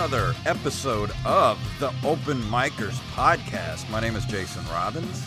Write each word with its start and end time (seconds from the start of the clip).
back 0.00 0.10
to 0.10 0.16
another 0.16 0.34
episode 0.46 1.10
of 1.24 1.58
the 1.78 1.88
Open 2.04 2.40
Micers 2.42 2.98
podcast. 3.12 3.88
My 3.90 4.00
name 4.00 4.16
is 4.16 4.24
Jason 4.24 4.64
Robbins. 4.68 5.26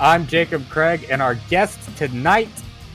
I'm 0.00 0.26
Jacob 0.26 0.66
Craig, 0.68 1.06
and 1.10 1.20
our 1.20 1.34
guest 1.48 1.78
tonight 1.96 2.48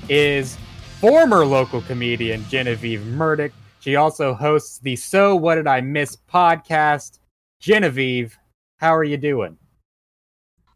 is 0.07 0.57
former 0.99 1.45
local 1.45 1.81
comedian 1.81 2.43
Genevieve 2.49 3.01
Murdick. 3.01 3.51
She 3.81 3.95
also 3.95 4.33
hosts 4.33 4.79
the 4.79 4.95
So 4.95 5.35
What 5.35 5.55
Did 5.55 5.67
I 5.67 5.81
Miss 5.81 6.15
podcast. 6.15 7.19
Genevieve, 7.59 8.37
how 8.77 8.95
are 8.95 9.03
you 9.03 9.17
doing? 9.17 9.57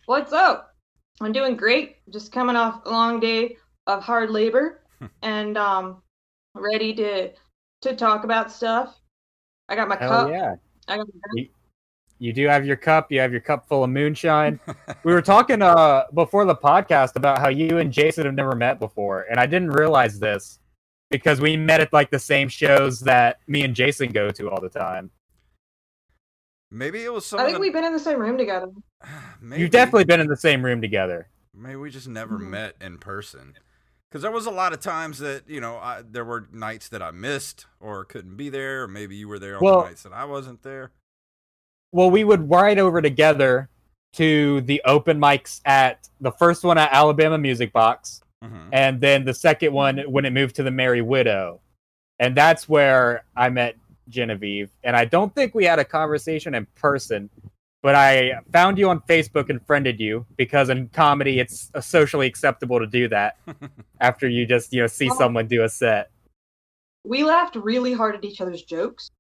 What's 0.05 0.33
up? 0.33 0.75
I'm 1.21 1.31
doing 1.31 1.55
great. 1.55 1.97
Just 2.11 2.31
coming 2.31 2.55
off 2.55 2.85
a 2.85 2.89
long 2.89 3.19
day 3.19 3.57
of 3.87 4.03
hard 4.03 4.29
labor 4.29 4.81
and 5.21 5.57
um 5.57 6.01
ready 6.55 6.93
to 6.95 7.31
to 7.81 7.95
talk 7.95 8.23
about 8.23 8.51
stuff. 8.51 8.99
I 9.69 9.75
got 9.75 9.87
my 9.87 9.95
Hell 9.97 10.09
cup. 10.09 10.29
yeah. 10.31 10.55
I 10.87 10.97
got 10.97 11.07
my 11.33 11.49
You 12.19 12.33
do 12.33 12.47
have 12.47 12.65
your 12.65 12.75
cup. 12.75 13.11
You 13.11 13.19
have 13.19 13.31
your 13.31 13.41
cup 13.41 13.67
full 13.67 13.83
of 13.83 13.89
moonshine. 13.89 14.59
we 15.03 15.13
were 15.13 15.21
talking 15.21 15.61
uh 15.61 16.03
before 16.13 16.45
the 16.45 16.55
podcast 16.55 17.15
about 17.15 17.39
how 17.39 17.49
you 17.49 17.77
and 17.79 17.91
Jason 17.91 18.25
have 18.25 18.35
never 18.35 18.55
met 18.55 18.79
before, 18.79 19.23
and 19.29 19.39
I 19.39 19.45
didn't 19.45 19.71
realize 19.71 20.19
this 20.19 20.59
because 21.11 21.39
we 21.41 21.55
met 21.57 21.79
at 21.81 21.93
like 21.93 22.09
the 22.11 22.19
same 22.19 22.47
shows 22.49 22.99
that 23.01 23.39
me 23.47 23.63
and 23.63 23.75
Jason 23.75 24.11
go 24.11 24.29
to 24.31 24.49
all 24.49 24.59
the 24.61 24.69
time. 24.69 25.09
Maybe 26.71 27.03
it 27.03 27.13
was 27.13 27.25
some 27.25 27.39
I 27.39 27.43
think 27.45 27.55
the- 27.55 27.61
we've 27.61 27.73
been 27.73 27.83
in 27.85 27.93
the 27.93 27.99
same 27.99 28.19
room 28.19 28.37
together. 28.37 28.69
Maybe. 29.41 29.61
You've 29.61 29.71
definitely 29.71 30.05
been 30.05 30.19
in 30.19 30.27
the 30.27 30.37
same 30.37 30.63
room 30.65 30.81
together. 30.81 31.29
Maybe 31.53 31.75
we 31.75 31.91
just 31.91 32.07
never 32.07 32.37
Mhm. 32.39 32.49
met 32.49 32.75
in 32.81 32.97
person. 32.97 33.53
Because 34.13 34.21
there 34.21 34.29
was 34.31 34.45
a 34.45 34.51
lot 34.51 34.73
of 34.73 34.79
times 34.79 35.17
that 35.19 35.49
you 35.49 35.59
know 35.59 35.77
I, 35.77 36.03
there 36.07 36.23
were 36.23 36.47
nights 36.53 36.87
that 36.89 37.01
I 37.01 37.09
missed 37.09 37.65
or 37.79 38.05
couldn't 38.05 38.37
be 38.37 38.47
there, 38.49 38.83
or 38.83 38.87
maybe 38.87 39.15
you 39.15 39.27
were 39.27 39.39
there 39.39 39.55
on 39.55 39.63
Well- 39.63 39.81
the 39.81 39.87
nights 39.87 40.03
that 40.03 40.13
I 40.13 40.23
wasn't 40.25 40.61
there. 40.61 40.91
Well, 41.91 42.11
we 42.11 42.23
would 42.23 42.47
ride 42.47 42.77
over 42.77 43.01
together 43.01 43.69
to 44.13 44.61
the 44.61 44.83
open 44.85 45.19
mics 45.19 45.61
at 45.65 46.09
the 46.21 46.31
first 46.31 46.63
one 46.63 46.77
at 46.77 46.93
Alabama 46.93 47.39
Music 47.39 47.73
Box, 47.73 48.21
hmm 48.43 48.69
and 48.71 49.01
then 49.01 49.25
the 49.25 49.33
second 49.33 49.73
one 49.73 49.97
when 50.01 50.25
it 50.25 50.31
moved 50.31 50.55
to 50.57 50.63
the 50.63 50.69
Merry 50.69 51.01
Widow. 51.01 51.59
And 52.19 52.37
that's 52.37 52.69
where 52.69 53.25
I 53.35 53.49
met 53.49 53.77
Genevieve. 54.09 54.69
And 54.83 54.95
I 54.95 55.05
don't 55.05 55.33
think 55.33 55.55
we 55.55 55.65
had 55.65 55.79
a 55.79 55.85
conversation 55.85 56.53
in 56.53 56.67
person, 56.75 57.31
but 57.83 57.95
I 57.95 58.39
found 58.53 58.79
you 58.79 58.89
on 58.89 59.01
Facebook 59.01 59.49
and 59.49 59.63
friended 59.67 59.99
you 59.99 60.25
because 60.37 60.69
in 60.69 60.87
comedy 60.87 61.39
it's 61.41 61.69
uh, 61.75 61.81
socially 61.81 62.25
acceptable 62.25 62.79
to 62.79 62.87
do 62.87 63.09
that 63.09 63.37
after 63.99 64.27
you 64.27 64.47
just, 64.47 64.73
you 64.73 64.81
know, 64.81 64.87
see 64.87 65.09
Well- 65.09 65.17
someone 65.17 65.47
do 65.47 65.63
a 65.63 65.69
set. 65.69 66.09
We 67.05 67.25
laughed 67.25 67.57
really 67.57 67.91
hard 67.91 68.15
at 68.15 68.23
each 68.23 68.39
other's 68.39 68.63
jokes. 68.63 69.11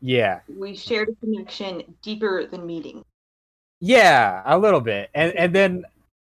Yeah. 0.00 0.40
We 0.48 0.74
shared 0.74 1.10
a 1.10 1.14
connection 1.16 1.82
deeper 2.02 2.46
than 2.46 2.66
meeting. 2.66 3.04
Yeah, 3.80 4.42
a 4.46 4.58
little 4.58 4.80
bit. 4.80 5.10
And 5.14 5.32
and 5.34 5.54
then 5.54 5.84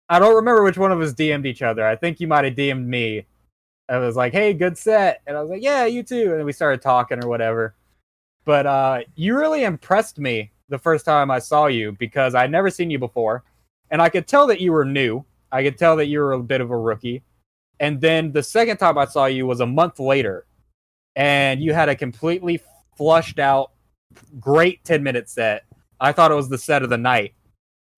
I 0.09 0.21
don't 0.21 0.37
remember 0.37 0.63
which 0.63 0.79
one 0.79 0.93
of 0.93 1.01
us 1.01 1.13
DM'd 1.13 1.45
each 1.45 1.61
other. 1.61 1.85
I 1.85 1.97
think 1.97 2.21
you 2.21 2.29
might 2.29 2.45
have 2.45 2.55
DM'd 2.55 2.87
me. 2.87 3.27
I 3.89 3.99
was 3.99 4.15
like, 4.17 4.33
"Hey, 4.33 4.55
good 4.55 4.79
set," 4.79 5.21
and 5.27 5.37
I 5.37 5.43
was 5.43 5.51
like, 5.51 5.63
"Yeah, 5.63 5.85
you 5.87 6.03
too." 6.03 6.31
And 6.31 6.39
then 6.39 6.45
we 6.47 6.53
started 6.53 6.81
talking 6.81 7.23
or 7.23 7.29
whatever. 7.29 7.75
But 8.45 8.67
uh, 8.67 9.01
you 9.17 9.37
really 9.37 9.65
impressed 9.65 10.19
me 10.19 10.51
the 10.73 10.79
first 10.79 11.05
time 11.05 11.31
I 11.31 11.39
saw 11.39 11.67
you 11.67 11.93
because 11.93 12.35
I'd 12.35 12.51
never 12.51 12.71
seen 12.71 12.91
you 12.91 12.99
before, 12.99 13.45
and 13.91 14.03
I 14.03 14.09
could 14.09 14.27
tell 14.27 14.49
that 14.49 14.61
you 14.61 14.73
were 14.73 14.85
new. 14.85 15.25
I 15.53 15.63
could 15.63 15.79
tell 15.79 15.95
that 15.97 16.09
you 16.09 16.19
were 16.19 16.33
a 16.33 16.43
bit 16.43 16.61
of 16.61 16.71
a 16.71 16.77
rookie. 16.77 17.23
And 17.79 18.01
then 18.01 18.33
the 18.33 18.43
second 18.43 18.79
time 18.79 18.99
I 18.99 19.05
saw 19.05 19.27
you 19.27 19.47
was 19.47 19.61
a 19.61 19.67
month 19.67 20.01
later, 20.01 20.47
and 21.15 21.63
you 21.63 21.73
had 21.73 21.89
a 21.89 21.95
completely 21.95 22.61
flushed 22.97 23.39
out, 23.39 23.71
great 24.41 24.83
ten 24.85 25.05
minute 25.05 25.31
set. 25.31 25.65
I 26.01 26.11
thought 26.11 26.33
it 26.33 26.35
was 26.37 26.49
the 26.49 26.59
set 26.59 26.83
of 26.83 26.91
the 26.91 26.99
night 26.99 27.35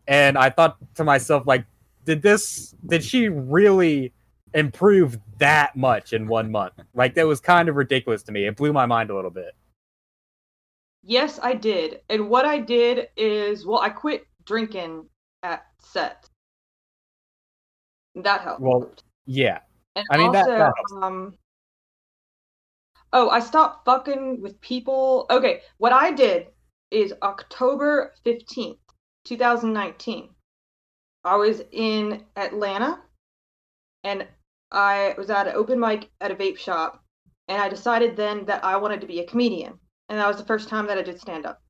and 0.07 0.37
I 0.37 0.51
thought 0.51 0.77
to 0.97 1.05
myself, 1.05 1.47
like, 1.47 1.65
did 2.05 2.23
this? 2.23 2.75
Did 2.87 3.03
she 3.03 3.29
really 3.29 4.13
improve 4.53 5.19
that 5.39 5.75
much 5.75 6.13
in 6.13 6.29
one 6.29 6.51
month? 6.51 6.75
Like, 6.95 7.15
that 7.15 7.27
was 7.27 7.41
kind 7.41 7.69
of 7.69 7.77
ridiculous 7.77 8.23
to 8.25 8.33
me. 8.33 8.47
It 8.47 8.57
blew 8.57 8.73
my 8.73 8.87
mind 8.87 9.11
a 9.11 9.15
little 9.15 9.31
bit. 9.31 9.55
Yes, 11.07 11.39
I 11.43 11.55
did. 11.55 12.01
And 12.09 12.29
what 12.31 12.47
I 12.47 12.59
did 12.59 13.09
is, 13.17 13.67
well, 13.67 13.81
I 13.81 13.91
quit 13.91 14.27
drinking 14.47 15.07
at 15.43 15.67
set. 15.81 16.29
That 18.15 18.41
helped. 18.41 18.63
Well, 18.63 18.91
Yeah, 19.27 19.61
And 19.97 20.07
I 20.11 20.17
mean, 20.17 20.33
that- 20.33 20.41
also, 20.49 20.59
that 20.59 20.73
helps. 20.77 20.93
um, 21.03 21.39
oh, 23.13 23.29
I 23.31 23.41
stopped 23.41 23.85
fucking 23.85 24.41
with 24.41 24.61
people. 24.61 25.27
Okay, 25.31 25.63
what 25.79 25.93
I 25.93 26.11
did 26.11 26.49
is 26.91 27.13
October 27.23 28.15
15th, 28.25 28.79
2019. 29.25 30.35
I 31.25 31.37
was 31.37 31.63
in 31.73 32.27
Atlanta 32.37 33.03
and 34.05 34.29
I 34.71 35.15
was 35.17 35.31
at 35.31 35.47
an 35.49 35.55
open 35.55 35.81
mic 35.81 36.11
at 36.21 36.31
a 36.31 36.35
vape 36.35 36.59
shop. 36.59 37.03
And 37.49 37.61
I 37.61 37.69
decided 37.69 38.17
then 38.17 38.45
that 38.47 38.65
I 38.65 38.77
wanted 38.77 39.01
to 39.03 39.07
be 39.07 39.21
a 39.21 39.27
comedian. 39.27 39.79
And 40.09 40.19
that 40.19 40.29
was 40.29 40.37
the 40.37 40.45
first 40.45 40.69
time 40.69 40.87
that 40.87 40.99
I 40.99 41.03
did 41.03 41.21
stand 41.21 41.47
up. 41.47 41.63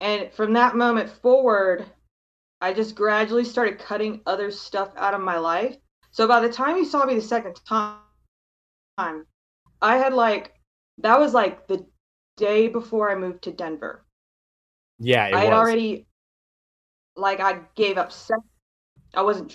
And 0.00 0.32
from 0.32 0.52
that 0.54 0.76
moment 0.76 1.10
forward, 1.10 1.86
I 2.60 2.72
just 2.72 2.94
gradually 2.94 3.44
started 3.44 3.78
cutting 3.78 4.20
other 4.26 4.50
stuff 4.50 4.90
out 4.96 5.14
of 5.14 5.20
my 5.20 5.38
life. 5.38 5.76
So 6.10 6.26
by 6.26 6.40
the 6.40 6.52
time 6.52 6.76
you 6.76 6.84
saw 6.84 7.04
me 7.04 7.14
the 7.14 7.22
second 7.22 7.56
time, 7.66 7.98
I 8.98 9.96
had 9.96 10.12
like 10.12 10.54
that 10.98 11.18
was 11.18 11.34
like 11.34 11.66
the 11.66 11.84
day 12.36 12.68
before 12.68 13.10
I 13.10 13.14
moved 13.16 13.42
to 13.44 13.52
Denver. 13.52 14.04
yeah, 14.98 15.24
I 15.24 15.40
had 15.40 15.52
was. 15.52 15.58
already 15.58 16.06
like 17.16 17.40
I 17.40 17.60
gave 17.74 17.98
up 17.98 18.12
sex. 18.12 18.40
I 19.14 19.22
wasn't 19.22 19.54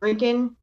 drinking. 0.00 0.56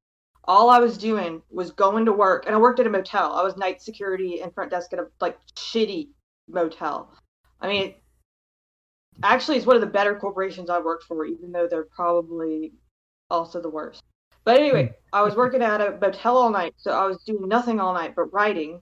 All 0.45 0.69
I 0.69 0.79
was 0.79 0.97
doing 0.97 1.41
was 1.49 1.71
going 1.71 2.05
to 2.05 2.13
work, 2.13 2.45
and 2.45 2.55
I 2.55 2.57
worked 2.57 2.79
at 2.79 2.87
a 2.87 2.89
motel. 2.89 3.33
I 3.33 3.43
was 3.43 3.57
night 3.57 3.81
security 3.81 4.41
and 4.41 4.53
front 4.53 4.71
desk 4.71 4.93
at 4.93 4.99
a 4.99 5.07
like 5.19 5.37
shitty 5.55 6.09
motel. 6.47 7.11
I 7.61 7.67
mean, 7.67 7.95
actually, 9.23 9.57
it's 9.57 9.65
one 9.65 9.75
of 9.75 9.81
the 9.81 9.87
better 9.87 10.15
corporations 10.15 10.69
I've 10.69 10.83
worked 10.83 11.05
for, 11.05 11.25
even 11.25 11.51
though 11.51 11.67
they're 11.67 11.87
probably 11.95 12.73
also 13.29 13.61
the 13.61 13.69
worst. 13.69 14.03
But 14.43 14.59
anyway, 14.59 14.93
I 15.13 15.21
was 15.21 15.35
working 15.35 15.61
at 15.61 15.81
a 15.81 15.97
motel 15.99 16.37
all 16.37 16.49
night, 16.49 16.73
so 16.77 16.91
I 16.91 17.05
was 17.05 17.23
doing 17.23 17.47
nothing 17.47 17.79
all 17.79 17.93
night 17.93 18.15
but 18.15 18.31
writing. 18.33 18.81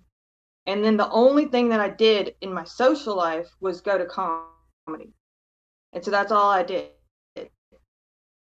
And 0.67 0.83
then 0.83 0.97
the 0.97 1.09
only 1.11 1.45
thing 1.45 1.69
that 1.69 1.79
I 1.79 1.89
did 1.89 2.35
in 2.41 2.51
my 2.51 2.63
social 2.63 3.15
life 3.15 3.47
was 3.59 3.81
go 3.81 3.97
to 3.97 4.05
comedy. 4.05 5.13
And 5.93 6.03
so 6.03 6.09
that's 6.09 6.31
all 6.31 6.49
I 6.49 6.63
did. 6.63 6.89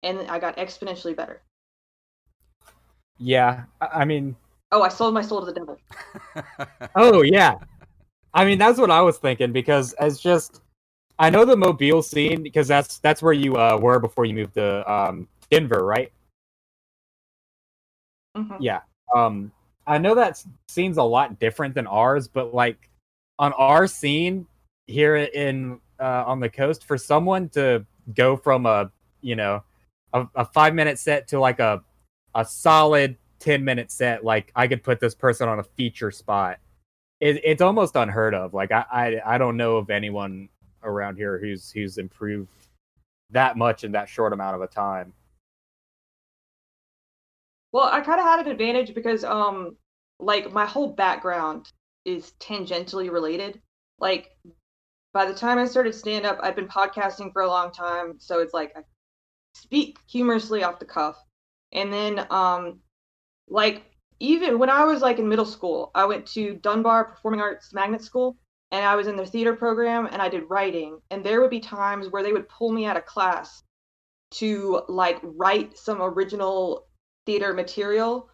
And 0.03 0.31
I 0.31 0.39
got 0.39 0.57
exponentially 0.57 1.17
better. 1.17 1.43
Yeah, 3.19 3.65
I 3.81 3.87
I 3.87 4.05
mean, 4.05 4.37
Oh, 4.73 4.83
I 4.83 4.89
sold 4.89 5.15
my 5.15 5.23
soul 5.23 5.41
to 5.41 5.47
the 5.47 5.53
devil. 5.53 5.77
oh 6.95 7.23
yeah. 7.23 7.57
I 8.33 8.45
mean, 8.45 8.59
that's 8.59 8.79
what 8.79 8.91
I 8.91 9.01
was 9.01 9.19
thinking 9.19 9.53
because 9.53 9.93
as 9.95 10.21
just, 10.21 10.63
I 11.19 11.31
know 11.31 11.45
the 11.45 11.57
Mobile 11.57 12.03
scene 12.03 12.43
because 12.43 12.69
that's 12.69 12.99
that's 12.99 13.23
where 13.23 13.33
you 13.33 13.57
uh, 13.57 13.79
were 13.81 13.99
before 13.99 14.25
you 14.25 14.35
moved 14.35 14.55
to 14.55 14.91
um, 14.91 15.29
Denver, 15.51 15.85
right? 15.85 16.13
Mhm. 18.37 18.57
Yeah. 18.61 18.81
Um, 19.15 19.53
I 19.87 19.99
know 19.99 20.15
that 20.15 20.43
scene's 20.69 20.99
a 20.99 21.03
lot 21.03 21.39
different 21.39 21.75
than 21.75 21.87
ours, 21.87 22.29
but 22.29 22.55
like 22.55 22.89
on 23.39 23.53
our 23.55 23.87
scene 23.87 24.47
here 24.87 25.17
in 25.17 25.81
uh, 25.99 26.25
on 26.27 26.41
the 26.41 26.49
coast, 26.49 26.87
for 26.87 26.97
someone 26.97 27.49
to 27.51 27.85
go 28.15 28.37
from 28.37 28.67
a 28.67 28.91
you 29.21 29.37
know 29.37 29.63
a, 30.13 30.27
a 30.37 30.45
five 30.45 30.75
minute 30.75 30.99
set 30.99 31.29
to 31.29 31.41
like 31.41 31.59
a 31.59 31.83
a 32.35 32.45
solid 32.45 33.17
ten 33.41 33.65
minute 33.65 33.91
set, 33.91 34.25
like 34.25 34.53
I 34.55 34.69
could 34.69 34.83
put 34.83 35.01
this 35.01 35.15
person 35.15 35.49
on 35.49 35.59
a 35.59 35.65
feature 35.65 36.11
spot. 36.11 36.59
It, 37.21 37.41
it's 37.45 37.63
almost 37.63 37.97
unheard 37.97 38.35
of. 38.35 38.55
Like 38.55 38.73
I, 38.73 38.85
I 38.91 39.35
I 39.35 39.39
don't 39.39 39.57
know 39.57 39.77
of 39.77 39.91
anyone 39.91 40.49
around 40.83 41.17
here 41.17 41.39
who's 41.39 41.71
who's 41.71 41.99
improved 41.99 42.49
that 43.31 43.57
much 43.57 43.85
in 43.85 43.93
that 43.93 44.09
short 44.09 44.33
amount 44.33 44.57
of 44.57 44.63
a 44.63 44.67
time. 44.67 45.13
Well, 47.73 47.85
I 47.85 48.01
kind 48.01 48.19
of 48.19 48.27
had 48.27 48.41
an 48.45 48.51
advantage 48.51 48.95
because, 48.95 49.25
um, 49.25 49.77
like 50.19 50.53
my 50.53 50.67
whole 50.67 50.93
background 50.93 51.71
is 52.05 52.33
tangentially 52.41 53.11
related. 53.11 53.61
Like, 53.99 54.37
by 55.13 55.25
the 55.27 55.35
time 55.35 55.59
I 55.59 55.67
started 55.67 55.95
stand 55.95 56.27
up, 56.27 56.39
I've 56.43 56.57
been 56.57 56.69
podcasting 56.69 57.33
for 57.33 57.43
a 57.43 57.49
long 57.49 57.71
time, 57.71 58.15
so 58.19 58.41
it's 58.41 58.55
like 58.55 58.73
I 58.77 58.83
speak 59.55 59.99
humorously 60.09 60.65
off 60.65 60.79
the 60.79 60.85
cuff. 60.85 61.17
And 61.73 61.93
then, 61.93 62.27
um, 62.31 62.81
like 63.49 63.85
even 64.21 64.59
when 64.59 64.71
I 64.71 64.85
was 64.85 65.03
like 65.03 65.19
in 65.19 65.29
middle 65.29 65.47
school, 65.47 65.91
I 65.95 66.05
went 66.05 66.27
to 66.29 66.55
Dunbar 66.55 67.07
Performing 67.07 67.41
Arts 67.41 67.73
Magnet 67.73 68.03
School, 68.03 68.37
and 68.71 68.85
I 68.85 68.95
was 68.95 69.07
in 69.07 69.17
their 69.17 69.27
theater 69.27 69.55
program, 69.55 70.07
and 70.07 70.23
I 70.23 70.29
did 70.29 70.49
writing. 70.49 71.01
And 71.11 71.25
there 71.25 71.41
would 71.41 71.51
be 71.51 71.61
times 71.61 72.09
where 72.09 72.23
they 72.23 72.33
would 72.33 72.49
pull 72.49 72.71
me 72.71 72.87
out 72.87 72.97
of 72.97 73.07
class 73.07 73.63
to 74.33 74.83
like 74.89 75.19
write 75.23 75.77
some 75.77 76.01
original 76.01 76.87
theater 77.27 77.53
material 77.53 78.31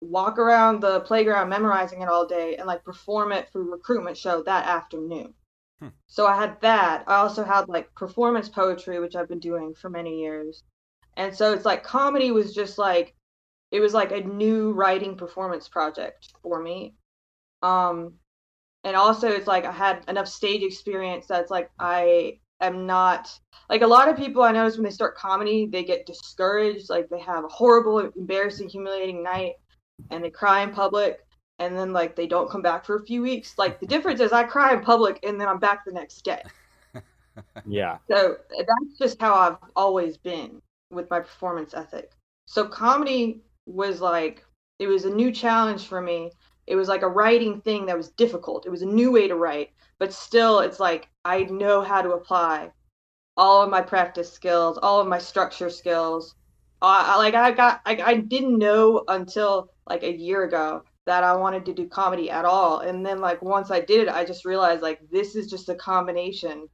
walk 0.00 0.38
around 0.38 0.80
the 0.80 1.00
playground 1.00 1.48
memorizing 1.48 2.02
it 2.02 2.08
all 2.08 2.26
day 2.26 2.56
and 2.56 2.66
like 2.66 2.84
perform 2.84 3.32
it 3.32 3.48
for 3.50 3.62
recruitment 3.62 4.16
show 4.16 4.42
that 4.42 4.66
afternoon. 4.66 5.34
Hmm. 5.80 5.88
So 6.06 6.26
I 6.26 6.36
had 6.36 6.60
that. 6.60 7.04
I 7.06 7.16
also 7.16 7.44
had 7.44 7.68
like 7.68 7.94
performance 7.94 8.48
poetry, 8.48 9.00
which 9.00 9.16
I've 9.16 9.28
been 9.28 9.40
doing 9.40 9.74
for 9.74 9.90
many 9.90 10.20
years. 10.20 10.62
And 11.16 11.34
so 11.34 11.52
it's 11.52 11.64
like 11.64 11.82
comedy 11.82 12.30
was 12.30 12.54
just 12.54 12.78
like 12.78 13.14
it 13.70 13.80
was 13.80 13.94
like 13.94 14.12
a 14.12 14.20
new 14.20 14.72
writing 14.72 15.16
performance 15.16 15.68
project 15.68 16.32
for 16.42 16.60
me. 16.60 16.94
Um 17.62 18.14
and 18.84 18.96
also 18.96 19.28
it's 19.28 19.46
like 19.46 19.64
I 19.64 19.72
had 19.72 20.04
enough 20.08 20.28
stage 20.28 20.62
experience 20.62 21.26
that's 21.26 21.50
like 21.50 21.70
I 21.78 22.38
am 22.60 22.86
not 22.86 23.30
like 23.68 23.82
a 23.82 23.86
lot 23.86 24.08
of 24.08 24.16
people 24.16 24.42
I 24.42 24.52
notice 24.52 24.76
when 24.76 24.84
they 24.84 24.90
start 24.90 25.16
comedy, 25.16 25.66
they 25.66 25.84
get 25.84 26.06
discouraged, 26.06 26.88
like 26.88 27.08
they 27.08 27.20
have 27.20 27.44
a 27.44 27.48
horrible, 27.48 27.98
embarrassing, 27.98 28.68
humiliating 28.68 29.22
night 29.22 29.54
and 30.10 30.24
they 30.24 30.30
cry 30.30 30.62
in 30.62 30.70
public 30.70 31.20
and 31.58 31.76
then 31.76 31.92
like 31.92 32.14
they 32.14 32.26
don't 32.26 32.50
come 32.50 32.62
back 32.62 32.84
for 32.84 32.96
a 32.96 33.04
few 33.04 33.22
weeks. 33.22 33.58
Like 33.58 33.80
the 33.80 33.86
difference 33.86 34.20
is 34.20 34.32
I 34.32 34.44
cry 34.44 34.72
in 34.72 34.80
public 34.80 35.18
and 35.24 35.40
then 35.40 35.48
I'm 35.48 35.58
back 35.58 35.84
the 35.84 35.92
next 35.92 36.22
day. 36.24 36.42
Yeah. 37.66 37.98
So 38.10 38.36
that's 38.50 38.98
just 38.98 39.20
how 39.20 39.34
I've 39.34 39.58
always 39.76 40.16
been 40.16 40.60
with 40.90 41.08
my 41.08 41.20
performance 41.20 41.72
ethic. 41.72 42.10
So 42.46 42.66
comedy 42.66 43.42
was 43.68 44.00
like 44.00 44.44
it 44.78 44.86
was 44.86 45.04
a 45.04 45.10
new 45.10 45.30
challenge 45.30 45.86
for 45.86 46.00
me. 46.00 46.30
It 46.66 46.76
was 46.76 46.88
like 46.88 47.02
a 47.02 47.08
writing 47.08 47.60
thing 47.60 47.86
that 47.86 47.96
was 47.96 48.10
difficult. 48.10 48.66
It 48.66 48.70
was 48.70 48.82
a 48.82 48.86
new 48.86 49.12
way 49.12 49.28
to 49.28 49.34
write, 49.34 49.70
but 49.98 50.12
still 50.12 50.60
it's 50.60 50.80
like 50.80 51.08
I 51.24 51.44
know 51.44 51.82
how 51.82 52.02
to 52.02 52.12
apply 52.12 52.72
all 53.36 53.62
of 53.62 53.70
my 53.70 53.80
practice 53.80 54.32
skills, 54.32 54.78
all 54.78 55.00
of 55.00 55.06
my 55.06 55.18
structure 55.18 55.70
skills. 55.70 56.34
Like 56.82 57.34
I 57.34 57.52
got 57.52 57.80
I, 57.84 58.00
I 58.02 58.14
didn't 58.16 58.58
know 58.58 59.04
until 59.08 59.70
like 59.88 60.02
a 60.02 60.16
year 60.16 60.44
ago 60.44 60.82
that 61.06 61.24
I 61.24 61.34
wanted 61.34 61.64
to 61.66 61.74
do 61.74 61.88
comedy 61.88 62.30
at 62.30 62.44
all. 62.44 62.80
And 62.80 63.04
then 63.04 63.20
like 63.20 63.42
once 63.42 63.70
I 63.70 63.80
did 63.80 64.08
I 64.08 64.24
just 64.24 64.44
realized 64.44 64.82
like 64.82 65.00
this 65.10 65.34
is 65.36 65.48
just 65.48 65.68
a 65.68 65.74
combination 65.74 66.68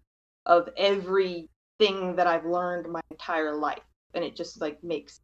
of 0.46 0.68
everything 0.76 2.16
that 2.16 2.26
I've 2.26 2.44
learned 2.44 2.90
my 2.90 3.00
entire 3.10 3.54
life. 3.56 3.82
And 4.14 4.24
it 4.24 4.36
just 4.36 4.60
like 4.60 4.82
makes 4.84 5.20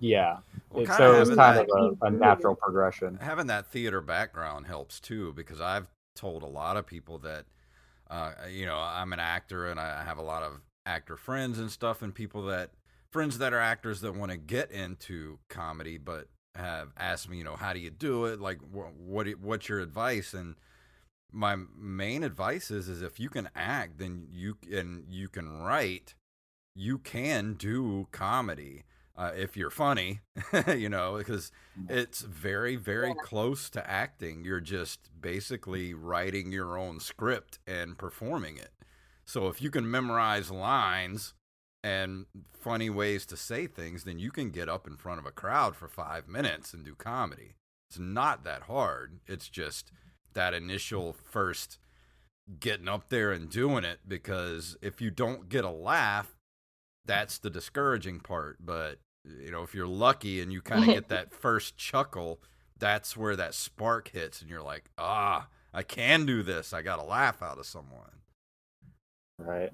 Yeah. 0.00 0.38
Well, 0.70 0.86
so 0.96 1.14
it 1.16 1.20
was 1.20 1.28
kind 1.30 1.58
that- 1.58 1.70
of 1.70 1.96
a, 2.02 2.06
a 2.06 2.10
natural 2.10 2.54
progression. 2.54 3.16
having 3.20 3.46
that 3.48 3.66
theater 3.66 4.00
background 4.00 4.66
helps 4.66 5.00
too 5.00 5.32
because 5.32 5.60
I've 5.60 5.86
told 6.14 6.42
a 6.42 6.46
lot 6.46 6.76
of 6.76 6.86
people 6.86 7.18
that 7.18 7.44
uh, 8.10 8.32
you 8.50 8.66
know 8.66 8.76
I'm 8.78 9.12
an 9.12 9.20
actor 9.20 9.66
and 9.66 9.80
I 9.80 10.02
have 10.04 10.18
a 10.18 10.22
lot 10.22 10.42
of 10.42 10.60
actor 10.84 11.16
friends 11.16 11.58
and 11.58 11.70
stuff 11.70 12.02
and 12.02 12.14
people 12.14 12.42
that 12.46 12.70
friends 13.12 13.38
that 13.38 13.52
are 13.52 13.58
actors 13.60 14.00
that 14.02 14.14
want 14.14 14.30
to 14.30 14.36
get 14.36 14.70
into 14.70 15.38
comedy 15.48 15.98
but 15.98 16.28
have 16.54 16.88
asked 16.96 17.28
me 17.28 17.38
you 17.38 17.44
know 17.44 17.56
how 17.56 17.72
do 17.72 17.78
you 17.80 17.90
do 17.90 18.24
it 18.26 18.40
like 18.40 18.58
wh- 18.72 18.96
what 19.00 19.26
what's 19.40 19.68
your 19.68 19.80
advice 19.80 20.32
and 20.32 20.54
my 21.32 21.56
main 21.76 22.22
advice 22.22 22.70
is 22.70 22.88
is 22.88 23.02
if 23.02 23.18
you 23.20 23.28
can 23.28 23.48
act 23.56 23.98
then 23.98 24.26
you 24.30 24.56
and 24.72 25.04
you 25.10 25.28
can 25.28 25.60
write 25.62 26.14
you 26.74 26.98
can 26.98 27.54
do 27.54 28.06
comedy 28.12 28.84
uh, 29.16 29.32
if 29.36 29.56
you're 29.56 29.70
funny 29.70 30.20
you 30.76 30.88
know 30.88 31.16
because 31.18 31.50
it's 31.88 32.20
very 32.22 32.76
very 32.76 33.08
Yeah. 33.08 33.14
close 33.22 33.70
to 33.70 33.90
acting. 33.90 34.44
You're 34.44 34.60
just 34.60 35.10
basically 35.20 35.94
writing 35.94 36.52
your 36.52 36.76
own 36.78 37.00
script 37.00 37.58
and 37.66 37.96
performing 37.98 38.56
it. 38.58 38.72
So 39.24 39.48
if 39.48 39.60
you 39.62 39.70
can 39.70 39.90
memorize 39.90 40.50
lines 40.50 41.34
and 41.82 42.26
funny 42.52 42.90
ways 42.90 43.26
to 43.26 43.36
say 43.36 43.66
things 43.66 44.04
then 44.04 44.18
you 44.18 44.30
can 44.30 44.50
get 44.50 44.68
up 44.68 44.86
in 44.86 44.96
front 44.96 45.18
of 45.20 45.26
a 45.26 45.30
crowd 45.32 45.76
for 45.76 45.88
5 45.88 46.28
minutes 46.28 46.72
and 46.74 46.84
do 46.84 46.94
comedy. 46.94 47.56
It's 47.90 47.98
not 47.98 48.44
that 48.44 48.62
hard. 48.62 49.20
It's 49.26 49.48
just 49.48 49.92
that 50.34 50.52
initial 50.54 51.12
first 51.12 51.78
getting 52.60 52.88
up 52.88 53.08
there 53.08 53.32
and 53.32 53.48
doing 53.50 53.84
it 53.84 54.00
because 54.06 54.76
if 54.82 55.00
you 55.00 55.10
don't 55.10 55.48
get 55.48 55.64
a 55.64 55.70
laugh 55.70 56.32
that's 57.04 57.38
the 57.38 57.50
discouraging 57.50 58.20
part. 58.20 58.58
But 58.60 58.98
you 59.40 59.50
know 59.50 59.62
if 59.62 59.74
you're 59.74 59.86
lucky 59.86 60.40
and 60.40 60.52
you 60.52 60.60
kind 60.62 60.82
of 60.88 60.94
get 60.94 61.08
that 61.08 61.32
first 61.42 61.76
chuckle 61.76 62.40
that's 62.78 63.16
where 63.16 63.36
that 63.36 63.54
spark 63.54 64.08
hits 64.08 64.40
and 64.40 64.50
you're 64.50 64.62
like 64.62 64.84
ah 64.98 65.48
i 65.74 65.82
can 65.82 66.26
do 66.26 66.42
this 66.42 66.72
i 66.72 66.82
got 66.82 66.98
a 66.98 67.02
laugh 67.02 67.42
out 67.42 67.58
of 67.58 67.66
someone 67.66 68.10
Right. 69.38 69.70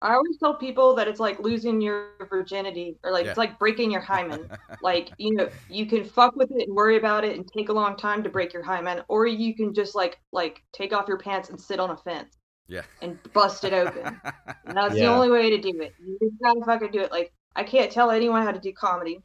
I 0.00 0.14
always 0.14 0.38
tell 0.38 0.54
people 0.54 0.94
that 0.94 1.08
it's 1.08 1.18
like 1.18 1.40
losing 1.40 1.80
your 1.80 2.10
virginity 2.30 2.96
or 3.02 3.10
like 3.10 3.24
Yeah. 3.24 3.30
it's 3.32 3.38
like 3.38 3.58
breaking 3.58 3.90
your 3.90 4.00
hymen. 4.00 4.48
like, 4.82 5.10
you 5.18 5.34
know, 5.34 5.48
you 5.68 5.86
can 5.86 6.04
fuck 6.04 6.36
with 6.36 6.50
it 6.52 6.68
and 6.68 6.76
worry 6.76 6.96
about 6.96 7.24
it 7.24 7.36
and 7.36 7.46
take 7.48 7.68
a 7.68 7.72
long 7.72 7.96
time 7.96 8.22
to 8.22 8.28
break 8.28 8.52
your 8.52 8.62
hymen, 8.62 9.02
or 9.08 9.26
you 9.26 9.56
can 9.56 9.74
just 9.74 9.94
like 9.96 10.18
like 10.32 10.62
take 10.72 10.92
off 10.92 11.08
your 11.08 11.18
pants 11.18 11.48
and 11.50 11.60
sit 11.60 11.80
on 11.80 11.90
a 11.90 11.96
fence 11.96 12.36
yeah 12.68 12.82
and 13.02 13.18
bust 13.32 13.64
it 13.64 13.72
open. 13.72 14.20
And 14.66 14.76
that's 14.76 14.94
the 14.94 15.06
only 15.06 15.30
way 15.30 15.50
to 15.50 15.58
do 15.58 15.80
it. 15.80 15.94
You 15.98 16.16
just 16.22 16.34
gotta 16.42 16.60
fucking 16.64 16.92
do 16.92 17.00
it. 17.00 17.10
Like 17.10 17.32
I 17.58 17.64
can't 17.64 17.90
tell 17.90 18.12
anyone 18.12 18.44
how 18.44 18.52
to 18.52 18.60
do 18.60 18.72
comedy 18.72 19.20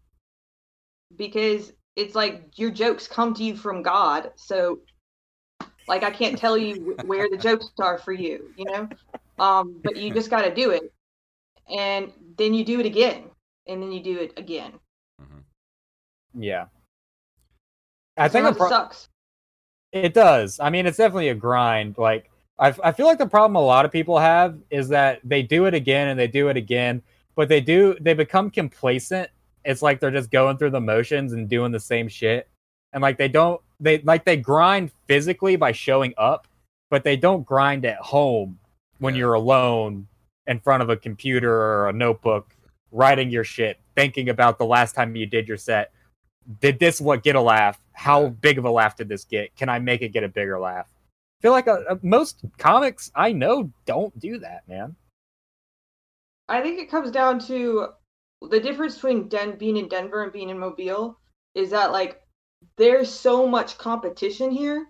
because 1.15 1.71
it's 1.95 2.15
like 2.15 2.57
your 2.57 2.71
jokes 2.71 3.07
come 3.07 3.35
to 3.35 3.43
you 3.43 3.55
from 3.55 3.83
God. 3.83 4.31
So 4.35 4.79
like 5.87 6.01
I 6.01 6.09
can't 6.09 6.35
tell 6.35 6.57
you 6.57 6.97
where 7.05 7.29
the 7.29 7.37
jokes 7.37 7.69
are 7.79 7.99
for 7.99 8.11
you, 8.11 8.49
you 8.57 8.65
know? 8.65 8.89
Um, 9.37 9.79
but 9.83 9.97
you 9.97 10.11
just 10.11 10.31
gotta 10.31 10.53
do 10.53 10.71
it. 10.71 10.91
And 11.69 12.11
then 12.39 12.55
you 12.55 12.65
do 12.65 12.79
it 12.79 12.87
again. 12.87 13.25
And 13.67 13.83
then 13.83 13.91
you 13.91 14.01
do 14.01 14.17
it 14.17 14.33
again. 14.35 14.73
Mm-hmm. 15.21 16.41
Yeah. 16.41 16.65
I 18.17 18.29
think 18.29 18.45
Sometimes 18.45 18.55
the 18.55 18.57
pro- 18.57 18.67
it 18.67 18.69
sucks. 18.69 19.09
It 19.91 20.13
does. 20.15 20.59
I 20.59 20.71
mean, 20.71 20.87
it's 20.87 20.97
definitely 20.97 21.29
a 21.29 21.35
grind. 21.35 21.99
Like, 21.99 22.31
I, 22.57 22.73
I 22.83 22.91
feel 22.93 23.05
like 23.05 23.19
the 23.19 23.27
problem 23.27 23.55
a 23.55 23.61
lot 23.61 23.85
of 23.85 23.91
people 23.91 24.17
have 24.17 24.57
is 24.71 24.89
that 24.89 25.19
they 25.23 25.43
do 25.43 25.65
it 25.65 25.75
again 25.75 26.07
and 26.07 26.19
they 26.19 26.27
do 26.27 26.49
it 26.49 26.57
again, 26.57 27.03
but 27.35 27.49
they 27.49 27.61
do, 27.61 27.95
they 27.99 28.13
become 28.13 28.49
complacent. 28.49 29.29
It's 29.65 29.81
like 29.81 29.99
they're 29.99 30.11
just 30.11 30.31
going 30.31 30.57
through 30.57 30.71
the 30.71 30.81
motions 30.81 31.33
and 31.33 31.47
doing 31.49 31.71
the 31.71 31.79
same 31.79 32.07
shit. 32.07 32.49
And 32.91 33.01
like, 33.01 33.17
they 33.17 33.27
don't, 33.27 33.61
they 33.79 33.99
like, 33.99 34.25
they 34.25 34.37
grind 34.37 34.91
physically 35.07 35.55
by 35.55 35.71
showing 35.71 36.13
up, 36.17 36.47
but 36.89 37.03
they 37.03 37.15
don't 37.17 37.45
grind 37.45 37.85
at 37.85 37.97
home 37.97 38.59
when 38.99 39.15
Yeah. 39.15 39.19
you're 39.19 39.33
alone 39.33 40.07
in 40.47 40.59
front 40.59 40.83
of 40.83 40.89
a 40.89 40.97
computer 40.97 41.51
or 41.51 41.89
a 41.89 41.93
notebook, 41.93 42.55
writing 42.91 43.29
your 43.29 43.43
shit, 43.43 43.79
thinking 43.95 44.29
about 44.29 44.57
the 44.57 44.65
last 44.65 44.93
time 44.93 45.15
you 45.15 45.25
did 45.25 45.47
your 45.47 45.57
set. 45.57 45.91
Did 46.59 46.77
this 46.77 46.99
what 46.99 47.23
get 47.23 47.35
a 47.37 47.41
laugh? 47.41 47.79
How 47.93 48.27
big 48.27 48.57
of 48.57 48.65
a 48.65 48.69
laugh 48.71 48.97
did 48.97 49.07
this 49.07 49.23
get? 49.23 49.55
Can 49.55 49.69
I 49.69 49.79
make 49.79 50.01
it 50.01 50.09
get 50.09 50.23
a 50.25 50.27
bigger 50.29 50.59
laugh? 50.59 50.87
I 50.87 51.41
feel 51.41 51.51
like 51.53 51.67
uh 51.67 51.79
uh 51.89 51.95
most 52.01 52.41
comics 52.57 53.11
I 53.15 53.31
know 53.31 53.71
don't 53.85 54.17
do 54.19 54.37
that, 54.39 54.67
man. 54.67 54.95
I 56.53 56.61
think 56.61 56.79
it 56.79 56.89
comes 56.91 57.11
down 57.11 57.39
to 57.47 57.87
the 58.41 58.59
difference 58.59 58.95
between 58.95 59.27
Den- 59.29 59.57
being 59.57 59.77
in 59.77 59.87
Denver 59.87 60.23
and 60.23 60.31
being 60.31 60.49
in 60.49 60.59
Mobile 60.59 61.17
is 61.55 61.69
that 61.71 61.91
like 61.91 62.21
there's 62.77 63.09
so 63.11 63.47
much 63.47 63.77
competition 63.77 64.51
here. 64.51 64.87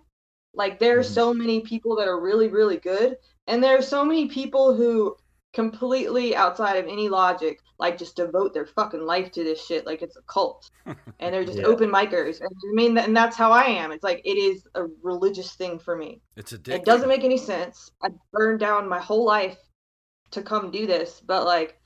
Like 0.54 0.78
there 0.78 0.98
are 0.98 1.02
Mhm. 1.02 1.14
so 1.20 1.34
many 1.34 1.60
people 1.60 1.96
that 1.96 2.06
are 2.08 2.20
really 2.20 2.48
really 2.48 2.76
good 2.76 3.16
and 3.46 3.62
there 3.62 3.76
are 3.78 3.82
so 3.82 4.04
many 4.04 4.28
people 4.28 4.74
who 4.74 5.16
completely 5.52 6.34
outside 6.36 6.76
of 6.76 6.86
any 6.86 7.08
logic 7.08 7.60
like 7.78 7.96
just 7.98 8.16
devote 8.16 8.52
their 8.52 8.66
fucking 8.66 9.04
life 9.06 9.30
to 9.32 9.44
this 9.44 9.64
shit 9.64 9.86
like 9.86 10.02
it's 10.02 10.16
a 10.16 10.22
cult 10.22 10.68
and 11.20 11.32
they're 11.32 11.44
just 11.44 11.58
Yeah. 11.58 11.66
open 11.66 11.90
micers 11.90 12.40
and 12.40 12.50
I 12.50 12.72
mean 12.74 12.98
and 12.98 13.16
that's 13.16 13.36
how 13.36 13.50
I 13.52 13.64
am. 13.64 13.90
It's 13.92 14.04
like 14.04 14.20
it 14.24 14.36
is 14.36 14.66
a 14.74 14.84
religious 15.02 15.54
thing 15.54 15.78
for 15.78 15.96
me. 15.96 16.20
it's 16.36 16.52
addictive 16.52 16.74
It 16.74 16.84
doesn't 16.84 17.08
make 17.08 17.24
any 17.24 17.38
sense. 17.38 17.90
I 18.02 18.08
burned 18.32 18.60
down 18.60 18.88
my 18.88 19.00
whole 19.00 19.24
life 19.24 19.58
to 20.34 20.42
come 20.42 20.70
do 20.70 20.86
this, 20.86 21.20
but 21.20 21.44
like, 21.44 21.78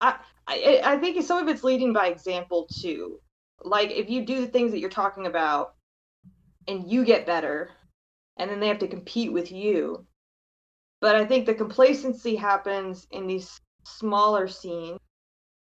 I 0.00 0.18
I 0.46 0.80
I 0.84 0.98
think 0.98 1.22
some 1.22 1.42
of 1.42 1.48
it's 1.48 1.64
leading 1.64 1.92
by 1.92 2.08
example 2.08 2.68
too. 2.80 3.20
Like 3.62 3.90
if 3.90 4.10
you 4.10 4.24
do 4.24 4.40
the 4.40 4.46
things 4.46 4.72
that 4.72 4.80
you're 4.80 4.90
talking 4.90 5.26
about, 5.26 5.74
and 6.68 6.90
you 6.90 7.04
get 7.04 7.26
better, 7.26 7.70
and 8.36 8.50
then 8.50 8.60
they 8.60 8.68
have 8.68 8.78
to 8.80 8.88
compete 8.88 9.32
with 9.32 9.52
you. 9.52 10.06
But 11.00 11.16
I 11.16 11.24
think 11.26 11.46
the 11.46 11.54
complacency 11.54 12.36
happens 12.36 13.06
in 13.10 13.26
these 13.26 13.60
smaller 13.84 14.48
scenes, 14.48 14.98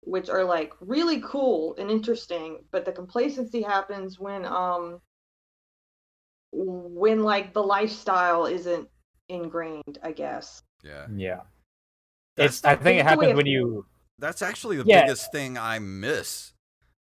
which 0.02 0.28
are 0.28 0.44
like 0.44 0.72
really 0.80 1.20
cool 1.20 1.74
and 1.78 1.90
interesting. 1.90 2.64
But 2.70 2.84
the 2.84 2.92
complacency 2.92 3.62
happens 3.62 4.18
when 4.18 4.44
um 4.44 5.00
when 6.52 7.22
like 7.22 7.52
the 7.52 7.62
lifestyle 7.62 8.46
isn't 8.46 8.88
ingrained, 9.28 9.98
I 10.02 10.12
guess. 10.12 10.62
Yeah 10.86 11.06
Yeah. 11.14 11.40
That's 12.36 12.58
It's 12.58 12.64
I 12.64 12.76
think 12.76 12.98
it 12.98 13.00
It's 13.00 13.10
the 13.10 13.16
way 13.16 13.26
happens 13.26 13.36
when 13.36 13.46
you 13.46 13.86
That's 14.18 14.42
actually 14.42 14.76
the 14.76 14.84
Yeah. 14.86 15.02
biggest 15.02 15.32
thing 15.32 15.58
I 15.58 15.78
miss 15.78 16.52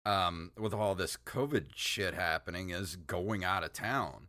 um, 0.05 0.51
with 0.57 0.73
all 0.73 0.95
this 0.95 1.17
COVID 1.25 1.67
shit 1.75 2.13
happening 2.13 2.69
is 2.71 2.95
going 2.95 3.43
out 3.43 3.63
of 3.63 3.73
town. 3.73 4.27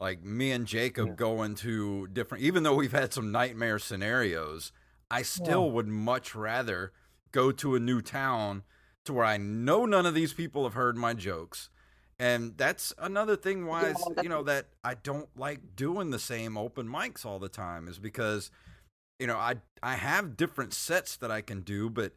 Like 0.00 0.22
me 0.24 0.50
and 0.50 0.66
Jacob 0.66 1.08
Yeah. 1.08 1.14
going 1.14 1.54
to 1.56 2.06
different, 2.08 2.42
even 2.42 2.62
though 2.62 2.74
we've 2.74 2.92
had 2.92 3.12
some 3.12 3.30
nightmare 3.30 3.78
scenarios, 3.78 4.72
I 5.10 5.22
still 5.22 5.70
would 5.72 5.86
much 5.88 6.34
rather 6.34 6.92
go 7.32 7.52
to 7.52 7.74
a 7.76 7.80
new 7.80 8.00
town 8.02 8.62
to 9.04 9.12
where 9.12 9.24
I 9.24 9.36
know 9.36 9.84
none 9.86 10.06
of 10.06 10.14
these 10.14 10.32
people 10.32 10.64
have 10.64 10.74
heard 10.74 10.96
my 10.96 11.14
jokes. 11.14 11.68
And 12.18 12.56
that's 12.56 12.92
another 12.98 13.36
thing 13.36 13.66
why, 13.66 13.94
Yeah, 14.16 14.22
you 14.22 14.28
know, 14.28 14.42
that 14.44 14.68
I 14.84 14.94
don't 14.94 15.28
like 15.36 15.76
doing 15.76 16.10
the 16.10 16.18
same 16.18 16.56
open 16.56 16.88
mics 16.88 17.24
all 17.26 17.38
the 17.38 17.48
time 17.48 17.88
is 17.88 17.98
because, 17.98 18.50
you 19.18 19.26
know, 19.26 19.36
I 19.36 19.56
I 19.82 19.94
have 19.94 20.36
different 20.36 20.74
sets 20.74 21.16
that 21.16 21.30
I 21.30 21.40
can 21.40 21.60
do, 21.60 21.90
but 21.90 22.12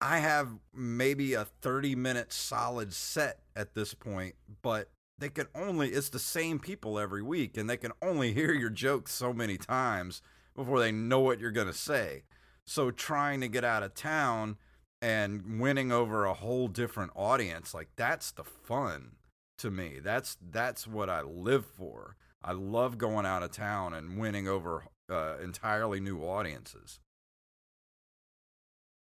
I 0.00 0.18
have 0.18 0.48
maybe 0.74 1.34
a 1.34 1.44
30 1.44 1.94
minute 1.94 2.32
solid 2.32 2.92
set 2.92 3.40
at 3.54 3.74
this 3.74 3.94
point, 3.94 4.34
but 4.62 4.90
they 5.18 5.28
can 5.28 5.46
only 5.54 5.90
it's 5.90 6.08
the 6.08 6.18
same 6.18 6.58
people 6.58 6.98
every 6.98 7.22
week 7.22 7.56
and 7.56 7.68
they 7.68 7.76
can 7.76 7.92
only 8.02 8.32
hear 8.34 8.52
your 8.52 8.70
jokes 8.70 9.12
so 9.12 9.32
many 9.32 9.56
times 9.58 10.22
before 10.54 10.80
they 10.80 10.92
know 10.92 11.20
what 11.20 11.38
you're 11.38 11.50
going 11.50 11.66
to 11.66 11.72
say. 11.72 12.24
So 12.66 12.90
trying 12.90 13.40
to 13.40 13.48
get 13.48 13.64
out 13.64 13.82
of 13.82 13.94
town 13.94 14.56
and 15.02 15.60
winning 15.60 15.92
over 15.92 16.24
a 16.24 16.34
whole 16.34 16.68
different 16.68 17.12
audience, 17.14 17.74
like 17.74 17.88
that's 17.96 18.30
the 18.30 18.44
fun 18.44 19.12
to 19.58 19.70
me. 19.70 19.98
That's 20.02 20.36
that's 20.50 20.86
what 20.86 21.10
I 21.10 21.22
live 21.22 21.66
for. 21.66 22.16
I 22.42 22.52
love 22.52 22.96
going 22.96 23.26
out 23.26 23.42
of 23.42 23.50
town 23.52 23.92
and 23.92 24.18
winning 24.18 24.48
over 24.48 24.84
uh, 25.10 25.36
entirely 25.42 26.00
new 26.00 26.20
audiences. 26.22 27.00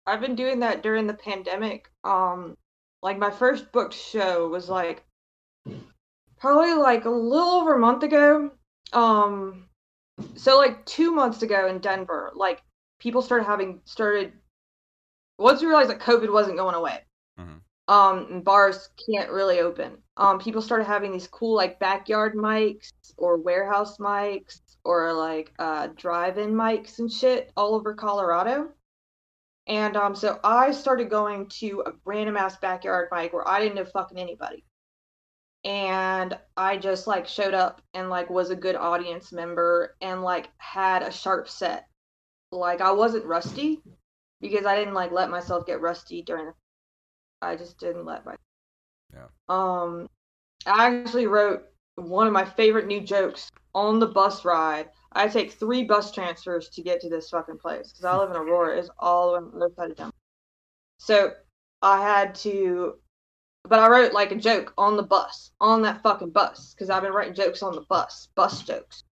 I've 0.05 0.21
been 0.21 0.35
doing 0.35 0.59
that 0.61 0.83
during 0.83 1.05
the 1.05 1.13
pandemic. 1.13 1.89
Um, 2.03 2.57
like 3.01 3.17
my 3.17 3.29
first 3.29 3.71
book 3.71 3.91
show 3.91 4.47
was 4.47 4.69
like 4.69 5.03
probably 6.39 6.73
like 6.73 7.05
a 7.05 7.09
little 7.09 7.49
over 7.49 7.75
a 7.75 7.79
month 7.79 8.03
ago. 8.03 8.51
Um, 8.93 9.67
so 10.35 10.57
like 10.57 10.85
two 10.85 11.11
months 11.11 11.41
ago 11.41 11.67
in 11.67 11.79
Denver, 11.79 12.31
like 12.35 12.63
people 12.99 13.21
started 13.21 13.43
having 13.45 13.81
started 13.85 14.33
once 15.37 15.61
we 15.61 15.67
realized 15.67 15.89
that 15.89 15.99
COVID 15.99 16.31
wasn't 16.31 16.57
going 16.57 16.75
away. 16.75 17.03
Mhm. 17.39 17.61
Um, 17.88 18.41
bars 18.41 18.89
can't 19.10 19.32
really 19.32 19.60
open. 19.60 19.98
Um, 20.17 20.39
people 20.39 20.62
started 20.62 20.86
having 20.86 21.12
these 21.12 21.27
cool 21.27 21.56
like 21.56 21.79
backyard 21.79 22.36
mics 22.36 22.91
or 23.17 23.38
warehouse 23.38 23.98
mics 23.98 24.60
or 24.84 25.13
like 25.13 25.53
uh 25.60 25.88
drive-in 25.96 26.53
mics 26.53 27.00
and 27.00 27.12
shit 27.12 27.51
all 27.56 27.75
over 27.75 27.94
Colorado. 27.94 28.70
And 29.67 29.98
um, 29.98 30.15
so 30.15 30.39
I 30.44 30.72
started 30.72 31.10
going 31.10 31.48
to 31.60 31.84
a 31.86 31.91
random 32.06 32.38
ass 32.38 32.58
backyard 32.58 33.10
mic 33.12 33.34
where 33.34 33.48
I 33.48 33.60
didn't 33.60 33.75
know 33.75 33.86
fucking 33.86 34.17
anybody. 34.17 34.63
And 35.65 36.38
I 36.56 36.77
just 36.77 37.08
like 37.08 37.27
showed 37.27 37.53
up 37.53 37.82
and 37.94 38.10
like 38.10 38.29
was 38.29 38.50
a 38.50 38.56
good 38.56 38.77
audience 38.77 39.34
member 39.34 39.98
and 40.01 40.24
like 40.24 40.50
had 40.58 41.03
a 41.03 41.12
sharp 41.12 41.50
set. 41.50 41.88
Like 42.51 42.79
I 42.79 42.91
wasn't 42.91 43.25
rusty 43.25 43.82
because 44.39 44.65
I 44.65 44.77
didn't 44.77 44.94
like 44.94 45.12
let 45.12 45.29
myself 45.29 45.65
get 45.65 45.82
rusty 45.82 46.22
during 46.22 46.46
the 46.46 46.53
I 47.41 47.56
just 47.56 47.79
didn't 47.79 48.06
let 48.06 48.25
my 48.25 48.36
Yeah. 49.13 49.27
Um 49.50 50.10
I 50.65 50.88
actually 50.88 51.27
wrote 51.27 51.63
one 51.96 52.27
of 52.27 52.34
my 52.34 52.46
favorite 52.46 52.88
new 52.88 53.01
jokes 53.01 53.50
on 53.74 54.00
the 54.00 54.08
bus 54.08 54.46
ride. 54.46 54.89
I 55.13 55.27
take 55.27 55.51
three 55.51 55.84
bus 55.84 56.12
transfers 56.12 56.70
to 56.70 56.82
get 56.82 57.01
to 57.01 57.10
this 57.10 57.29
fucking 57.29 57.58
place 57.58 57.91
because 57.91 58.06
I 58.06 58.17
live 58.17 58.32
in 58.32 58.36
Aurora. 58.41 58.77
It's 58.77 58.89
all 59.00 59.36
on 59.36 59.51
the 59.51 59.65
other 59.65 59.74
side 59.75 59.91
of 59.91 59.98
town. 59.98 60.12
So 61.00 61.32
I 61.82 62.01
had 62.01 62.36
to, 62.36 62.96
but 63.63 63.79
I 63.79 63.88
wrote 63.88 64.13
like 64.13 64.32
a 64.32 64.36
joke 64.36 64.74
on 64.77 64.98
the 64.98 65.03
bus, 65.03 65.51
on 65.62 65.82
that 65.84 66.01
fucking 66.01 66.32
bus, 66.32 66.74
because 66.74 66.89
I've 66.89 67.03
been 67.03 67.13
writing 67.13 67.36
jokes 67.36 67.62
on 67.62 67.75
the 67.75 67.86
bus, 67.89 68.29
bus 68.36 68.63
jokes. 68.63 69.03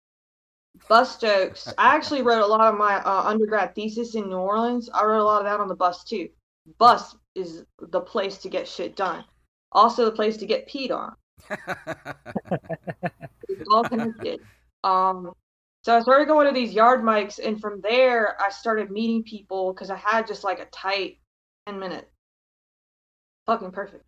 Bus 0.89 1.17
jokes. 1.17 1.72
I 1.77 1.96
actually 1.96 2.22
wrote 2.24 2.44
a 2.44 2.48
lot 2.48 2.74
of 2.74 2.77
my 2.77 2.96
uh, 2.96 3.24
undergrad 3.24 3.75
thesis 3.75 4.15
in 4.15 4.29
New 4.29 4.38
Orleans. 4.38 4.89
I 4.89 5.05
wrote 5.05 5.22
a 5.22 5.24
lot 5.24 5.39
of 5.39 5.46
that 5.46 5.60
on 5.60 5.67
the 5.67 5.75
bus 5.75 6.03
too. 6.03 6.29
Bus 6.79 7.15
is 7.36 7.63
the 7.80 8.01
place 8.01 8.38
to 8.39 8.50
get 8.50 8.68
shit 8.68 8.96
done. 8.96 9.24
Also, 9.72 10.06
the 10.06 10.12
place 10.12 10.38
to 10.38 10.46
get 10.46 10.70
peed 10.70 10.92
on. 10.92 11.15
It's 13.50 13.70
all 13.72 13.84
connected. 13.84 14.39
Um, 14.84 15.34
so 15.82 15.98
I 15.98 16.01
started 16.01 16.27
going 16.27 16.46
to 16.46 16.54
these 16.54 16.74
yard 16.74 17.01
mics, 17.01 17.39
and 17.44 17.60
from 17.60 17.82
there, 17.82 18.39
I 18.39 18.51
started 18.51 18.92
meeting 18.92 19.24
people 19.24 19.74
because 19.74 19.89
I 19.89 19.96
had 19.96 20.27
just 20.27 20.44
like 20.44 20.60
a 20.60 20.65
tight 20.65 21.18
10 21.65 21.80
minute. 21.80 22.08
Fucking 23.48 23.72
perfect. 23.72 24.04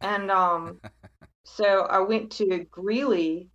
And 0.00 0.30
um, 0.30 0.80
so 1.44 1.80
I 1.90 1.98
went 1.98 2.30
to 2.32 2.64
Greeley. 2.70 3.48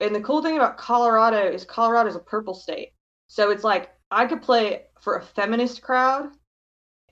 And 0.00 0.12
the 0.12 0.20
cool 0.20 0.42
thing 0.42 0.56
about 0.56 0.78
Colorado 0.78 1.48
is 1.48 1.64
Colorado 1.64 2.08
is 2.08 2.16
a 2.16 2.20
purple 2.20 2.54
state. 2.54 2.92
So 3.28 3.50
it's 3.50 3.64
like 3.64 3.90
I 4.10 4.26
could 4.26 4.42
play 4.42 4.86
for 5.00 5.16
a 5.16 5.22
feminist 5.22 5.82
crowd, 5.82 6.30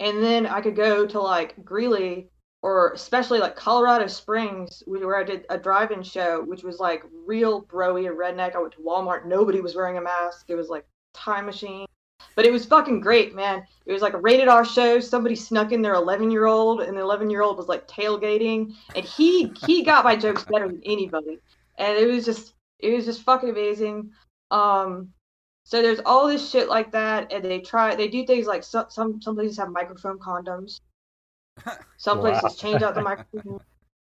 and 0.01 0.23
then 0.23 0.47
I 0.47 0.61
could 0.61 0.77
go 0.77 1.07
to 1.07 1.21
like 1.21 1.65
Greeley 1.65 2.29
or 2.63 2.93
especially 2.93 3.39
like 3.39 3.55
Colorado 3.55 4.07
Springs, 4.09 4.83
where 4.87 5.17
I 5.17 5.23
did 5.23 5.47
a 5.51 5.59
drive-in 5.59 6.03
show, 6.03 6.43
which 6.43 6.65
was 6.65 6.81
like 6.81 7.05
real 7.25 7.63
broy 7.63 8.09
and 8.09 8.19
redneck. 8.19 8.57
I 8.57 8.61
went 8.61 8.73
to 8.73 8.81
Walmart, 8.81 9.25
nobody 9.25 9.61
was 9.61 9.77
wearing 9.77 9.99
a 9.99 10.01
mask. 10.01 10.47
It 10.49 10.57
was 10.57 10.69
like 10.69 10.85
time 11.15 11.47
machine, 11.47 11.87
but 12.35 12.45
it 12.45 12.53
was 12.53 12.67
fucking 12.67 13.01
great, 13.01 13.37
man. 13.37 13.65
It 13.85 13.93
was 13.93 14.03
like 14.03 14.15
a 14.15 14.19
rated 14.19 14.49
R 14.49 14.65
show. 14.65 14.99
Somebody 14.99 15.37
snuck 15.37 15.71
in 15.71 15.81
their 15.81 15.95
11-year-old, 15.95 16.81
and 16.81 16.97
the 16.97 17.03
11-year-old 17.03 17.57
was 17.57 17.69
like 17.69 17.87
tailgating, 17.87 18.75
and 18.97 19.05
he 19.05 19.53
he 19.65 19.85
got 19.85 20.05
my 20.05 20.17
jokes 20.17 20.45
better 20.45 20.67
than 20.67 20.83
anybody, 20.85 21.39
and 21.79 21.97
it 21.97 22.07
was 22.07 22.25
just 22.25 22.55
it 22.81 22.95
was 22.95 23.05
just 23.05 23.23
fucking 23.23 23.51
amazing. 23.51 24.11
Um, 24.51 25.13
so 25.67 25.83
there's 25.83 26.01
all 26.07 26.29
this 26.29 26.49
shit 26.49 26.69
like 26.69 26.93
that, 26.93 27.33
and 27.33 27.45
they 27.45 27.59
try 27.61 27.97
they 27.97 28.07
do 28.09 28.25
things 28.25 28.47
like 28.47 28.63
some 28.63 28.87
some 28.89 29.21
some 29.21 29.35
places 29.35 29.59
have 29.59 29.71
microphone 29.71 30.19
condoms. 30.19 30.81
Some 31.99 32.19
Wow. 32.19 32.23
places 32.23 32.57
change 32.57 32.83
out 32.83 32.95
the 32.95 33.01
microphone 33.11 33.59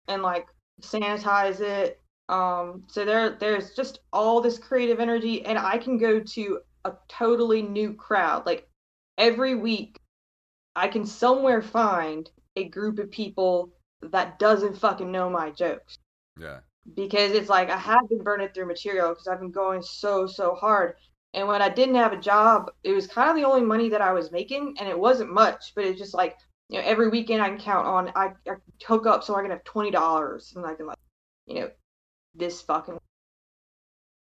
and 0.07 0.21
like 0.21 0.47
sanitize 0.81 1.61
it. 1.61 1.99
Um, 2.29 2.83
so 2.87 3.03
there 3.05 3.31
there's 3.39 3.73
just 3.73 3.99
all 4.13 4.41
this 4.41 4.59
creative 4.59 4.99
energy, 4.99 5.43
and 5.45 5.57
I 5.57 5.79
can 5.79 5.97
go 5.97 6.19
to 6.19 6.59
a 6.85 6.93
totally 7.07 7.63
new 7.63 7.93
crowd. 7.93 8.45
Like 8.45 8.67
every 9.17 9.55
week, 9.55 9.97
I 10.75 10.87
can 10.87 11.05
somewhere 11.05 11.63
find 11.63 12.29
a 12.55 12.65
group 12.65 12.99
of 12.99 13.09
people 13.11 13.71
that 14.03 14.37
doesn't 14.37 14.77
fucking 14.77 15.11
know 15.11 15.29
my 15.31 15.49
jokes 15.51 15.97
yeah. 16.39 16.59
because 16.95 17.31
it's 17.31 17.49
like 17.49 17.71
I 17.71 17.77
have 17.77 18.07
been 18.09 18.23
burning 18.23 18.49
through 18.49 18.67
material 18.67 19.09
because 19.09 19.27
I've 19.27 19.39
been 19.39 19.51
going 19.51 19.81
so 19.81 20.27
so 20.27 20.53
hard. 20.53 20.95
And 21.35 21.47
when 21.47 21.61
I 21.61 21.69
didn't 21.69 21.95
have 21.95 22.13
a 22.13 22.17
job, 22.17 22.71
it 22.83 22.93
was 22.93 23.07
kind 23.07 23.29
of 23.29 23.35
the 23.35 23.43
only 23.43 23.61
money 23.61 23.89
that 23.89 24.01
I 24.01 24.13
was 24.13 24.31
making, 24.31 24.75
and 24.79 24.87
it 24.87 24.97
wasn't 24.97 25.33
much, 25.33 25.73
but 25.75 25.83
it's 25.83 25.99
just 25.99 26.13
like 26.13 26.37
you 26.69 26.79
know 26.79 26.85
every 26.85 27.09
weekend 27.09 27.41
I 27.41 27.49
can 27.49 27.59
count 27.59 27.85
on 27.87 28.11
I, 28.15 28.31
I 28.49 28.55
hook 28.85 29.05
up 29.05 29.23
so 29.23 29.35
I 29.35 29.41
can 29.41 29.51
have 29.51 29.63
twenty 29.63 29.91
dollars 29.91 30.53
and 30.55 30.65
I 30.65 30.73
can 30.73 30.87
like 30.87 30.97
you 31.45 31.55
know 31.55 31.69
this 32.33 32.61
fucking 32.61 32.97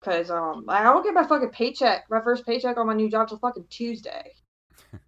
because 0.01 0.31
um 0.31 0.65
I 0.69 0.83
don't 0.83 1.05
get 1.05 1.15
my 1.15 1.27
fucking 1.27 1.51
paycheck 1.51 2.05
my 2.11 2.23
first 2.23 2.47
paycheck 2.47 2.79
on 2.79 2.87
my 2.87 2.95
new 2.95 3.11
job 3.11 3.29
till 3.29 3.39
fucking 3.39 3.67
Tuesday. 3.71 4.33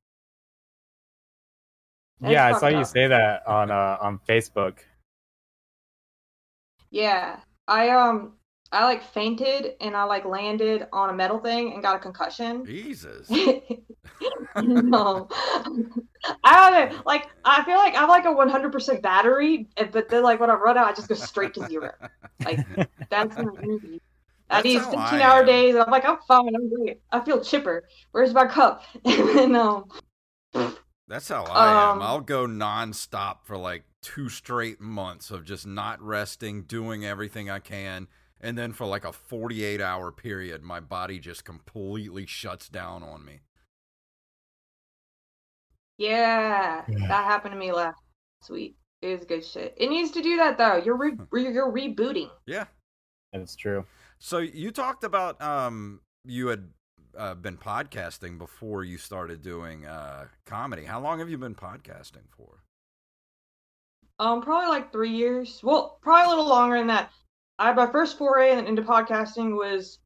Yeah, 2.25 2.47
I 2.47 2.53
saw 2.57 2.69
you 2.69 2.85
say 2.85 3.09
that 3.09 3.45
on 3.49 3.73
uh, 3.73 3.99
on 4.01 4.21
Facebook. 4.29 4.79
Yeah, 6.93 7.41
I 7.67 7.89
um 7.89 8.35
I 8.73 8.85
like 8.85 9.03
fainted 9.05 9.75
and 9.81 9.95
I 9.95 10.05
like 10.05 10.25
landed 10.25 10.87
on 10.93 11.11
a 11.11 11.13
metal 11.13 11.39
thing 11.39 11.75
and 11.75 11.83
got 11.83 11.97
a 11.97 11.99
concussion. 11.99 12.65
Jesus. 12.65 13.29
no, 14.61 15.29
I 16.45 16.71
don't 16.71 16.73
know. 16.73 17.03
Like 17.05 17.29
I 17.45 17.63
feel 17.65 17.77
like 17.77 17.95
I'm 17.97 18.09
like 18.09 18.25
a 18.25 18.29
100% 18.29 19.03
battery, 19.03 19.69
but 19.93 20.09
then 20.09 20.23
like 20.23 20.41
when 20.41 20.51
I 20.51 20.55
run 20.55 20.79
out, 20.79 20.87
I 20.87 20.93
just 20.95 21.09
go 21.09 21.15
straight 21.15 21.55
to 21.55 21.65
zero. 21.67 21.93
Like 22.45 22.67
that's 23.11 23.37
my 23.37 23.51
energy. 23.63 24.01
I 24.51 24.63
That's 24.63 24.65
need 24.65 24.81
15 24.81 25.21
hour 25.21 25.41
am. 25.41 25.47
days. 25.47 25.75
And 25.75 25.85
I'm 25.85 25.91
like 25.91 26.07
I'm 26.07 26.19
fine. 26.27 26.55
I'm 26.55 26.75
great. 26.75 27.01
I 27.11 27.21
feel 27.21 27.43
chipper. 27.43 27.85
Where's 28.13 28.33
my 28.35 28.47
cup? 28.47 28.85
and 29.05 29.29
then 29.37 29.57
um 29.57 29.85
That's 31.09 31.29
how 31.29 31.45
I 31.45 31.73
am. 31.73 31.97
Um, 31.97 32.03
I'll 32.03 32.21
go 32.21 32.47
nonstop 32.47 33.39
for 33.45 33.57
like 33.59 33.85
two 34.03 34.29
straight 34.29 34.81
months 34.81 35.31
of 35.31 35.45
just 35.45 35.67
not 35.67 36.01
resting, 36.03 36.63
doing 36.63 37.05
everything 37.05 37.51
I 37.51 37.59
can. 37.61 38.09
And 38.43 38.59
then 38.59 38.73
for 38.73 38.87
like 38.87 39.05
a 39.05 39.13
48 39.13 39.81
hour 39.81 40.11
period, 40.11 40.63
my 40.63 40.81
body 40.81 41.19
just 41.21 41.45
completely 41.45 42.27
shuts 42.27 42.69
down 42.69 43.03
on 43.03 43.25
me. 43.25 43.41
yeah, 45.99 46.85
Yeah. 46.89 47.07
that 47.09 47.25
happened 47.25 47.53
to 47.53 47.59
me 47.59 47.71
last 47.73 47.97
week. 48.51 48.77
It 49.03 49.17
was 49.17 49.25
good 49.25 49.45
shit. 49.45 49.75
It 49.77 49.89
needs 49.89 50.11
to 50.13 50.23
do 50.23 50.37
that 50.37 50.59
though. 50.59 50.77
You're 50.77 50.97
re- 50.97 51.17
re- 51.31 51.53
you're 51.53 51.71
rebooting. 51.73 52.31
Yeah. 52.47 52.67
That's 53.33 53.55
true. 53.57 53.85
So 54.19 54.39
you 54.39 54.71
talked 54.71 55.05
about 55.05 55.41
um 55.41 56.01
you 56.25 56.49
had 56.49 56.71
uh, 57.17 57.35
been 57.35 57.57
podcasting 57.59 58.39
before 58.39 58.85
you 58.85 58.97
started 58.99 59.43
doing 59.43 59.87
uh 59.87 60.27
comedy. 60.47 60.85
How 60.85 61.01
long 61.01 61.19
have 61.19 61.29
you 61.31 61.39
been 61.39 61.55
podcasting 61.55 62.29
for? 62.31 62.63
Um, 64.19 64.41
probably 64.41 64.69
like 64.69 64.93
three 64.93 65.11
years. 65.11 65.61
Well, 65.63 65.99
probably 66.03 66.27
a 66.27 66.29
little 66.29 66.49
longer 66.49 66.79
than 66.79 66.87
that. 66.89 67.11
I 67.63 67.73
my 67.73 67.87
first 67.87 68.19
foray 68.19 68.59
into 68.59 68.83
podcasting 68.83 69.57
was 69.57 70.01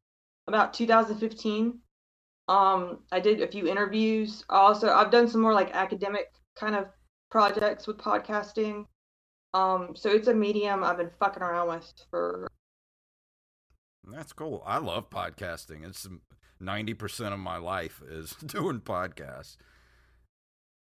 about 0.47 0.75
2015. 0.75 1.79
Um, 2.47 2.99
I 3.11 3.19
did 3.19 3.41
a 3.41 3.47
few 3.47 3.67
interviews. 3.67 4.45
Also, 4.49 4.89
I've 4.93 5.09
done 5.09 5.27
some 5.27 5.41
more 5.41 5.53
like 5.53 5.73
academic 5.75 6.27
kind 6.55 6.75
of 6.75 6.85
projects 7.31 7.87
with 7.87 7.97
podcasting. 7.97 8.85
Um, 9.55 9.93
so 9.95 10.11
it's 10.11 10.27
a 10.27 10.35
medium 10.35 10.83
I've 10.83 10.97
been 10.97 11.09
fucking 11.19 11.41
around 11.41 11.69
with 11.69 12.05
for. 12.11 12.47
That's 14.05 14.33
cool. 14.33 14.61
I 14.63 14.77
love 14.77 15.09
podcasting. 15.09 15.83
It's 15.83 16.07
ninety 16.59 16.93
percent 16.93 17.33
of 17.33 17.39
my 17.39 17.57
life 17.57 18.03
is 18.07 18.31
doing 18.45 18.81
podcasts 18.81 19.57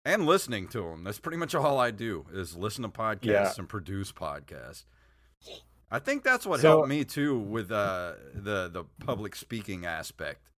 and 0.05 0.27
listening 0.27 0.67
to 0.69 0.83
them. 0.83 1.05
That's 1.05 1.21
pretty 1.21 1.39
much 1.39 1.55
all 1.55 1.79
I 1.79 1.93
do 1.93 2.27
is 2.33 2.57
listen 2.57 2.83
to 2.83 2.89
podcasts 2.89 3.23
Yeah. 3.25 3.53
and 3.59 3.69
produce 3.69 4.11
podcasts. 4.11 4.87
I 5.95 6.01
think 6.01 6.25
that's 6.25 6.45
what 6.45 6.59
So- 6.59 6.69
helped 6.69 6.89
me 6.89 7.05
too 7.05 7.39
with 7.39 7.71
uh, 7.71 8.15
the 8.35 8.69
the 8.69 8.85
public 8.99 9.37
speaking 9.37 9.87
aspect 9.87 10.51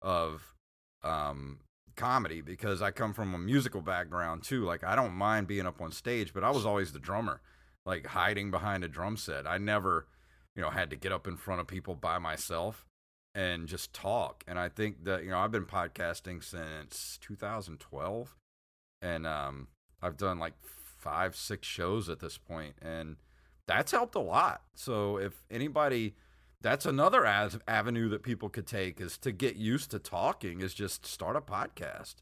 of 0.00 0.54
um, 1.02 1.58
comedy 1.96 2.40
because 2.40 2.80
I 2.80 2.92
come 2.92 3.12
from 3.12 3.34
a 3.34 3.38
musical 3.38 3.80
background 3.80 4.44
too. 4.44 4.64
Like 4.64 4.84
I 4.84 4.94
don't 4.94 5.14
mind 5.14 5.48
being 5.48 5.66
up 5.66 5.80
on 5.80 5.90
stage, 5.90 6.32
but 6.32 6.44
I 6.44 6.50
was 6.50 6.64
always 6.64 6.92
the 6.92 7.00
drummer, 7.00 7.40
like 7.84 8.06
hiding 8.06 8.52
behind 8.52 8.84
a 8.84 8.88
drum 8.88 9.16
set. 9.16 9.48
I 9.48 9.58
never, 9.58 10.06
you 10.54 10.62
know, 10.62 10.70
had 10.70 10.90
to 10.90 10.96
get 10.96 11.10
up 11.10 11.26
in 11.26 11.36
front 11.36 11.60
of 11.60 11.66
people 11.66 11.96
by 11.96 12.18
myself 12.18 12.86
and 13.34 13.66
just 13.66 13.92
talk. 13.92 14.44
And 14.46 14.60
I 14.60 14.68
think 14.68 15.02
that 15.06 15.24
you 15.24 15.30
know 15.30 15.38
I've 15.40 15.50
been 15.50 15.66
podcasting 15.66 16.44
since 16.44 17.18
2012, 17.20 18.36
and 19.02 19.26
um, 19.26 19.66
I've 20.00 20.16
done 20.16 20.38
like 20.38 20.54
five, 20.62 21.34
six 21.34 21.66
shows 21.66 22.08
at 22.08 22.20
this 22.20 22.38
point, 22.38 22.76
and 22.80 23.16
that's 23.66 23.92
helped 23.92 24.14
a 24.14 24.20
lot. 24.20 24.62
So 24.74 25.16
if 25.18 25.42
anybody, 25.50 26.14
that's 26.60 26.86
another 26.86 27.24
as- 27.26 27.58
avenue 27.68 28.08
that 28.10 28.22
people 28.22 28.48
could 28.48 28.66
take 28.66 29.00
is 29.00 29.18
to 29.18 29.32
get 29.32 29.56
used 29.56 29.90
to 29.92 29.98
talking. 29.98 30.60
Is 30.60 30.74
just 30.74 31.06
start 31.06 31.36
a 31.36 31.40
podcast 31.40 32.16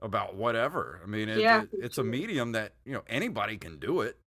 about 0.00 0.34
whatever. 0.36 1.00
I 1.02 1.06
mean, 1.06 1.28
it, 1.28 1.38
Yeah, 1.38 1.62
it- 1.62 1.68
it's 1.72 1.98
a 1.98 2.04
medium 2.04 2.52
that 2.52 2.72
you 2.84 2.92
know 2.92 3.02
anybody 3.08 3.56
can 3.56 3.78
do 3.78 4.00
it. 4.02 4.18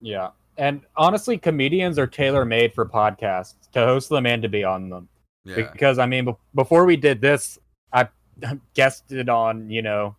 Yeah. 0.00 0.30
And 0.56 0.82
honestly, 0.96 1.38
comedians 1.38 1.98
are 1.98 2.06
tailor 2.06 2.44
made 2.44 2.74
for 2.74 2.84
podcasts 2.84 3.54
to 3.72 3.80
host 3.84 4.08
them 4.08 4.26
and 4.26 4.42
to 4.42 4.48
be 4.48 4.64
on 4.64 4.88
them. 4.90 5.08
Yeah, 5.44 5.70
Because 5.70 5.98
I 5.98 6.06
mean, 6.06 6.34
before 6.54 6.84
we 6.84 6.96
did 6.96 7.20
this, 7.20 7.58
I 7.92 8.08
guested 8.74 9.28
on 9.28 9.70
you 9.70 9.82
know 9.82 10.16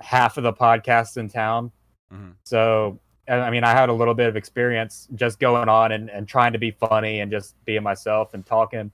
half 0.00 0.36
of 0.38 0.44
the 0.44 0.52
podcasts 0.52 1.16
in 1.16 1.28
town. 1.28 1.70
Mhm. 2.12 2.34
So 2.44 2.88
and, 2.88 3.00
I 3.30 3.50
mean, 3.50 3.64
I 3.64 3.70
had 3.72 3.88
a 3.88 3.92
little 3.92 4.14
bit 4.14 4.28
of 4.28 4.36
experience 4.36 5.08
just 5.14 5.38
going 5.38 5.68
on 5.68 5.92
and, 5.92 6.10
and 6.10 6.26
trying 6.26 6.52
to 6.52 6.58
be 6.58 6.70
funny 6.72 7.20
and 7.20 7.30
just 7.30 7.54
being 7.64 7.82
myself 7.82 8.34
and 8.34 8.44
talking. 8.44 8.90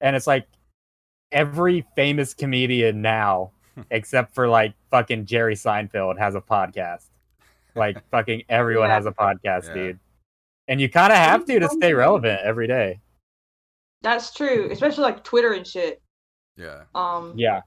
And 0.00 0.14
it's 0.16 0.26
like 0.26 0.46
every 1.32 1.84
famous 1.96 2.32
comedian 2.34 3.02
now, 3.02 3.50
except 3.90 4.34
for 4.34 4.48
like 4.48 4.74
fucking 4.90 5.26
Jerry 5.26 5.54
Seinfeld, 5.54 6.18
has 6.18 6.34
a 6.34 6.40
podcast. 6.40 7.06
Like 7.74 8.02
fucking 8.10 8.44
everyone 8.48 8.88
Yeah. 8.88 8.94
has 8.94 9.06
a 9.06 9.12
podcast, 9.12 9.68
Yeah. 9.68 9.74
dude. 9.74 9.98
And 10.68 10.80
you 10.80 10.88
kind 10.88 11.12
of 11.12 11.18
have 11.18 11.44
to 11.46 11.58
to 11.58 11.68
stay 11.68 11.92
relevant 11.92 12.40
every 12.44 12.68
day. 12.68 13.00
That's 14.02 14.32
true, 14.32 14.68
especially 14.70 15.02
like 15.02 15.24
Twitter 15.24 15.52
and 15.52 15.66
shit. 15.66 16.00
yeah. 16.56 16.82
Um, 16.94 17.34
Yeah. 17.36 17.62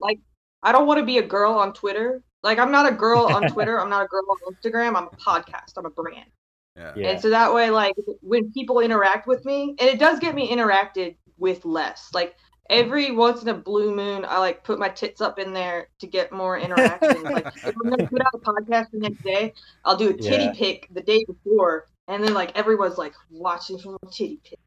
Like, 0.00 0.18
I 0.62 0.72
don't 0.72 0.86
want 0.86 0.98
to 1.00 1.04
be 1.06 1.18
a 1.18 1.22
girl 1.26 1.52
on 1.54 1.72
Twitter. 1.72 2.22
Like 2.44 2.58
I'm 2.60 2.70
not 2.70 2.86
a 2.90 2.94
girl 2.94 3.22
on 3.26 3.48
Twitter. 3.52 3.80
I'm 3.80 3.90
not 3.90 4.04
a 4.04 4.06
girl 4.06 4.22
on 4.30 4.54
Instagram. 4.54 4.94
I'm 4.96 5.08
a 5.08 5.16
podcast. 5.16 5.72
I'm 5.76 5.86
a 5.86 5.90
brand. 5.90 6.30
Yeah. 6.76 6.92
Yeah. 6.94 7.10
And 7.10 7.20
so 7.20 7.30
that 7.30 7.52
way, 7.52 7.70
like 7.70 7.94
when 8.20 8.52
people 8.52 8.78
interact 8.80 9.26
with 9.26 9.44
me, 9.44 9.74
and 9.80 9.88
it 9.90 9.98
does 9.98 10.20
get 10.20 10.34
me 10.36 10.48
interacted 10.50 11.16
with 11.38 11.64
less. 11.64 12.10
Like 12.12 12.36
every 12.70 13.10
once 13.12 13.42
in 13.42 13.48
a 13.48 13.54
blue 13.54 13.94
moon, 13.94 14.24
I 14.28 14.38
like 14.38 14.62
put 14.64 14.78
my 14.78 14.88
tits 14.88 15.20
up 15.20 15.38
in 15.38 15.52
there 15.52 15.88
to 16.00 16.06
get 16.06 16.32
more 16.32 16.58
interaction. 16.58 17.22
like 17.24 17.46
if 17.46 17.64
I'm 17.82 17.90
gonna 17.90 18.06
put 18.08 18.20
out 18.20 18.34
a 18.34 18.38
podcast 18.38 18.90
the 18.92 18.98
next 18.98 19.22
day, 19.24 19.52
I'll 19.84 19.96
do 19.96 20.10
a 20.10 20.12
titty 20.12 20.44
Yeah. 20.44 20.52
pic 20.52 20.88
the 20.92 21.00
day 21.02 21.24
before, 21.24 21.86
and 22.08 22.22
then 22.22 22.34
like 22.34 22.56
everyone's 22.58 22.98
like 22.98 23.14
watching 23.30 23.78
from 23.78 23.96
a 24.02 24.06
titty 24.12 24.40
pic. 24.44 24.58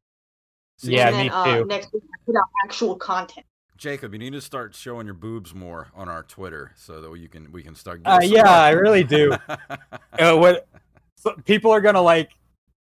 See, 0.79 0.95
Yeah, 0.95 1.07
and 1.07 1.15
then 1.15 1.25
me 1.25 1.29
uh, 1.29 1.57
too. 1.59 1.65
next 1.65 1.91
week 1.93 2.03
I 2.05 2.17
put 2.25 2.35
out 2.35 2.43
actual 2.63 2.95
content. 2.95 3.45
Jacob, 3.77 4.13
you 4.13 4.19
need 4.19 4.33
to 4.33 4.41
start 4.41 4.73
showing 4.73 5.05
your 5.05 5.13
boobs 5.13 5.53
more 5.53 5.87
on 5.95 6.09
our 6.09 6.23
Twitter 6.23 6.71
so 6.75 6.99
that 6.99 7.19
you 7.19 7.29
can 7.29 7.51
we 7.51 7.61
can 7.63 7.75
start. 7.75 8.01
Uh, 8.05 8.19
yeah, 8.23 8.43
some- 8.43 8.53
I 8.53 8.69
really 8.71 9.03
do. 9.03 9.35
Uh, 10.19 10.35
what 10.35 10.67
so 11.15 11.35
people 11.45 11.69
are 11.71 11.79
gonna 11.81 12.01
like 12.01 12.31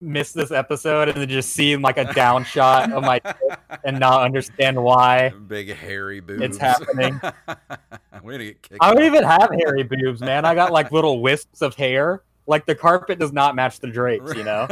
miss 0.02 0.32
this 0.32 0.52
episode 0.52 1.10
and 1.10 1.18
then 1.20 1.28
just 1.28 1.50
see 1.50 1.76
like 1.76 1.98
a 1.98 2.14
down 2.14 2.44
shot 2.44 2.92
of 2.92 3.02
my 3.02 3.20
and 3.84 4.00
not 4.00 4.22
understand 4.22 4.82
why. 4.82 5.30
big 5.48 5.74
hairy 5.76 6.20
boobs. 6.20 6.44
It's 6.44 6.58
happening. 6.60 7.20
We're 8.22 8.34
gonna 8.34 8.44
get 8.46 8.62
kicked. 8.62 8.78
I 8.82 8.94
don't 8.94 9.02
off. 9.02 9.08
even 9.08 9.24
have 9.24 9.50
hairy 9.60 9.82
boobs, 9.82 10.22
man. 10.22 10.46
I 10.46 10.54
got 10.54 10.72
like 10.72 10.92
little 10.92 11.22
wisps 11.22 11.64
of 11.64 11.74
hair. 11.74 12.22
Like 12.46 12.68
the 12.68 12.76
carpet 12.76 13.18
does 13.18 13.34
not 13.34 13.56
match 13.56 13.80
the 13.80 13.88
drapes, 13.88 14.36
you 14.36 14.44
know? 14.44 14.68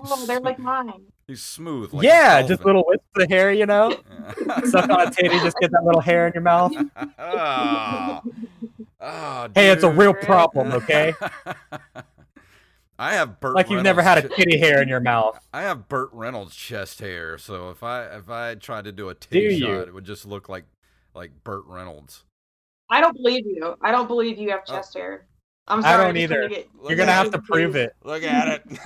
Oh, 0.00 0.24
they're 0.26 0.40
like 0.40 0.58
mine. 0.60 0.92
He's 1.28 1.42
smooth. 1.44 1.92
Like 1.92 2.02
a 2.04 2.06
yeah, 2.06 2.42
just 2.42 2.64
little 2.64 2.84
wisps 2.86 3.04
of 3.16 3.28
hair, 3.28 3.52
you 3.52 3.66
know? 3.66 3.94
Suck 4.64 4.88
on 4.88 5.08
a 5.08 5.10
titty, 5.10 5.38
just 5.40 5.58
get 5.60 5.70
that 5.72 5.84
little 5.84 6.00
hair 6.00 6.26
in 6.26 6.32
your 6.32 6.42
mouth. 6.42 6.72
Ah. 7.18 8.22
Ah, 9.00 9.48
Hey, 9.54 9.68
it's 9.70 9.84
a 9.84 9.90
real 9.90 10.14
problem, 10.14 10.72
okay? 10.72 11.12
I 12.98 13.12
have 13.12 13.38
Burt. 13.40 13.54
Like 13.54 13.70
you've 13.70 13.82
never 13.84 14.02
had 14.02 14.18
a 14.18 14.22
Reynolds 14.22 14.36
titty 14.36 14.58
hair 14.58 14.82
in 14.82 14.88
your 14.88 15.00
mouth. 15.00 15.38
I 15.52 15.62
have 15.62 15.86
Burt 15.88 16.08
Reynolds 16.12 16.56
chest 16.56 16.98
hair, 16.98 17.38
so 17.38 17.70
if 17.70 17.82
I 17.84 18.04
if 18.16 18.28
I 18.28 18.56
tried 18.56 18.84
to 18.86 18.92
do 18.92 19.08
a 19.08 19.14
titty 19.14 19.50
Do 19.50 19.58
shot, 19.58 19.68
you? 19.68 19.80
it 19.80 19.94
would 19.94 20.04
just 20.04 20.26
look 20.26 20.48
like 20.48 20.64
like 21.14 21.30
Burt 21.44 21.62
Reynolds. 21.66 22.24
I 22.90 23.00
don't 23.00 23.14
believe 23.14 23.46
you. 23.46 23.76
I 23.82 23.92
don't 23.92 24.08
believe 24.08 24.38
you 24.38 24.50
have 24.50 24.62
Oh. 24.68 24.74
chest 24.74 24.94
hair. 24.96 25.26
I'm 25.68 25.82
sorry. 25.82 25.94
I 25.94 25.96
don't 25.98 26.06
I'm 26.08 26.14
gonna 26.14 26.20
either. 26.24 26.48
get- 26.48 26.68
You're 26.88 26.96
gonna 26.96 27.12
have 27.12 27.30
to 27.32 27.38
prove 27.40 27.76
it. 27.76 27.94
Look 28.02 28.22
at 28.24 28.48
it. 28.48 28.78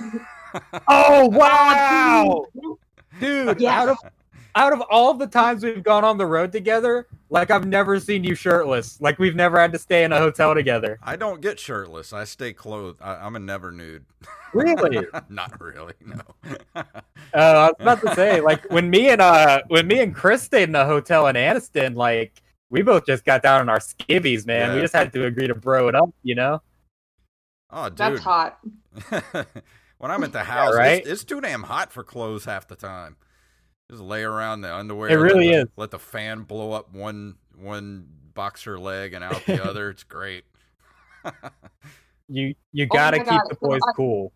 Oh 0.87 1.27
wow! 1.31 2.45
Dude, 3.19 3.59
Yes. 3.59 3.71
out 3.73 3.89
of 3.89 3.97
out 4.55 4.73
of 4.73 4.81
all 4.89 5.13
the 5.13 5.27
times 5.27 5.63
we've 5.63 5.83
gone 5.83 6.03
on 6.03 6.17
the 6.17 6.25
road 6.25 6.51
together, 6.51 7.07
like 7.29 7.49
I've 7.51 7.65
never 7.65 7.99
seen 7.99 8.23
you 8.23 8.35
shirtless. 8.35 9.01
Like 9.01 9.17
we've 9.19 9.35
never 9.35 9.59
had 9.59 9.71
to 9.73 9.79
stay 9.79 10.03
in 10.03 10.11
a 10.11 10.19
hotel 10.19 10.53
together. 10.53 10.99
I 11.01 11.15
don't 11.15 11.41
get 11.41 11.59
shirtless. 11.59 12.13
I 12.13 12.23
stay 12.25 12.53
clothed. 12.53 13.01
I, 13.01 13.15
I'm 13.15 13.35
a 13.35 13.39
never 13.39 13.71
nude. 13.71 14.05
Really? 14.53 15.07
Not 15.29 15.59
really. 15.59 15.93
No. 16.05 16.21
Uh, 16.75 16.81
I 17.33 17.67
was 17.67 17.75
about 17.79 18.01
to 18.01 18.13
say, 18.15 18.41
like 18.41 18.69
when 18.71 18.89
me 18.89 19.09
and 19.09 19.21
uh 19.21 19.61
when 19.69 19.87
me 19.87 19.99
and 20.01 20.13
Chris 20.13 20.43
stayed 20.43 20.69
in 20.69 20.75
a 20.75 20.85
hotel 20.85 21.25
in 21.27 21.35
Anniston, 21.35 21.95
like 21.95 22.41
we 22.69 22.81
both 22.83 23.05
just 23.05 23.25
got 23.25 23.41
down 23.41 23.61
on 23.61 23.69
our 23.69 23.79
skivvies, 23.79 24.45
man. 24.45 24.75
We 24.75 24.81
just 24.81 24.93
had 24.95 25.11
to 25.13 25.25
agree 25.25 25.47
to 25.47 25.55
bro 25.55 25.87
it 25.87 25.95
up, 25.95 26.09
you 26.23 26.35
know? 26.35 26.61
oh, 27.71 27.89
dude. 27.89 27.97
That's 27.97 28.19
hot. 28.21 28.59
when 29.97 30.11
I'm 30.11 30.23
at 30.23 30.31
the 30.33 30.43
house, 30.43 30.75
right? 30.75 30.99
it's, 31.01 31.07
it's 31.09 31.23
too 31.23 31.41
damn 31.41 31.63
hot 31.63 31.91
for 31.91 32.03
clothes 32.03 32.45
half 32.45 32.67
the 32.67 32.75
time. 32.75 33.17
Just 33.91 34.01
lay 34.03 34.23
around 34.23 34.61
the 34.61 34.73
underwear. 34.73 35.09
It 35.09 35.15
really 35.15 35.47
let 35.47 35.53
the, 35.53 35.61
is. 35.61 35.67
Let 35.77 35.91
the 35.91 35.99
fan 35.99 36.43
blow 36.43 36.71
up 36.71 36.93
one 36.93 37.35
one 37.55 38.07
boxer 38.33 38.79
leg 38.79 39.13
and 39.13 39.23
out 39.23 39.45
the 39.45 39.63
other. 39.69 39.89
It's 39.89 40.03
great. 40.03 40.45
You 42.29 42.55
you 42.71 42.87
Oh 42.89 42.93
gotta 42.93 43.17
my 43.17 43.23
keep 43.23 43.31
God, 43.31 43.41
the 43.49 43.55
boys 43.61 43.81
I- 43.87 43.91
cool. 43.95 44.31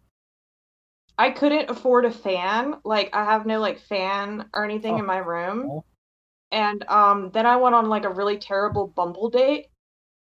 I 1.17 1.32
couldn't 1.32 1.70
afford 1.70 2.06
a 2.06 2.12
fan. 2.12 2.76
Like 2.84 3.10
I 3.13 3.24
have 3.26 3.46
no 3.46 3.60
like 3.60 3.80
fan 3.80 4.46
or 4.54 4.63
anything 4.65 4.96
Oh. 4.96 5.00
in 5.00 5.06
my 5.06 5.17
room. 5.17 5.67
Oh. 5.70 5.86
And 6.52 6.88
um 6.89 7.32
then 7.34 7.46
I 7.46 7.56
went 7.58 7.76
on 7.76 7.89
like 7.89 8.06
a 8.06 8.10
really 8.10 8.38
terrible 8.38 8.88
Bumble 8.88 9.30
date 9.30 9.67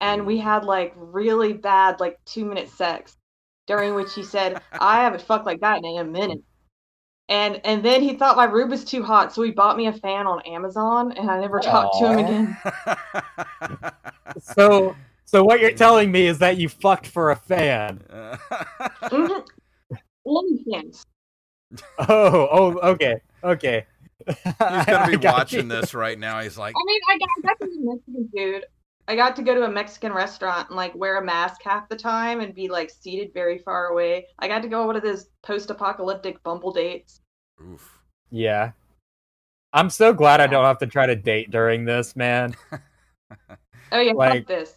and 0.01 0.25
we 0.27 0.39
had 0.39 0.65
like 0.65 0.93
really 0.97 1.53
bad 1.53 2.01
like 2.01 2.19
2 2.27 2.45
minute 2.45 2.69
sex 2.69 3.17
during 3.69 3.95
which 3.95 4.13
he 4.15 4.25
said 4.25 4.61
I 4.73 5.03
haven't 5.03 5.23
fucked 5.23 5.47
like 5.47 5.61
that 5.61 5.85
in 5.85 5.99
a 5.99 6.05
minute. 6.05 6.43
And 7.29 7.61
and 7.65 7.85
then 7.85 8.03
he 8.03 8.15
thought 8.17 8.37
my 8.37 8.47
room 8.47 8.71
was 8.71 8.85
too 8.85 9.05
hot 9.05 9.33
so 9.33 9.43
he 9.43 9.53
bought 9.53 9.77
me 9.77 9.87
a 9.87 9.93
fan 9.93 10.27
on 10.27 10.41
Amazon 10.47 11.13
and 11.13 11.31
I 11.31 11.39
never 11.41 11.61
talked 11.61 11.99
to 12.01 12.07
him 12.11 12.19
again. 12.19 12.57
So 14.41 14.97
so 15.25 15.45
what 15.45 15.61
you're 15.61 15.73
telling 15.73 16.11
me 16.11 16.27
is 16.27 16.39
that 16.39 16.57
you 16.57 16.69
fucked 16.69 17.07
for 17.07 17.31
a 17.31 17.37
fan. 17.37 18.03
Mhm. 19.03 19.47
OnlyFans. 20.27 21.03
Oh, 21.99 22.49
oh, 22.51 22.91
okay, 22.93 23.21
okay. 23.45 23.85
He's 24.27 24.37
gonna 24.57 25.07
be 25.19 25.19
watching 25.19 25.65
you. 25.71 25.81
this 25.81 25.93
right 25.93 26.19
now. 26.19 26.41
He's 26.41 26.57
like, 26.57 26.75
I 26.75 26.83
mean, 26.87 27.01
I 27.11 27.19
got, 27.19 27.29
I 27.37 27.41
got 27.43 27.61
to 27.61 27.67
be 27.67 27.79
Mexican 27.81 28.31
food. 28.35 28.65
I 29.09 29.17
got 29.17 29.35
to 29.37 29.43
go 29.43 29.55
to 29.55 29.65
a 29.65 29.71
Mexican 29.71 30.13
restaurant 30.13 30.69
and 30.69 30.77
like 30.77 30.95
wear 30.95 31.19
a 31.19 31.25
mask 31.25 31.63
half 31.65 31.89
the 31.89 31.97
time 31.97 32.41
and 32.41 32.55
be 32.55 32.69
like 32.69 32.91
seated 32.91 33.33
very 33.33 33.59
far 33.59 33.87
away. 33.87 34.27
I 34.39 34.47
got 34.49 34.61
to 34.63 34.69
go 34.69 34.83
on 34.83 34.87
one 34.87 34.97
of 34.97 35.03
those 35.03 35.31
post-apocalyptic 35.43 36.43
Bumble 36.43 36.73
dates. 36.73 37.21
Oof. 37.61 37.99
Yeah. 38.31 38.73
I'm 39.73 39.89
so 39.89 40.13
glad 40.13 40.41
I 40.43 40.47
don't 40.47 40.65
have 40.65 40.79
to 40.79 40.87
try 40.87 41.07
to 41.07 41.17
date 41.17 41.51
during 41.51 41.85
this, 41.85 42.15
man. 42.15 42.55
Oh 43.91 44.01
yeah, 44.01 44.13
Like- 44.13 44.47
this. 44.47 44.75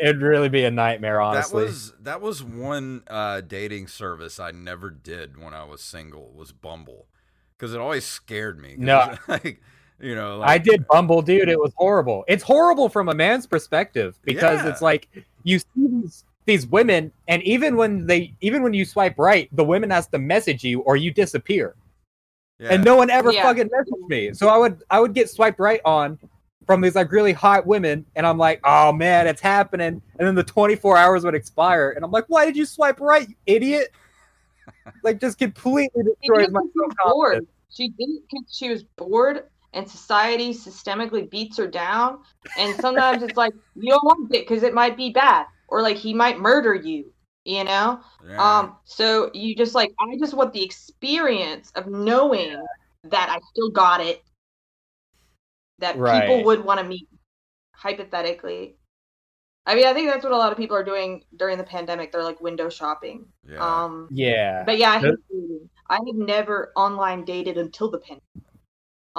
It'd 0.00 0.20
really 0.22 0.48
be 0.48 0.64
a 0.64 0.70
nightmare, 0.70 1.20
honestly. 1.20 1.62
That 1.62 1.66
was 1.66 1.92
that 2.00 2.20
was 2.20 2.44
one 2.44 3.02
uh, 3.08 3.40
dating 3.40 3.88
service 3.88 4.38
I 4.38 4.52
never 4.52 4.90
did 4.90 5.42
when 5.42 5.54
I 5.54 5.64
was 5.64 5.82
single 5.82 6.30
was 6.32 6.52
Bumble 6.52 7.08
because 7.56 7.74
it 7.74 7.80
always 7.80 8.04
scared 8.04 8.60
me. 8.60 8.76
No. 8.78 9.16
like 9.28 9.60
You 10.00 10.14
know, 10.14 10.38
like, 10.38 10.48
I 10.50 10.58
did 10.58 10.86
Bumble, 10.88 11.22
dude. 11.22 11.48
It 11.48 11.58
was 11.58 11.72
horrible. 11.76 12.24
It's 12.28 12.42
horrible 12.42 12.88
from 12.88 13.08
a 13.08 13.14
man's 13.14 13.46
perspective 13.46 14.16
because 14.24 14.62
Yeah. 14.62 14.70
it's 14.70 14.80
like 14.82 15.08
you 15.44 15.58
see 15.58 15.66
these 15.76 16.24
these 16.44 16.66
women, 16.66 17.12
and 17.26 17.42
even 17.42 17.76
when 17.76 18.06
they 18.06 18.32
even 18.40 18.62
when 18.62 18.72
you 18.74 18.84
swipe 18.84 19.18
right, 19.18 19.48
the 19.52 19.64
women 19.64 19.90
has 19.90 20.06
to 20.08 20.18
message 20.18 20.62
you 20.64 20.80
or 20.80 20.96
you 20.96 21.10
disappear, 21.10 21.74
Yeah. 22.58 22.68
and 22.74 22.84
no 22.84 22.96
one 22.96 23.10
ever 23.10 23.32
Yeah. 23.32 23.42
fucking 23.42 23.68
messaged 23.68 24.08
me. 24.08 24.32
So 24.34 24.48
I 24.48 24.56
would 24.56 24.82
I 24.88 25.00
would 25.00 25.14
get 25.14 25.28
swiped 25.30 25.58
right 25.60 25.80
on 25.84 26.18
from 26.66 26.80
these 26.80 26.94
like 26.94 27.10
really 27.12 27.32
hot 27.32 27.66
women, 27.66 28.06
and 28.14 28.24
I'm 28.26 28.38
like, 28.38 28.60
oh 28.64 28.92
man, 28.92 29.26
it's 29.26 29.40
happening. 29.40 30.00
And 30.18 30.26
then 30.28 30.34
the 30.36 30.44
24 30.44 30.96
hours 30.96 31.24
would 31.24 31.34
expire, 31.34 31.90
and 31.90 32.04
I'm 32.04 32.10
like, 32.12 32.26
why 32.28 32.44
did 32.46 32.56
you 32.56 32.64
swipe 32.66 33.00
right, 33.00 33.28
you 33.28 33.34
idiot? 33.46 33.88
Like 35.02 35.18
just 35.20 35.38
completely 35.38 36.02
She 36.04 36.28
destroys 36.28 36.50
my 36.50 36.60
it 36.60 36.62
'cause 36.62 36.70
she 36.72 36.78
self-confidence. 36.80 37.04
bored. 37.14 37.46
She 37.70 37.88
didn't. 37.88 38.22
she 38.50 38.68
was 38.70 38.82
bored, 38.96 39.44
and 39.72 39.88
society 39.88 40.52
systemically 40.52 41.28
beats 41.30 41.56
her 41.58 41.66
down. 41.66 42.20
And 42.58 42.74
sometimes 42.80 43.22
it's 43.22 43.36
like 43.36 43.52
you 43.76 43.90
don't 43.90 44.04
want 44.04 44.34
it 44.34 44.46
because 44.48 44.62
it 44.62 44.74
might 44.74 44.96
be 44.96 45.10
bad, 45.10 45.46
or 45.68 45.82
like 45.82 45.96
he 45.96 46.14
might 46.14 46.38
murder 46.38 46.74
you. 46.74 47.12
You 47.44 47.64
know. 47.64 48.00
Yeah. 48.28 48.58
Um. 48.58 48.76
So 48.84 49.30
you 49.32 49.54
just 49.54 49.74
like 49.74 49.92
I 50.00 50.16
just 50.18 50.34
want 50.34 50.52
the 50.52 50.62
experience 50.62 51.70
of 51.76 51.86
knowing 51.86 52.62
that 53.04 53.30
I 53.30 53.38
still 53.52 53.70
got 53.70 54.00
it. 54.00 54.22
That 55.78 55.94
people 55.94 56.44
would 56.44 56.64
want 56.64 56.80
to 56.80 56.84
meet, 56.86 57.08
hypothetically. 57.72 58.74
I 59.64 59.74
mean, 59.74 59.86
I 59.86 59.92
think 59.94 60.10
that's 60.10 60.24
what 60.24 60.32
a 60.32 60.36
lot 60.36 60.50
of 60.50 60.58
people 60.58 60.76
are 60.76 60.82
doing 60.84 61.22
during 61.36 61.56
the 61.58 61.64
pandemic. 61.64 62.10
They're 62.10 62.24
like 62.24 62.40
window 62.40 62.68
shopping. 62.68 63.26
yeah. 63.48 63.58
Um. 63.84 64.08
Yeah. 64.10 64.64
But 64.64 64.78
yeah, 64.78 64.90
I 64.92 65.00
That- 65.00 65.16
hate. 65.30 65.60
I 65.90 65.94
had 66.04 66.16
never 66.16 66.72
online 66.76 67.24
dated 67.24 67.56
until 67.56 67.90
the 67.90 67.98
pandemic. 67.98 68.22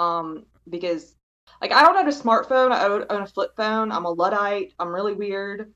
Um, 0.00 0.46
because 0.68 1.14
like 1.60 1.72
I 1.72 1.82
don't 1.82 1.96
own 1.96 2.08
a 2.08 2.10
smartphone. 2.10 2.72
I 2.72 2.86
own 2.86 3.22
a 3.22 3.26
flip 3.26 3.50
phone. 3.56 3.92
I'm 3.92 4.06
a 4.06 4.10
luddite. 4.10 4.72
I'm 4.78 4.94
really 4.94 5.14
weird. 5.14 5.72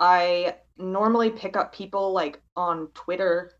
I 0.00 0.56
normally 0.76 1.30
pick 1.30 1.56
up 1.56 1.72
people 1.74 2.12
like 2.12 2.40
on 2.56 2.88
Twitter 2.88 3.52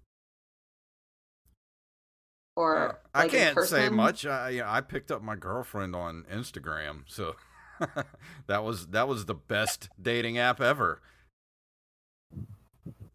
or 2.57 2.77
Uh, 2.77 2.95
I 3.15 3.25
like, 3.25 3.35
in 3.35 3.55
can't 3.55 3.61
say 3.67 3.89
much. 3.89 4.27
I 4.27 4.51
you 4.51 4.61
know, 4.61 4.69
I 4.69 4.81
picked 4.81 5.11
up 5.11 5.23
my 5.23 5.37
girlfriend 5.37 5.95
on 5.95 6.25
Instagram, 6.33 7.05
so 7.07 7.37
that 8.47 8.65
was 8.65 8.89
that 8.89 9.07
was 9.09 9.27
the 9.27 9.35
best 9.35 9.89
dating 10.01 10.39
app 10.39 10.61
ever. 10.61 11.01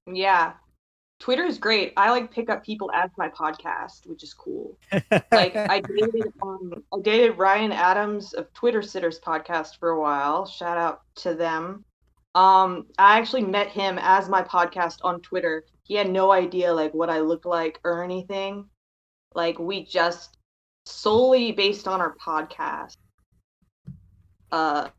Yeah. 0.05 0.53
Twitter 1.21 1.45
is 1.45 1.59
great. 1.59 1.93
I 1.97 2.09
like 2.09 2.31
pick 2.31 2.49
up 2.49 2.65
people 2.65 2.91
as 2.93 3.11
my 3.15 3.29
podcast, 3.29 4.07
which 4.07 4.23
is 4.23 4.33
cool. 4.33 4.75
like 5.31 5.55
I 5.55 5.79
dated 5.79 6.33
um, 6.41 6.83
I 6.91 6.99
dated 6.99 7.37
Ryan 7.37 7.71
Adams 7.71 8.33
of 8.33 8.51
Twitter 8.53 8.81
Sitters 8.81 9.19
podcast 9.19 9.77
for 9.77 9.89
a 9.91 10.01
while. 10.01 10.47
Shout 10.47 10.79
out 10.79 11.01
to 11.17 11.35
them. 11.35 11.85
Um, 12.33 12.87
I 12.97 13.19
actually 13.19 13.43
met 13.43 13.67
him 13.67 13.99
as 14.01 14.29
my 14.29 14.41
podcast 14.41 14.97
on 15.03 15.21
Twitter. 15.21 15.63
He 15.83 15.93
had 15.93 16.09
no 16.09 16.31
idea 16.31 16.73
like 16.73 16.91
what 16.95 17.11
I 17.11 17.19
looked 17.19 17.45
like 17.45 17.79
or 17.83 18.03
anything. 18.03 18.65
Like 19.35 19.59
we 19.59 19.85
just 19.85 20.37
solely 20.87 21.51
based 21.51 21.87
on 21.87 22.01
our 22.01 22.15
podcast 22.15 22.97
uh 24.51 24.89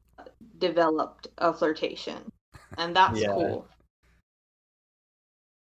developed 0.58 1.26
a 1.38 1.52
flirtation. 1.52 2.30
And 2.78 2.94
that's 2.94 3.18
Yeah. 3.20 3.34
cool. 3.34 3.66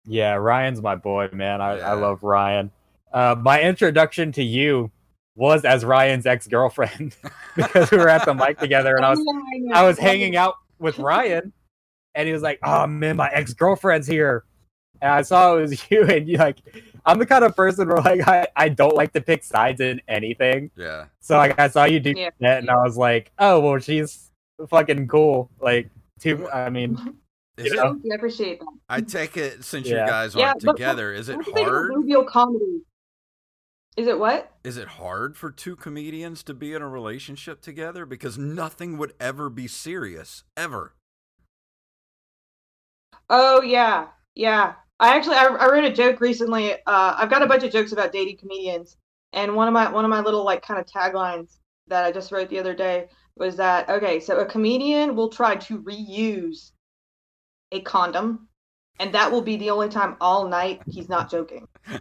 Yeah, 0.08 0.34
Ryan's 0.34 0.80
my 0.82 0.94
boy, 0.96 1.28
man. 1.32 1.60
I, 1.60 1.78
Yeah. 1.78 1.90
I 1.92 1.94
love 1.94 2.22
Ryan. 2.22 2.70
Uh, 3.12 3.36
my 3.40 3.60
introduction 3.62 4.32
to 4.32 4.42
you 4.42 4.90
was 5.36 5.64
as 5.64 5.84
Ryan's 5.84 6.26
ex 6.26 6.46
girlfriend 6.48 7.14
because 7.56 7.90
we 7.90 7.98
were 7.98 8.08
at 8.08 8.24
the 8.24 8.34
mic 8.34 8.58
together, 8.58 8.96
and 8.96 9.04
I 9.04 9.10
was 9.10 9.20
I 9.72 9.82
was 9.84 9.98
hanging 9.98 10.36
out 10.36 10.54
with 10.78 10.98
Ryan, 10.98 11.52
and 12.14 12.26
he 12.26 12.32
was 12.32 12.42
like, 12.42 12.58
"Oh 12.62 12.86
man, 12.86 13.16
my 13.16 13.28
ex 13.30 13.52
girlfriend's 13.54 14.06
here," 14.06 14.44
and 15.00 15.10
I 15.12 15.22
saw 15.22 15.56
it 15.56 15.60
was 15.60 15.90
you, 15.90 16.02
and 16.04 16.28
you 16.28 16.38
like, 16.38 16.58
I'm 17.06 17.18
the 17.18 17.26
kind 17.26 17.44
of 17.44 17.54
person 17.54 17.88
where 17.88 17.98
like 17.98 18.26
I, 18.26 18.48
I 18.56 18.68
don't 18.68 18.94
like 18.96 19.12
to 19.12 19.20
pick 19.20 19.44
sides 19.44 19.80
in 19.80 20.00
anything, 20.08 20.70
Yeah. 20.76 21.06
so 21.20 21.36
like 21.36 21.58
I 21.58 21.68
saw 21.68 21.84
you 21.84 22.00
do 22.00 22.12
Yeah. 22.16 22.30
that, 22.40 22.58
and 22.58 22.70
I 22.70 22.76
was 22.82 22.96
like, 22.96 23.30
"Oh 23.38 23.60
well, 23.60 23.78
she's 23.78 24.30
fucking 24.68 25.06
cool." 25.08 25.50
Like, 25.60 25.88
too, 26.20 26.48
I 26.50 26.68
mean, 26.68 27.16
Is 27.58 27.66
You 27.66 27.72
it, 27.72 27.76
know? 27.76 27.82
Thank 27.92 28.04
you, 28.04 28.12
I 28.12 28.14
appreciate 28.14 28.60
that. 28.60 28.66
I 28.88 29.00
take 29.00 29.36
it 29.36 29.64
since 29.64 29.88
Yeah. 29.88 30.02
you 30.02 30.06
guys 30.10 30.36
aren't 30.36 30.64
but- 30.64 30.76
together, 30.76 31.12
is 31.12 31.28
it 31.28 31.36
What 31.36 31.44
do 31.44 31.50
you 31.50 31.54
think 31.56 31.68
hard? 31.68 31.88
Rubio 31.94 32.24
comedy? 32.24 32.82
Is 33.96 34.06
it 34.06 34.18
what? 34.18 34.52
Is 34.62 34.76
it 34.76 34.86
hard 34.86 35.36
for 35.36 35.50
two 35.50 35.74
comedians 35.74 36.44
to 36.44 36.54
be 36.54 36.72
in 36.72 36.82
a 36.82 36.88
relationship 36.88 37.60
together 37.60 38.06
because 38.06 38.38
nothing 38.38 38.96
would 38.96 39.12
ever 39.18 39.50
be 39.50 39.66
serious 39.66 40.44
ever? 40.56 40.94
Oh 43.28 43.60
yeah, 43.62 44.06
yeah. 44.36 44.74
I 45.00 45.16
actually 45.16 45.36
I, 45.36 45.46
I 45.46 45.66
wrote 45.70 45.84
a 45.84 45.92
joke 45.92 46.20
recently. 46.20 46.74
Uh, 46.74 47.14
I've 47.18 47.30
got 47.30 47.42
a 47.42 47.46
bunch 47.46 47.64
of 47.64 47.72
jokes 47.72 47.92
about 47.92 48.12
dating 48.12 48.38
comedians, 48.38 48.96
and 49.32 49.54
one 49.54 49.68
of 49.68 49.74
my 49.74 49.90
one 49.90 50.04
of 50.04 50.10
my 50.10 50.20
little 50.20 50.44
like 50.44 50.62
kind 50.62 50.78
of 50.80 50.86
taglines 50.86 51.58
that 51.88 52.04
I 52.04 52.12
just 52.12 52.30
wrote 52.32 52.48
the 52.50 52.58
other 52.58 52.74
day 52.74 53.08
was 53.36 53.56
that 53.56 53.88
okay, 53.90 54.20
so 54.20 54.38
a 54.38 54.46
comedian 54.46 55.14
will 55.16 55.28
try 55.28 55.56
to 55.56 55.82
reuse 55.82 56.70
a 57.72 57.80
condom, 57.80 58.48
and 59.00 59.12
that 59.14 59.30
will 59.30 59.42
be 59.42 59.56
the 59.56 59.70
only 59.70 59.88
time 59.88 60.16
all 60.20 60.48
night 60.48 60.82
he's 60.86 61.08
not 61.08 61.30
joking. 61.30 61.66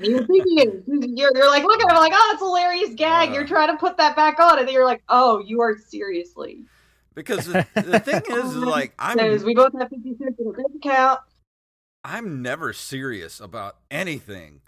You're. 0.00 0.24
You're, 0.86 1.32
you're 1.34 1.48
like 1.48 1.64
looking 1.64 1.86
at 1.88 1.92
him 1.92 1.98
like, 1.98 2.12
oh, 2.14 2.30
it's 2.32 2.42
a 2.42 2.44
hilarious 2.44 2.94
gag. 2.94 3.28
Yeah. 3.28 3.34
You're 3.34 3.44
uh. 3.44 3.48
trying 3.48 3.68
to 3.68 3.76
put 3.76 3.96
that 3.96 4.14
back 4.14 4.38
on, 4.38 4.58
and 4.58 4.66
then 4.66 4.72
you're 4.72 4.84
like, 4.84 5.02
oh, 5.08 5.40
you 5.40 5.60
are 5.60 5.76
seriously. 5.76 6.64
because 7.14 7.46
the, 7.46 7.66
the 7.74 7.98
thing 7.98 8.22
is, 8.30 8.54
is 8.54 8.56
like 8.56 8.94
I'm 8.98 9.18
we 9.44 9.54
both 9.54 9.72
have 9.78 9.88
50 9.88 10.16
cents 10.18 10.38
in 10.38 10.46
a 10.46 10.52
bank 10.52 10.68
account. 10.76 11.20
I'm 12.04 12.42
never 12.42 12.72
serious 12.72 13.40
about 13.40 13.76
anything. 13.90 14.60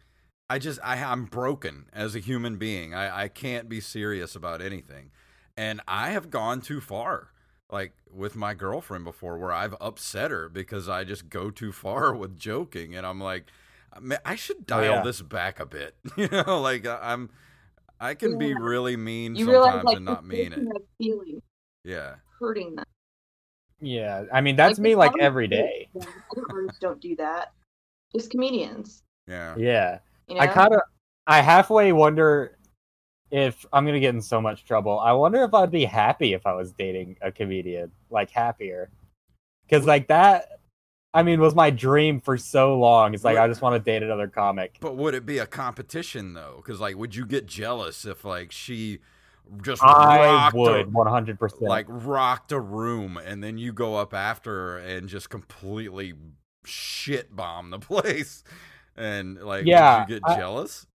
I 0.48 0.58
just 0.58 0.80
I 0.82 1.00
I'm 1.00 1.26
broken 1.26 1.86
as 1.92 2.16
a 2.16 2.18
human 2.18 2.56
being. 2.56 2.92
I 2.92 3.24
I 3.24 3.28
can't 3.28 3.68
be 3.68 3.80
serious 3.80 4.34
about 4.34 4.60
anything. 4.60 5.12
And 5.56 5.80
I 5.86 6.10
have 6.10 6.30
gone 6.30 6.60
too 6.60 6.80
far. 6.80 7.28
Like 7.72 7.92
with 8.12 8.34
my 8.36 8.54
girlfriend 8.54 9.04
before 9.04 9.38
where 9.38 9.52
I've 9.52 9.74
upset 9.80 10.30
her 10.30 10.48
because 10.48 10.88
I 10.88 11.04
just 11.04 11.28
go 11.30 11.50
too 11.50 11.72
far 11.72 12.14
with 12.16 12.38
joking 12.38 12.94
and 12.96 13.06
I'm 13.06 13.20
like 13.20 13.46
"Ma- 14.00 14.16
I 14.24 14.34
should 14.36 14.66
dial 14.66 14.94
yeah. 14.96 15.02
this 15.02 15.22
back 15.22 15.60
a 15.60 15.66
bit. 15.66 15.94
You 16.16 16.28
know, 16.28 16.60
like 16.60 16.86
I- 16.86 17.12
I'm 17.12 17.30
I 18.00 18.14
can 18.14 18.38
be 18.38 18.54
really 18.54 18.96
mean 18.96 19.36
You 19.36 19.50
realize 19.50 19.72
sometimes 19.82 19.84
like 19.86 19.96
and 19.96 20.04
not 20.06 20.24
mean 20.26 20.52
it. 20.52 20.58
has 20.58 20.82
feelings 20.98 21.42
Yeah. 21.84 22.14
hurting 22.40 22.76
them. 22.76 22.84
yeah, 23.80 24.24
I 24.32 24.40
mean 24.40 24.56
that's 24.56 24.78
Like, 24.78 24.82
me 24.82 24.94
like 24.96 25.12
every 25.20 25.46
day. 25.48 25.56
every 25.56 25.66
okay. 25.66 25.84
day. 25.84 25.88
Yeah, 25.94 26.22
Other 26.32 26.46
artists 26.50 26.78
don't 26.80 27.00
do 27.00 27.14
that. 27.16 27.52
Just 28.14 28.30
comedians. 28.30 29.02
Yeah. 29.28 29.54
Yeah. 29.56 29.98
You 30.28 30.34
know? 30.36 30.40
I 30.40 30.46
kind 30.48 30.74
of, 30.74 30.80
I 31.26 31.40
halfway 31.42 31.92
wonder 31.92 32.56
if 33.30 33.64
I'm 33.72 33.84
gonna 33.86 34.00
get 34.00 34.14
in 34.14 34.20
so 34.20 34.40
much 34.40 34.64
trouble. 34.64 34.98
I 34.98 35.12
wonder 35.12 35.42
if 35.44 35.54
I'd 35.54 35.70
be 35.70 35.84
happy 35.84 36.32
if 36.32 36.46
I 36.46 36.52
was 36.54 36.72
dating 36.72 37.16
a 37.20 37.30
comedian, 37.30 37.92
like 38.10 38.30
happier, 38.30 38.90
because 39.68 39.86
like 39.86 40.08
that, 40.08 40.46
I 41.14 41.22
mean, 41.22 41.40
was 41.40 41.54
my 41.54 41.70
dream 41.70 42.20
for 42.20 42.36
so 42.36 42.78
long. 42.78 43.14
It's 43.14 43.24
like 43.24 43.36
I 43.38 43.46
just 43.48 43.62
want 43.62 43.74
to 43.74 43.80
date 43.90 44.02
another 44.02 44.28
comic. 44.28 44.76
But 44.80 44.96
would 44.96 45.14
it 45.14 45.26
be 45.26 45.38
a 45.38 45.46
competition 45.46 46.34
though? 46.34 46.54
Because 46.56 46.80
like, 46.80 46.96
would 46.96 47.14
you 47.14 47.26
get 47.26 47.46
jealous 47.46 48.04
if 48.04 48.24
like 48.24 48.52
she 48.52 48.98
just 49.62 49.82
I 49.82 50.50
would 50.54 50.92
100. 50.92 51.38
percent 51.38 51.62
like 51.62 51.86
rocked 51.88 52.52
a 52.52 52.60
room 52.60 53.16
and 53.16 53.42
then 53.42 53.58
you 53.58 53.72
go 53.72 53.96
up 53.96 54.14
after 54.14 54.52
her 54.52 54.78
and 54.78 55.08
just 55.08 55.28
completely 55.28 56.14
shit 56.64 57.34
bomb 57.34 57.70
the 57.70 57.78
place 57.80 58.44
and 58.96 59.42
like 59.42 59.64
Yeah, 59.66 60.00
would 60.00 60.08
you 60.10 60.20
get 60.20 60.30
I- 60.30 60.36
jealous 60.36 60.86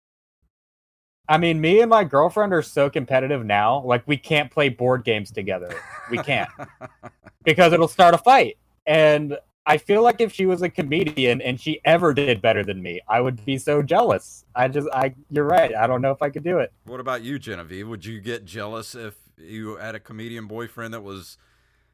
I 1.28 1.38
mean, 1.38 1.60
me 1.60 1.82
and 1.82 1.90
my 1.90 2.04
girlfriend 2.04 2.54
are 2.54 2.62
so 2.62 2.90
competitive 2.90 3.46
now. 3.46 3.84
Like 3.84 4.04
we 4.08 4.18
can't 4.18 4.52
play 4.52 4.70
board 4.70 5.04
games 5.04 5.32
together. 5.32 5.74
We 6.10 6.18
can't 6.20 6.50
because 7.44 7.74
it'll 7.74 7.88
start 7.88 8.14
a 8.14 8.18
fight. 8.18 8.58
And 8.86 9.38
I 9.66 9.78
feel 9.78 10.04
like 10.04 10.22
if 10.22 10.32
she 10.32 10.46
was 10.46 10.62
a 10.62 10.70
comedian 10.70 11.42
and 11.42 11.60
she 11.60 11.82
ever 11.86 12.14
did 12.14 12.42
better 12.42 12.64
than 12.64 12.82
me, 12.82 13.02
I 13.08 13.22
would 13.22 13.44
be 13.46 13.58
so 13.58 13.82
jealous. 13.82 14.46
I 14.56 14.68
just, 14.68 14.88
I, 14.94 15.16
you're 15.32 15.46
right. 15.46 15.74
I 15.74 15.88
don't 15.88 16.02
know 16.02 16.12
if 16.12 16.22
I 16.22 16.30
could 16.30 16.44
do 16.44 16.60
it. 16.60 16.72
what 16.86 17.00
about 17.00 17.24
you 17.24 17.40
genevieve 17.40 17.88
would 17.88 18.06
you 18.06 18.20
get 18.22 18.46
jealous 18.46 18.94
if 18.94 19.16
you 19.38 19.78
had 19.78 19.96
a 19.96 20.00
comedian 20.00 20.48
boyfriend 20.48 20.94
that 20.94 21.02
was 21.02 21.38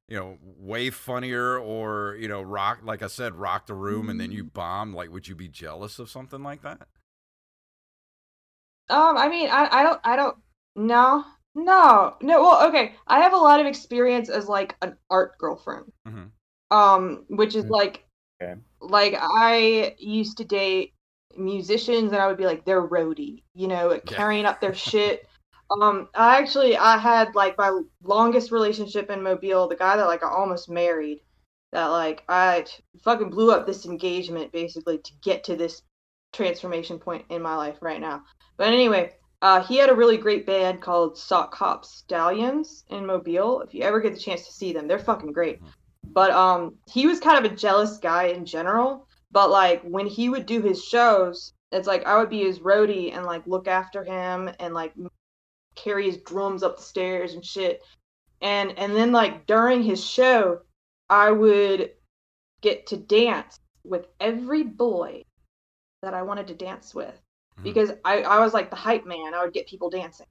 you 0.08 0.17
know 0.17 0.38
way 0.41 0.89
funnier 0.89 1.58
or 1.58 2.17
you 2.20 2.28
know 2.28 2.41
rock 2.41 2.80
like 2.84 3.02
i 3.02 3.08
said 3.08 3.34
rock 3.34 3.65
the 3.65 3.74
room 3.74 4.10
and 4.10 4.20
then 4.20 4.30
you 4.30 4.44
mm. 4.44 4.54
bombed 4.54 4.94
like 4.94 5.10
would 5.10 5.26
you 5.26 5.36
be 5.36 5.48
jealous 5.48 6.00
of 6.00 6.10
something 6.10 6.44
like 6.44 6.62
that 6.62 6.88
Um, 8.89 9.17
I 9.17 9.30
mean, 9.30 9.50
I, 9.50 9.67
I 9.72 9.84
don't, 9.84 10.02
I 10.04 10.15
don't, 10.15 10.38
no, 10.76 11.26
no, 11.56 12.15
no. 12.22 12.41
Well, 12.41 12.67
okay, 12.70 12.96
I 13.08 13.20
have 13.22 13.34
a 13.34 13.38
lot 13.38 13.60
of 13.60 13.65
experience 13.65 14.30
as 14.30 14.48
like 14.48 14.76
an 14.82 14.98
art 15.10 15.38
girlfriend. 15.38 15.91
Mhm. 16.08 16.32
Um, 16.72 17.26
which 17.30 17.56
is 17.56 17.65
Mm. 17.65 17.70
like, 17.70 18.06
Okay. 18.41 18.60
like 18.82 19.15
I 19.20 19.96
used 20.00 20.38
to 20.38 20.46
date 20.46 20.94
musicians 21.38 22.12
and 22.12 22.22
I 22.22 22.28
would 22.28 22.38
be 22.38 22.46
like 22.46 22.65
they're 22.65 22.88
roadie, 22.88 23.44
you 23.54 23.67
know, 23.67 24.00
carrying 24.06 24.46
up 24.46 24.62
their 24.62 24.74
shit. 24.89 25.28
Um, 25.82 26.10
I 26.15 26.38
actually 26.39 26.76
I 26.78 26.98
had 26.98 27.36
like 27.36 27.58
my 27.58 27.82
longest 28.04 28.52
relationship 28.52 29.10
in 29.10 29.24
Mobile, 29.24 29.67
the 29.67 29.76
guy 29.76 29.96
that 29.98 30.08
like 30.08 30.24
I 30.24 30.30
almost 30.30 30.70
married, 30.70 31.22
that 31.72 31.88
like 31.88 32.24
I 32.28 32.65
fucking 33.04 33.30
blew 33.30 33.52
up 33.52 33.65
this 33.65 33.86
engagement 33.86 34.52
basically 34.52 34.98
to 34.98 35.13
get 35.22 35.44
to 35.46 35.56
this 35.56 35.82
transformation 36.34 37.00
point 37.00 37.26
in 37.30 37.41
my 37.41 37.56
life 37.56 37.78
right 37.82 38.02
now. 38.02 38.24
But 38.58 38.68
anyway, 38.68 39.14
uh, 39.42 39.64
he 39.64 39.78
had 39.78 39.90
a 39.90 39.96
really 39.96 40.18
great 40.18 40.46
band 40.46 40.82
called 40.82 41.18
Sock 41.18 41.56
Hop 41.56 41.84
Stallions 41.84 42.84
in 42.90 43.06
Mobile. 43.06 43.62
If 43.62 43.74
you 43.74 43.82
ever 43.82 44.00
get 44.00 44.14
the 44.14 44.20
chance 44.20 44.46
to 44.46 44.52
see 44.52 44.72
them, 44.72 44.88
they're 44.88 45.00
fucking 45.00 45.34
great. 45.34 45.60
Hmm. 45.60 45.68
But 46.14 46.32
um, 46.32 46.76
he 46.88 47.08
was 47.08 47.20
kind 47.20 47.44
of 47.44 47.52
a 47.52 47.56
jealous 47.56 47.98
guy 47.98 48.26
in 48.26 48.46
general. 48.46 49.08
But 49.32 49.50
like 49.50 49.82
when 49.84 50.08
he 50.08 50.30
would 50.30 50.46
do 50.46 50.62
his 50.62 50.84
shows, 50.84 51.54
it's 51.72 51.88
like 51.88 52.06
I 52.06 52.20
would 52.20 52.30
be 52.30 52.44
his 52.44 52.60
roadie 52.60 53.16
and 53.16 53.26
like 53.26 53.48
look 53.48 53.68
after 53.68 54.04
him 54.04 54.50
and 54.60 54.74
like 54.74 54.94
carry 55.76 56.06
his 56.06 56.18
drums 56.18 56.64
up 56.64 56.78
the 56.78 56.84
stairs 56.84 57.34
and 57.34 57.46
shit. 57.46 57.82
And 58.42 58.78
and 58.78 58.96
then 58.96 59.12
like 59.12 59.46
during 59.46 59.84
his 59.84 60.06
show, 60.06 60.62
I 61.10 61.32
would 61.32 61.92
get 62.62 62.88
to 62.88 62.98
dance 62.98 63.60
with 63.84 64.08
every 64.20 64.64
boy 64.64 65.24
that 66.02 66.14
I 66.14 66.24
wanted 66.24 66.48
to 66.48 66.54
dance 66.56 66.94
with. 66.94 67.20
Because 67.63 67.91
I, 68.06 68.21
I 68.21 68.39
was 68.39 68.54
like 68.54 68.69
the 68.69 68.76
hype 68.76 69.06
man. 69.06 69.34
I 69.34 69.43
would 69.43 69.54
get 69.54 69.67
people 69.67 69.89
dancing. 69.89 70.28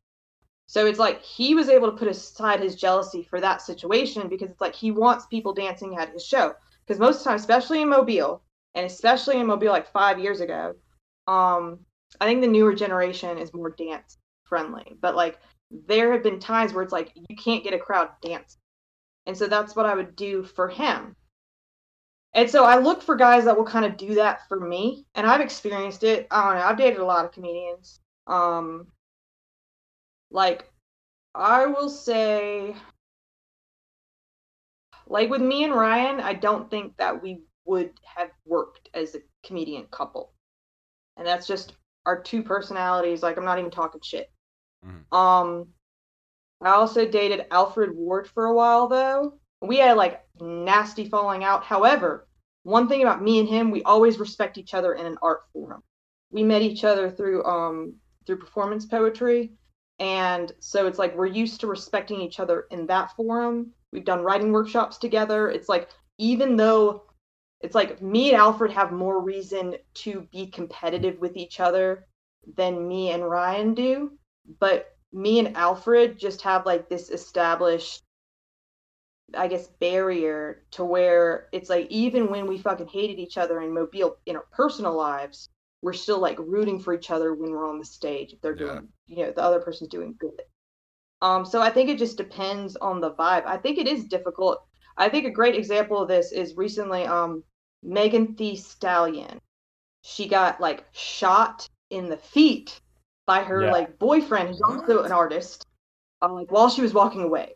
So 0.67 0.87
it's 0.87 0.99
like 0.99 1.23
he 1.23 1.55
was 1.55 1.69
able 1.69 1.91
to 1.91 1.97
put 1.97 2.09
aside 2.09 2.61
his 2.61 2.77
jealousy 2.77 3.25
for 3.25 3.41
that 3.41 3.61
situation 3.61 4.29
because 4.29 4.51
it's 4.51 4.61
like 4.61 4.75
he 4.75 4.93
wants 4.93 5.27
people 5.27 5.53
dancing 5.53 5.97
at 5.97 6.13
his 6.13 6.25
show. 6.25 6.55
Because 6.87 7.01
most 7.01 7.17
of 7.19 7.25
the 7.25 7.31
time, 7.31 7.37
especially 7.37 7.83
in 7.83 7.89
Mobile, 7.89 8.43
and 8.75 8.87
especially 8.87 9.41
in 9.41 9.47
Mobile 9.47 9.73
like 9.73 9.91
five 9.91 10.19
years 10.19 10.41
ago, 10.41 10.75
um, 11.27 11.81
I 12.21 12.27
think 12.27 12.41
the 12.41 12.47
newer 12.47 12.75
generation 12.75 13.37
is 13.39 13.53
more 13.53 13.71
dance 13.71 14.19
friendly. 14.45 14.97
But 15.01 15.17
like 15.17 15.39
there 15.71 16.13
have 16.13 16.23
been 16.23 16.39
times 16.39 16.73
where 16.73 16.83
it's 16.83 16.93
like 16.93 17.13
you 17.15 17.37
can't 17.37 17.65
get 17.65 17.75
a 17.75 17.79
crowd 17.79 18.11
dancing. 18.23 18.61
And 19.27 19.37
so 19.37 19.47
that's 19.47 19.77
what 19.77 19.87
I 19.87 19.95
would 19.95 20.17
do 20.17 20.45
for 20.45 20.69
him. 20.69 21.15
And 22.33 22.49
so 22.49 22.65
I 22.65 22.79
look 22.79 23.03
for 23.03 23.17
guys 23.17 23.45
that 23.45 23.57
will 23.57 23.65
kind 23.65 23.85
of 23.85 23.97
do 23.97 24.15
that 24.15 24.47
for 24.49 24.61
me. 24.61 25.07
And 25.15 25.27
I've 25.27 25.41
experienced 25.41 26.05
it. 26.05 26.27
I 26.31 26.45
don't 26.45 26.55
know. 26.55 26.65
I've 26.65 26.77
dated 26.77 27.01
a 27.01 27.05
lot 27.05 27.25
of 27.25 27.33
comedians. 27.33 28.01
Um 28.27 28.87
like 30.31 30.71
I 31.35 31.67
will 31.67 31.89
say 31.89 32.75
like 35.07 35.29
with 35.29 35.43
me 35.43 35.65
and 35.65 35.75
Ryan, 35.75 36.21
I 36.21 36.35
don't 36.35 36.71
think 36.71 36.97
that 36.99 37.21
we 37.21 37.43
would 37.65 37.91
have 38.05 38.31
worked 38.47 38.89
as 38.95 39.15
a 39.15 39.21
comedian 39.45 39.87
couple. 39.91 40.33
And 41.17 41.27
that's 41.27 41.49
just 41.49 41.75
our 42.07 42.21
two 42.21 42.43
personalities. 42.45 43.23
Like 43.23 43.37
I'm 43.37 43.45
not 43.45 43.59
even 43.59 43.73
talking 43.73 44.01
shit. 44.03 44.31
Mhm. 44.87 45.13
Um 45.13 45.75
I 46.63 46.71
also 46.71 47.09
dated 47.09 47.47
Alfred 47.51 47.97
Ward 47.97 48.29
for 48.29 48.47
a 48.47 48.55
while 48.55 48.87
though. 48.87 49.40
We 49.61 49.79
had 49.79 49.97
like 49.97 50.23
nasty 50.41 51.09
falling 51.09 51.45
out. 51.45 51.65
However, 51.65 52.27
one 52.63 52.89
thing 52.89 53.03
about 53.03 53.23
me 53.23 53.39
and 53.41 53.49
him, 53.49 53.71
we 53.71 53.83
always 53.83 54.19
respect 54.19 54.59
each 54.59 54.75
other 54.75 54.95
in 54.95 55.07
an 55.07 55.19
art 55.23 55.43
forum. 55.53 55.83
We 56.31 56.43
met 56.43 56.63
each 56.63 56.85
other 56.85 57.11
through 57.11 57.45
um 57.45 57.95
through 58.27 58.39
performance 58.39 58.87
poetry. 58.87 59.53
And 59.99 60.53
so 60.61 60.87
it's 60.87 60.99
like 60.99 61.17
we're 61.17 61.27
used 61.27 61.61
to 61.61 61.67
respecting 61.67 62.21
each 62.21 62.41
other 62.41 62.67
in 62.71 62.87
that 62.87 63.15
forum. 63.17 63.73
We've 63.93 64.05
done 64.05 64.23
writing 64.23 64.53
workshops 64.53 64.97
together. 64.97 65.51
It's 65.51 65.69
like 65.69 65.89
even 66.19 66.57
though 66.57 67.05
it's 67.61 67.75
like 67.75 68.01
me 68.01 68.31
and 68.31 68.39
Alfred 68.39 68.73
have 68.73 68.93
more 68.93 69.21
reason 69.21 69.77
to 69.95 70.27
be 70.33 70.47
competitive 70.47 71.19
with 71.21 71.37
each 71.37 71.61
other 71.61 72.07
than 72.57 72.89
me 72.89 73.11
and 73.11 73.29
Ryan 73.29 73.75
do, 73.75 74.13
but 74.59 74.97
me 75.13 75.39
and 75.39 75.57
Alfred 75.57 76.19
just 76.19 76.41
have 76.43 76.65
like 76.65 76.89
this 76.89 77.11
established 77.11 78.03
I 79.37 79.49
guess 79.49 79.69
barrier 79.69 80.65
to 80.73 80.85
where 80.85 81.49
it's 81.53 81.71
like 81.71 81.87
even 81.91 82.31
when 82.31 82.47
we 82.47 82.59
fucking 82.59 82.89
hated 82.89 83.19
each 83.19 83.39
other 83.39 83.61
in 83.61 83.73
Mobile 83.73 84.17
in 84.27 84.37
our 84.37 84.47
personal 84.53 84.95
lives, 84.95 85.49
we're 85.83 85.93
still 85.93 86.19
like 86.19 86.39
rooting 86.39 86.81
for 86.81 86.95
each 86.95 87.11
other 87.11 87.35
when 87.35 87.51
we're 87.51 87.69
on 87.69 87.79
the 87.79 87.85
stage 87.85 88.33
if 88.33 88.41
they're 88.41 88.55
Yeah. 88.55 88.67
doing 88.67 88.89
you 89.07 89.25
know 89.25 89.33
the 89.33 89.43
other 89.43 89.61
person's 89.61 89.91
doing 89.91 90.15
good. 90.19 90.43
Um 91.23 91.45
so 91.45 91.61
I 91.61 91.71
think 91.71 91.89
it 91.89 91.99
just 91.99 92.17
depends 92.17 92.77
on 92.77 93.01
the 93.01 93.13
vibe. 93.13 93.47
I 93.47 93.57
think 93.57 93.79
it 93.79 93.87
is 93.89 94.05
difficult. 94.07 94.59
I 94.97 95.09
think 95.09 95.27
a 95.27 95.31
great 95.31 95.55
example 95.55 95.99
of 96.03 96.09
this 96.09 96.33
is 96.33 96.57
recently 96.57 97.05
um 97.07 97.43
Megan 97.83 98.35
Thee 98.37 98.57
Stallion. 98.57 99.41
She 100.03 100.29
got 100.29 100.61
like 100.61 100.85
shot 100.93 101.67
in 101.91 102.09
the 102.09 102.17
feet 102.17 102.81
by 103.27 103.43
her 103.43 103.65
Yeah. 103.65 103.71
like 103.71 103.99
boyfriend 103.99 104.49
who's 104.49 104.61
also 104.63 105.03
an 105.03 105.13
artist 105.13 105.65
um, 106.23 106.33
like 106.35 106.51
while 106.51 106.69
she 106.69 106.83
was 106.83 106.95
walking 106.95 107.23
away 107.23 107.55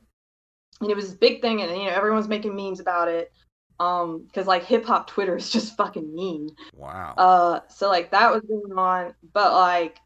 and 0.81 0.91
it 0.91 0.97
was 0.97 1.07
this 1.07 1.15
big 1.15 1.41
thing 1.41 1.63
and 1.63 1.71
you 1.71 1.85
know 1.85 1.91
everyone's 1.91 2.29
making 2.29 2.55
memes 2.55 2.81
about 2.81 3.09
it 3.09 3.33
um 3.81 4.25
because 4.27 4.47
like 4.47 4.65
hip 4.65 4.85
hop 4.85 5.09
twitter 5.09 5.37
is 5.37 5.51
just 5.51 5.77
fucking 5.77 6.15
mean. 6.15 6.49
Wow. 6.75 7.15
uh 7.17 7.61
so 7.69 7.89
like 7.89 8.11
that 8.11 8.33
was 8.33 8.43
going 8.43 8.77
on 8.77 9.15
but 9.33 9.53
like 9.53 9.99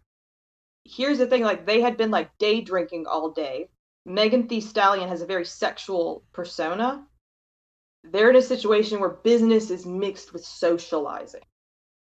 here's 0.89 1.19
the 1.19 1.27
thing 1.27 1.43
like 1.43 1.67
they 1.67 1.81
had 1.81 1.97
been 1.97 2.11
like 2.11 2.37
day 2.39 2.61
drinking 2.61 3.07
all 3.07 3.31
day. 3.31 3.69
Megan 4.07 4.47
Thee 4.47 4.61
stallion 4.61 5.09
has 5.09 5.21
a 5.21 5.27
very 5.27 5.45
sexual 5.45 6.23
persona. 6.33 7.05
They're 8.05 8.31
in 8.31 8.37
a 8.37 8.43
situation 8.43 9.01
where 9.01 9.11
business 9.11 9.71
is 9.71 9.85
mixed 9.85 10.33
with 10.33 10.45
socializing. 10.45 11.43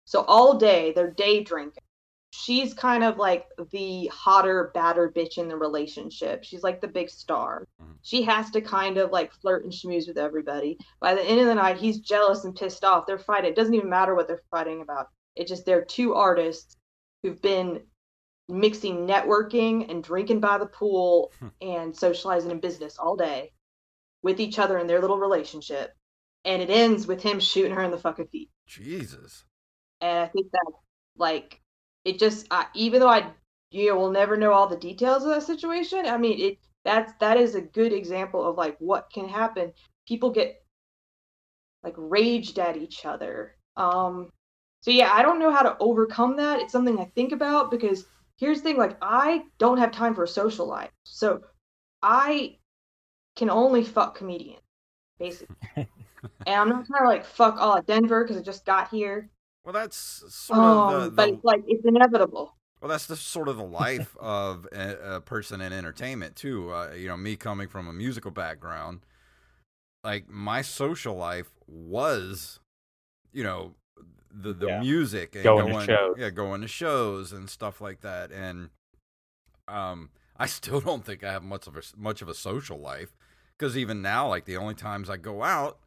So 0.05 0.21
all 0.21 0.57
day 0.57 0.93
they're 0.93 1.11
day 1.11 1.43
drinking 1.43 1.83
she's 2.31 2.73
kind 2.73 3.03
of 3.03 3.17
like 3.17 3.45
the 3.71 4.07
hotter 4.07 4.71
badder 4.73 5.11
bitch 5.15 5.37
in 5.37 5.47
the 5.47 5.55
relationship. 5.57 6.43
She's 6.43 6.63
like 6.63 6.81
the 6.81 6.87
big 6.87 7.09
star. 7.09 7.65
Mhm. 7.81 7.97
she 8.01 8.23
has 8.23 8.49
to 8.51 8.61
kind 8.61 8.97
of 8.97 9.11
like 9.11 9.31
flirt 9.33 9.63
and 9.63 9.71
schmooze 9.71 10.07
with 10.07 10.17
everybody. 10.17 10.77
By 10.99 11.13
the 11.13 11.21
end 11.23 11.39
of 11.39 11.45
the 11.45 11.55
night 11.55 11.77
he's 11.77 11.99
jealous 11.99 12.45
and 12.45 12.55
pissed 12.55 12.83
off. 12.83 13.05
They're 13.05 13.17
fighting. 13.19 13.51
It 13.51 13.55
doesn't 13.55 13.73
even 13.75 13.89
matter 13.89 14.15
what 14.15 14.27
they're 14.27 14.41
fighting 14.49 14.81
about. 14.81 15.07
It's 15.35 15.49
just 15.49 15.65
they're 15.65 15.85
two 15.85 16.13
artists 16.15 16.75
who've 17.21 17.41
been 17.41 17.83
mixing 18.49 19.05
networking 19.07 19.89
and 19.89 20.03
drinking 20.03 20.39
by 20.39 20.57
the 20.57 20.65
pool 20.65 21.31
Hmm. 21.39 21.47
and 21.61 21.95
socializing 21.95 22.51
in 22.51 22.59
business 22.59 22.97
all 22.97 23.15
day 23.15 23.53
with 24.23 24.39
each 24.39 24.57
other 24.59 24.77
in 24.79 24.87
their 24.87 24.99
little 25.01 25.19
relationship. 25.19 25.93
And 26.43 26.61
it 26.61 26.69
ends 26.69 27.05
with 27.07 27.21
him 27.21 27.39
shooting 27.39 27.71
her 27.73 27.81
in 27.83 27.91
the 27.91 27.97
fucking 27.97 28.27
feet. 28.27 28.49
Jesus. 28.65 29.45
and 29.99 30.17
I 30.19 30.27
think 30.27 30.49
that 30.51 30.71
like 31.17 31.61
it 32.05 32.19
just 32.19 32.47
I, 32.51 32.65
even 32.73 32.99
though 32.99 33.09
I 33.09 33.31
you 33.71 33.89
know 33.89 33.97
will 33.97 34.11
never 34.11 34.37
know 34.37 34.51
all 34.51 34.67
the 34.67 34.77
details 34.77 35.23
of 35.23 35.29
that 35.29 35.43
situation. 35.43 36.05
I 36.05 36.17
mean 36.17 36.39
it 36.39 36.57
that's 36.83 37.13
that 37.19 37.37
is 37.37 37.55
a 37.55 37.61
good 37.61 37.93
example 37.93 38.43
of 38.47 38.57
like 38.57 38.77
what 38.79 39.09
can 39.13 39.27
happen. 39.27 39.71
People 40.07 40.29
get 40.31 40.63
like 41.83 41.95
raged 41.97 42.59
at 42.59 42.77
each 42.77 43.05
other. 43.05 43.55
Um 43.77 44.31
so 44.81 44.91
yeah, 44.91 45.11
I 45.13 45.21
don't 45.21 45.39
know 45.39 45.51
how 45.51 45.61
to 45.61 45.77
overcome 45.79 46.37
that. 46.37 46.59
It's 46.59 46.71
something 46.71 46.99
I 46.99 47.05
think 47.15 47.31
about 47.31 47.69
because 47.69 48.05
here's 48.37 48.61
the 48.61 48.69
thing 48.69 48.77
like 48.77 48.97
I 49.01 49.43
don't 49.59 49.77
have 49.77 49.91
time 49.91 50.15
for 50.15 50.23
a 50.23 50.27
social 50.27 50.65
life. 50.67 50.89
So 51.03 51.41
I 52.01 52.57
can 53.35 53.49
only 53.49 53.83
fuck 53.83 54.15
comedians 54.15 54.61
basically. 55.21 55.55
and 55.75 55.87
I'm 56.47 56.69
not 56.69 56.85
trying 56.87 57.03
to 57.03 57.07
like 57.07 57.25
fuck 57.25 57.57
all 57.59 57.77
of 57.77 57.85
Denver 57.85 58.23
because 58.23 58.37
I 58.37 58.41
just 58.41 58.65
got 58.65 58.89
here. 58.89 59.29
Well, 59.63 59.73
that's 59.73 59.97
sort 60.33 60.63
of 60.65 60.87
Um, 60.87 60.87
the, 60.87 61.13
but 61.15 61.29
it's 61.29 61.43
like 61.43 61.63
it's 61.67 61.85
inevitable. 61.85 62.55
well, 62.81 62.89
that's 62.89 63.05
the 63.05 63.15
sort 63.15 63.47
of 63.47 63.57
the 63.57 63.63
life 63.63 64.15
of 64.19 64.67
a, 64.71 65.15
a 65.17 65.21
person 65.21 65.61
in 65.61 65.71
entertainment 65.71 66.35
too. 66.35 66.73
Uh, 66.73 66.91
you 66.95 67.07
know, 67.07 67.17
me 67.17 67.35
coming 67.35 67.67
from 67.67 67.87
a 67.87 67.93
musical 67.93 68.31
background, 68.31 69.01
like 70.03 70.27
my 70.29 70.61
social 70.63 71.15
life 71.15 71.51
was, 71.67 72.59
you 73.31 73.43
know, 73.43 73.75
the 74.31 74.53
the 74.53 74.67
Yeah. 74.67 74.79
music 74.79 75.35
and 75.35 75.43
Going 75.43 75.67
to 75.67 75.73
going, 75.73 75.85
shows. 75.85 76.15
yeah, 76.17 76.29
going 76.31 76.61
to 76.61 76.67
shows 76.67 77.31
and 77.33 77.49
stuff 77.49 77.81
like 77.81 78.01
that. 78.01 78.31
And 78.31 78.69
um, 79.67 80.09
I 80.37 80.45
still 80.47 80.81
don't 80.81 81.05
think 81.05 81.23
I 81.23 81.31
have 81.31 81.43
much 81.43 81.67
of 81.67 81.77
a 81.77 81.81
much 81.97 82.21
of 82.21 82.29
a 82.29 82.33
social 82.33 82.79
life 82.79 83.15
because 83.57 83.77
even 83.77 84.01
now, 84.01 84.27
like 84.27 84.45
the 84.45 84.57
only 84.57 84.75
times 84.75 85.09
I 85.09 85.17
go 85.17 85.43
out, 85.43 85.77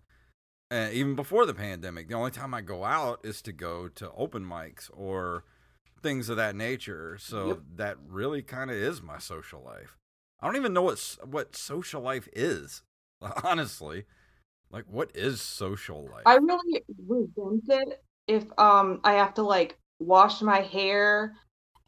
uh, 0.71 0.89
even 0.93 1.15
before 1.15 1.47
the 1.47 1.55
pandemic, 1.55 2.09
the 2.09 2.15
only 2.15 2.31
time 2.31 2.55
I 2.55 2.61
go 2.61 2.85
out 2.85 3.21
is 3.25 3.43
to 3.43 3.53
go 3.53 3.89
to 3.89 4.11
open 4.13 4.45
mics 4.45 4.91
or 4.93 5.45
things 6.03 6.29
of 6.29 6.37
that 6.37 6.57
nature. 6.57 7.19
So 7.19 7.49
Yep. 7.49 7.59
that 7.77 7.99
really 8.07 8.43
kind 8.43 8.71
of 8.71 8.77
is 8.77 9.03
my 9.03 9.19
social 9.19 9.63
life. 9.63 9.97
I 10.41 10.47
don't 10.47 10.57
even 10.57 10.73
know 10.73 10.83
what 10.83 11.17
what 11.25 11.57
social 11.57 12.03
life 12.03 12.29
is, 12.33 12.83
honestly. 13.45 14.05
Like, 14.71 14.87
what 14.91 15.11
is 15.15 15.41
social 15.41 16.03
life? 16.05 16.25
I 16.27 16.35
really 16.37 16.85
resent 17.07 17.65
it 17.69 18.05
if 18.27 18.45
um 18.59 19.01
I 19.05 19.15
have 19.15 19.35
to 19.35 19.43
like 19.43 19.79
wash 19.99 20.43
my 20.43 20.61
hair 20.61 21.37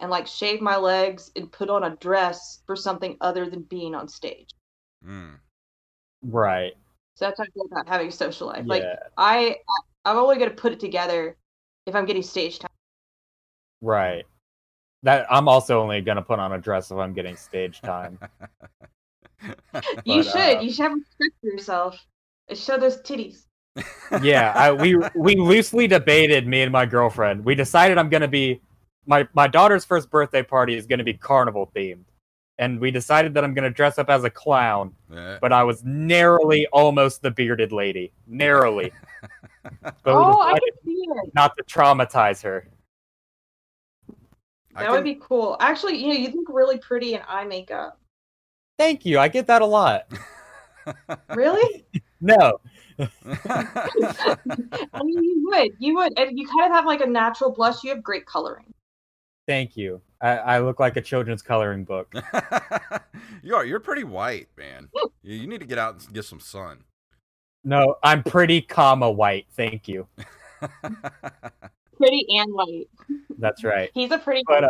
and 0.00 0.10
like 0.10 0.26
shave 0.26 0.60
my 0.60 0.76
legs 0.76 1.30
and 1.36 1.50
put 1.50 1.70
on 1.70 1.84
a 1.84 1.96
dress 1.96 2.62
for 2.66 2.76
something 2.76 3.16
other 3.20 3.48
than 3.48 3.62
being 3.62 3.94
on 3.94 4.08
stage. 4.08 4.50
Mm. 5.04 5.40
Right. 6.22 6.74
So 7.16 7.24
that's 7.24 7.38
how 7.38 7.44
I 7.44 7.48
feel 7.48 7.66
about 7.70 7.88
having 7.88 8.08
a 8.08 8.12
social 8.12 8.46
life. 8.46 8.64
Like. 8.66 8.84
I 9.16 9.56
I'm 10.04 10.18
only 10.18 10.38
gonna 10.38 10.52
put 10.52 10.72
it 10.72 10.78
together 10.78 11.36
if 11.86 11.94
I'm 11.94 12.06
getting 12.06 12.22
stage 12.22 12.60
time. 12.60 12.70
Right. 13.82 14.24
That 15.02 15.26
I'm 15.30 15.48
also 15.48 15.82
only 15.82 16.00
gonna 16.00 16.22
put 16.22 16.38
on 16.38 16.52
a 16.52 16.58
dress 16.58 16.90
if 16.90 16.96
I'm 16.96 17.12
getting 17.12 17.36
stage 17.36 17.80
time. 17.80 18.18
you 20.04 20.22
should. 20.22 20.36
uh, 20.36 20.60
you 20.60 20.70
should 20.70 20.82
have 20.82 20.92
respect 20.92 21.34
for 21.40 21.46
yourself. 21.46 22.06
Show 22.54 22.78
those 22.78 23.02
titties. 23.02 23.46
yeah, 24.22 24.52
I, 24.54 24.72
we 24.72 24.96
we 25.14 25.34
loosely 25.34 25.86
debated 25.86 26.46
me 26.46 26.62
and 26.62 26.72
my 26.72 26.86
girlfriend. 26.86 27.44
We 27.44 27.54
decided 27.54 27.98
I'm 27.98 28.08
gonna 28.08 28.28
be 28.28 28.60
my 29.06 29.26
my 29.34 29.48
daughter's 29.48 29.84
first 29.84 30.10
birthday 30.10 30.42
party 30.42 30.76
is 30.76 30.86
gonna 30.86 31.04
be 31.04 31.14
carnival 31.14 31.70
themed, 31.74 32.04
and 32.58 32.80
we 32.80 32.90
decided 32.90 33.34
that 33.34 33.44
I'm 33.44 33.54
gonna 33.54 33.70
dress 33.70 33.98
up 33.98 34.10
as 34.10 34.24
a 34.24 34.30
clown. 34.30 34.94
Yeah. 35.12 35.38
But 35.40 35.52
I 35.52 35.62
was 35.62 35.84
narrowly 35.84 36.66
almost 36.72 37.22
the 37.22 37.30
bearded 37.30 37.72
lady, 37.72 38.12
narrowly. 38.26 38.92
But 39.82 39.96
oh, 40.06 40.40
I 40.42 40.52
can 40.52 40.84
see 40.84 40.92
it. 40.92 41.34
not 41.34 41.56
to 41.56 41.64
traumatize 41.64 42.40
her. 42.44 42.68
I 44.76 44.84
That 44.84 44.92
would 44.92 45.02
be 45.02 45.18
cool. 45.20 45.56
Actually, 45.58 45.96
you 45.96 46.06
know, 46.06 46.14
you 46.14 46.28
look 46.28 46.46
really 46.48 46.78
pretty 46.78 47.14
in 47.14 47.22
eye 47.26 47.46
makeup. 47.46 47.98
Thank 48.78 49.04
you. 49.04 49.18
I 49.18 49.26
get 49.26 49.48
that 49.48 49.62
a 49.62 49.66
lot. 49.66 50.06
Really? 51.34 51.84
No, 52.20 52.60
I 52.98 53.08
mean, 55.04 55.22
you 55.22 55.48
would. 55.50 55.72
You 55.78 55.94
would. 55.96 56.18
And 56.18 56.38
you 56.38 56.46
kind 56.46 56.70
of 56.70 56.76
have 56.76 56.86
like 56.86 57.02
a 57.02 57.06
natural 57.06 57.50
blush. 57.50 57.84
You 57.84 57.90
have 57.90 58.02
great 58.02 58.24
coloring. 58.26 58.72
Thank 59.46 59.76
you. 59.76 60.00
I, 60.20 60.28
I 60.36 60.58
look 60.60 60.80
like 60.80 60.96
a 60.96 61.00
children's 61.00 61.42
coloring 61.42 61.84
book. 61.84 62.12
you 63.42 63.54
are. 63.54 63.64
You're 63.64 63.80
pretty 63.80 64.04
white, 64.04 64.48
man. 64.56 64.88
You, 65.22 65.36
you 65.36 65.46
need 65.46 65.60
to 65.60 65.66
get 65.66 65.78
out 65.78 65.94
and 65.94 66.14
get 66.14 66.24
some 66.24 66.40
sun. 66.40 66.78
No, 67.64 67.96
I'm 68.02 68.22
pretty 68.22 68.62
comma 68.62 69.10
white. 69.10 69.46
Thank 69.56 69.88
you. 69.88 70.06
Pretty 71.96 72.26
and 72.38 72.52
white. 72.52 72.88
That's 73.38 73.64
right. 73.64 73.90
He's 73.94 74.10
a 74.10 74.18
pretty. 74.18 74.42
But, 74.46 74.64
uh, 74.64 74.68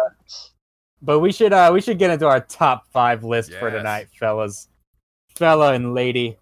But 1.03 1.19
we 1.19 1.33
should 1.33 1.53
uh 1.53 1.71
we 1.73 1.81
should 1.81 1.99
get 1.99 2.11
into 2.11 2.27
our 2.27 2.41
top 2.41 2.87
five 2.93 3.25
list 3.25 3.53
for 3.55 3.71
tonight, 3.71 4.07
fellas. 4.19 4.69
Fella 5.35 5.75
and 5.75 5.93
lady. 5.93 6.39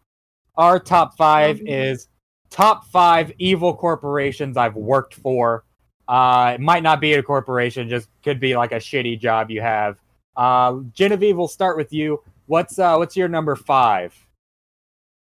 Our 0.56 0.78
top 0.78 1.16
5 1.16 1.56
Mhm. 1.56 1.62
is 1.66 2.08
top 2.50 2.86
five 2.86 3.32
evil 3.38 3.74
corporations 3.74 4.56
I've 4.56 4.76
worked 4.76 5.14
for. 5.14 5.64
Uh 6.08 6.52
it 6.54 6.60
might 6.60 6.82
not 6.82 7.00
be 7.00 7.14
a 7.14 7.22
corporation, 7.22 7.88
just 7.88 8.08
could 8.22 8.40
be 8.40 8.56
like 8.56 8.72
a 8.72 8.76
shitty 8.76 9.18
job 9.18 9.50
you 9.50 9.60
have. 9.60 9.96
Uh 10.36 10.80
Genevieve, 10.92 11.36
we'll 11.36 11.48
start 11.48 11.76
with 11.76 11.92
you. 11.92 12.22
What's 12.46 12.78
uh 12.78 12.96
what's 12.96 13.16
your 13.16 13.28
number 13.28 13.56
five? 13.56 14.14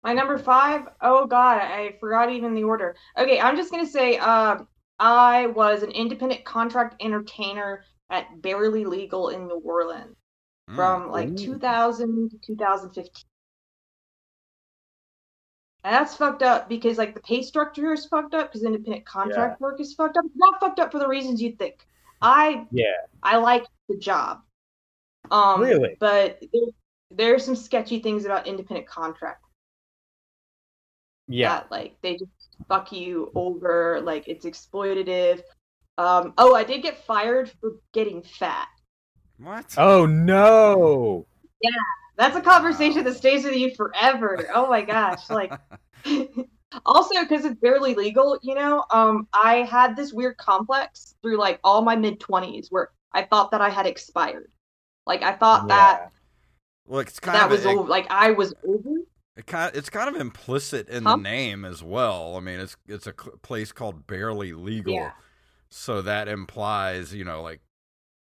My 0.03 0.13
number 0.13 0.39
five. 0.39 0.83
Oh 1.01 1.27
God, 1.27 1.61
I 1.61 1.97
forgot 1.99 2.31
even 2.31 2.55
the 2.55 2.63
order. 2.65 2.95
Okay, 3.19 3.41
I'm 3.41 3.57
just 3.57 3.71
gonna 3.71 3.87
say. 3.87 4.19
Um, 4.19 4.69
I 4.99 5.49
was 5.49 5.83
an 5.83 5.91
independent 5.91 6.45
contract 6.45 7.03
entertainer 7.03 7.85
at 8.09 8.41
Barely 8.41 8.85
Legal 8.85 9.29
in 9.31 9.47
New 9.47 9.61
Orleans 9.65 10.17
Mm. 10.71 10.75
from 10.75 11.11
like 11.11 11.29
Ooh. 11.29 11.37
2000 11.37 12.31
to 12.31 12.39
2015. 12.39 13.25
And 15.87 15.95
that's 15.95 16.17
fucked 16.17 16.43
up 16.43 16.69
because 16.69 16.99
like 16.99 17.15
the 17.15 17.21
pay 17.21 17.43
structure 17.43 17.93
is 17.93 18.07
fucked 18.07 18.35
up 18.35 18.49
because 18.49 18.65
independent 18.65 19.07
contract 19.07 19.61
work 19.61 19.81
is 19.81 19.95
fucked 19.95 20.17
up. 20.17 20.25
It's 20.25 20.35
not 20.35 20.59
fucked 20.59 20.81
up 20.81 20.91
for 20.91 20.99
the 20.99 21.07
reasons 21.07 21.41
you'd 21.41 21.61
think. 21.61 21.87
I 22.21 22.67
Yeah. 22.73 22.91
I 23.23 23.37
like 23.37 23.65
the 23.89 23.97
job. 23.97 24.41
Um 25.31 25.61
Really? 25.61 25.97
but 26.01 26.41
there, 26.53 26.63
there 27.13 27.35
are 27.37 27.39
some 27.39 27.55
sketchy 27.55 28.01
things 28.01 28.25
about 28.25 28.49
independent 28.49 28.89
contract 28.89 29.45
Yeah. 31.29 31.51
that 31.51 31.71
like 31.71 31.95
they 32.03 32.15
just 32.15 32.33
fuck 32.67 32.91
you 32.91 33.31
over, 33.37 34.01
like 34.03 34.27
it's 34.27 34.45
exploitative. 34.45 35.41
Um 35.99 36.35
oh 36.37 36.53
I 36.57 36.65
did 36.65 36.83
get 36.83 36.99
fired 37.05 37.49
for 37.61 37.75
getting 37.93 38.23
fat. 38.25 38.67
What? 39.39 39.73
Oh 39.79 40.05
no. 40.05 41.27
That's 42.17 42.37
a 42.37 42.41
conversation 42.41 43.05
that 43.05 43.15
stays 43.17 43.45
with 43.45 43.57
you 43.57 43.75
forever. 43.75 44.49
Oh 44.55 44.69
my 44.69 44.83
gosh. 44.83 45.29
Like 45.31 45.55
also 46.87 47.21
because 47.21 47.45
it's 47.45 47.61
barely 47.61 47.95
legal, 47.95 48.39
you 48.43 48.55
know, 48.55 48.85
um 48.91 49.29
I 49.33 49.57
had 49.59 49.97
this 49.97 50.13
weird 50.13 50.37
complex 50.39 51.15
through 51.23 51.39
like 51.39 51.61
all 51.65 51.83
my 51.83 51.97
mid 51.97 52.21
twenties 52.21 52.69
where 52.71 52.91
I 53.13 53.25
thought 53.25 53.51
that 53.53 53.61
I 53.61 53.71
had 53.71 53.87
expired. 53.87 54.51
Like 55.07 55.23
I 55.23 55.35
thought 55.35 55.69
that 55.69 56.13
Well, 56.87 57.01
it's 57.01 57.21
kind 57.21 57.43
that 57.43 57.51
of 57.51 57.51
was 57.51 57.67
over 57.67 57.89
like 57.89 58.07
I 58.11 58.31
was 58.33 58.55
over. 58.67 59.01
it 59.37 59.47
kind 59.47 59.75
it's 59.75 59.91
kind 59.91 60.15
of 60.15 60.21
implicit 60.21 60.89
in 60.89 61.05
Huh? 61.05 61.17
the 61.17 61.17
name 61.17 61.65
as 61.65 61.83
well. 61.83 62.37
I 62.37 62.41
mean, 62.41 62.61
it's 62.61 62.77
it's 62.87 63.07
a 63.07 63.15
cl- 63.19 63.37
place 63.39 63.73
called 63.73 64.07
Barely 64.07 64.53
Legal, 64.53 64.95
Yeah. 64.95 65.13
so 65.71 66.03
that 66.03 66.29
implies 66.29 67.15
you 67.15 67.25
know 67.25 67.43
like 67.43 67.61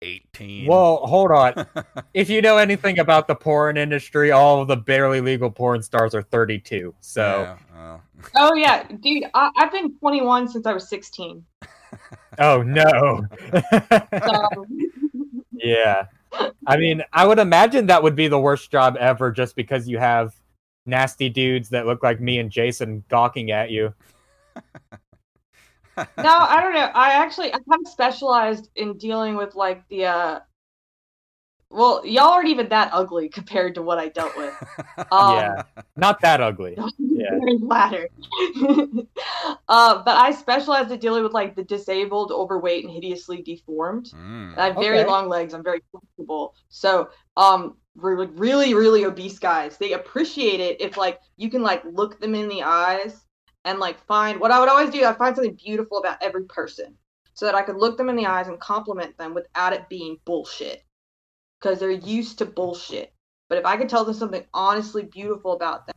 eighteen. 0.04 0.68
Well, 0.68 0.98
hold 0.98 1.32
on. 1.32 1.66
if 2.14 2.30
you 2.30 2.42
know 2.42 2.58
anything 2.58 3.00
about 3.00 3.28
the 3.28 3.36
porn 3.36 3.78
industry, 3.78 4.32
all 4.32 4.62
of 4.62 4.68
the 4.68 4.78
barely 4.78 5.22
legal 5.22 5.50
porn 5.50 5.82
stars 5.82 6.14
are 6.14 6.22
32. 6.22 6.94
So 7.00 7.22
Yeah, 7.42 7.58
well. 7.74 8.02
Oh 8.36 8.54
yeah, 8.56 8.84
dude, 9.02 9.26
I, 9.34 9.50
I've 9.58 9.72
been 9.72 9.98
twenty 10.00 10.22
one 10.22 10.48
since 10.48 10.66
I 10.66 10.74
was 10.74 10.88
sixteen. 10.88 11.44
Oh 12.40 12.62
no. 12.62 13.26
So 13.52 14.66
yeah. 15.52 16.06
I 16.66 16.78
mean, 16.78 17.04
I 17.12 17.28
would 17.28 17.40
imagine 17.40 17.88
that 17.88 18.02
would 18.02 18.16
be 18.16 18.28
the 18.28 18.40
worst 18.40 18.72
job 18.72 18.98
ever 19.00 19.32
just 19.32 19.56
because 19.56 19.88
you 19.88 19.98
have 20.00 20.34
nasty 20.86 21.30
dudes 21.30 21.70
that 21.70 21.86
look 21.86 22.04
like 22.04 22.20
me 22.20 22.40
and 22.40 22.50
Jason 22.50 23.04
gawking 23.10 23.52
at 23.52 23.72
you. 23.72 23.94
No, 25.98 26.06
I 26.18 26.62
don't 26.62 26.74
know. 26.74 26.90
I 26.94 27.14
actually 27.14 27.50
I 27.50 27.58
kind 27.58 27.86
of 27.86 27.92
specialized 27.92 28.70
in 28.76 28.98
dealing 28.98 29.36
with 29.36 29.56
like 29.56 29.88
the 29.90 30.06
uh 30.06 30.40
well, 31.70 32.06
y'all 32.06 32.30
aren't 32.30 32.50
even 32.50 32.70
that 32.70 32.92
ugly 32.94 33.30
compared 33.30 33.76
to 33.76 33.82
what 33.82 33.98
I 33.98 34.10
dealt 34.10 34.38
with. 34.38 34.54
Um, 35.12 35.36
Yeah. 35.36 35.64
Not 35.96 36.22
that 36.22 36.42
ugly. 36.42 36.78
Yeah. 37.00 37.30
very 37.40 37.60
flattered. 37.60 38.10
uh, 39.68 40.04
but 40.04 40.16
I 40.18 40.32
specialized 40.32 40.92
in 40.92 41.00
dealing 41.00 41.24
with 41.24 41.34
like 41.34 41.56
the 41.56 41.64
disabled, 41.64 42.32
overweight, 42.32 42.84
and 42.84 42.92
hideously 42.94 43.42
deformed. 43.42 44.06
Mm. 44.16 44.58
I 44.58 44.66
have 44.68 44.76
very 44.76 45.00
Okay. 45.00 45.08
long 45.08 45.30
legs. 45.30 45.54
I'm 45.54 45.64
very 45.64 45.82
flexible. 45.92 46.56
So, 46.70 47.10
um, 47.38 47.78
really, 47.96 48.28
really, 48.28 48.74
really 48.74 49.06
obese 49.06 49.40
guys, 49.40 49.78
they 49.78 49.94
appreciate 49.94 50.60
it 50.60 50.82
if 50.82 50.98
like 50.98 51.20
you 51.38 51.50
can 51.50 51.62
like 51.62 51.84
look 51.86 52.20
them 52.20 52.34
in 52.34 52.48
the 52.48 52.64
eyes 52.64 53.26
and 53.66 53.80
like 53.80 54.06
find 54.06 54.40
what 54.40 54.52
I 54.52 54.60
would 54.60 54.70
always 54.70 54.90
do. 54.90 55.06
I 55.06 55.14
find 55.14 55.36
something 55.36 55.56
beautiful 55.56 56.00
about 56.00 56.22
every 56.22 56.46
person, 56.46 56.98
so 57.34 57.46
that 57.46 57.56
I 57.56 57.62
could 57.62 57.78
look 57.78 57.98
them 57.98 58.10
in 58.10 58.16
the 58.16 58.26
eyes 58.26 58.48
and 58.48 58.60
compliment 58.60 59.18
them 59.18 59.34
without 59.34 59.74
it 59.74 59.90
being 59.90 60.20
bullshit, 60.26 60.84
because 61.60 61.80
they're 61.80 61.92
used 61.92 62.38
to 62.40 62.46
bullshit. 62.46 63.14
But 63.50 63.58
if 63.58 63.66
I 63.66 63.78
could 63.78 63.90
tell 63.90 64.06
them 64.06 64.14
something 64.14 64.46
honestly 64.54 65.04
beautiful 65.04 65.54
about 65.54 65.86
them 65.86 65.96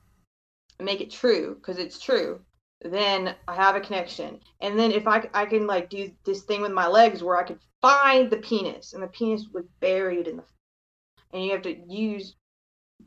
and 0.79 0.87
make 0.87 1.01
it 1.01 1.11
true, 1.11 1.55
because 1.55 1.79
it's 1.79 1.99
true, 1.99 2.41
then 2.83 3.35
I 3.49 3.55
have 3.55 3.77
a 3.77 3.81
connection. 3.81 4.41
And 4.61 4.79
then 4.79 4.93
if 4.93 5.07
I, 5.07 5.29
I 5.33 5.47
can 5.47 5.67
like 5.67 5.89
do 5.89 6.11
this 6.25 6.43
thing 6.43 6.61
with 6.61 6.73
my 6.73 6.87
legs 6.87 7.23
where 7.23 7.37
I 7.37 7.45
could 7.45 7.61
find 7.81 8.31
the 8.31 8.37
penis 8.37 8.93
and 8.93 9.03
the 9.03 9.09
penis 9.09 9.47
was 9.53 9.65
buried 9.81 10.29
in 10.29 10.37
the 10.39 10.45
and 11.33 11.45
you 11.45 11.53
have 11.53 11.63
to 11.63 11.77
use 11.89 12.35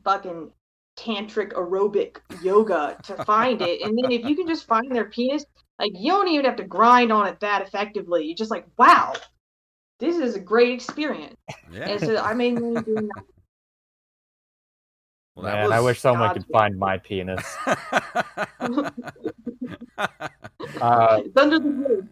fucking 0.04 0.50
tantric 1.00 1.52
aerobic 1.52 2.18
yoga 2.42 2.96
to 3.04 3.24
find 3.24 3.62
it. 3.62 3.80
And 3.82 3.96
then 3.96 4.10
if 4.12 4.24
you 4.24 4.36
can 4.36 4.46
just 4.46 4.66
find 4.66 4.94
their 4.94 5.06
penis, 5.06 5.44
like 5.78 5.92
you 5.94 6.12
don't 6.12 6.28
even 6.28 6.44
have 6.44 6.56
to 6.56 6.64
grind 6.64 7.10
on 7.10 7.26
it 7.26 7.40
that 7.40 7.62
effectively. 7.62 8.24
You're 8.26 8.36
just 8.36 8.50
like, 8.50 8.66
wow, 8.76 9.14
this 9.98 10.16
is 10.16 10.34
a 10.36 10.40
great 10.40 10.72
experience. 10.72 11.36
Yeah. 11.72 11.88
And 11.88 12.00
so 12.00 12.16
I 12.16 12.34
made 12.34 12.54
money 12.60 12.82
doing 12.82 13.08
that. 13.14 13.24
Well, 15.36 15.44
that 15.44 15.62
Man, 15.62 15.72
I 15.72 15.80
wish 15.80 16.00
someone 16.00 16.28
God. 16.28 16.34
could 16.34 16.46
find 16.52 16.76
my 16.78 16.98
penis. 16.98 17.56
Uh, 20.80 21.20
It's 21.24 21.36
under 21.36 21.58
the 21.58 21.70
hood. 21.70 22.08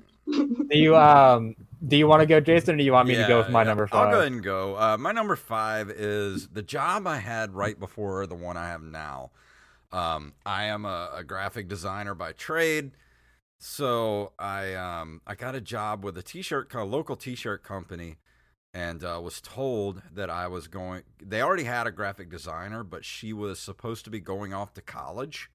do 0.68 0.78
you 0.78 0.96
um 0.96 1.54
do 1.86 1.96
you 1.96 2.06
want 2.06 2.20
to 2.20 2.26
go, 2.26 2.40
Jason, 2.40 2.74
or 2.74 2.78
do 2.78 2.84
you 2.84 2.92
want 2.92 3.08
me 3.08 3.14
to 3.14 3.26
go 3.26 3.38
with 3.38 3.50
my 3.50 3.60
yeah. 3.60 3.68
number 3.68 3.88
I'll 3.92 4.10
go 4.10 4.20
ahead 4.20 4.32
and 4.32 4.42
go. 4.42 4.76
Uh, 4.76 4.96
my 4.98 5.12
number 5.12 5.36
five 5.36 5.90
is 5.90 6.48
the 6.48 6.62
job 6.62 7.06
I 7.06 7.18
had 7.18 7.54
right 7.54 7.78
before 7.78 8.26
the 8.26 8.34
one 8.34 8.56
I 8.56 8.68
have 8.68 8.82
now. 8.82 9.30
Um, 9.92 10.34
I 10.44 10.64
am 10.64 10.84
a, 10.84 11.10
a 11.14 11.24
graphic 11.24 11.68
designer 11.68 12.14
by 12.14 12.32
trade, 12.32 12.92
so 13.58 14.32
I 14.38 14.74
um, 14.74 15.22
I 15.26 15.34
got 15.34 15.54
a 15.54 15.60
job 15.60 16.04
with 16.04 16.18
a 16.18 16.22
t-shirt 16.22 16.68
co- 16.68 16.84
local 16.84 17.16
t-shirt 17.16 17.62
company, 17.62 18.16
and 18.74 19.02
uh, 19.02 19.20
was 19.22 19.40
told 19.40 20.02
that 20.12 20.28
I 20.28 20.46
was 20.48 20.68
going. 20.68 21.04
They 21.22 21.40
already 21.40 21.64
had 21.64 21.86
a 21.86 21.92
graphic 21.92 22.28
designer, 22.28 22.82
but 22.82 23.04
she 23.04 23.32
was 23.32 23.60
supposed 23.60 24.04
to 24.04 24.10
be 24.10 24.20
going 24.20 24.52
off 24.52 24.74
to 24.74 24.82
college, 24.82 25.48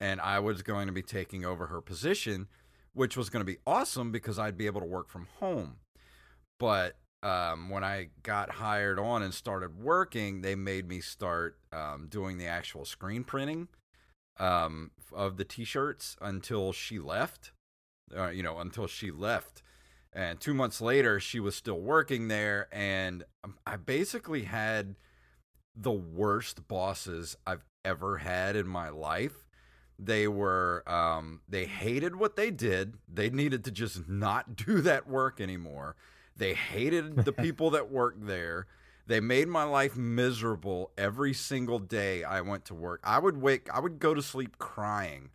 and 0.00 0.20
I 0.20 0.38
was 0.38 0.62
going 0.62 0.86
to 0.86 0.92
be 0.92 1.02
taking 1.02 1.44
over 1.44 1.66
her 1.66 1.80
position 1.80 2.46
which 2.96 3.16
was 3.16 3.28
going 3.30 3.44
to 3.44 3.52
be 3.52 3.58
awesome 3.66 4.10
because 4.10 4.38
I'd 4.38 4.56
be 4.56 4.66
able 4.66 4.80
to 4.80 4.86
work 4.86 5.08
from 5.10 5.28
home. 5.38 5.76
But 6.58 6.96
um, 7.22 7.68
when 7.68 7.84
I 7.84 8.08
got 8.22 8.52
hired 8.52 8.98
on 8.98 9.22
and 9.22 9.34
started 9.34 9.78
working, 9.78 10.40
they 10.40 10.54
made 10.54 10.88
me 10.88 11.00
start 11.00 11.58
um, 11.72 12.06
doing 12.08 12.38
the 12.38 12.46
actual 12.46 12.84
screen 12.86 13.22
printing 13.22 13.68
um, 14.40 14.92
of 15.12 15.36
the 15.36 15.44
t-shirts 15.44 16.16
until 16.20 16.72
she 16.72 16.98
left. 16.98 17.52
Uh, 18.16 18.28
you 18.28 18.42
know, 18.42 18.58
until 18.58 18.86
she 18.86 19.10
left, 19.10 19.62
And 20.16 20.40
two 20.40 20.54
months 20.54 20.80
later, 20.80 21.20
she 21.20 21.40
was 21.40 21.54
still 21.54 21.78
working 21.78 22.28
there, 22.28 22.68
and 22.72 23.22
um, 23.44 23.58
I 23.66 23.76
basically 23.76 24.44
had 24.44 24.96
the 25.74 25.92
worst 25.92 26.66
bosses 26.68 27.36
I've 27.46 27.64
ever 27.84 28.16
had 28.18 28.56
in 28.56 28.66
my 28.66 28.88
life. 28.88 29.45
They 29.98 30.28
were 30.28 30.82
um, 30.86 31.40
they 31.48 31.64
hated 31.64 32.16
what 32.16 32.36
they 32.36 32.50
did. 32.50 32.94
They 33.12 33.30
needed 33.30 33.64
to 33.64 33.70
just 33.70 34.08
not 34.08 34.56
do 34.66 34.80
that 34.82 35.08
work 35.08 35.40
anymore. 35.40 35.96
They 36.36 36.54
hated 36.54 37.24
the 37.24 37.32
people 37.44 37.70
that 37.70 37.90
worked 37.90 38.26
there. 38.26 38.66
They 39.06 39.20
made 39.20 39.48
my 39.48 39.62
life 39.62 39.96
miserable 39.96 40.90
every 40.98 41.32
single 41.32 41.78
day 41.78 42.24
I 42.24 42.40
went 42.40 42.64
to 42.66 42.74
work. 42.74 43.00
I 43.04 43.18
would 43.18 43.40
wake 43.40 43.68
I 43.72 43.80
would 43.80 43.98
go 43.98 44.14
to 44.14 44.22
sleep 44.22 44.58
crying 44.58 45.30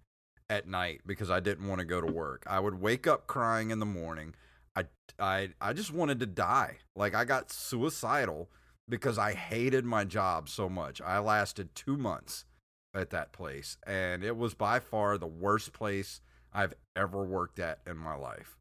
at 0.50 0.68
night 0.68 1.02
because 1.06 1.32
I 1.32 1.40
didn't 1.40 1.68
want 1.68 1.80
to 1.80 1.86
go 1.86 2.02
to 2.02 2.12
work. 2.12 2.44
I 2.48 2.60
would 2.60 2.80
wake 2.82 3.08
up 3.08 3.28
crying 3.28 3.72
in 3.72 3.80
the 3.80 3.86
morning. 3.86 4.36
I 4.76 4.86
I 5.20 5.50
I 5.60 5.74
just 5.74 5.92
wanted 5.92 6.20
to 6.20 6.26
die. 6.26 6.80
Like 6.96 7.16
I 7.16 7.26
got 7.26 7.52
suicidal 7.52 8.50
because 8.88 9.18
I 9.18 9.34
hated 9.34 9.86
my 9.86 10.04
job 10.04 10.50
so 10.50 10.70
much. 10.70 11.02
I 11.02 11.20
lasted 11.20 11.74
2 11.74 11.98
months 11.98 12.46
at 12.94 13.10
that 13.12 13.32
place 13.32 13.78
and 13.88 14.24
it 14.24 14.36
was 14.36 14.54
by 14.54 14.80
far 14.80 15.18
the 15.18 15.28
worst 15.28 15.72
place 15.74 16.20
I've 16.54 16.74
ever 16.96 17.24
worked 17.24 17.60
at 17.60 17.80
in 17.88 17.98
my 17.98 18.16
life. 18.16 18.58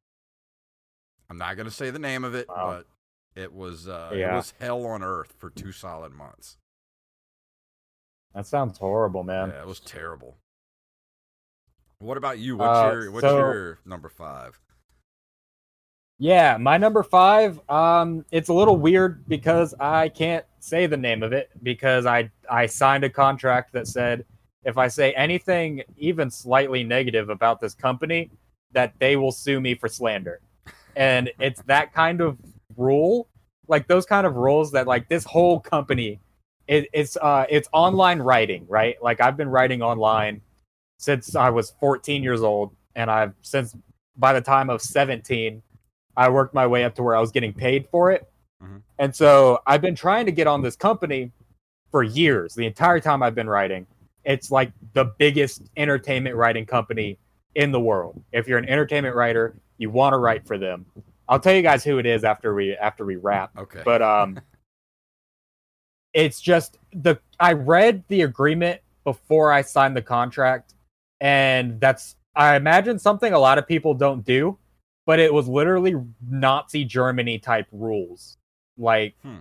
I'm 1.28 1.38
not 1.38 1.56
going 1.56 1.66
to 1.66 1.72
say 1.74 1.90
the 1.90 1.98
name 1.98 2.22
of 2.24 2.34
it, 2.34 2.48
Wow. 2.48 2.84
but 3.34 3.40
it 3.40 3.52
was 3.52 3.88
uh, 3.88 4.10
it 4.12 4.32
was 4.32 4.54
hell 4.60 4.84
on 4.86 5.02
earth 5.02 5.34
for 5.38 5.50
two 5.50 5.72
solid 5.72 6.12
months. 6.12 6.58
That 8.34 8.46
sounds 8.46 8.78
horrible, 8.78 9.24
man. 9.24 9.50
Yeah, 9.50 9.62
it 9.62 9.66
was 9.66 9.80
terrible. 9.80 10.36
What 11.98 12.16
about 12.16 12.38
you? 12.38 12.56
What's 12.56 12.78
Uh, 12.78 12.90
your 12.92 13.10
what's 13.10 13.26
so- 13.26 13.36
your 13.38 13.78
number 13.84 14.08
five? 14.08 14.60
Yeah, 16.18 16.56
my 16.58 16.76
number 16.76 17.02
five. 17.02 17.60
Um, 17.68 18.24
it's 18.30 18.48
a 18.48 18.52
little 18.54 18.76
weird 18.76 19.26
because 19.26 19.74
I 19.80 20.08
can't 20.10 20.44
say 20.60 20.86
the 20.86 20.96
name 20.96 21.22
of 21.22 21.32
it 21.32 21.50
because 21.62 22.06
I 22.06 22.30
I 22.50 22.66
signed 22.66 23.04
a 23.04 23.10
contract 23.10 23.72
that 23.72 23.86
said 23.86 24.24
if 24.64 24.76
I 24.76 24.88
say 24.88 25.12
anything 25.14 25.82
even 25.96 26.30
slightly 26.30 26.84
negative 26.84 27.30
about 27.30 27.60
this 27.60 27.74
company, 27.74 28.30
that 28.72 28.92
they 28.98 29.16
will 29.16 29.32
sue 29.32 29.60
me 29.60 29.74
for 29.74 29.88
slander. 29.88 30.40
And 30.96 31.30
it's 31.38 31.62
that 31.62 31.94
kind 31.94 32.20
of 32.20 32.38
rule, 32.76 33.28
like 33.68 33.86
those 33.86 34.04
kind 34.04 34.26
of 34.26 34.36
rules 34.36 34.70
that 34.72 34.86
like 34.86 35.08
this 35.08 35.24
whole 35.24 35.60
company, 35.60 36.20
it, 36.66 36.88
it's 36.92 37.16
uh 37.16 37.46
it's 37.48 37.68
online 37.72 38.20
writing, 38.20 38.66
right? 38.68 39.02
Like 39.02 39.20
I've 39.20 39.36
been 39.36 39.48
writing 39.48 39.82
online 39.82 40.40
since 40.98 41.34
I 41.34 41.50
was 41.50 41.72
14 41.80 42.22
years 42.22 42.42
old, 42.42 42.74
and 42.94 43.10
I've 43.10 43.34
since 43.42 43.74
by 44.16 44.32
the 44.32 44.40
time 44.40 44.68
of 44.68 44.82
17 44.82 45.62
I 46.16 46.28
worked 46.28 46.54
my 46.54 46.66
way 46.66 46.84
up 46.84 46.94
to 46.96 47.02
where 47.02 47.16
I 47.16 47.20
was 47.20 47.30
getting 47.30 47.54
paid 47.54 47.88
for 47.90 48.10
it. 48.10 48.29
Mhm. 48.62 48.82
And 48.98 49.14
so 49.14 49.60
I've 49.66 49.80
been 49.80 49.94
trying 49.94 50.26
to 50.26 50.32
get 50.32 50.46
on 50.46 50.62
this 50.62 50.76
company 50.76 51.32
for 51.90 52.02
years, 52.02 52.54
the 52.54 52.66
entire 52.66 53.00
time 53.00 53.22
I've 53.22 53.34
been 53.34 53.48
writing. 53.48 53.86
It's 54.24 54.50
like 54.50 54.72
the 54.92 55.06
biggest 55.18 55.62
entertainment 55.76 56.36
writing 56.36 56.66
company 56.66 57.18
in 57.54 57.72
the 57.72 57.80
world. 57.80 58.22
If 58.32 58.46
you're 58.46 58.58
an 58.58 58.68
entertainment 58.68 59.16
writer, 59.16 59.54
you 59.78 59.90
want 59.90 60.12
to 60.12 60.18
write 60.18 60.46
for 60.46 60.58
them. 60.58 60.86
I'll 61.28 61.40
tell 61.40 61.54
you 61.54 61.62
guys 61.62 61.84
who 61.84 61.98
it 61.98 62.06
is 62.06 62.24
after 62.24 62.54
we 62.54 62.76
after 62.76 63.04
we 63.04 63.16
wrap. 63.16 63.56
Okay. 63.56 63.82
But 63.84 64.02
um 64.02 64.38
it's 66.12 66.40
just 66.40 66.78
the 66.92 67.18
I 67.38 67.52
read 67.52 68.04
the 68.08 68.22
agreement 68.22 68.80
before 69.04 69.52
I 69.52 69.62
signed 69.62 69.96
the 69.96 70.02
contract 70.02 70.74
and 71.20 71.80
that's 71.80 72.16
I 72.36 72.56
imagine 72.56 72.98
something 72.98 73.32
a 73.32 73.38
lot 73.38 73.58
of 73.58 73.66
people 73.66 73.94
don't 73.94 74.24
do, 74.24 74.56
but 75.06 75.18
it 75.18 75.32
was 75.32 75.48
literally 75.48 75.96
Nazi 76.28 76.84
Germany 76.84 77.38
type 77.38 77.66
rules. 77.72 78.36
Like 78.80 79.14
Hmm. 79.22 79.38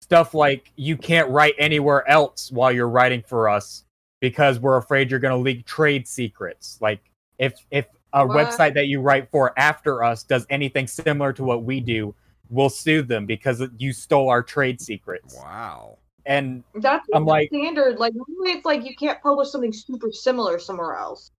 stuff 0.00 0.32
like 0.34 0.72
you 0.76 0.96
can't 0.96 1.28
write 1.30 1.54
anywhere 1.58 2.08
else 2.08 2.50
while 2.50 2.72
you're 2.72 2.88
writing 2.88 3.22
for 3.26 3.48
us 3.48 3.84
because 4.20 4.58
we're 4.58 4.76
afraid 4.76 5.10
you're 5.10 5.20
going 5.20 5.36
to 5.36 5.42
leak 5.42 5.66
trade 5.66 6.06
secrets. 6.08 6.78
Like 6.80 7.00
if 7.38 7.54
if 7.70 7.86
a 8.12 8.26
What? 8.26 8.36
website 8.36 8.74
that 8.74 8.86
you 8.86 9.00
write 9.00 9.30
for 9.30 9.52
after 9.58 10.02
us 10.02 10.22
does 10.22 10.46
anything 10.50 10.86
similar 10.86 11.32
to 11.34 11.44
what 11.44 11.62
we 11.64 11.80
do, 11.80 12.14
we'll 12.48 12.68
sue 12.70 13.02
them 13.02 13.24
because 13.26 13.62
you 13.78 13.92
stole 13.92 14.28
our 14.28 14.42
trade 14.42 14.80
secrets. 14.80 15.36
wow. 15.36 15.96
And 16.26 16.62
That's 16.74 17.06
I'm 17.14 17.24
like- 17.24 17.48
standard. 17.48 17.98
Like 17.98 18.12
usually 18.14 18.52
it's 18.58 18.64
like 18.66 18.84
you 18.84 18.94
can't 18.96 19.20
publish 19.22 19.50
something 19.50 19.72
super 19.72 20.12
similar 20.12 20.58
somewhere 20.58 20.94
else. 20.96 21.30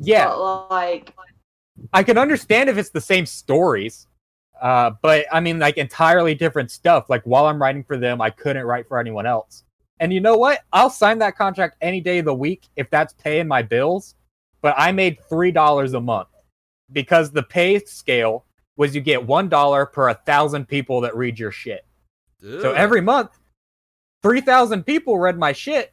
yeah, 0.00 0.26
But, 0.28 0.68
like 0.70 1.14
I 1.92 2.02
can 2.02 2.18
understand 2.18 2.68
if 2.68 2.76
it's 2.76 2.90
the 2.90 3.00
same 3.00 3.24
stories. 3.24 4.06
Uh, 4.60 4.92
but 5.02 5.26
I 5.32 5.40
mean, 5.40 5.58
like 5.58 5.78
entirely 5.78 6.34
different 6.34 6.70
stuff. 6.70 7.08
Like 7.08 7.22
while 7.24 7.46
I'm 7.46 7.60
writing 7.60 7.84
for 7.84 7.96
them, 7.96 8.20
I 8.20 8.30
couldn't 8.30 8.66
write 8.66 8.86
for 8.88 8.98
anyone 8.98 9.26
else. 9.26 9.64
And 10.00 10.12
you 10.12 10.20
know 10.20 10.36
what? 10.36 10.60
I'll 10.72 10.90
sign 10.90 11.18
that 11.18 11.36
contract 11.36 11.76
any 11.80 12.00
day 12.00 12.18
of 12.18 12.24
the 12.24 12.34
week 12.34 12.68
if 12.76 12.88
that's 12.90 13.12
paying 13.14 13.48
my 13.48 13.62
bills. 13.62 14.14
But 14.62 14.74
I 14.76 14.92
made 14.92 15.18
three 15.28 15.50
dollars 15.50 15.94
a 15.94 16.00
month 16.00 16.28
because 16.92 17.30
the 17.30 17.42
pay 17.42 17.78
scale 17.80 18.44
was 18.76 18.94
you 18.94 19.00
get 19.00 19.24
one 19.24 19.48
dollar 19.48 19.86
per 19.86 20.08
a 20.08 20.14
thousand 20.14 20.66
people 20.68 21.00
that 21.02 21.16
read 21.16 21.38
your 21.38 21.52
shit. 21.52 21.84
So 22.62 22.72
every 22.72 23.00
month, 23.00 23.30
three 24.22 24.40
thousand 24.40 24.84
people 24.84 25.18
read 25.18 25.38
my 25.38 25.52
shit, 25.52 25.92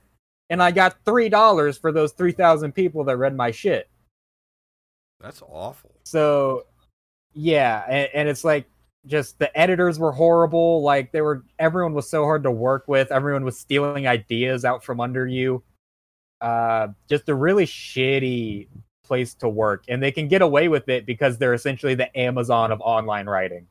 and 0.49 0.61
I 0.63 0.72
got 0.72 0.97
three 1.05 1.30
dollars 1.30 1.78
for 1.78 1.91
those 1.91 2.13
three 2.13 2.32
thousand 2.32 2.74
people 2.74 3.03
that 3.05 3.18
read 3.18 3.36
my 3.36 3.51
shit. 3.51 3.89
that's 5.20 5.41
awful. 5.41 5.91
So, 6.03 6.65
yeah, 7.38 7.84
and, 7.88 8.10
and 8.14 8.30
it's 8.30 8.44
like 8.44 8.66
just 9.06 9.38
the 9.40 9.56
editors 9.58 10.00
were 10.00 10.12
horrible. 10.12 10.82
Like 10.82 11.12
they 11.12 11.22
were, 11.22 11.44
everyone 11.60 11.94
was 11.94 12.10
so 12.10 12.24
hard 12.24 12.44
to 12.44 12.52
work 12.52 12.88
with. 12.88 13.12
Everyone 13.12 13.46
was 13.46 13.58
stealing 13.58 14.08
ideas 14.08 14.66
out 14.66 14.84
from 14.84 15.00
under 15.00 15.28
you. 15.28 15.64
Uh, 16.42 16.90
just 17.08 17.30
a 17.30 17.36
really 17.36 17.66
shitty 17.66 18.68
place 19.04 19.34
to 19.36 19.48
work, 19.48 19.86
and 19.88 20.02
they 20.02 20.12
can 20.12 20.28
get 20.28 20.42
away 20.42 20.68
with 20.68 20.90
it 20.90 21.06
because 21.06 21.38
they're 21.38 21.54
essentially 21.54 21.96
the 21.96 22.16
Amazon 22.18 22.72
of 22.72 22.82
online 22.82 23.28
writing. 23.28 23.68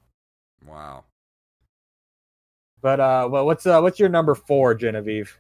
Wow. 0.66 1.04
But 2.80 3.00
uh, 3.00 3.28
well, 3.30 3.46
what's 3.46 3.66
uh, 3.66 3.80
what's 3.80 3.98
your 3.98 4.08
number 4.08 4.34
four, 4.34 4.74
Genevieve? 4.74 5.38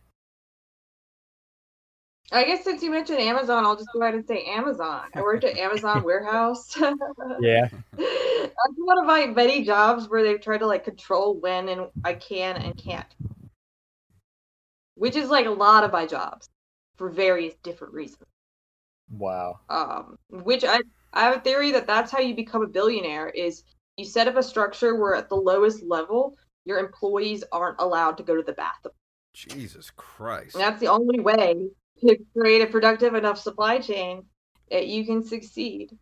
I 2.32 2.44
guess 2.44 2.64
since 2.64 2.82
you 2.82 2.90
mentioned 2.90 3.20
Amazon, 3.20 3.64
I'll 3.64 3.76
just 3.76 3.88
go 3.92 4.02
ahead 4.02 4.14
and 4.14 4.26
say 4.26 4.44
Amazon. 4.46 5.02
I 5.14 5.22
worked 5.22 5.44
at 5.44 5.56
Amazon 5.58 6.02
warehouse. 6.04 6.76
Yeah, 7.40 7.68
That's 7.96 8.76
one 8.76 8.98
of 8.98 9.06
my 9.06 9.26
many 9.26 9.62
jobs 9.62 10.08
where 10.08 10.22
they've 10.22 10.40
tried 10.40 10.58
to 10.58 10.66
like 10.66 10.84
control 10.84 11.38
when 11.38 11.68
and 11.68 11.88
I 12.04 12.14
can 12.14 12.56
and 12.56 12.76
can't. 12.76 13.06
Which 14.94 15.16
is 15.16 15.28
like 15.28 15.46
a 15.46 15.50
lot 15.50 15.84
of 15.84 15.92
my 15.92 16.06
jobs 16.06 16.48
for 16.96 17.10
various 17.10 17.54
different 17.62 17.94
reasons. 17.94 18.24
wow. 19.10 19.60
Um, 19.68 20.16
which 20.30 20.64
I 20.64 20.80
I 21.12 21.24
have 21.24 21.36
a 21.36 21.40
theory 21.40 21.72
that 21.72 21.86
that's 21.86 22.10
how 22.10 22.20
you 22.20 22.34
become 22.34 22.62
a 22.62 22.68
billionaire 22.68 23.28
is 23.28 23.62
you 23.96 24.04
set 24.04 24.28
up 24.28 24.36
a 24.36 24.42
structure 24.42 24.96
where 24.96 25.14
at 25.14 25.28
the 25.28 25.36
lowest 25.36 25.82
level 25.82 26.36
your 26.64 26.78
employees 26.78 27.44
aren't 27.52 27.80
allowed 27.80 28.16
to 28.16 28.22
go 28.22 28.34
to 28.34 28.42
the 28.42 28.52
bathroom. 28.52 28.94
Jesus 29.32 29.90
Christ. 29.90 30.54
And 30.54 30.62
that's 30.62 30.80
the 30.80 30.88
only 30.88 31.20
way 31.20 31.68
to 32.00 32.16
create 32.36 32.62
a 32.62 32.66
productive 32.66 33.14
enough 33.14 33.38
supply 33.38 33.78
chain 33.78 34.24
that 34.70 34.86
you 34.86 35.04
can 35.04 35.24
succeed. 35.24 35.96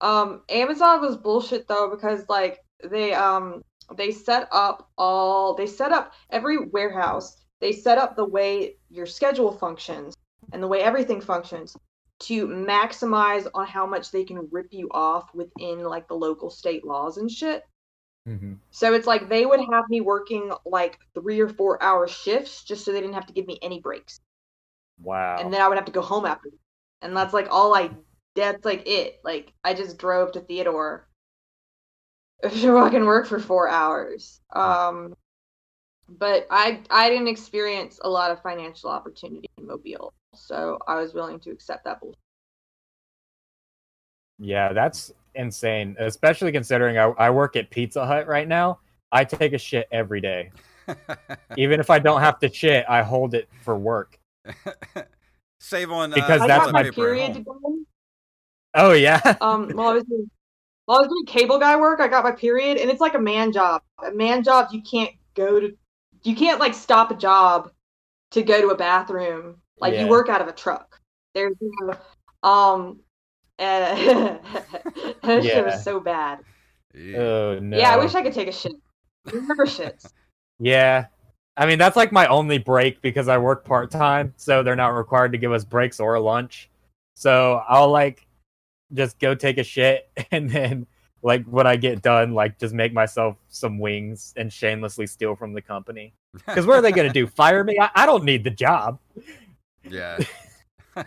Um, 0.00 0.42
Amazon 0.48 1.00
was 1.00 1.16
bullshit 1.16 1.68
though 1.68 1.90
because 1.90 2.24
like 2.28 2.60
they 2.82 3.12
um 3.12 3.62
they 3.96 4.10
set 4.10 4.48
up 4.52 4.88
all 4.96 5.54
they 5.54 5.66
set 5.66 5.92
up 5.92 6.12
every 6.30 6.58
warehouse 6.58 7.36
they 7.60 7.72
set 7.72 7.98
up 7.98 8.16
the 8.16 8.24
way 8.24 8.76
your 8.88 9.06
schedule 9.06 9.52
functions 9.52 10.14
and 10.52 10.62
the 10.62 10.66
way 10.68 10.80
everything 10.80 11.20
functions 11.20 11.76
to 12.20 12.46
maximize 12.46 13.46
on 13.54 13.66
how 13.66 13.86
much 13.86 14.10
they 14.10 14.24
can 14.24 14.48
rip 14.50 14.68
you 14.72 14.88
off 14.90 15.34
within 15.34 15.82
like 15.84 16.08
the 16.08 16.14
local 16.14 16.50
state 16.50 16.84
laws 16.84 17.16
and 17.16 17.30
shit. 17.30 17.62
hmm 18.26 18.54
So 18.70 18.94
it's 18.94 19.06
like 19.06 19.28
they 19.28 19.46
would 19.46 19.60
have 19.60 19.84
me 19.88 20.00
working 20.00 20.52
like 20.66 20.98
three 21.14 21.40
or 21.40 21.48
four 21.48 21.82
hour 21.82 22.08
shifts 22.08 22.64
just 22.64 22.84
so 22.84 22.92
they 22.92 23.00
didn't 23.00 23.14
have 23.14 23.26
to 23.26 23.32
give 23.32 23.46
me 23.46 23.58
any 23.62 23.80
breaks. 23.80 24.20
Wow. 25.02 25.38
And 25.38 25.52
then 25.52 25.60
I 25.60 25.68
would 25.68 25.78
have 25.78 25.86
to 25.86 25.92
go 25.92 26.02
home 26.02 26.26
after. 26.26 26.50
And 27.02 27.16
that's 27.16 27.32
like 27.32 27.48
all 27.50 27.74
I 27.74 27.90
that's 28.36 28.64
like 28.64 28.86
it. 28.86 29.20
Like 29.24 29.52
I 29.64 29.74
just 29.74 29.98
drove 29.98 30.32
to 30.32 30.40
Theodore 30.40 31.08
to 32.42 32.50
fucking 32.50 33.04
work 33.04 33.26
for 33.26 33.38
four 33.38 33.68
hours. 33.68 34.40
Um 34.54 35.14
but 36.08 36.46
I 36.50 36.80
I 36.90 37.08
didn't 37.08 37.28
experience 37.28 38.00
a 38.02 38.08
lot 38.08 38.30
of 38.30 38.42
financial 38.42 38.90
opportunity 38.90 39.48
in 39.58 39.66
Mobile. 39.66 40.12
So 40.34 40.78
I 40.86 40.96
was 40.96 41.14
willing 41.14 41.40
to 41.40 41.50
accept 41.50 41.84
that 41.84 42.00
bullshit. 42.00 42.18
Yeah, 44.38 44.72
that's 44.72 45.12
insane. 45.34 45.96
Especially 45.98 46.52
considering 46.52 46.98
I, 46.98 47.04
I 47.18 47.30
work 47.30 47.56
at 47.56 47.70
Pizza 47.70 48.06
Hut 48.06 48.26
right 48.26 48.48
now. 48.48 48.80
I 49.12 49.24
take 49.24 49.52
a 49.52 49.58
shit 49.58 49.88
every 49.92 50.20
day. 50.20 50.50
Even 51.56 51.80
if 51.80 51.90
I 51.90 51.98
don't 51.98 52.20
have 52.20 52.38
to 52.40 52.52
shit, 52.52 52.84
I 52.88 53.02
hold 53.02 53.34
it 53.34 53.48
for 53.62 53.76
work. 53.76 54.19
Save 55.60 55.90
on 55.90 56.12
uh, 56.12 56.16
Because 56.16 56.40
I 56.42 56.46
that's 56.46 56.66
got 56.66 56.70
toilet 56.70 56.72
my 56.72 56.78
my 56.80 56.82
paper 56.84 56.90
at 56.90 56.94
period 56.94 57.26
home. 57.26 57.34
to 57.34 57.42
go. 57.42 57.78
Oh 58.74 58.92
yeah. 58.92 59.36
Um 59.40 59.72
well 59.74 59.88
I 59.88 59.94
was 59.94 60.04
doing 60.04 60.30
while 60.86 60.98
I 60.98 61.02
was 61.02 61.08
doing 61.08 61.26
cable 61.26 61.58
guy 61.58 61.76
work, 61.76 62.00
I 62.00 62.08
got 62.08 62.24
my 62.24 62.32
period, 62.32 62.76
and 62.78 62.90
it's 62.90 63.00
like 63.00 63.14
a 63.14 63.18
man 63.20 63.52
job. 63.52 63.82
A 64.04 64.10
man 64.10 64.42
job, 64.42 64.68
you 64.72 64.82
can't 64.82 65.12
go 65.34 65.60
to, 65.60 65.76
you 66.24 66.34
can't 66.34 66.58
like 66.58 66.74
stop 66.74 67.12
a 67.12 67.14
job 67.14 67.70
to 68.32 68.42
go 68.42 68.60
to 68.60 68.68
a 68.68 68.76
bathroom. 68.76 69.58
Like 69.78 69.92
Yeah. 69.94 70.02
you 70.04 70.08
work 70.08 70.28
out 70.28 70.40
of 70.40 70.48
a 70.48 70.52
truck. 70.52 71.00
There's 71.32 71.54
no, 71.60 71.94
um, 72.42 73.00
uh, 73.60 73.94
that 75.22 75.44
shit 75.44 75.64
was 75.64 75.84
so 75.84 76.00
bad. 76.00 76.40
Yeah. 76.92 77.18
Oh 77.18 77.58
no. 77.60 77.78
Yeah, 77.78 77.90
I 77.92 77.96
wish 77.98 78.14
I 78.16 78.22
could 78.22 78.32
take 78.32 78.48
a 78.48 78.52
shit. 78.52 78.72
Never 79.32 79.66
shits. 79.66 80.10
Yeah. 80.62 81.06
I 81.60 81.66
mean, 81.66 81.78
that's 81.78 81.94
like 81.94 82.10
my 82.10 82.26
only 82.28 82.56
break 82.56 83.02
because 83.02 83.28
I 83.28 83.36
work 83.36 83.66
part 83.66 83.90
time, 83.90 84.32
so 84.38 84.62
they're 84.62 84.74
not 84.74 84.94
required 84.94 85.32
to 85.32 85.38
give 85.38 85.52
us 85.52 85.62
breaks 85.62 86.00
or 86.00 86.18
lunch. 86.18 86.70
So 87.14 87.62
I'll 87.68 87.90
like 87.90 88.26
just 88.94 89.18
go 89.18 89.34
take 89.34 89.58
a 89.58 89.62
shit 89.62 90.10
and 90.30 90.48
then 90.48 90.86
like 91.22 91.44
when 91.44 91.66
I 91.66 91.76
get 91.76 92.00
done, 92.00 92.32
like 92.32 92.58
just 92.58 92.72
make 92.72 92.94
myself 92.94 93.36
some 93.50 93.78
wings 93.78 94.32
and 94.38 94.50
shamelessly 94.50 95.06
steal 95.06 95.36
from 95.36 95.52
the 95.52 95.60
company. 95.60 96.14
Because 96.46 96.64
what 96.64 96.78
are 96.78 96.82
they 96.82 96.92
gonna 96.92 97.12
do? 97.12 97.26
Fire 97.26 97.62
me? 97.62 97.76
I, 97.78 97.90
I 97.94 98.06
don't 98.06 98.24
need 98.24 98.42
the 98.42 98.50
job. 98.50 98.98
yeah. 99.88 100.18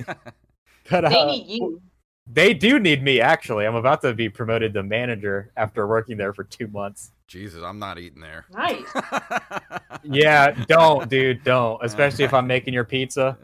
But 0.90 1.10
They 1.10 1.20
uh, 1.20 1.26
need 1.26 1.48
you. 1.48 1.82
They 2.28 2.54
do 2.54 2.80
need 2.80 3.04
me 3.04 3.20
actually. 3.20 3.66
I'm 3.66 3.76
about 3.76 4.02
to 4.02 4.14
be 4.14 4.30
promoted 4.30 4.74
to 4.76 4.84
manager 4.84 5.52
after 5.58 5.88
working 5.88 6.18
there 6.18 6.34
for 6.34 6.44
two 6.44 6.68
months. 6.68 7.12
Jesus, 7.28 7.64
I'm 7.64 7.80
not 7.80 7.98
eating 7.98 8.22
there. 8.22 8.46
Nice. 8.52 8.86
Yeah, 10.04 10.52
don't, 10.68 11.10
dude, 11.10 11.44
don't. 11.44 11.80
Especially 11.84 12.26
if 12.26 12.34
I'm 12.34 12.46
making 12.46 12.74
your 12.74 12.84
pizza. 12.84 13.38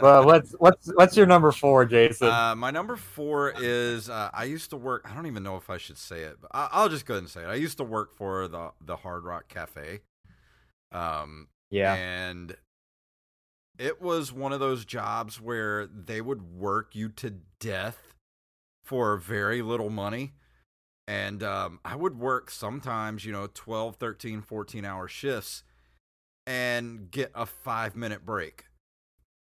Well, 0.00 0.24
what's 0.24 0.52
what's 0.52 0.90
what's 0.94 1.16
your 1.16 1.26
number 1.26 1.52
four, 1.52 1.84
Jason? 1.84 2.28
Uh, 2.28 2.54
my 2.56 2.70
number 2.70 2.96
four 2.96 3.52
is 3.58 4.08
uh, 4.08 4.30
I 4.32 4.44
used 4.44 4.70
to 4.70 4.76
work. 4.76 5.06
I 5.10 5.14
don't 5.14 5.26
even 5.26 5.42
know 5.42 5.56
if 5.56 5.68
I 5.68 5.76
should 5.76 5.98
say 5.98 6.22
it, 6.22 6.38
but 6.40 6.50
I, 6.54 6.68
I'll 6.72 6.88
just 6.88 7.04
go 7.04 7.14
ahead 7.14 7.24
and 7.24 7.30
say 7.30 7.42
it. 7.42 7.46
I 7.46 7.56
used 7.56 7.76
to 7.78 7.84
work 7.84 8.14
for 8.16 8.48
the 8.48 8.70
the 8.80 8.96
Hard 8.96 9.24
Rock 9.24 9.48
Cafe. 9.48 10.00
Um, 10.92 11.48
yeah, 11.70 11.94
and 11.94 12.56
it 13.80 14.02
was 14.02 14.30
one 14.30 14.52
of 14.52 14.60
those 14.60 14.84
jobs 14.84 15.40
where 15.40 15.86
they 15.86 16.20
would 16.20 16.42
work 16.42 16.94
you 16.94 17.08
to 17.08 17.36
death 17.60 18.12
for 18.84 19.16
very 19.16 19.62
little 19.62 19.88
money. 19.88 20.34
And 21.08 21.42
um, 21.42 21.80
I 21.82 21.96
would 21.96 22.18
work 22.18 22.50
sometimes, 22.50 23.24
you 23.24 23.32
know, 23.32 23.48
12, 23.52 23.96
13, 23.96 24.42
14 24.42 24.84
hour 24.84 25.08
shifts 25.08 25.64
and 26.46 27.10
get 27.10 27.32
a 27.34 27.46
five 27.46 27.96
minute 27.96 28.26
break. 28.26 28.66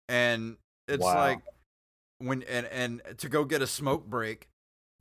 And 0.08 0.56
it's 0.86 1.04
Wow. 1.04 1.16
like 1.16 1.40
when, 2.18 2.44
and, 2.44 2.66
and 2.66 3.02
to 3.18 3.28
go 3.28 3.44
get 3.44 3.60
a 3.60 3.66
smoke 3.66 4.06
break, 4.06 4.48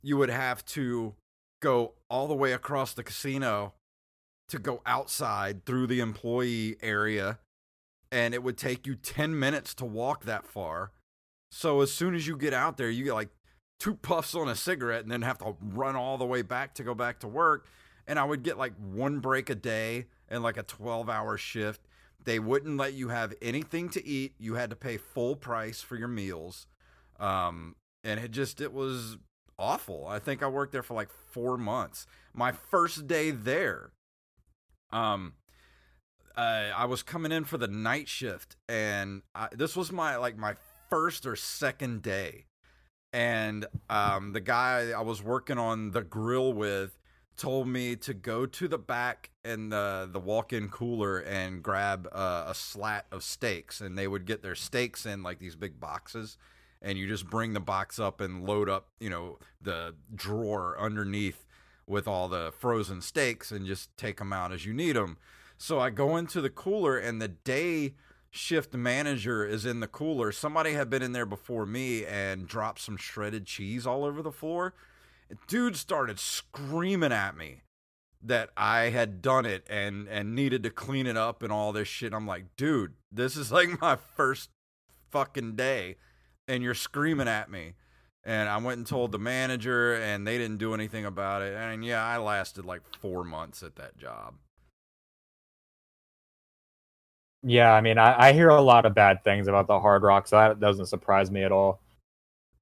you 0.02 0.16
would 0.16 0.30
have 0.30 0.64
to 0.66 1.14
go 1.62 1.94
all 2.10 2.26
the 2.26 2.34
way 2.34 2.52
across 2.52 2.92
the 2.92 3.04
casino 3.04 3.74
to 4.48 4.58
go 4.58 4.82
outside 4.84 5.64
through 5.64 5.86
the 5.86 6.00
employee 6.00 6.76
area 6.82 7.38
and 8.10 8.34
it 8.34 8.42
would 8.42 8.56
take 8.56 8.86
you 8.86 8.94
10 8.94 9.38
minutes 9.38 9.74
to 9.74 9.84
walk 9.84 10.24
that 10.24 10.46
far. 10.46 10.92
So 11.50 11.80
as 11.80 11.92
soon 11.92 12.14
as 12.14 12.26
you 12.26 12.36
get 12.36 12.52
out 12.52 12.76
there, 12.76 12.90
you 12.90 13.04
get 13.04 13.14
like 13.14 13.30
two 13.78 13.94
puffs 14.02 14.34
on 14.34 14.48
a 14.48 14.54
cigarette 14.54 15.02
and 15.02 15.10
then 15.10 15.22
have 15.22 15.38
to 15.38 15.56
run 15.60 15.96
all 15.96 16.18
the 16.18 16.26
way 16.26 16.42
back 16.42 16.74
to 16.74 16.82
go 16.82 16.94
back 16.94 17.20
to 17.20 17.28
work. 17.28 17.66
And 18.06 18.18
I 18.18 18.24
would 18.24 18.42
get 18.42 18.56
like 18.56 18.72
one 18.76 19.20
break 19.20 19.50
a 19.50 19.54
day 19.54 20.06
and 20.28 20.42
like 20.42 20.56
a 20.56 20.62
12 20.62 21.08
hour 21.08 21.36
shift. 21.36 21.82
They 22.24 22.38
wouldn't 22.38 22.76
let 22.76 22.94
you 22.94 23.08
have 23.08 23.34
anything 23.40 23.88
to 23.90 24.06
eat. 24.06 24.34
You 24.38 24.54
had 24.54 24.70
to 24.70 24.76
pay 24.76 24.96
full 24.96 25.36
price 25.36 25.80
for 25.80 25.96
your 25.96 26.08
meals. 26.08 26.66
Um, 27.20 27.76
and 28.04 28.18
it 28.20 28.30
just, 28.30 28.60
it 28.60 28.72
was 28.72 29.18
awful. 29.58 30.06
I 30.06 30.18
think 30.18 30.42
I 30.42 30.46
worked 30.46 30.72
there 30.72 30.82
for 30.82 30.94
like 30.94 31.10
four 31.10 31.56
months. 31.56 32.06
My 32.34 32.52
first 32.52 33.06
day 33.06 33.30
there, 33.30 33.92
um, 34.90 35.34
uh, 36.38 36.70
I 36.76 36.84
was 36.84 37.02
coming 37.02 37.32
in 37.32 37.44
for 37.44 37.58
the 37.58 37.66
night 37.66 38.08
shift, 38.08 38.56
and 38.68 39.22
I, 39.34 39.48
this 39.50 39.74
was 39.74 39.90
my 39.90 40.16
like 40.16 40.38
my 40.38 40.54
first 40.88 41.26
or 41.26 41.34
second 41.34 42.00
day, 42.02 42.46
and 43.12 43.66
um, 43.90 44.32
the 44.32 44.40
guy 44.40 44.92
I 44.96 45.00
was 45.00 45.20
working 45.20 45.58
on 45.58 45.90
the 45.90 46.02
grill 46.02 46.52
with 46.52 46.96
told 47.36 47.66
me 47.66 47.96
to 47.96 48.14
go 48.14 48.46
to 48.46 48.68
the 48.68 48.78
back 48.78 49.30
and 49.44 49.72
the 49.72 50.08
the 50.10 50.20
walk-in 50.20 50.68
cooler 50.68 51.18
and 51.18 51.60
grab 51.60 52.08
uh, 52.12 52.44
a 52.46 52.54
slat 52.54 53.06
of 53.10 53.24
steaks, 53.24 53.80
and 53.80 53.98
they 53.98 54.06
would 54.06 54.24
get 54.24 54.40
their 54.40 54.54
steaks 54.54 55.06
in 55.06 55.24
like 55.24 55.40
these 55.40 55.56
big 55.56 55.80
boxes, 55.80 56.38
and 56.80 56.96
you 56.96 57.08
just 57.08 57.28
bring 57.28 57.52
the 57.52 57.60
box 57.60 57.98
up 57.98 58.20
and 58.20 58.46
load 58.46 58.68
up, 58.68 58.86
you 59.00 59.10
know, 59.10 59.40
the 59.60 59.92
drawer 60.14 60.76
underneath 60.78 61.44
with 61.84 62.06
all 62.06 62.28
the 62.28 62.52
frozen 62.56 63.00
steaks, 63.00 63.50
and 63.50 63.66
just 63.66 63.96
take 63.96 64.18
them 64.18 64.32
out 64.32 64.52
as 64.52 64.64
you 64.64 64.72
need 64.72 64.94
them. 64.94 65.16
So 65.58 65.80
I 65.80 65.90
go 65.90 66.16
into 66.16 66.40
the 66.40 66.50
cooler, 66.50 66.96
and 66.96 67.20
the 67.20 67.28
day 67.28 67.94
shift 68.30 68.74
manager 68.74 69.44
is 69.44 69.66
in 69.66 69.80
the 69.80 69.88
cooler. 69.88 70.30
Somebody 70.30 70.72
had 70.72 70.88
been 70.88 71.02
in 71.02 71.12
there 71.12 71.26
before 71.26 71.66
me 71.66 72.06
and 72.06 72.46
dropped 72.46 72.80
some 72.80 72.96
shredded 72.96 73.44
cheese 73.44 73.86
all 73.86 74.04
over 74.04 74.22
the 74.22 74.32
floor. 74.32 74.74
Dude 75.48 75.76
started 75.76 76.18
screaming 76.20 77.12
at 77.12 77.36
me 77.36 77.62
that 78.22 78.50
I 78.56 78.90
had 78.90 79.22
done 79.22 79.46
it 79.46 79.64
and 79.68 80.08
and 80.08 80.34
needed 80.34 80.62
to 80.64 80.70
clean 80.70 81.06
it 81.06 81.16
up 81.16 81.42
and 81.42 81.52
all 81.52 81.72
this 81.72 81.88
shit. 81.88 82.14
I'm 82.14 82.26
like, 82.26 82.56
dude, 82.56 82.94
this 83.10 83.36
is 83.36 83.52
like 83.52 83.80
my 83.80 83.96
first 83.96 84.50
fucking 85.10 85.56
day, 85.56 85.96
and 86.46 86.62
you're 86.62 86.74
screaming 86.74 87.28
at 87.28 87.50
me. 87.50 87.74
And 88.24 88.48
I 88.48 88.58
went 88.58 88.78
and 88.78 88.86
told 88.86 89.12
the 89.12 89.18
manager, 89.18 89.94
and 89.94 90.26
they 90.26 90.38
didn't 90.38 90.58
do 90.58 90.74
anything 90.74 91.04
about 91.04 91.42
it. 91.42 91.54
And 91.54 91.84
yeah, 91.84 92.04
I 92.04 92.18
lasted 92.18 92.64
like 92.64 92.82
four 93.00 93.24
months 93.24 93.62
at 93.62 93.76
that 93.76 93.96
job. 93.96 94.34
Yeah. 97.42 97.72
I 97.72 97.80
mean, 97.80 97.98
I, 97.98 98.28
I 98.28 98.32
hear 98.32 98.48
a 98.48 98.60
lot 98.60 98.86
of 98.86 98.94
bad 98.94 99.22
things 99.24 99.48
about 99.48 99.66
the 99.66 99.80
Hard 99.80 100.02
Rock, 100.02 100.28
so 100.28 100.36
that 100.36 100.60
doesn't 100.60 100.86
surprise 100.86 101.30
me 101.30 101.42
at 101.44 101.52
all. 101.52 101.80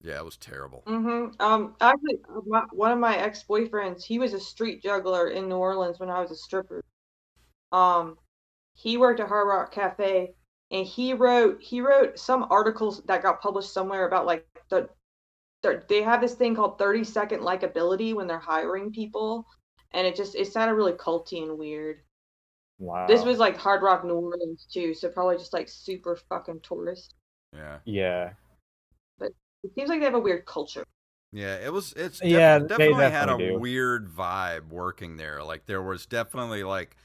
Yeah, 0.00 0.18
it 0.18 0.24
was 0.24 0.36
terrible. 0.36 0.84
hmm 0.86 1.26
Um, 1.40 1.74
actually, 1.80 2.20
my, 2.46 2.64
one 2.72 2.92
of 2.92 2.98
my 2.98 3.16
ex-boyfriends, 3.16 4.04
he 4.04 4.18
was 4.18 4.34
a 4.34 4.40
street 4.40 4.82
juggler 4.82 5.28
in 5.28 5.48
New 5.48 5.56
Orleans 5.56 5.98
when 5.98 6.10
I 6.10 6.20
was 6.20 6.30
a 6.30 6.36
stripper. 6.36 6.82
Um, 7.72 8.18
he 8.74 8.98
worked 8.98 9.20
at 9.20 9.28
Hard 9.28 9.48
Rock 9.48 9.72
Cafe, 9.72 10.34
and 10.72 10.86
he 10.86 11.14
wrote 11.14 11.62
he 11.62 11.80
wrote 11.82 12.18
some 12.18 12.46
articles 12.50 13.02
that 13.04 13.22
got 13.22 13.42
published 13.42 13.72
somewhere 13.72 14.06
about 14.08 14.26
like 14.26 14.46
the, 14.70 14.88
the 15.62 15.84
they 15.88 16.02
have 16.02 16.20
this 16.22 16.34
thing 16.36 16.56
called 16.56 16.78
30 16.78 17.04
second 17.04 17.40
likability 17.42 18.14
when 18.14 18.28
they're 18.28 18.38
hiring 18.40 18.92
people, 18.92 19.46
and 19.92 20.06
it 20.06 20.16
just 20.16 20.36
it 20.36 20.48
sounded 20.52 20.74
really 20.74 20.94
culty 20.94 21.42
and 21.44 21.58
weird. 21.58 22.02
Wow. 22.78 23.06
This 23.06 23.22
was 23.24 23.38
like 23.38 23.56
Hard 23.56 23.82
Rock 23.82 24.04
New 24.04 24.14
Orleans 24.14 24.66
too, 24.70 24.92
so 24.94 25.08
probably 25.08 25.36
just 25.38 25.52
like 25.52 25.68
super 25.68 26.16
fucking 26.28 26.60
tourist. 26.62 27.14
Yeah. 27.54 27.78
yeah. 27.84 28.30
But 29.18 29.32
it 29.62 29.72
seems 29.74 29.88
like 29.88 30.00
they 30.00 30.04
have 30.04 30.14
a 30.14 30.20
weird 30.20 30.44
culture. 30.46 30.84
Yeah, 31.32 31.56
it 31.56 31.72
was. 31.72 31.92
It's 31.96 32.22
Yeah, 32.22 32.58
def- 32.58 32.78
they 32.78 32.88
definitely 32.88 33.10
had 33.10 33.28
a 33.28 33.38
do. 33.38 33.58
weird 33.58 34.08
vibe 34.08 34.68
working 34.68 35.16
there. 35.16 35.42
Like 35.42 35.66
there 35.66 35.82
was 35.82 36.06
definitely 36.06 36.64
like, 36.64 36.96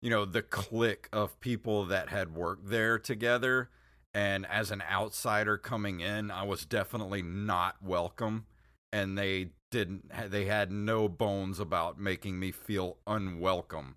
you 0.00 0.10
know, 0.10 0.24
the 0.24 0.42
clique 0.42 1.08
of 1.12 1.38
people 1.40 1.84
that 1.86 2.08
had 2.08 2.34
worked 2.34 2.68
there 2.68 2.98
together. 2.98 3.70
And 4.12 4.46
as 4.46 4.70
an 4.70 4.82
outsider 4.90 5.58
coming 5.58 6.00
in, 6.00 6.30
I 6.30 6.42
was 6.42 6.64
definitely 6.64 7.22
not 7.22 7.76
welcome. 7.82 8.46
And 8.92 9.16
they 9.16 9.50
didn't. 9.70 10.10
They 10.30 10.46
had 10.46 10.72
no 10.72 11.08
bones 11.08 11.60
about 11.60 11.98
making 11.98 12.38
me 12.38 12.50
feel 12.50 12.98
unwelcome 13.06 13.96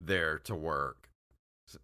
there 0.00 0.38
to 0.40 0.54
work. 0.54 1.08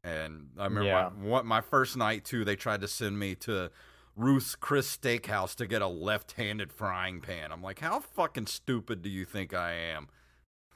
And 0.04 0.50
I 0.58 0.64
remember 0.64 0.88
Yeah. 0.88 1.10
my, 1.16 1.28
what 1.28 1.46
my 1.46 1.60
first 1.60 1.96
night 1.96 2.24
too. 2.24 2.44
They 2.44 2.56
tried 2.56 2.80
to 2.82 2.88
send 2.88 3.18
me 3.18 3.34
to 3.36 3.70
Ruth's 4.16 4.54
Chris 4.54 4.96
Steakhouse 4.96 5.54
to 5.56 5.66
get 5.66 5.82
a 5.82 5.88
left-handed 5.88 6.72
frying 6.72 7.20
pan. 7.20 7.50
I'm 7.50 7.62
like, 7.62 7.80
how 7.80 8.00
fucking 8.00 8.46
stupid 8.46 9.02
do 9.02 9.08
you 9.10 9.24
think 9.24 9.54
I 9.54 9.72
am? 9.72 10.08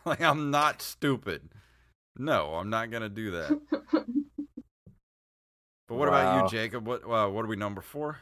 Like, 0.04 0.20
I'm 0.20 0.52
not 0.52 0.82
stupid. 0.82 1.48
No, 2.16 2.54
I'm 2.54 2.70
not 2.70 2.92
gonna 2.92 3.08
do 3.08 3.32
that. 3.32 3.60
But 5.88 5.94
what 5.96 6.08
about 6.08 6.42
you, 6.52 6.58
Jacob? 6.58 6.86
What 6.86 7.04
uh, 7.04 7.28
what 7.28 7.44
are 7.44 7.48
we 7.48 7.56
number 7.56 7.80
four? 7.80 8.18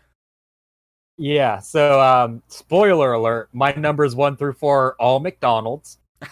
Yeah. 1.17 1.59
So, 1.61 2.01
um, 2.01 2.43
spoiler 2.49 3.13
alert: 3.13 3.49
my 3.53 3.73
numbers 3.73 4.15
one 4.15 4.37
through 4.37 4.55
four 4.55 4.87
are 4.89 4.95
all 4.99 5.21
McDonald's. 5.21 5.99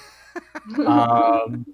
Um, 0.86 1.66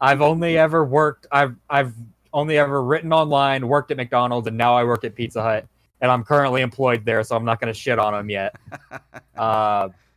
I've 0.00 0.20
only 0.20 0.58
ever 0.58 0.84
worked. 0.84 1.26
I've 1.32 1.56
I've 1.70 1.94
only 2.32 2.58
ever 2.58 2.82
written 2.82 3.12
online, 3.12 3.66
worked 3.66 3.90
at 3.90 3.96
McDonald's, 3.96 4.46
and 4.46 4.56
now 4.56 4.74
I 4.74 4.84
work 4.84 5.04
at 5.04 5.14
Pizza 5.14 5.42
Hut, 5.42 5.66
and 6.00 6.10
I'm 6.10 6.22
currently 6.24 6.60
employed 6.62 7.04
there, 7.04 7.22
so 7.24 7.34
I'm 7.36 7.44
not 7.44 7.60
going 7.60 7.72
to 7.72 7.78
shit 7.78 7.98
on 7.98 8.12
them 8.12 8.30
yet. 8.30 8.54
Uh, 9.36 9.90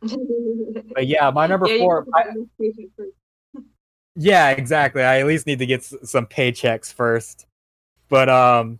but 0.94 1.06
yeah, 1.06 1.30
my 1.30 1.46
number 1.46 1.68
Yeah, 1.68 1.78
four. 1.80 2.06
I, 2.14 2.22
put 2.22 2.30
it 2.30 2.36
in 2.36 2.40
the 2.40 2.48
station 2.72 2.90
first. 2.96 3.10
yeah, 4.16 4.48
exactly. 4.48 5.02
I 5.02 5.20
at 5.20 5.26
least 5.26 5.46
need 5.46 5.58
to 5.58 5.66
get 5.66 5.80
s- 5.80 5.94
some 6.04 6.24
paychecks 6.24 6.90
first. 6.90 7.44
But 8.08 8.30
um, 8.30 8.78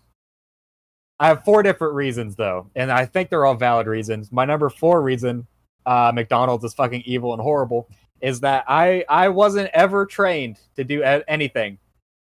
I 1.19 1.29
have 1.29 1.45
four 1.45 1.63
different 1.63 1.93
reasons 1.95 2.37
though, 2.37 2.71
and 2.75 2.91
I 2.91 3.05
think 3.05 3.29
they're 3.29 3.45
all 3.45 3.55
valid 3.55 3.87
reasons. 3.87 4.33
My 4.33 4.47
number 4.47 4.71
four 4.71 5.03
reason 5.03 5.47
uh, 5.85 6.11
McDonald's 6.15 6.65
is 6.65 6.73
fucking 6.73 7.03
evil 7.05 7.35
and 7.35 7.43
horrible 7.43 7.87
is 8.21 8.41
that 8.41 8.65
I 8.69 9.05
I 9.09 9.29
wasn't 9.29 9.71
ever 9.73 10.07
trained 10.07 10.59
to 10.77 10.85
do 10.85 11.03
anything 11.03 11.79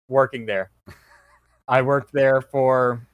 working 0.08 0.46
there. 0.46 0.72
I 1.68 1.82
worked 1.82 2.14
there 2.14 2.42
for 2.42 3.06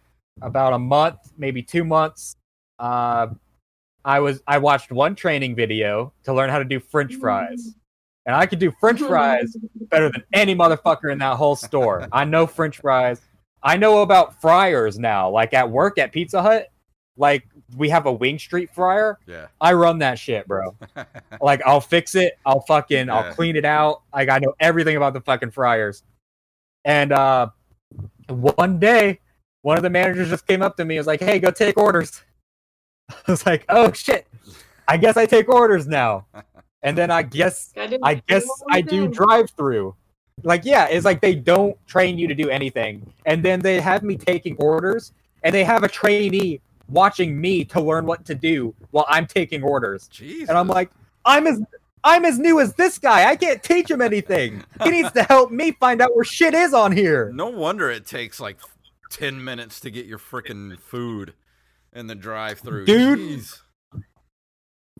about 0.41 0.73
a 0.73 0.79
month, 0.79 1.19
maybe 1.37 1.63
two 1.63 1.83
months. 1.83 2.35
Uh, 2.79 3.27
I 4.05 4.19
was 4.19 4.41
I 4.47 4.57
watched 4.57 4.91
one 4.91 5.15
training 5.15 5.55
video 5.55 6.13
to 6.23 6.33
learn 6.33 6.49
how 6.49 6.59
to 6.59 6.65
do 6.65 6.79
French 6.79 7.15
fries, 7.15 7.75
and 8.25 8.35
I 8.35 8.45
could 8.45 8.59
do 8.59 8.71
French 8.79 8.99
fries 9.07 9.55
better 9.89 10.11
than 10.11 10.23
any 10.33 10.55
motherfucker 10.55 11.11
in 11.11 11.17
that 11.19 11.37
whole 11.37 11.55
store. 11.55 12.07
I 12.11 12.25
know 12.25 12.45
French 12.45 12.79
fries. 12.79 13.21
I 13.63 13.77
know 13.77 14.01
about 14.01 14.41
fryers 14.41 14.99
now. 14.99 15.29
Like 15.29 15.53
at 15.53 15.69
work 15.69 15.97
at 15.97 16.11
Pizza 16.11 16.41
Hut, 16.41 16.69
like 17.17 17.47
we 17.77 17.89
have 17.89 18.05
a 18.05 18.11
Wing 18.11 18.39
Street 18.39 18.73
fryer. 18.73 19.19
Yeah. 19.27 19.47
I 19.61 19.73
run 19.73 19.99
that 19.99 20.17
shit, 20.19 20.47
bro. 20.47 20.75
Like 21.41 21.61
I'll 21.65 21.81
fix 21.81 22.15
it. 22.15 22.37
I'll 22.45 22.61
fucking 22.61 23.07
Yeah. 23.07 23.15
I'll 23.15 23.33
clean 23.33 23.55
it 23.55 23.65
out. 23.65 24.01
Like 24.13 24.29
I 24.29 24.39
know 24.39 24.53
everything 24.59 24.95
about 24.95 25.13
the 25.13 25.21
fucking 25.21 25.51
fryers. 25.51 26.03
And 26.85 27.11
uh 27.11 27.49
one 28.29 28.79
day, 28.79 29.19
one 29.61 29.77
of 29.77 29.83
the 29.83 29.89
managers 29.89 30.29
just 30.29 30.47
came 30.47 30.61
up 30.61 30.77
to 30.77 30.85
me 30.85 30.95
and 30.95 31.01
was 31.01 31.07
like, 31.07 31.21
"Hey, 31.21 31.39
go 31.39 31.51
take 31.51 31.77
orders." 31.77 32.21
I 33.09 33.31
was 33.31 33.45
like, 33.45 33.65
"Oh 33.69 33.91
shit. 33.91 34.27
I 34.87 34.97
guess 34.97 35.17
I 35.17 35.25
take 35.25 35.49
orders 35.49 35.87
now." 35.87 36.25
And 36.85 36.97
then 36.97 37.11
I 37.11 37.21
guess 37.21 37.71
I, 37.77 37.97
I 38.03 38.15
guess 38.27 38.45
I 38.69 38.81
do 38.81 39.07
drive 39.07 39.49
through. 39.51 39.95
Like, 40.43 40.65
yeah, 40.65 40.87
it's 40.89 41.05
like 41.05 41.21
they 41.21 41.33
don't 41.33 41.77
train 41.87 42.17
you 42.17 42.27
to 42.27 42.35
do 42.35 42.49
anything. 42.49 43.09
And 43.25 43.41
then 43.41 43.61
they 43.61 43.79
have 43.79 44.03
me 44.03 44.17
taking 44.17 44.57
orders 44.57 45.13
and 45.43 45.55
they 45.55 45.63
have 45.63 45.83
a 45.83 45.87
trainee 45.87 46.59
watching 46.89 47.39
me 47.39 47.63
to 47.65 47.81
learn 47.81 48.05
what 48.05 48.25
to 48.25 48.35
do 48.35 48.73
while 48.91 49.05
I'm 49.07 49.25
taking 49.27 49.63
orders. 49.63 50.07
Jesus. 50.07 50.49
And 50.49 50.57
I'm 50.57 50.67
like, 50.67 50.91
I'm 51.25 51.47
as 51.47 51.61
I'm 52.03 52.25
as 52.25 52.37
new 52.37 52.59
as 52.59 52.73
this 52.73 52.97
guy. 52.97 53.29
I 53.29 53.35
can't 53.35 53.63
teach 53.63 53.89
him 53.89 54.01
anything. 54.01 54.63
He 54.83 54.91
needs 54.91 55.11
to 55.13 55.23
help 55.23 55.51
me 55.51 55.71
find 55.71 56.01
out 56.01 56.15
where 56.15 56.25
shit 56.25 56.53
is 56.53 56.73
on 56.73 56.91
here. 56.91 57.31
No 57.33 57.47
wonder 57.47 57.89
it 57.89 58.05
takes 58.05 58.39
like 58.41 58.57
10 59.09 59.41
minutes 59.43 59.79
to 59.81 59.89
get 59.89 60.05
your 60.05 60.19
freaking 60.19 60.77
food 60.79 61.33
in 61.93 62.07
the 62.07 62.15
drive 62.15 62.59
through. 62.59 62.85
Dude. 62.85 63.45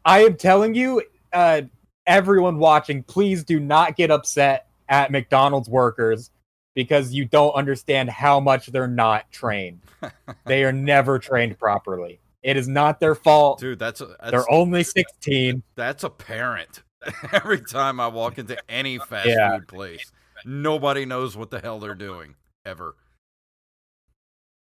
I 0.05 0.23
am 0.23 0.37
telling 0.37 0.75
you, 0.75 1.01
uh, 1.33 1.63
everyone 2.07 2.57
watching, 2.57 3.03
please 3.03 3.43
do 3.43 3.59
not 3.59 3.97
get 3.97 4.11
upset 4.11 4.67
at 4.87 5.11
McDonald's 5.11 5.69
workers 5.69 6.29
because 6.75 7.13
you 7.13 7.25
don't 7.25 7.53
understand 7.53 8.09
how 8.09 8.39
much 8.39 8.67
they're 8.67 8.87
not 8.87 9.31
trained. 9.31 9.81
they 10.45 10.63
are 10.63 10.71
never 10.71 11.19
trained 11.19 11.57
properly. 11.59 12.19
It 12.41 12.57
is 12.57 12.67
not 12.67 12.99
their 12.99 13.15
fault. 13.15 13.59
Dude, 13.59 13.79
that's 13.79 14.01
a, 14.01 14.07
that's, 14.19 14.31
They're 14.31 14.51
only 14.51 14.83
16. 14.83 15.63
that's 15.75 16.03
apparent. 16.03 16.83
Every 17.31 17.61
time 17.61 17.99
I 17.99 18.07
walk 18.07 18.37
into 18.37 18.57
any 18.69 18.97
fast 19.09 19.27
Yeah. 19.27 19.57
food 19.57 19.67
place, 19.67 20.11
nobody 20.45 21.05
knows 21.05 21.37
what 21.37 21.51
the 21.51 21.59
hell 21.59 21.79
they're 21.79 21.95
doing 21.95 22.35
ever. 22.65 22.95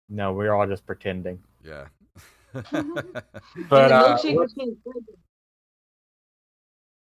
No, 0.09 0.31
we're 0.33 0.53
all 0.53 0.65
just 0.67 0.85
pretending. 0.85 1.39
Yeah. 1.65 1.87
But 2.53 2.63
uh, 2.73 4.17
milkshake 4.17 4.35
machine 4.37 4.69
is 4.71 4.77
really 4.85 5.01
good. 5.05 5.17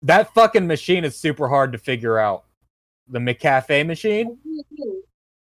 that 0.02 0.34
fucking 0.34 0.66
machine 0.66 1.04
is 1.04 1.16
super 1.16 1.48
hard 1.48 1.70
to 1.72 1.78
figure 1.78 2.18
out. 2.18 2.44
The 3.08 3.18
McCafe 3.18 3.86
machine? 3.86 4.38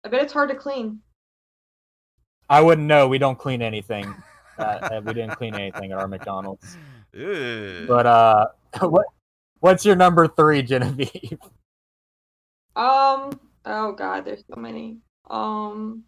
I 0.05 0.09
bet 0.09 0.23
it's 0.23 0.33
hard 0.33 0.51
to 0.51 0.55
clean. 0.55 1.01
I 2.49 2.61
wouldn't 2.61 2.87
know. 2.87 3.09
We 3.09 3.19
don't 3.19 3.39
clean 3.39 3.63
anything. 3.63 4.15
Uh, 4.59 4.63
uh, 4.63 5.01
we 5.05 5.13
didn't 5.15 5.37
clean 5.37 5.55
anything 5.55 5.93
at 5.93 5.99
our 5.99 6.09
McDonald's. 6.09 6.77
Ew. 7.13 7.85
But 7.87 8.07
uh, 8.07 8.47
what 8.81 9.07
what's 9.61 9.85
your 9.85 9.97
number 9.97 10.27
three, 10.27 10.63
Genevieve? 10.63 11.39
Um. 12.75 13.39
Oh 13.65 13.93
God, 13.93 14.25
there's 14.25 14.45
so 14.53 14.61
many. 14.61 14.99
Um. 15.29 16.05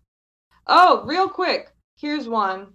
Oh, 0.67 1.03
real 1.05 1.29
quick. 1.29 1.73
Here's 1.97 2.29
one. 2.29 2.69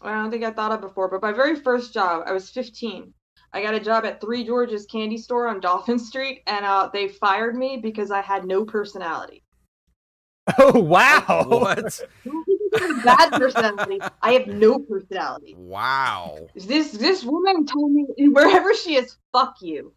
I 0.00 0.14
don't 0.14 0.30
think 0.30 0.44
I 0.44 0.50
thought 0.50 0.72
of 0.72 0.80
before, 0.80 1.08
but 1.08 1.22
my 1.22 1.32
very 1.32 1.56
first 1.56 1.92
job, 1.92 2.24
I 2.26 2.32
was 2.32 2.50
15. 2.50 3.12
I 3.52 3.62
got 3.62 3.74
a 3.74 3.80
job 3.80 4.04
at 4.04 4.20
Three 4.20 4.44
George's 4.44 4.86
Candy 4.86 5.18
Store 5.18 5.48
on 5.48 5.60
Dauphin 5.60 5.98
Street, 5.98 6.42
and 6.46 6.64
uh, 6.64 6.88
they 6.92 7.08
fired 7.08 7.54
me 7.54 7.76
because 7.76 8.10
I 8.10 8.22
had 8.22 8.44
no 8.44 8.64
personality. 8.64 9.42
Oh 10.58 10.80
wow! 10.80 11.44
what? 11.46 12.00
Bad 13.04 13.30
personality. 13.30 14.00
I 14.22 14.32
have 14.32 14.48
no 14.48 14.80
personality. 14.80 15.54
Wow. 15.56 16.48
This 16.56 16.90
this 16.90 17.22
woman 17.22 17.64
told 17.64 17.92
me 17.92 18.06
wherever 18.18 18.74
she 18.74 18.96
is, 18.96 19.16
fuck 19.32 19.56
you. 19.60 19.92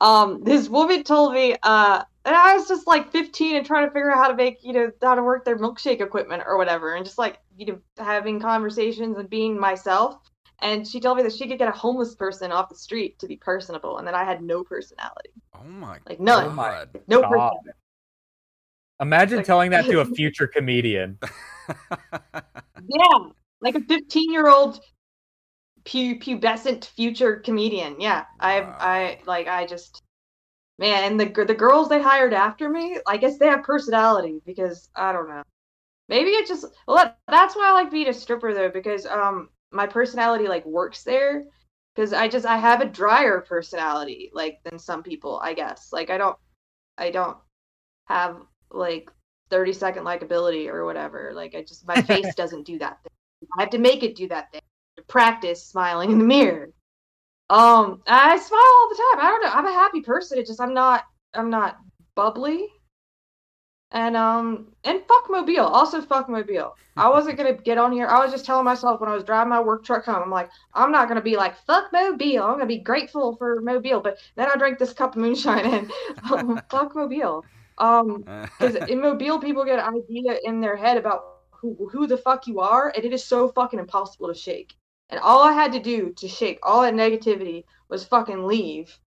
Um, 0.00 0.44
this 0.44 0.68
woman 0.68 1.02
told 1.02 1.34
me, 1.34 1.56
uh, 1.64 2.04
and 2.24 2.36
I 2.36 2.56
was 2.56 2.68
just 2.68 2.86
like 2.86 3.10
15 3.10 3.56
and 3.56 3.66
trying 3.66 3.86
to 3.86 3.92
figure 3.92 4.12
out 4.12 4.18
how 4.18 4.28
to 4.28 4.36
make, 4.36 4.62
you 4.62 4.72
know, 4.72 4.92
how 5.02 5.14
to 5.14 5.22
work 5.22 5.44
their 5.44 5.58
milkshake 5.58 6.00
equipment 6.00 6.44
or 6.46 6.56
whatever, 6.56 6.94
and 6.94 7.04
just 7.04 7.18
like, 7.18 7.38
you 7.56 7.66
know, 7.66 7.78
having 7.98 8.38
conversations 8.38 9.18
and 9.18 9.28
being 9.28 9.58
myself. 9.58 10.29
And 10.62 10.86
she 10.86 11.00
told 11.00 11.16
me 11.16 11.22
that 11.22 11.32
she 11.32 11.48
could 11.48 11.58
get 11.58 11.68
a 11.68 11.72
homeless 11.76 12.14
person 12.14 12.52
off 12.52 12.68
the 12.68 12.74
street 12.74 13.18
to 13.20 13.26
be 13.26 13.36
personable, 13.36 13.98
and 13.98 14.06
that 14.06 14.14
I 14.14 14.24
had 14.24 14.42
no 14.42 14.62
personality, 14.62 15.30
Oh 15.54 15.64
my 15.64 15.94
god. 15.94 16.02
like 16.06 16.20
none, 16.20 16.54
god. 16.54 17.00
no 17.08 17.22
personality. 17.22 17.70
Imagine 19.00 19.38
Like- 19.38 19.46
telling 19.46 19.70
that 19.70 19.86
to 19.86 20.00
a 20.00 20.04
future 20.16 20.46
comedian. 20.46 21.18
Yeah, 22.88 23.18
like 23.60 23.74
a 23.76 23.80
15 23.80 24.32
year 24.32 24.48
old 24.48 24.80
pu- 25.84 26.18
pubescent 26.18 26.84
future 26.86 27.36
comedian. 27.36 28.00
Yeah, 28.00 28.24
I 28.40 28.60
Wow. 28.62 28.76
I 28.80 29.18
like 29.26 29.46
I 29.48 29.66
just 29.66 30.02
man, 30.78 31.04
and 31.04 31.20
the 31.20 31.44
the 31.44 31.54
girls 31.54 31.88
they 31.88 32.02
hired 32.02 32.32
after 32.34 32.68
me, 32.68 32.98
I 33.06 33.16
guess 33.16 33.38
they 33.38 33.46
have 33.46 33.62
personality 33.62 34.40
because 34.44 34.88
I 34.96 35.12
don't 35.12 35.28
know. 35.28 35.42
Maybe 36.08 36.30
it 36.30 36.48
just 36.48 36.66
well 36.88 36.96
that, 36.96 37.18
that's 37.28 37.54
why 37.54 37.68
I 37.68 37.72
like 37.72 37.90
being 37.90 38.08
a 38.08 38.12
stripper 38.14 38.52
though 38.54 38.70
because 38.70 39.06
um 39.06 39.50
my 39.72 39.86
personality 39.86 40.48
like 40.48 40.64
works 40.66 41.02
there 41.04 41.44
because 41.94 42.12
I 42.12 42.28
just 42.28 42.46
I 42.46 42.56
have 42.56 42.80
a 42.80 42.86
drier 42.86 43.40
personality 43.40 44.30
like 44.32 44.60
than 44.64 44.78
some 44.78 45.02
people 45.02 45.40
I 45.42 45.54
guess 45.54 45.92
like 45.92 46.10
I 46.10 46.18
don't 46.18 46.36
I 46.98 47.10
don't 47.10 47.36
have 48.06 48.42
like 48.70 49.10
30 49.50 49.72
second 49.72 50.04
likability 50.04 50.68
or 50.68 50.84
whatever 50.84 51.32
like 51.34 51.54
I 51.54 51.62
just 51.62 51.86
my 51.86 52.00
face 52.10 52.34
doesn't 52.34 52.66
do 52.66 52.78
that 52.78 53.02
thing. 53.02 53.48
I 53.58 53.62
have 53.62 53.70
to 53.70 53.78
make 53.78 54.02
it 54.02 54.16
do 54.16 54.28
that 54.28 54.52
thing. 54.52 54.60
To 54.96 55.02
practice 55.04 55.64
smiling 55.64 56.10
in 56.10 56.18
the 56.18 56.24
mirror. 56.24 56.70
Um, 57.48 58.02
I 58.06 58.36
smile 58.38 58.60
all 58.60 58.88
the 58.88 59.02
time. 59.12 59.26
I 59.26 59.30
don't 59.30 59.42
know. 59.42 59.52
I'm 59.52 59.66
a 59.66 59.72
happy 59.72 60.00
person. 60.00 60.38
It 60.38 60.46
just 60.46 60.60
I'm 60.60 60.74
not 60.74 61.04
I'm 61.34 61.50
not 61.50 61.78
bubbly. 62.14 62.68
And 63.92 64.16
um 64.16 64.68
and 64.84 65.00
fuck 65.08 65.28
Mobile. 65.28 65.66
Also 65.66 66.00
fuck 66.00 66.28
Mobile. 66.28 66.76
I 66.96 67.08
wasn't 67.08 67.36
gonna 67.36 67.54
get 67.54 67.78
on 67.78 67.92
here. 67.92 68.06
I 68.06 68.22
was 68.22 68.30
just 68.30 68.44
telling 68.44 68.64
myself 68.64 69.00
when 69.00 69.10
I 69.10 69.14
was 69.14 69.24
driving 69.24 69.50
my 69.50 69.60
work 69.60 69.84
truck 69.84 70.04
home, 70.04 70.22
I'm 70.22 70.30
like, 70.30 70.50
I'm 70.74 70.92
not 70.92 71.08
gonna 71.08 71.22
be 71.22 71.36
like 71.36 71.56
fuck 71.66 71.92
Mobile. 71.92 72.42
I'm 72.42 72.54
gonna 72.54 72.66
be 72.66 72.78
grateful 72.78 73.36
for 73.36 73.60
Mobile. 73.60 74.00
But 74.00 74.18
then 74.36 74.48
I 74.48 74.56
drank 74.56 74.78
this 74.78 74.92
cup 74.92 75.16
of 75.16 75.22
moonshine 75.22 75.90
and 76.28 76.62
fuck 76.70 76.94
Mobile. 76.94 77.44
Um 77.78 78.24
because 78.58 78.76
in 78.76 79.00
Mobile, 79.00 79.40
people 79.40 79.64
get 79.64 79.80
an 79.80 79.94
idea 79.94 80.38
in 80.44 80.60
their 80.60 80.76
head 80.76 80.96
about 80.96 81.24
who 81.50 81.88
who 81.90 82.06
the 82.06 82.16
fuck 82.18 82.46
you 82.46 82.60
are, 82.60 82.92
and 82.94 83.04
it 83.04 83.12
is 83.12 83.24
so 83.24 83.48
fucking 83.48 83.78
impossible 83.78 84.28
to 84.28 84.34
shake. 84.34 84.74
And 85.10 85.18
all 85.20 85.42
I 85.42 85.52
had 85.52 85.72
to 85.72 85.80
do 85.80 86.12
to 86.14 86.28
shake 86.28 86.60
all 86.62 86.82
that 86.82 86.94
negativity 86.94 87.64
was 87.88 88.04
fucking 88.04 88.46
leave. 88.46 88.98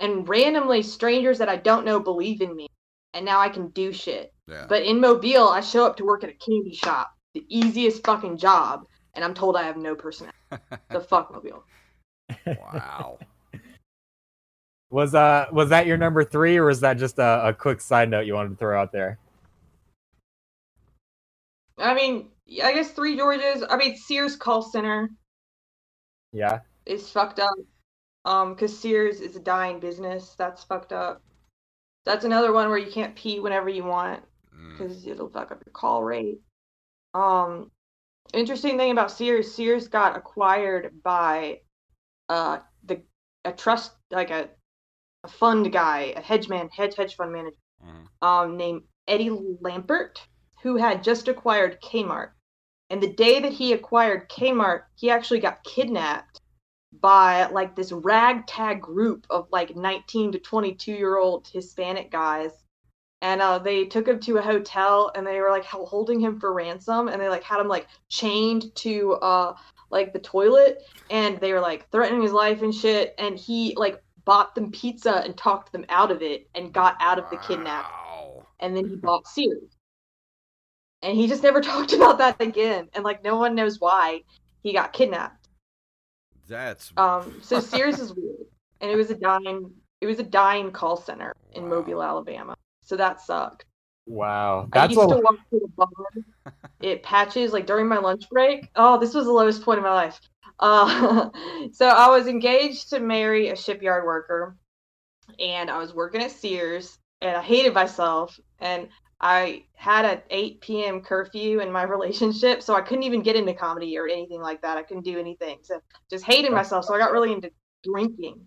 And 0.00 0.28
randomly, 0.28 0.82
strangers 0.82 1.38
that 1.38 1.48
I 1.48 1.56
don't 1.56 1.84
know 1.84 2.00
believe 2.00 2.42
in 2.42 2.54
me, 2.56 2.68
and 3.14 3.24
now 3.24 3.40
I 3.40 3.48
can 3.48 3.68
do 3.68 3.92
shit. 3.92 4.32
yeah. 4.48 4.66
But 4.68 4.82
in 4.82 5.00
Mobile, 5.00 5.48
I 5.48 5.60
show 5.60 5.86
up 5.86 5.96
to 5.96 6.04
work 6.04 6.24
at 6.24 6.30
a 6.30 6.34
candy 6.34 6.74
shop, 6.74 7.14
the 7.32 7.44
easiest 7.48 8.04
fucking 8.04 8.36
job, 8.36 8.86
and 9.14 9.24
I'm 9.24 9.32
told 9.34 9.56
I 9.56 9.62
have 9.62 9.76
no 9.76 9.94
personality. 9.94 10.36
the 10.90 11.00
fuck 11.08 11.32
Mobile. 11.32 11.64
wow. 12.46 13.18
Was 14.90 15.12
uh 15.12 15.46
was 15.50 15.70
that 15.70 15.86
your 15.86 15.96
number 15.96 16.22
three, 16.22 16.56
or 16.56 16.66
was 16.66 16.78
that 16.80 16.98
just 16.98 17.18
a, 17.18 17.48
a 17.48 17.52
quick 17.52 17.80
side 17.80 18.08
note 18.08 18.26
you 18.26 18.34
wanted 18.34 18.50
to 18.50 18.56
throw 18.56 18.80
out 18.80 18.92
there? 18.92 19.18
I 21.78 21.94
mean, 21.94 22.28
I 22.62 22.72
guess 22.72 22.92
Three 22.92 23.16
Georges. 23.16 23.64
I 23.68 23.76
mean, 23.76 23.96
Sears 23.96 24.36
call 24.36 24.62
center. 24.62 25.10
Yeah. 26.32 26.60
is 26.86 27.10
fucked 27.10 27.40
up. 27.40 27.54
Um, 28.24 28.54
because 28.54 28.78
Sears 28.78 29.20
is 29.20 29.34
a 29.34 29.40
dying 29.40 29.80
business. 29.80 30.36
That's 30.38 30.62
fucked 30.62 30.92
up. 30.92 31.20
That's 32.04 32.24
another 32.24 32.52
one 32.52 32.68
where 32.68 32.78
you 32.78 32.90
can't 32.90 33.16
pee 33.16 33.40
whenever 33.40 33.68
you 33.68 33.84
want 33.84 34.22
Mm. 34.54 34.72
because 34.78 35.06
it'll 35.06 35.28
fuck 35.30 35.50
up 35.50 35.62
your 35.64 35.72
call 35.72 36.02
rate. 36.04 36.40
Um, 37.12 37.70
interesting 38.32 38.76
thing 38.76 38.92
about 38.92 39.10
Sears, 39.10 39.54
Sears 39.54 39.88
got 39.88 40.16
acquired 40.16 41.02
by 41.02 41.60
uh 42.28 42.60
the 42.84 43.02
a 43.44 43.52
trust 43.52 43.92
like 44.10 44.30
a 44.30 44.48
a 45.24 45.28
fund 45.28 45.72
guy, 45.72 46.12
a 46.16 46.20
hedge 46.20 46.48
man, 46.48 46.68
hedge 46.68 46.94
hedge 46.96 47.16
fund 47.16 47.32
manager 47.32 47.56
Mhm. 47.82 48.08
um, 48.26 48.56
named 48.56 48.82
Eddie 49.08 49.30
Lampert, 49.30 50.18
who 50.62 50.76
had 50.76 51.02
just 51.02 51.28
acquired 51.28 51.80
Kmart. 51.82 52.32
And 52.90 53.02
the 53.02 53.12
day 53.12 53.40
that 53.40 53.52
he 53.52 53.72
acquired 53.72 54.28
Kmart, 54.28 54.84
he 54.94 55.10
actually 55.10 55.40
got 55.40 55.64
kidnapped 55.64 56.40
by 57.00 57.46
like 57.46 57.74
this 57.76 57.92
ragtag 57.92 58.80
group 58.80 59.26
of 59.30 59.48
like 59.50 59.76
19 59.76 60.32
to 60.32 60.38
22 60.38 60.92
year 60.92 61.16
old 61.18 61.48
Hispanic 61.52 62.10
guys. 62.10 62.50
And 63.22 63.40
uh, 63.40 63.58
they 63.58 63.86
took 63.86 64.06
him 64.06 64.20
to 64.20 64.36
a 64.36 64.42
hotel 64.42 65.10
and 65.14 65.26
they 65.26 65.40
were 65.40 65.50
like 65.50 65.64
holding 65.64 66.20
him 66.20 66.38
for 66.38 66.52
ransom 66.52 67.08
and 67.08 67.20
they 67.20 67.28
like 67.28 67.42
had 67.42 67.60
him 67.60 67.68
like 67.68 67.86
chained 68.08 68.74
to 68.76 69.14
uh 69.14 69.54
like 69.90 70.12
the 70.12 70.18
toilet 70.18 70.82
and 71.10 71.38
they 71.40 71.52
were 71.52 71.60
like 71.60 71.90
threatening 71.90 72.22
his 72.22 72.32
life 72.32 72.62
and 72.62 72.74
shit 72.74 73.14
and 73.18 73.38
he 73.38 73.74
like 73.76 74.02
bought 74.24 74.54
them 74.54 74.70
pizza 74.72 75.22
and 75.24 75.36
talked 75.36 75.72
them 75.72 75.84
out 75.88 76.10
of 76.10 76.22
it 76.22 76.48
and 76.54 76.72
got 76.72 76.96
out 77.00 77.18
of 77.18 77.30
the 77.30 77.36
kidnap 77.36 77.84
Wow. 77.84 78.46
and 78.60 78.76
then 78.76 78.86
he 78.88 78.96
bought 78.96 79.26
Sears. 79.26 79.70
And 81.02 81.16
he 81.16 81.26
just 81.26 81.42
never 81.42 81.60
talked 81.62 81.92
about 81.92 82.18
that 82.18 82.40
again. 82.40 82.88
And 82.94 83.04
like 83.04 83.22
no 83.24 83.36
one 83.38 83.54
knows 83.54 83.80
why 83.80 84.22
he 84.62 84.72
got 84.72 84.92
kidnapped. 84.92 85.43
That's 86.48 86.92
Um 86.96 87.40
so 87.42 87.60
Sears 87.72 87.98
is 88.00 88.14
weird. 88.14 88.46
And 88.80 88.90
it 88.90 88.96
was 88.96 89.10
a 89.10 89.14
dying 89.14 89.70
it 90.00 90.06
was 90.06 90.18
a 90.18 90.24
dying 90.24 90.70
call 90.70 90.96
center 90.96 91.34
in 91.52 91.64
Wow. 91.64 91.68
Mobile, 91.70 92.02
Alabama. 92.02 92.56
So 92.82 92.96
that 92.96 93.20
sucked. 93.20 93.64
Wow, 94.06 94.68
I 94.72 94.80
that's 94.80 94.96
used 94.96 95.10
a 95.10 95.14
to 95.14 95.20
walk 95.22 95.38
through 95.48 95.60
the 95.60 95.68
bar. 95.68 95.88
It 96.82 97.02
patches 97.02 97.52
like 97.54 97.66
during 97.66 97.88
my 97.88 97.96
lunch 97.96 98.28
break. 98.28 98.68
Oh, 98.76 98.98
this 98.98 99.14
was 99.14 99.24
the 99.24 99.32
lowest 99.32 99.62
point 99.62 99.78
in 99.78 99.84
my 99.84 99.94
life. 99.94 100.20
Uh, 100.58 101.30
so 101.72 101.88
I 101.88 102.08
was 102.10 102.26
engaged 102.26 102.90
to 102.90 103.00
marry 103.00 103.48
a 103.48 103.56
shipyard 103.56 104.04
worker, 104.04 104.56
and 105.38 105.70
I 105.70 105.78
was 105.78 105.94
working 105.94 106.22
at 106.22 106.30
Sears, 106.30 106.98
and 107.22 107.34
I 107.34 107.42
hated 107.42 107.72
myself, 107.72 108.38
and 108.58 108.88
I 109.20 109.64
had 109.74 110.04
an 110.04 110.22
8 110.30 110.60
p.m. 110.60 111.00
curfew 111.00 111.60
in 111.60 111.70
my 111.72 111.82
relationship, 111.84 112.62
so 112.62 112.74
I 112.74 112.80
couldn't 112.80 113.04
even 113.04 113.22
get 113.22 113.36
into 113.36 113.54
comedy 113.54 113.96
or 113.98 114.06
anything 114.06 114.40
like 114.40 114.60
that. 114.62 114.76
I 114.76 114.82
couldn't 114.82 115.04
do 115.04 115.18
anything. 115.18 115.58
So 115.62 115.80
just 116.10 116.24
hated 116.24 116.52
myself. 116.52 116.84
So 116.84 116.94
I 116.94 116.98
got 116.98 117.12
really 117.12 117.32
into 117.32 117.50
drinking 117.82 118.40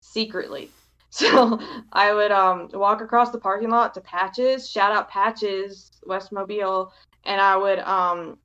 secretly. 0.00 0.70
So 1.10 1.58
I 1.90 2.12
would 2.12 2.30
um 2.30 2.68
walk 2.74 3.00
across 3.00 3.30
the 3.30 3.38
parking 3.40 3.70
lot 3.70 3.94
to 3.94 4.00
Patches, 4.02 4.68
shout 4.68 4.92
out 4.92 5.08
Patches, 5.08 5.90
West 6.04 6.32
Mobile, 6.32 6.92
and 7.24 7.40
I 7.40 7.56
would 7.56 7.78
um 7.78 8.36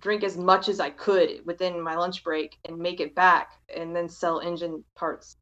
drink 0.00 0.24
as 0.24 0.36
much 0.36 0.68
as 0.68 0.80
I 0.80 0.90
could 0.90 1.46
within 1.46 1.80
my 1.80 1.94
lunch 1.94 2.24
break 2.24 2.56
and 2.64 2.76
make 2.76 2.98
it 2.98 3.14
back 3.14 3.52
and 3.74 3.94
then 3.94 4.08
sell 4.08 4.40
engine 4.40 4.84
parts. 4.96 5.36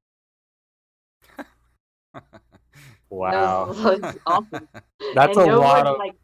wow. 3.11 3.72
That 3.72 4.00
was, 4.02 4.16
awesome. 4.26 4.68
That's 5.14 5.36
And 5.36 5.46
a 5.46 5.50
no 5.50 5.61
lot 5.61 5.84
one, 5.84 5.86
of 5.86 5.98
like 5.98 6.14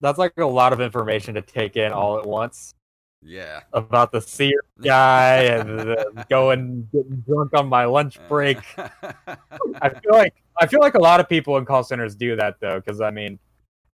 that's 0.00 0.18
like 0.18 0.32
a 0.38 0.46
lot 0.46 0.72
of 0.72 0.80
information 0.80 1.34
to 1.34 1.42
take 1.42 1.76
in 1.76 1.92
all 1.92 2.18
at 2.18 2.26
once 2.26 2.74
yeah. 3.22 3.60
about 3.72 4.12
the 4.12 4.20
seer 4.20 4.62
guy 4.82 5.42
and 5.42 5.78
the 5.78 6.26
going 6.30 6.88
getting 6.92 7.22
drunk 7.26 7.54
on 7.54 7.68
my 7.68 7.84
lunch 7.84 8.18
uh, 8.18 8.28
break. 8.28 8.58
I 8.78 9.88
feel 9.90 10.12
like 10.12 10.34
I 10.60 10.66
feel 10.66 10.80
like 10.80 10.94
a 10.94 11.00
lot 11.00 11.20
of 11.20 11.28
people 11.28 11.56
in 11.58 11.64
call 11.64 11.84
centers 11.84 12.14
do 12.14 12.36
that 12.36 12.56
though, 12.60 12.80
because 12.80 13.00
I 13.00 13.10
mean, 13.10 13.38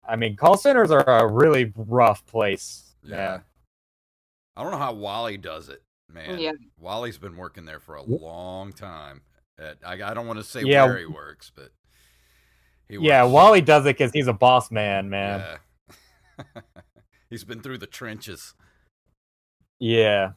I 0.08 0.16
mean, 0.16 0.36
call 0.36 0.58
centers 0.58 0.92
are 0.92 1.04
a 1.08 1.28
really 1.28 1.72
rough 1.76 2.26
place. 2.26 2.96
yeah. 3.04 3.40
I 4.58 4.64
don't 4.64 4.72
know 4.72 4.78
how 4.78 4.94
Wally 4.94 5.38
does 5.38 5.70
it, 5.70 5.82
man. 6.12 6.38
Yeah. 6.38 6.52
Wally's 6.78 7.18
been 7.18 7.38
working 7.38 7.64
there 7.64 7.80
for 7.80 7.96
a 7.96 8.04
long 8.04 8.74
time. 8.74 9.22
At, 9.62 9.78
I, 9.86 10.12
I 10.12 10.14
don't 10.14 10.28
want 10.28 10.40
to 10.40 10.44
say 10.44 10.64
Yeah. 10.64 10.86
where 10.86 10.98
he 10.98 11.06
works, 11.06 11.52
but 11.56 11.70
he 12.90 12.98
Yeah, 13.00 13.24
Wally 13.24 13.62
does 13.62 13.86
it 13.86 13.98
because 13.98 14.12
he's 14.12 14.28
a 14.28 14.34
boss 14.34 14.72
man, 14.72 15.10
man. 15.10 15.60
Yeah. 16.38 16.62
He's 17.30 17.44
been 17.46 17.62
through 17.62 17.78
the 17.78 17.88
trenches. 17.88 18.56
Yeah. 19.80 20.32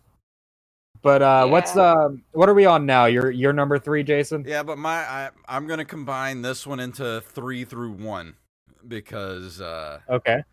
But 1.03 1.23
uh, 1.23 1.47
what's 1.49 1.75
Yeah. 1.75 1.93
um, 1.93 2.23
what 2.33 2.49
are 2.49 2.55
we 2.55 2.67
on 2.67 2.87
now? 2.87 3.07
You're 3.07 3.31
you're 3.31 3.53
number 3.53 3.79
three, 3.79 4.03
Jason. 4.05 4.45
Yeah, 4.47 4.63
but 4.63 4.79
my 4.79 4.99
I, 4.99 5.31
I'm 5.49 5.67
gonna 5.67 5.85
combine 5.85 6.43
this 6.43 6.67
one 6.67 6.79
into 6.81 7.21
three 7.21 7.65
through 7.65 7.93
one 7.93 8.37
because 8.87 9.61
uh, 9.61 10.01
Okay. 10.09 10.45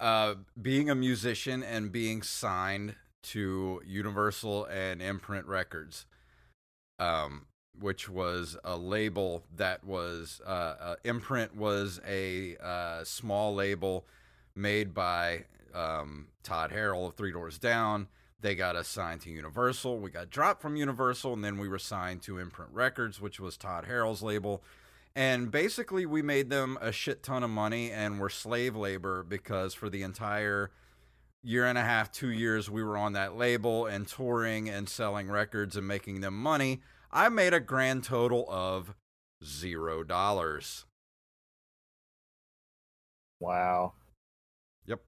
uh, 0.00 0.34
being 0.60 0.90
a 0.90 0.94
musician 0.94 1.62
and 1.62 1.92
being 1.92 2.22
signed 2.22 2.96
to 3.24 3.80
Universal 3.86 4.66
and 4.66 5.00
Imprint 5.00 5.46
Records, 5.46 6.06
um, 6.98 7.46
which 7.80 8.08
was 8.08 8.56
a 8.64 8.76
label 8.76 9.44
that 9.56 9.84
was 9.84 10.40
uh, 10.46 10.74
uh, 10.80 10.96
Imprint 11.04 11.56
was 11.56 12.00
a 12.06 12.56
uh, 12.56 13.04
small 13.04 13.54
label 13.54 14.06
made 14.54 14.94
by 14.94 15.44
um, 15.74 16.28
Todd 16.42 16.70
Harrell 16.70 17.08
of 17.08 17.14
Three 17.14 17.32
Doors 17.32 17.58
Down. 17.58 18.08
They 18.40 18.54
got 18.54 18.76
us 18.76 18.88
signed 18.88 19.22
to 19.22 19.30
Universal. 19.30 19.98
We 19.98 20.10
got 20.10 20.30
dropped 20.30 20.60
from 20.60 20.76
Universal, 20.76 21.32
and 21.32 21.44
then 21.44 21.58
we 21.58 21.68
were 21.68 21.78
signed 21.78 22.22
to 22.22 22.38
Imprint 22.38 22.70
Records, 22.72 23.20
which 23.20 23.40
was 23.40 23.56
Todd 23.56 23.86
Harrell's 23.88 24.22
label. 24.22 24.62
And 25.16 25.50
basically, 25.50 26.06
we 26.06 26.22
made 26.22 26.50
them 26.50 26.76
a 26.80 26.92
shit 26.92 27.22
ton 27.22 27.42
of 27.42 27.50
money 27.50 27.90
and 27.90 28.20
were 28.20 28.28
slave 28.28 28.76
labor 28.76 29.22
because 29.22 29.72
for 29.72 29.88
the 29.88 30.02
entire 30.02 30.70
year 31.44 31.66
and 31.66 31.76
a 31.78 31.82
half, 31.82 32.10
two 32.10 32.30
years, 32.30 32.70
we 32.70 32.82
were 32.82 32.96
on 32.96 33.12
that 33.12 33.36
label 33.36 33.86
and 33.86 34.08
touring 34.08 34.68
and 34.68 34.88
selling 34.88 35.30
records 35.30 35.76
and 35.76 35.86
making 35.86 36.20
them 36.20 36.34
money. 36.40 36.80
I 37.12 37.28
made 37.28 37.54
a 37.54 37.60
grand 37.60 38.02
total 38.04 38.46
of 38.48 38.94
zero 39.44 40.02
dollars. 40.02 40.86
Wow. 43.40 43.92
Yep. 44.86 45.00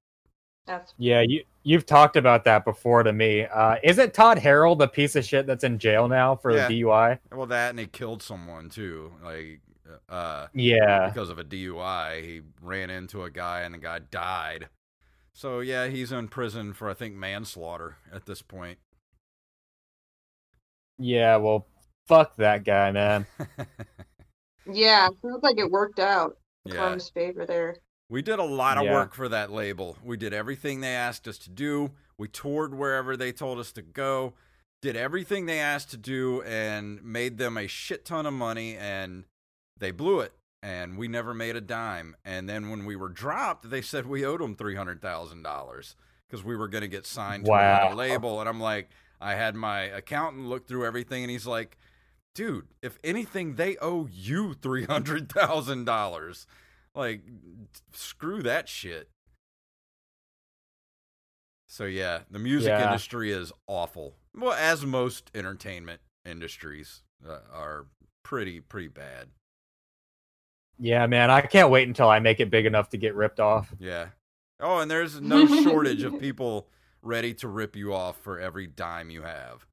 That's 0.67 0.95
Yeah, 0.99 1.21
you 1.23 1.45
you've 1.63 1.87
talked 1.87 2.17
about 2.17 2.45
that 2.45 2.65
before 2.65 3.03
to 3.03 3.13
me. 3.13 3.45
Uh, 3.47 3.77
isn't 3.83 4.15
Todd 4.15 4.39
Harrell 4.39 4.79
the 4.79 4.89
piece 4.89 5.17
of 5.17 5.25
shit 5.25 5.47
that's 5.47 5.65
in 5.65 5.79
jail 5.79 6.07
now 6.09 6.37
for 6.37 6.53
Yeah. 6.53 6.69
DUI? 6.69 7.19
Well, 7.33 7.47
that 7.47 7.71
and 7.71 7.79
he 7.79 7.87
killed 7.87 8.23
someone 8.23 8.69
too, 8.69 9.13
like 9.23 9.61
uh, 10.09 10.49
Yeah. 10.53 11.09
because 11.09 11.31
of 11.31 11.39
a 11.39 11.45
DUI. 11.45 12.23
He 12.23 12.43
ran 12.61 12.91
into 12.91 13.23
a 13.25 13.31
guy 13.31 13.63
and 13.63 13.75
the 13.75 13.79
guy 13.79 14.01
died. 14.01 14.69
So 15.37 15.61
yeah, 15.61 15.89
he's 15.89 16.13
in 16.13 16.29
prison 16.29 16.73
for 16.73 16.89
I 16.89 16.95
think 16.95 17.15
manslaughter 17.15 17.99
at 18.11 18.25
this 18.25 18.41
point. 18.41 18.79
Yeah. 20.99 21.37
Well, 21.37 21.67
fuck 22.07 22.37
that 22.37 22.65
guy, 22.65 22.91
man. 22.91 23.27
yeah, 24.73 25.09
sounds 25.21 25.43
like 25.43 25.59
it 25.59 25.71
worked 25.71 25.99
out 25.99 26.39
in 26.65 26.73
yeah. 26.73 26.79
Karma's 26.79 27.11
favor 27.11 27.45
there. 27.45 27.77
We 28.09 28.23
did 28.23 28.39
a 28.39 28.45
lot 28.45 28.79
of 28.79 28.85
Yeah. 28.85 28.95
work 28.95 29.15
for 29.15 29.29
that 29.29 29.53
label. 29.53 29.99
We 30.03 30.17
did 30.17 30.33
everything 30.33 30.81
they 30.81 30.95
asked 30.95 31.29
us 31.29 31.37
to 31.39 31.51
do. 31.51 31.91
We 32.17 32.29
toured 32.29 32.75
wherever 32.75 33.15
they 33.15 33.31
told 33.31 33.59
us 33.59 33.73
to 33.73 33.83
go, 33.83 34.33
did 34.81 34.97
everything 34.97 35.45
they 35.45 35.59
asked 35.59 35.91
to 35.91 35.99
do, 35.99 36.41
and 36.45 37.05
made 37.05 37.37
them 37.37 37.59
a 37.59 37.67
shit 37.67 38.07
ton 38.07 38.25
of 38.25 38.33
money, 38.33 38.75
and 38.75 39.25
they 39.77 39.91
blew 39.91 40.21
it. 40.21 40.33
And 40.67 40.99
we 40.99 41.07
never 41.07 41.33
made 41.33 41.55
a 41.55 41.61
dime. 41.61 42.17
And 42.25 42.49
then 42.49 42.71
when 42.71 42.85
we 42.87 42.97
were 42.97 43.09
dropped, 43.09 43.71
they 43.71 43.81
said 43.83 44.05
we 44.05 44.25
owed 44.25 44.41
them 44.41 44.57
$300,000 44.57 45.95
because 46.29 46.45
we 46.45 46.57
were 46.57 46.67
going 46.67 46.83
to 46.83 46.89
get 46.89 47.07
signed 47.07 47.45
to 47.45 47.53
Wow. 47.53 47.77
another 47.77 47.95
label. 47.95 48.41
And 48.41 48.49
I'm 48.49 48.59
like, 48.59 48.89
I 49.21 49.35
had 49.35 49.55
my 49.55 49.83
accountant 49.83 50.47
look 50.49 50.67
through 50.67 50.85
everything, 50.85 51.23
and 51.23 51.31
he's 51.31 51.47
like, 51.47 51.79
dude, 52.35 52.67
if 52.83 52.99
anything, 53.05 53.55
they 53.55 53.77
owe 53.81 54.09
you 54.13 54.55
$300,000. 54.55 56.47
Like, 56.97 57.23
screw 57.93 58.43
that 58.43 58.69
shit. 58.69 59.09
So 61.69 61.85
yeah, 61.85 62.21
the 62.29 62.39
music 62.41 62.73
Yeah. 62.73 62.85
industry 62.85 63.31
is 63.31 63.53
awful. 63.69 64.17
Well, 64.35 64.53
as 64.53 64.85
most 64.85 65.31
entertainment 65.33 66.01
industries 66.25 67.03
uh, 67.25 67.39
are 67.53 67.87
pretty 68.25 68.61
pretty 68.61 68.89
bad. 68.89 69.29
Yeah, 70.79 71.07
man. 71.07 71.31
I 71.31 71.41
can't 71.41 71.71
wait 71.71 71.89
until 71.89 72.09
I 72.09 72.19
make 72.19 72.41
it 72.41 72.51
big 72.51 72.67
enough 72.67 72.91
to 72.91 72.99
get 72.99 73.15
ripped 73.15 73.41
off. 73.41 73.73
Yeah. 73.79 74.09
Oh, 74.61 74.79
and 74.79 74.91
there's 74.91 75.21
no 75.21 75.47
shortage 75.47 76.03
of 76.03 76.19
people 76.21 76.69
ready 77.03 77.33
to 77.35 77.49
rip 77.49 77.77
you 77.77 77.95
off 77.95 78.19
for 78.21 78.39
every 78.41 78.67
dime 78.67 79.11
you 79.11 79.23
have. 79.23 79.67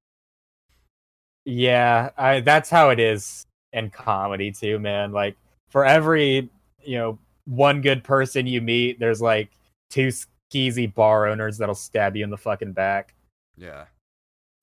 Yeah, 1.45 2.11
I 2.17 2.39
that's 2.39 2.69
how 2.69 2.89
it 2.89 2.99
is 2.99 3.45
in 3.73 3.89
comedy 3.89 4.51
too, 4.51 4.79
man. 4.79 5.11
Like 5.11 5.35
for 5.69 5.85
every, 5.85 6.49
you 6.83 6.97
know, 6.97 7.19
one 7.45 7.81
good 7.81 8.03
person 8.03 8.47
you 8.47 8.61
meet, 8.61 8.99
there's 8.99 9.21
like 9.21 9.49
two 9.89 10.09
skeezy 10.53 10.93
bar 10.93 11.27
owners 11.27 11.57
that'll 11.57 11.75
stab 11.75 12.15
you 12.15 12.23
in 12.23 12.29
the 12.29 12.37
fucking 12.37 12.73
back. 12.73 13.13
Yeah. 13.57 13.85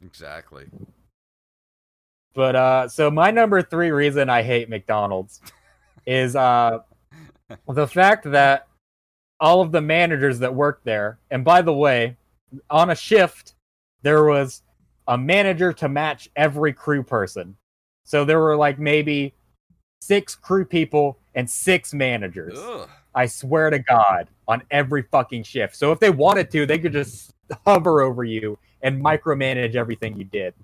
Exactly. 0.02 0.66
But 2.34 2.56
uh 2.56 2.88
so 2.88 3.10
my 3.10 3.30
number 3.30 3.60
3 3.60 3.90
reason 3.90 4.30
I 4.30 4.42
hate 4.42 4.70
McDonald's 4.70 5.40
is 6.06 6.36
uh 6.36 6.78
the 7.68 7.86
fact 7.86 8.30
that 8.30 8.66
all 9.38 9.60
of 9.60 9.72
the 9.72 9.80
managers 9.80 10.38
that 10.38 10.54
worked 10.54 10.84
there, 10.84 11.18
and 11.30 11.44
by 11.44 11.62
the 11.62 11.72
way, 11.72 12.16
on 12.68 12.90
a 12.90 12.94
shift 12.94 13.54
there 14.02 14.24
was 14.24 14.62
a 15.08 15.18
manager 15.18 15.72
to 15.72 15.88
match 15.88 16.30
every 16.36 16.72
crew 16.72 17.02
person. 17.02 17.56
So 18.04 18.24
there 18.24 18.40
were 18.40 18.56
like 18.56 18.78
maybe 18.78 19.34
six 20.00 20.34
crew 20.34 20.64
people 20.64 21.18
and 21.34 21.48
six 21.48 21.92
managers. 21.92 22.58
Ugh. 22.58 22.88
I 23.14 23.26
swear 23.26 23.70
to 23.70 23.78
God, 23.80 24.28
on 24.46 24.62
every 24.70 25.02
fucking 25.02 25.42
shift. 25.42 25.74
So 25.76 25.92
if 25.92 25.98
they 25.98 26.10
wanted 26.10 26.50
to, 26.52 26.64
they 26.64 26.78
could 26.78 26.92
just 26.92 27.32
hover 27.66 28.02
over 28.02 28.24
you 28.24 28.58
and 28.82 29.02
micromanage 29.02 29.74
everything 29.74 30.16
you 30.16 30.24
did. 30.24 30.54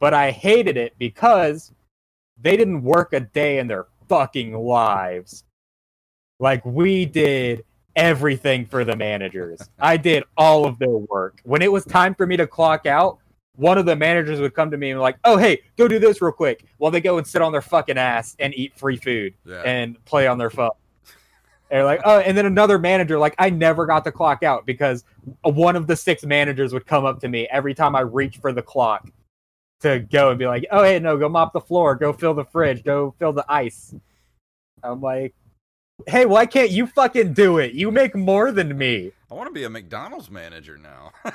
But 0.00 0.14
I 0.14 0.30
hated 0.30 0.76
it 0.76 0.94
because 0.98 1.72
they 2.40 2.56
didn't 2.56 2.82
work 2.82 3.12
a 3.12 3.20
day 3.20 3.58
in 3.58 3.66
their 3.66 3.86
fucking 4.08 4.54
lives. 4.54 5.44
Like 6.38 6.64
we 6.64 7.04
did 7.06 7.64
everything 7.94 8.66
for 8.66 8.84
the 8.84 8.94
managers. 8.96 9.60
I 9.78 9.96
did 9.96 10.24
all 10.36 10.66
of 10.66 10.78
their 10.78 10.88
work. 10.90 11.40
When 11.44 11.62
it 11.62 11.72
was 11.72 11.84
time 11.84 12.14
for 12.14 12.26
me 12.26 12.36
to 12.36 12.46
clock 12.46 12.86
out, 12.86 13.18
one 13.54 13.78
of 13.78 13.86
the 13.86 13.96
managers 13.96 14.38
would 14.40 14.54
come 14.54 14.70
to 14.70 14.76
me 14.76 14.90
and 14.90 14.98
be 14.98 15.00
like, 15.00 15.16
"Oh, 15.24 15.38
hey, 15.38 15.62
go 15.78 15.88
do 15.88 15.98
this 15.98 16.20
real 16.20 16.32
quick." 16.32 16.64
While 16.76 16.90
they 16.90 17.00
go 17.00 17.16
and 17.16 17.26
sit 17.26 17.40
on 17.40 17.52
their 17.52 17.62
fucking 17.62 17.96
ass 17.96 18.36
and 18.38 18.54
eat 18.54 18.76
free 18.78 18.96
food 18.98 19.32
Yeah. 19.46 19.62
and 19.64 20.02
play 20.04 20.26
on 20.26 20.36
their 20.36 20.50
phone. 20.50 20.72
And 21.70 21.84
like, 21.84 22.00
oh, 22.04 22.20
and 22.20 22.36
then 22.36 22.46
another 22.46 22.78
manager, 22.78 23.18
like 23.18 23.34
I 23.38 23.50
never 23.50 23.86
got 23.86 24.04
to 24.04 24.12
clock 24.12 24.42
out 24.42 24.66
because 24.66 25.04
one 25.42 25.74
of 25.74 25.86
the 25.86 25.96
six 25.96 26.22
managers 26.24 26.72
would 26.72 26.86
come 26.86 27.04
up 27.04 27.18
to 27.20 27.28
me 27.28 27.48
every 27.50 27.74
time 27.74 27.96
I 27.96 28.00
reached 28.00 28.40
for 28.40 28.52
the 28.52 28.62
clock 28.62 29.08
to 29.86 30.00
go 30.00 30.30
and 30.30 30.38
be 30.38 30.46
like, 30.46 30.66
"Oh, 30.70 30.82
hey, 30.82 30.98
no, 30.98 31.16
go 31.16 31.28
mop 31.28 31.52
the 31.52 31.60
floor, 31.60 31.94
go 31.94 32.12
fill 32.12 32.34
the 32.34 32.44
fridge, 32.44 32.82
go 32.84 33.14
fill 33.18 33.32
the 33.32 33.44
ice." 33.48 33.94
I'm 34.82 35.00
like, 35.00 35.34
"Hey, 36.06 36.26
why 36.26 36.46
can't 36.46 36.70
you 36.70 36.86
fucking 36.86 37.32
do 37.32 37.58
it? 37.58 37.72
You 37.72 37.90
make 37.90 38.14
more 38.14 38.52
than 38.52 38.76
me." 38.76 39.12
I 39.30 39.34
want 39.34 39.48
to 39.48 39.52
be 39.52 39.64
a 39.64 39.70
McDonald's 39.70 40.30
manager 40.30 40.78
now. 40.78 41.10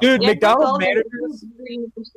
Dude, 0.00 0.22
Yeah, 0.22 0.28
McDonald's 0.28 0.78
McDonald's- 0.84 1.44
managers 1.58 2.12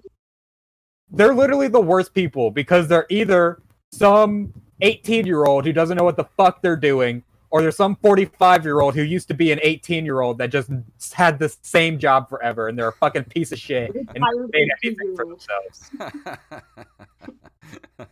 they're 1.11 1.33
literally 1.35 1.67
the 1.67 1.79
worst 1.79 2.13
people 2.13 2.49
because 2.51 2.87
they're 2.87 3.05
either 3.09 3.61
some 3.91 4.51
18 4.81 5.25
year 5.25 5.45
old 5.45 5.63
who 5.65 5.71
doesn't 5.71 5.97
know 5.97 6.03
what 6.03 6.17
the 6.17 6.25
fuck 6.35 6.61
they're 6.61 6.75
doing, 6.75 7.23
or 7.55 7.61
there's 7.61 7.77
some 7.77 7.95
45 7.95 8.65
year 8.65 8.81
old 8.81 8.95
who 8.95 9.01
used 9.01 9.29
to 9.29 9.33
be 9.33 9.53
an 9.53 9.61
18 9.63 10.03
year 10.03 10.19
old 10.19 10.37
that 10.39 10.47
just 10.47 10.69
had 11.13 11.39
the 11.39 11.47
same 11.61 11.97
job 11.97 12.27
forever 12.27 12.67
and 12.67 12.77
they're 12.77 12.89
a 12.89 12.93
fucking 12.93 13.23
piece 13.23 13.53
of 13.53 13.59
shit 13.59 13.95
and 13.95 14.25
made 14.51 14.67
anything 14.83 15.15
for 15.15 15.25
themselves. 15.25 15.89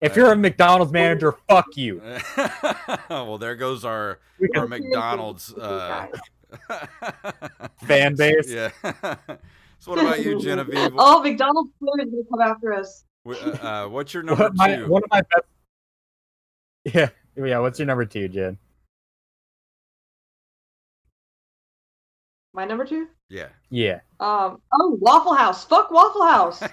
If 0.00 0.16
you're 0.16 0.32
a 0.32 0.36
McDonald's 0.36 0.92
manager, 0.92 1.32
fuck 1.46 1.76
you. 1.76 2.00
well, 3.10 3.36
there 3.36 3.54
goes 3.54 3.84
our 3.84 4.18
our 4.56 4.66
McDonald's 4.66 5.52
uh, 5.52 6.06
fan 7.86 8.16
base. 8.16 8.48
Yeah. 8.48 8.70
so, 9.78 9.90
what 9.90 9.98
about 9.98 10.24
you, 10.24 10.40
Genevieve? 10.40 10.92
Oh, 10.96 11.22
McDonald's 11.22 11.70
players 11.78 12.10
gonna 12.10 12.22
come 12.30 12.40
after 12.40 12.72
us. 12.72 13.04
Uh, 13.26 13.34
uh, 13.34 13.88
what's 13.88 14.14
your 14.14 14.22
number 14.22 14.44
What 14.44 14.56
my, 14.56 14.76
two? 14.76 14.88
one 14.88 15.02
of 15.04 15.10
my 15.10 15.20
best. 15.20 16.94
Yeah, 16.94 17.10
yeah. 17.36 17.58
What's 17.58 17.78
your 17.78 17.86
number 17.86 18.04
two, 18.04 18.28
Jen? 18.28 18.58
My 22.52 22.64
number 22.64 22.84
two. 22.84 23.08
Yeah. 23.28 23.48
Yeah. 23.70 24.00
Um. 24.18 24.60
Oh, 24.72 24.98
Waffle 25.00 25.34
House. 25.34 25.64
Fuck 25.64 25.90
Waffle 25.90 26.24
House. 26.26 26.62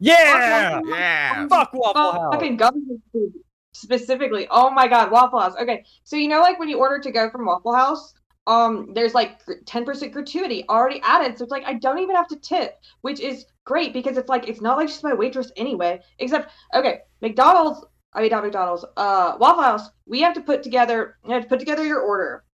Yeah. 0.00 0.80
yeah. 0.86 1.46
Fuck 1.48 1.72
Waffle 1.72 2.12
House. 2.12 2.34
Fucking 2.34 2.56
government 2.56 3.00
food 3.12 3.32
specifically. 3.74 4.46
Oh 4.50 4.70
my 4.70 4.88
god, 4.88 5.10
Waffle 5.10 5.40
House. 5.40 5.54
Okay, 5.60 5.84
so 6.04 6.16
you 6.16 6.28
know, 6.28 6.40
like 6.40 6.58
when 6.58 6.68
you 6.68 6.78
order 6.78 6.98
to 6.98 7.10
go 7.10 7.30
from 7.30 7.46
Waffle 7.46 7.74
House, 7.74 8.14
um, 8.46 8.92
there's 8.94 9.14
like 9.14 9.40
ten 9.66 9.84
percent 9.84 10.12
gratuity 10.12 10.64
already 10.68 11.00
added, 11.02 11.36
so 11.36 11.44
it's 11.44 11.50
like 11.50 11.64
I 11.64 11.74
don't 11.74 11.98
even 11.98 12.16
have 12.16 12.28
to 12.28 12.36
tip, 12.36 12.78
which 13.02 13.20
is 13.20 13.46
great 13.64 13.92
because 13.92 14.16
it's 14.16 14.28
like 14.28 14.48
it's 14.48 14.60
not 14.60 14.76
like 14.76 14.88
she's 14.88 15.02
my 15.02 15.14
waitress 15.14 15.50
anyway. 15.56 16.00
Except, 16.18 16.50
okay, 16.74 17.00
McDonald's. 17.20 17.84
I 18.14 18.22
mean, 18.22 18.30
not 18.30 18.44
McDonald's. 18.44 18.84
Uh, 18.96 19.36
Waffle 19.38 19.62
House. 19.62 19.90
We 20.06 20.20
have 20.20 20.34
to 20.34 20.40
put 20.40 20.62
together. 20.62 21.16
You 21.24 21.32
have 21.32 21.42
to 21.42 21.48
put 21.48 21.58
together 21.58 21.84
your 21.84 22.00
order. 22.00 22.44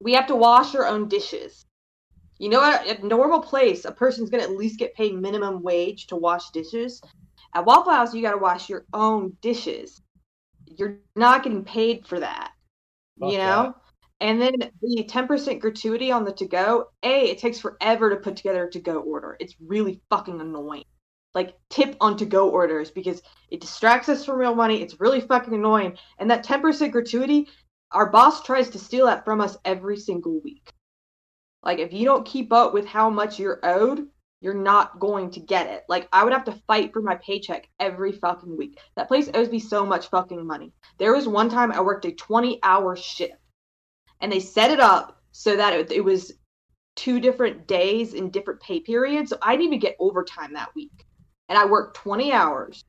We 0.00 0.14
have 0.14 0.26
to 0.28 0.36
wash 0.36 0.72
your 0.72 0.86
own 0.86 1.08
dishes. 1.08 1.66
You 2.38 2.48
know, 2.48 2.62
at 2.62 3.00
a 3.00 3.06
normal 3.06 3.40
place, 3.40 3.84
a 3.84 3.92
person's 3.92 4.30
gonna 4.30 4.44
at 4.44 4.56
least 4.56 4.78
get 4.78 4.94
paid 4.94 5.14
minimum 5.14 5.62
wage 5.62 6.06
to 6.06 6.16
wash 6.16 6.50
dishes. 6.50 7.02
At 7.54 7.66
Waffle 7.66 7.92
House, 7.92 8.14
you 8.14 8.22
got 8.22 8.32
to 8.32 8.38
wash 8.38 8.68
your 8.68 8.86
own 8.92 9.36
dishes. 9.40 10.00
You're 10.66 10.98
not 11.16 11.42
getting 11.42 11.64
paid 11.64 12.06
for 12.06 12.20
that, 12.20 12.52
Fuck 13.18 13.32
you 13.32 13.38
know. 13.38 13.74
And 14.20 14.40
then 14.40 14.52
the 14.80 15.04
ten 15.04 15.26
percent 15.26 15.60
gratuity 15.60 16.12
on 16.12 16.24
the 16.24 16.32
to 16.32 16.46
go. 16.46 16.86
A, 17.02 17.30
it 17.30 17.38
takes 17.38 17.58
forever 17.58 18.10
to 18.10 18.16
put 18.16 18.36
together 18.36 18.66
a 18.66 18.70
to 18.70 18.78
go 18.80 19.00
order. 19.00 19.36
It's 19.40 19.56
really 19.60 20.00
fucking 20.10 20.40
annoying. 20.40 20.84
Like 21.34 21.56
tip 21.68 21.96
on 22.00 22.16
to 22.18 22.26
go 22.26 22.50
orders 22.50 22.90
because 22.90 23.22
it 23.50 23.60
distracts 23.60 24.08
us 24.08 24.24
from 24.24 24.38
real 24.38 24.54
money. 24.54 24.82
It's 24.82 25.00
really 25.00 25.20
fucking 25.20 25.54
annoying. 25.54 25.96
And 26.18 26.30
that 26.30 26.44
ten 26.44 26.60
percent 26.60 26.92
gratuity, 26.92 27.48
our 27.92 28.10
boss 28.10 28.42
tries 28.42 28.70
to 28.70 28.78
steal 28.78 29.06
that 29.06 29.24
from 29.24 29.40
us 29.40 29.56
every 29.64 29.96
single 29.96 30.40
week. 30.40 30.70
Like 31.62 31.78
if 31.78 31.92
you 31.92 32.04
don't 32.04 32.26
keep 32.26 32.52
up 32.52 32.72
with 32.72 32.86
how 32.86 33.10
much 33.10 33.38
you're 33.38 33.60
owed, 33.62 34.08
you're 34.40 34.54
not 34.54 34.98
going 34.98 35.30
to 35.32 35.40
get 35.40 35.66
it. 35.66 35.84
Like 35.88 36.08
I 36.12 36.24
would 36.24 36.32
have 36.32 36.44
to 36.44 36.60
fight 36.66 36.92
for 36.92 37.02
my 37.02 37.16
paycheck 37.16 37.68
every 37.78 38.12
fucking 38.12 38.56
week. 38.56 38.78
That 38.96 39.08
place 39.08 39.28
owes 39.34 39.50
me 39.50 39.58
so 39.58 39.84
much 39.84 40.08
fucking 40.08 40.46
money. 40.46 40.72
There 40.98 41.14
was 41.14 41.28
one 41.28 41.50
time 41.50 41.72
I 41.72 41.80
worked 41.80 42.06
a 42.06 42.12
20 42.12 42.58
hour 42.62 42.96
shift 42.96 43.34
and 44.20 44.32
they 44.32 44.40
set 44.40 44.70
it 44.70 44.80
up 44.80 45.20
so 45.32 45.56
that 45.56 45.74
it, 45.74 45.92
it 45.92 46.04
was 46.04 46.32
two 46.96 47.20
different 47.20 47.66
days 47.66 48.14
in 48.14 48.30
different 48.30 48.60
pay 48.60 48.80
periods. 48.80 49.30
So 49.30 49.38
I 49.42 49.52
didn't 49.52 49.66
even 49.66 49.78
get 49.78 49.96
overtime 49.98 50.54
that 50.54 50.74
week. 50.74 51.06
And 51.50 51.58
I 51.58 51.66
worked 51.66 51.96
20 51.96 52.32
hours 52.32 52.84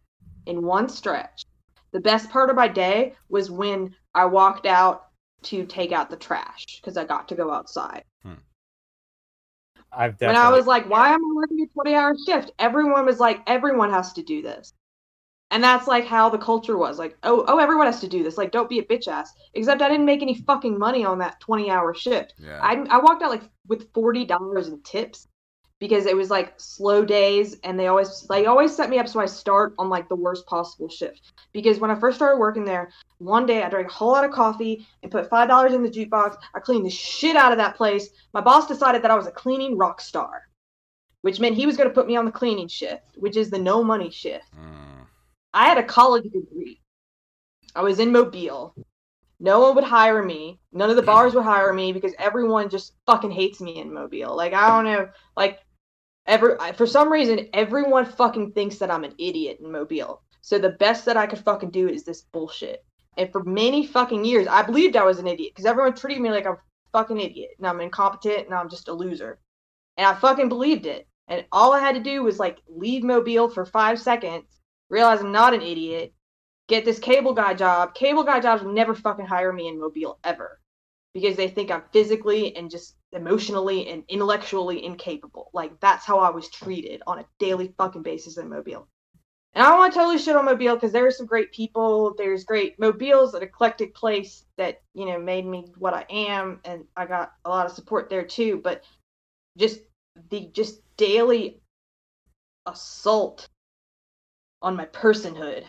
in 0.46 0.62
one 0.62 0.88
stretch. 0.88 1.46
The 1.92 2.00
best 2.00 2.30
part 2.30 2.50
of 2.50 2.56
my 2.56 2.70
day 2.70 3.16
was 3.28 3.52
when 3.52 3.94
I 4.16 4.26
walked 4.26 4.66
out 4.66 5.08
to 5.44 5.66
take 5.66 5.92
out 5.92 6.10
the 6.10 6.16
trash 6.16 6.80
because 6.80 6.96
I 6.96 7.04
got 7.04 7.28
to 7.30 7.36
go 7.36 7.52
outside 7.52 8.04
hmm. 8.24 8.34
I've 9.92 10.22
when. 10.22 10.36
I 10.36 10.52
was 10.52 10.68
like, 10.68 10.88
why 10.88 11.10
am 11.10 11.20
I 11.20 11.34
working 11.36 11.62
a 11.62 11.68
20 11.74 11.96
hour 11.96 12.16
shift? 12.26 12.52
Everyone 12.60 13.06
was 13.06 13.20
like, 13.20 13.42
everyone 13.48 13.90
has 13.90 14.14
to 14.14 14.24
do 14.24 14.42
this. 14.42 14.74
And 15.50 15.62
that's 15.62 15.88
like 15.88 16.06
how 16.06 16.30
the 16.30 16.38
culture 16.38 16.78
was 16.78 16.98
like, 16.98 17.18
oh, 17.24 17.44
oh, 17.48 17.58
everyone 17.58 17.88
has 17.88 18.00
to 18.02 18.08
do 18.08 18.24
this. 18.24 18.38
Like, 18.38 18.52
don't 18.52 18.70
be 18.70 18.80
a 18.80 18.84
bitch 18.84 19.10
ass. 19.10 19.34
Except 19.54 19.82
I 19.82 19.90
didn't 19.90 20.06
make 20.06 20.22
any 20.22 20.36
fucking 20.36 20.80
money 20.80 21.04
on 21.04 21.18
that 21.20 21.42
20 21.42 21.70
hour 21.70 21.94
shift. 21.94 22.36
Yeah. 22.38 22.60
I, 22.62 22.86
I 22.90 23.00
walked 23.00 23.22
out 23.22 23.32
like 23.32 23.44
with 23.68 23.92
$40 23.92 24.68
in 24.68 24.82
tips 24.84 25.28
because 25.82 26.06
it 26.06 26.16
was 26.16 26.30
like 26.30 26.54
slow 26.58 27.04
days 27.04 27.58
and 27.64 27.78
they 27.78 27.88
always 27.88 28.22
they 28.30 28.46
always 28.46 28.74
set 28.74 28.92
me 28.92 29.00
up 29.00 29.08
so 29.08 29.20
I 29.20 29.26
start 29.26 29.74
on 29.80 29.90
like 29.90 30.08
the 30.08 30.16
worst 30.16 30.46
possible 30.46 30.88
shift. 30.88 31.34
Because 31.54 31.80
when 31.80 31.90
I 31.90 31.96
first 31.96 32.18
started 32.18 32.38
working 32.38 32.64
there, 32.64 32.92
one 33.18 33.48
day 33.48 33.64
I 33.64 33.70
drank 33.70 33.90
a 33.90 33.92
whole 33.92 34.12
lot 34.12 34.24
of 34.24 34.30
coffee 34.30 34.88
and 35.02 35.12
put 35.12 35.28
five 35.28 35.50
dollars 35.50 35.74
in 35.74 35.82
the 35.82 35.90
jukebox. 35.90 36.38
I 36.54 36.60
cleaned 36.60 36.86
the 36.86 36.92
shit 36.92 37.36
out 37.36 37.52
of 37.52 37.58
that 37.58 37.76
place. 37.76 38.10
My 38.32 38.42
boss 38.42 38.68
decided 38.68 39.02
that 39.02 39.10
I 39.10 39.16
was 39.16 39.26
a 39.26 39.32
cleaning 39.32 39.76
rock 39.76 40.02
star, 40.02 40.44
which 41.24 41.40
meant 41.40 41.56
he 41.56 41.66
was 41.66 41.78
going 41.78 41.90
to 41.90 41.96
put 41.96 42.08
me 42.08 42.16
on 42.16 42.26
the 42.26 42.32
cleaning 42.32 42.68
shift, 42.68 43.18
which 43.18 43.36
is 43.36 43.50
the 43.50 43.60
no 43.60 43.84
money 43.84 44.12
shift. 44.12 44.46
Mm. 44.56 45.08
I 45.52 45.68
had 45.68 45.80
a 45.80 45.84
college 45.84 46.26
degree. 46.26 46.80
I 47.76 47.82
was 47.82 47.98
in 48.00 48.12
Mobile. 48.12 48.76
No 49.40 49.62
one 49.62 49.74
would 49.74 49.84
hire 49.84 50.22
me. 50.22 50.60
None 50.72 50.92
of 50.92 50.96
the 50.96 51.02
bars 51.02 51.34
would 51.34 51.44
hire 51.44 51.74
me 51.74 51.92
because 51.92 52.14
everyone 52.20 52.70
just 52.70 52.94
fucking 53.08 53.32
hates 53.32 53.60
me 53.60 53.80
in 53.80 53.92
Mobile. 53.92 54.38
Like 54.38 54.54
I 54.54 54.68
don't 54.68 54.86
know, 54.86 55.10
like 55.36 55.60
every 56.32 56.56
for 56.76 56.88
some 56.88 57.12
reason 57.12 57.50
everyone 57.54 58.06
fucking 58.06 58.54
thinks 58.54 58.78
that 58.78 58.90
I'm 58.90 59.04
an 59.04 59.14
idiot 59.20 59.60
in 59.62 59.72
Mobile. 59.72 60.24
So 60.42 60.58
the 60.58 60.70
best 60.70 61.06
that 61.06 61.18
I 61.18 61.28
could 61.28 61.40
fucking 61.40 61.70
do 61.70 61.88
is 61.88 62.04
this 62.04 62.22
bullshit. 62.22 62.84
And 63.18 63.32
for 63.32 63.44
many 63.44 63.86
fucking 63.86 64.26
years, 64.26 64.48
I 64.48 64.64
believed 64.64 64.96
I 64.96 65.04
was 65.04 65.20
an 65.20 65.28
idiot 65.28 65.52
because 65.54 65.66
everyone 65.66 65.94
treated 65.94 66.22
me 66.22 66.32
like 66.32 66.48
I'm 66.48 66.54
a 66.54 66.58
fucking 66.94 67.20
idiot 67.20 67.52
and 67.58 67.68
I'm 67.68 67.82
incompetent 67.82 68.46
and 68.46 68.56
I'm 68.56 68.70
just 68.70 68.88
a 68.88 68.94
loser. 68.94 69.40
And 69.98 70.08
I 70.08 70.16
fucking 70.16 70.50
believed 70.50 70.86
it. 70.86 71.08
And 71.28 71.46
all 71.52 71.74
I 71.74 71.80
had 71.80 71.96
to 71.96 72.02
do 72.02 72.24
was 72.24 72.40
like 72.40 72.60
leave 72.68 73.04
Mobile 73.04 73.50
for 73.50 73.66
five 73.66 74.00
seconds, 74.00 74.62
realize 74.90 75.20
I'm 75.20 75.32
not 75.32 75.54
an 75.54 75.62
idiot, 75.62 76.14
get 76.70 76.86
this 76.86 77.00
cable 77.00 77.34
guy 77.34 77.54
job. 77.54 77.94
Cable 77.94 78.24
guy 78.24 78.40
jobs 78.40 78.64
will 78.64 78.74
never 78.74 78.96
fucking 78.96 79.28
hire 79.28 79.52
me 79.52 79.68
in 79.68 79.80
Mobile 79.80 80.18
ever 80.24 80.60
because 81.14 81.36
they 81.36 81.50
think 81.50 81.70
I'm 81.70 81.84
physically 81.92 82.56
and 82.56 82.72
just 82.72 82.96
emotionally 83.14 83.90
and 83.90 84.04
intellectually 84.08 84.84
incapable. 84.84 85.50
Like 85.54 85.80
that's 85.80 86.06
how 86.06 86.20
I 86.20 86.30
was 86.30 86.50
treated 86.50 87.02
on 87.08 87.20
a 87.20 87.26
daily 87.40 87.74
fucking 87.78 88.04
basis 88.04 88.38
in 88.38 88.50
Mobile. 88.50 88.88
And 89.54 89.64
I 89.64 89.70
don't 89.70 89.80
want 89.80 89.94
to 89.94 90.00
totally 90.00 90.18
shit 90.18 90.36
on 90.36 90.46
Mobile 90.46 90.76
because 90.76 90.94
there 90.94 91.06
are 91.06 91.12
some 91.12 91.26
great 91.26 91.52
people. 91.52 92.14
There's 92.18 92.46
great 92.46 92.80
Mobile's 92.80 93.34
an 93.34 93.44
eclectic 93.44 93.94
place 93.94 94.46
that 94.58 94.82
you 94.94 95.06
know 95.06 95.20
made 95.20 95.46
me 95.46 95.68
what 95.78 95.94
I 95.94 96.06
am, 96.10 96.62
and 96.64 96.86
I 96.96 97.06
got 97.06 97.34
a 97.44 97.50
lot 97.50 97.66
of 97.66 97.74
support 97.74 98.10
there 98.10 98.24
too. 98.24 98.62
But 98.64 98.84
just 99.58 99.82
the 100.30 100.50
just 100.54 100.80
daily 100.96 101.62
assault 102.66 103.50
on 104.62 104.76
my 104.76 104.86
personhood 104.86 105.66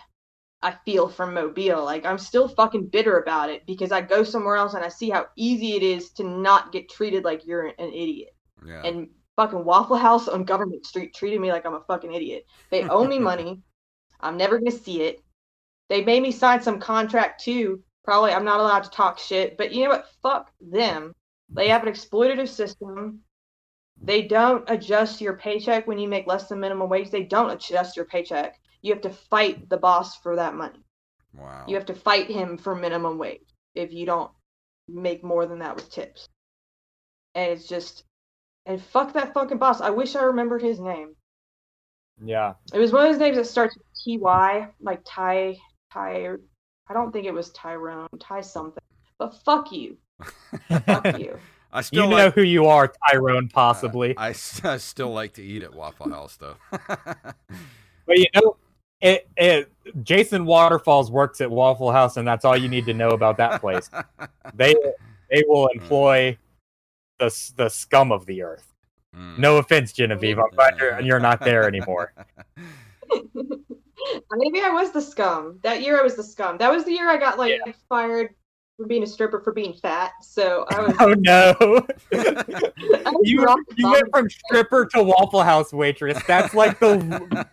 I 0.63 0.77
feel 0.85 1.09
from 1.09 1.35
Mobile. 1.35 1.85
Like 1.85 2.07
I'm 2.07 2.19
still 2.19 2.49
fucking 2.49 2.87
bitter 2.87 3.19
about 3.19 3.51
it 3.51 3.67
because 3.67 3.91
I 3.93 4.01
go 4.01 4.23
somewhere 4.23 4.57
else 4.57 4.75
and 4.75 4.85
I 4.85 4.89
see 4.89 5.11
how 5.11 5.27
easy 5.37 5.75
it 5.77 5.83
is 5.83 6.11
to 6.13 6.25
not 6.25 6.73
get 6.73 6.89
treated 6.89 7.25
like 7.25 7.47
you're 7.47 7.67
an 7.67 7.75
idiot. 7.79 8.35
Yeah. 8.65 8.83
And 8.85 9.09
fucking 9.37 9.65
Waffle 9.65 9.97
House 9.97 10.29
on 10.29 10.45
Government 10.45 10.87
Street 10.87 11.15
treated 11.15 11.41
me 11.41 11.51
like 11.51 11.67
I'm 11.67 11.75
a 11.75 11.85
fucking 11.89 12.13
idiot. 12.13 12.47
They 12.71 12.85
owe 12.85 13.05
me 13.05 13.19
money. 13.31 13.61
I'm 14.21 14.37
never 14.37 14.59
gonna 14.59 14.71
see 14.71 15.03
it. 15.03 15.23
They 15.89 16.05
made 16.05 16.23
me 16.23 16.31
sign 16.31 16.63
some 16.63 16.79
contract 16.79 17.43
too. 17.43 17.83
Probably 18.05 18.33
I'm 18.33 18.45
not 18.45 18.61
allowed 18.61 18.85
to 18.85 18.91
talk 18.91 19.19
shit, 19.19 19.57
but 19.59 19.73
you 19.73 19.85
know 19.85 19.91
what? 19.91 20.07
Fuck 20.23 20.51
them. 20.61 21.13
They 21.49 21.69
have 21.69 21.87
an 21.87 21.93
exploitative 21.93 22.49
system. 22.49 23.21
They 24.01 24.23
don't 24.23 24.65
adjust 24.69 25.21
your 25.21 25.37
paycheck 25.37 25.87
when 25.87 25.99
you 25.99 26.09
make 26.09 26.27
less 26.27 26.49
than 26.49 26.61
minimum 26.61 26.89
wage. 26.89 27.11
They 27.11 27.25
don't 27.25 27.51
adjust 27.51 27.97
your 27.97 28.07
paycheck. 28.07 28.59
You 28.83 28.93
have 28.93 29.03
to 29.03 29.11
fight 29.11 29.69
the 29.69 29.77
boss 29.77 30.17
for 30.17 30.37
that 30.37 30.55
money. 30.55 30.81
Wow. 31.35 31.65
You 31.67 31.77
have 31.77 31.87
to 31.87 31.95
fight 31.95 32.29
him 32.29 32.59
for 32.59 32.75
minimum 32.75 33.17
wage 33.17 33.41
if 33.75 33.93
you 33.93 34.05
don't 34.05 34.31
make 34.89 35.25
more 35.25 35.47
than 35.47 35.61
that 35.61 35.77
with 35.77 35.91
tips. 35.91 36.29
And 37.35 37.51
it's 37.53 37.67
just, 37.67 38.05
and 38.67 38.83
fuck 38.83 39.15
that 39.15 39.33
fucking 39.33 39.59
boss. 39.59 39.81
I 39.81 39.91
wish 39.91 40.15
I 40.17 40.23
remembered 40.25 40.63
his 40.63 40.81
name. 40.81 41.15
Yeah. 42.23 42.55
It 42.75 42.79
was 42.79 42.93
one 42.93 43.07
of 43.07 43.13
those 43.13 43.21
names 43.21 43.37
that 43.37 43.47
starts 43.47 43.77
with 43.77 43.87
T 44.05 44.19
Y, 44.19 44.69
like 44.81 45.01
Ty 45.05 45.57
Ty. 45.93 46.35
I 46.89 46.93
don't 46.93 47.13
think 47.13 47.27
it 47.27 47.35
was 47.35 47.51
Tyrone, 47.51 48.09
Ty 48.21 48.43
something. 48.43 48.83
But 49.19 49.35
fuck 49.45 49.73
you, 49.73 49.97
fuck 50.87 51.19
you. 51.19 51.39
I 51.73 51.81
still 51.81 52.05
You 52.05 52.11
know 52.11 52.25
like, 52.25 52.35
who 52.35 52.43
you 52.43 52.67
are, 52.67 52.93
Tyrone, 53.11 53.49
possibly. 53.49 54.17
I 54.19 54.29
I 54.29 54.77
still 54.77 55.13
like 55.13 55.35
to 55.35 55.43
eat 55.43 55.63
at 55.63 55.75
Waffle 55.75 56.11
House 56.11 56.37
though. 56.37 56.57
But 58.05 58.19
you 58.19 58.27
know, 58.35 58.57
it, 59.03 59.29
it 59.37 59.73
Jason 60.05 60.47
Waterfalls 60.47 61.11
works 61.11 61.41
at 61.41 61.51
Waffle 61.51 61.91
House, 61.93 62.17
and 62.17 62.27
that's 62.27 62.45
all 62.45 62.57
you 62.57 62.69
need 62.69 62.87
to 62.87 62.95
know 62.95 63.11
about 63.11 63.37
that 63.37 63.61
place. 63.61 63.91
They 64.55 64.75
they 65.31 65.43
will 65.49 65.69
employ 65.69 66.37
the 67.19 67.53
the 67.57 67.71
scum 67.71 68.13
of 68.13 68.27
the 68.27 68.43
earth. 68.43 68.67
Mm. 69.17 69.39
No 69.39 69.57
offense, 69.57 69.93
Genevieve. 69.93 70.39
I'm 70.39 70.51
glad 70.51 70.79
you're 70.79 71.01
you're 71.01 71.21
not 71.21 71.41
there 71.41 71.67
anymore. 71.67 72.13
Maybe 74.35 74.61
I 74.61 74.69
was 74.71 74.91
the 74.91 75.01
scum. 75.01 75.59
That 75.63 75.81
year 75.81 75.99
I 75.99 76.03
was 76.03 76.17
the 76.17 76.23
scum. 76.23 76.59
That 76.59 76.71
was 76.71 76.85
the 76.85 76.93
year 76.93 77.09
I 77.09 77.17
got 77.17 77.39
like 77.39 77.59
Yeah. 77.65 77.73
fired 77.89 78.35
for 78.77 78.87
being 78.87 79.03
a 79.05 79.07
stripper 79.07 79.41
for 79.41 79.53
being 79.53 79.73
fat. 79.73 80.13
So 80.23 80.67
I 80.71 80.81
was. 80.81 80.97
Oh 81.01 81.15
no! 81.19 81.55
Was 82.11 83.21
you 83.23 83.47
you 83.77 83.91
went 83.91 84.09
from 84.11 84.29
stripper 84.29 84.87
to 84.87 85.03
Waffle 85.03 85.43
House 85.43 85.73
waitress. 85.73 86.23
That's 86.27 86.53
like 86.53 86.79
the 86.79 87.47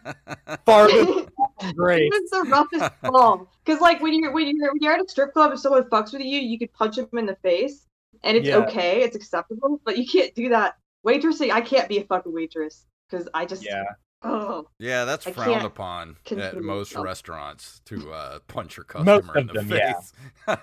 farthest 0.65 1.29
from 1.60 1.70
It 1.89 2.12
was 2.12 2.30
the 2.32 2.49
roughest 2.49 2.91
fall. 3.01 3.47
Because 3.66 3.82
like 3.82 4.01
when 4.01 4.14
you're 4.14 4.32
when 4.32 4.55
you're 4.55 4.72
when 4.74 4.82
you're 4.82 4.93
at 4.93 5.01
a 5.05 5.07
strip 5.10 5.34
club, 5.34 5.51
if 5.53 5.60
someone 5.60 5.84
fucks 5.84 6.14
with 6.14 6.22
you, 6.22 6.39
you 6.39 6.57
could 6.60 6.72
punch 6.74 6.95
them 6.95 7.07
in 7.14 7.26
the 7.26 7.36
face, 7.38 7.86
and 8.24 8.36
it's 8.38 8.47
Yeah. 8.47 8.57
okay, 8.57 9.01
it's 9.03 9.16
acceptable. 9.16 9.80
But 9.86 9.97
you 9.97 10.05
can't 10.07 10.34
do 10.36 10.49
that. 10.49 10.78
Waitressing, 11.05 11.51
I 11.51 11.62
can't 11.62 11.88
be 11.88 11.99
a 11.99 12.03
fucking 12.03 12.34
waitress 12.34 12.86
because 13.10 13.28
I 13.34 13.45
just 13.45 13.64
Yeah. 13.66 13.84
oh 14.24 14.68
yeah, 14.80 15.05
that's 15.05 15.26
I 15.28 15.32
frowned 15.32 15.66
upon 15.66 16.18
at 16.38 16.57
most 16.62 16.91
myself. 16.91 17.05
restaurants 17.05 17.82
to 17.86 18.12
uh, 18.12 18.39
punch 18.47 18.76
your 18.78 18.86
Most 19.03 19.28
customer 19.28 19.38
in 19.39 19.47
the 19.47 19.53
them, 19.53 19.70
yeah. 19.70 19.93
face. 19.93 20.14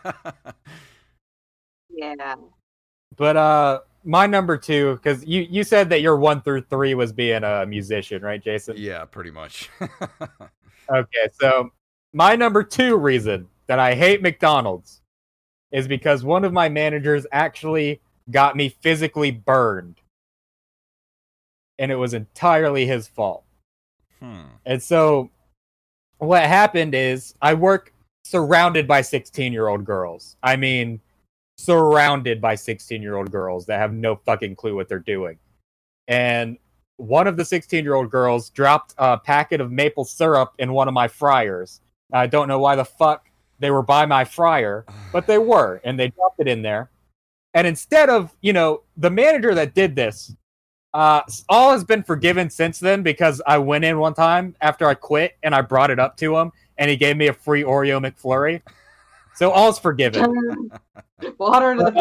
yeah. 1.91 2.35
But 3.17 3.37
uh, 3.37 3.81
my 4.05 4.27
number 4.27 4.59
two, 4.59 4.97
because 4.97 5.25
you 5.25 5.43
you 5.49 5.65
said 5.65 5.89
that 5.91 6.01
your 6.03 6.17
one 6.17 6.43
through 6.43 6.63
three 6.63 6.95
was 6.95 7.13
being 7.13 7.45
a 7.45 7.65
musician, 7.65 8.21
right, 8.23 8.43
Jason? 8.43 8.77
yeah, 8.77 9.05
pretty 9.07 9.31
much. 9.31 9.71
Okay, 10.91 11.29
so 11.41 11.71
my 12.13 12.37
number 12.37 12.63
two 12.63 12.97
reason 12.97 13.49
that 13.67 13.79
I 13.79 13.95
hate 13.95 14.23
McDonald's 14.23 15.03
is 15.73 15.89
because 15.89 16.25
one 16.25 16.45
of 16.45 16.53
my 16.53 16.69
managers 16.69 17.27
actually 17.33 18.01
got 18.31 18.57
me 18.57 18.69
physically 18.69 19.31
burned. 19.31 20.01
And 21.79 21.93
it 21.93 21.97
was 21.97 22.15
entirely 22.15 22.87
his 22.87 23.07
fault. 23.07 23.45
hmm. 24.21 24.47
And 24.65 24.83
so 24.83 25.31
what 26.19 26.43
happened 26.45 26.95
is 26.95 27.35
I 27.43 27.55
work 27.55 27.93
surrounded 28.25 28.89
by 28.89 29.03
16 29.03 29.53
year 29.53 29.69
old 29.69 29.85
girls. 29.85 30.37
I 30.43 30.57
mean, 30.57 31.01
surrounded 31.59 32.41
by 32.41 32.55
16 32.55 33.03
year 33.03 33.17
old 33.17 33.31
girls 33.31 33.67
that 33.67 33.79
have 33.79 33.93
no 33.93 34.17
fucking 34.17 34.57
clue 34.57 34.75
what 34.75 34.89
they're 34.89 34.99
doing. 34.99 35.39
And 36.09 36.59
one 36.97 37.27
of 37.27 37.37
the 37.37 37.45
16 37.45 37.85
year 37.85 37.95
old 37.95 38.11
girls 38.11 38.51
dropped 38.51 38.95
a 38.99 39.19
packet 39.19 39.61
of 39.61 39.71
maple 39.71 40.05
syrup 40.05 40.55
in 40.59 40.73
one 40.73 40.89
of 40.89 40.95
my 40.95 41.09
fryers. 41.09 41.81
I 42.13 42.27
don't 42.27 42.49
know 42.49 42.59
why 42.59 42.77
the 42.77 42.85
fuck 42.85 43.29
they 43.59 43.71
were 43.71 43.83
by 43.83 44.07
my 44.07 44.25
fryer, 44.25 44.85
but 45.13 45.27
they 45.27 45.39
were, 45.53 45.81
and 45.85 45.99
they 45.99 46.09
dropped 46.09 46.41
it 46.41 46.49
in 46.49 46.63
there. 46.63 46.91
And 47.55 47.67
instead 47.67 48.11
of, 48.11 48.35
you 48.43 48.53
know, 48.53 48.83
the 48.97 49.11
manager 49.11 49.55
that 49.55 49.75
did 49.75 49.97
this, 49.97 50.35
uh, 50.93 51.23
all 51.49 51.73
has 51.73 51.85
been 51.85 52.03
forgiven 52.03 52.49
since 52.49 52.79
then 52.79 53.03
because 53.03 53.43
I 53.47 53.59
went 53.59 53.85
in 53.85 53.99
one 53.99 54.15
time 54.15 54.55
after 54.61 54.87
I 54.87 54.95
quit 54.95 55.37
and 55.43 55.55
I 55.55 55.61
brought 55.61 55.91
it 55.91 55.99
up 55.99 56.17
to 56.19 56.37
him 56.37 56.53
and 56.79 56.91
he 56.91 56.97
gave 56.97 57.17
me 57.17 57.29
a 57.29 57.33
free 57.33 57.63
Oreo 57.63 58.01
McFlurry. 58.01 58.63
So 59.35 59.51
all's 59.51 59.79
forgiven. 59.79 60.71
Water 61.39 61.73
into 61.73 61.85
the 61.85 61.93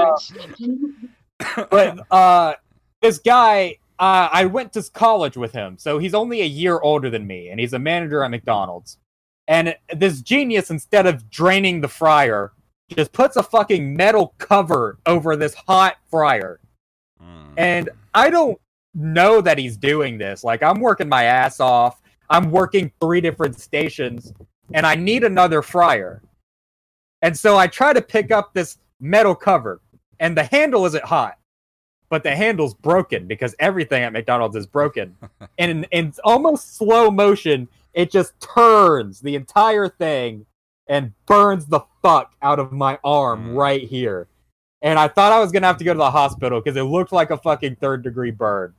Uh, 1.58 1.66
but 1.70 2.00
uh, 2.12 2.54
this 3.02 3.20
guy, 3.20 3.78
uh, 4.00 4.30
I 4.32 4.46
went 4.46 4.74
to 4.74 4.84
college 4.91 5.38
with 5.38 5.52
him, 5.54 5.78
so 5.78 5.98
he's 5.98 6.14
only 6.14 6.41
a 6.41 6.46
year 6.46 6.80
older 6.80 7.10
than 7.10 7.26
me, 7.26 7.50
and 7.50 7.60
he's 7.60 7.74
a 7.74 7.80
manager 7.80 8.24
at 8.24 8.32
McDonald's. 8.32 8.98
And 9.48 9.76
this 9.93 10.22
genius, 10.22 10.72
instead 10.72 11.06
of 11.06 11.30
draining 11.30 11.82
the 11.82 11.88
fryer, 11.88 12.52
just 12.89 13.14
puts 13.14 13.36
a 13.36 13.43
fucking 13.43 13.96
metal 13.96 14.34
cover 14.38 15.00
over 15.06 15.36
this 15.36 15.54
hot 15.54 15.98
fryer. 16.10 16.60
Hmm. 17.20 17.54
And 17.58 17.89
I 18.14 18.30
don't 18.30 18.60
know 18.93 19.41
that 19.41 19.58
he's 19.58 19.78
doing 19.78 20.18
this. 20.18 20.43
Like, 20.43 20.64
I'm 20.64 20.80
working 20.80 21.10
my 21.10 21.24
ass 21.24 21.60
off. 21.60 22.02
I'm 22.30 22.50
working 22.52 22.91
three 23.00 23.22
different 23.22 23.60
stations, 23.60 24.34
and 24.74 24.86
I 24.86 24.96
need 24.96 25.24
another 25.24 25.62
fryer. 25.62 26.22
And 27.22 27.38
so 27.38 27.58
I 27.58 27.68
try 27.68 27.93
to 27.93 28.02
pick 28.02 28.32
up 28.32 28.54
this 28.54 28.78
metal 29.00 29.36
cover, 29.36 29.82
and 30.20 30.36
the 30.36 30.43
handle 30.43 30.86
isn't 30.86 31.04
hot, 31.04 31.38
but 32.10 32.24
the 32.24 32.36
handle's 32.36 32.74
broken 32.74 33.28
because 33.28 33.56
everything 33.60 34.03
at 34.03 34.14
McDonald's 34.14 34.56
is 34.56 34.68
broken. 34.68 35.16
and 35.58 35.72
in, 35.72 35.84
in 35.91 36.14
almost 36.24 36.76
slow 36.78 37.10
motion, 37.12 37.68
it 37.93 38.12
just 38.12 38.39
turns 38.39 39.22
the 39.22 39.36
entire 39.36 39.89
thing 39.89 40.45
and 40.88 41.12
burns 41.26 41.66
the 41.66 41.82
fuck 42.01 42.36
out 42.41 42.60
of 42.60 42.72
my 42.72 42.99
arm 43.03 43.49
Mm. 43.49 43.56
right 43.56 43.82
here. 43.84 44.28
And 44.82 44.99
I 44.99 45.08
thought 45.08 45.32
I 45.32 45.39
was 45.39 45.51
gonna 45.51 45.66
have 45.68 45.78
to 45.78 45.84
go 45.84 45.93
to 45.93 45.97
the 45.97 46.12
hospital 46.12 46.62
because 46.62 46.78
it 46.78 46.84
looked 46.84 47.12
like 47.12 47.32
a 47.32 47.38
fucking 47.38 47.78
third 47.78 48.03
degree 48.03 48.30
burn. 48.32 48.74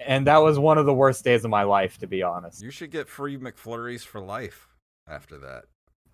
And 0.00 0.26
that 0.28 0.38
was 0.38 0.58
one 0.58 0.78
of 0.78 0.86
the 0.86 0.94
worst 0.94 1.24
days 1.24 1.44
of 1.44 1.50
my 1.50 1.64
life, 1.64 1.98
to 1.98 2.06
be 2.06 2.22
honest. 2.22 2.62
You 2.62 2.70
should 2.70 2.90
get 2.92 3.08
free 3.08 3.36
McFlurries 3.36 4.02
for 4.04 4.20
life 4.20 4.68
after 5.08 5.38
that. 5.38 5.64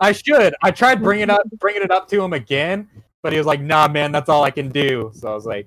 I 0.00 0.12
should. 0.12 0.54
I 0.62 0.70
tried 0.70 1.02
bringing 1.02 1.28
up 1.30 1.42
bringing 1.58 1.82
it 1.82 1.90
up 1.90 2.08
to 2.08 2.22
him 2.22 2.32
again, 2.32 2.88
but 3.24 3.32
he 3.32 3.38
was 3.38 3.46
like, 3.46 3.62
"Nah, 3.62 3.88
man, 3.88 4.12
that's 4.12 4.28
all 4.28 4.44
I 4.44 4.50
can 4.50 4.68
do." 4.68 5.10
So 5.14 5.32
I 5.32 5.34
was 5.34 5.46
like, 5.46 5.66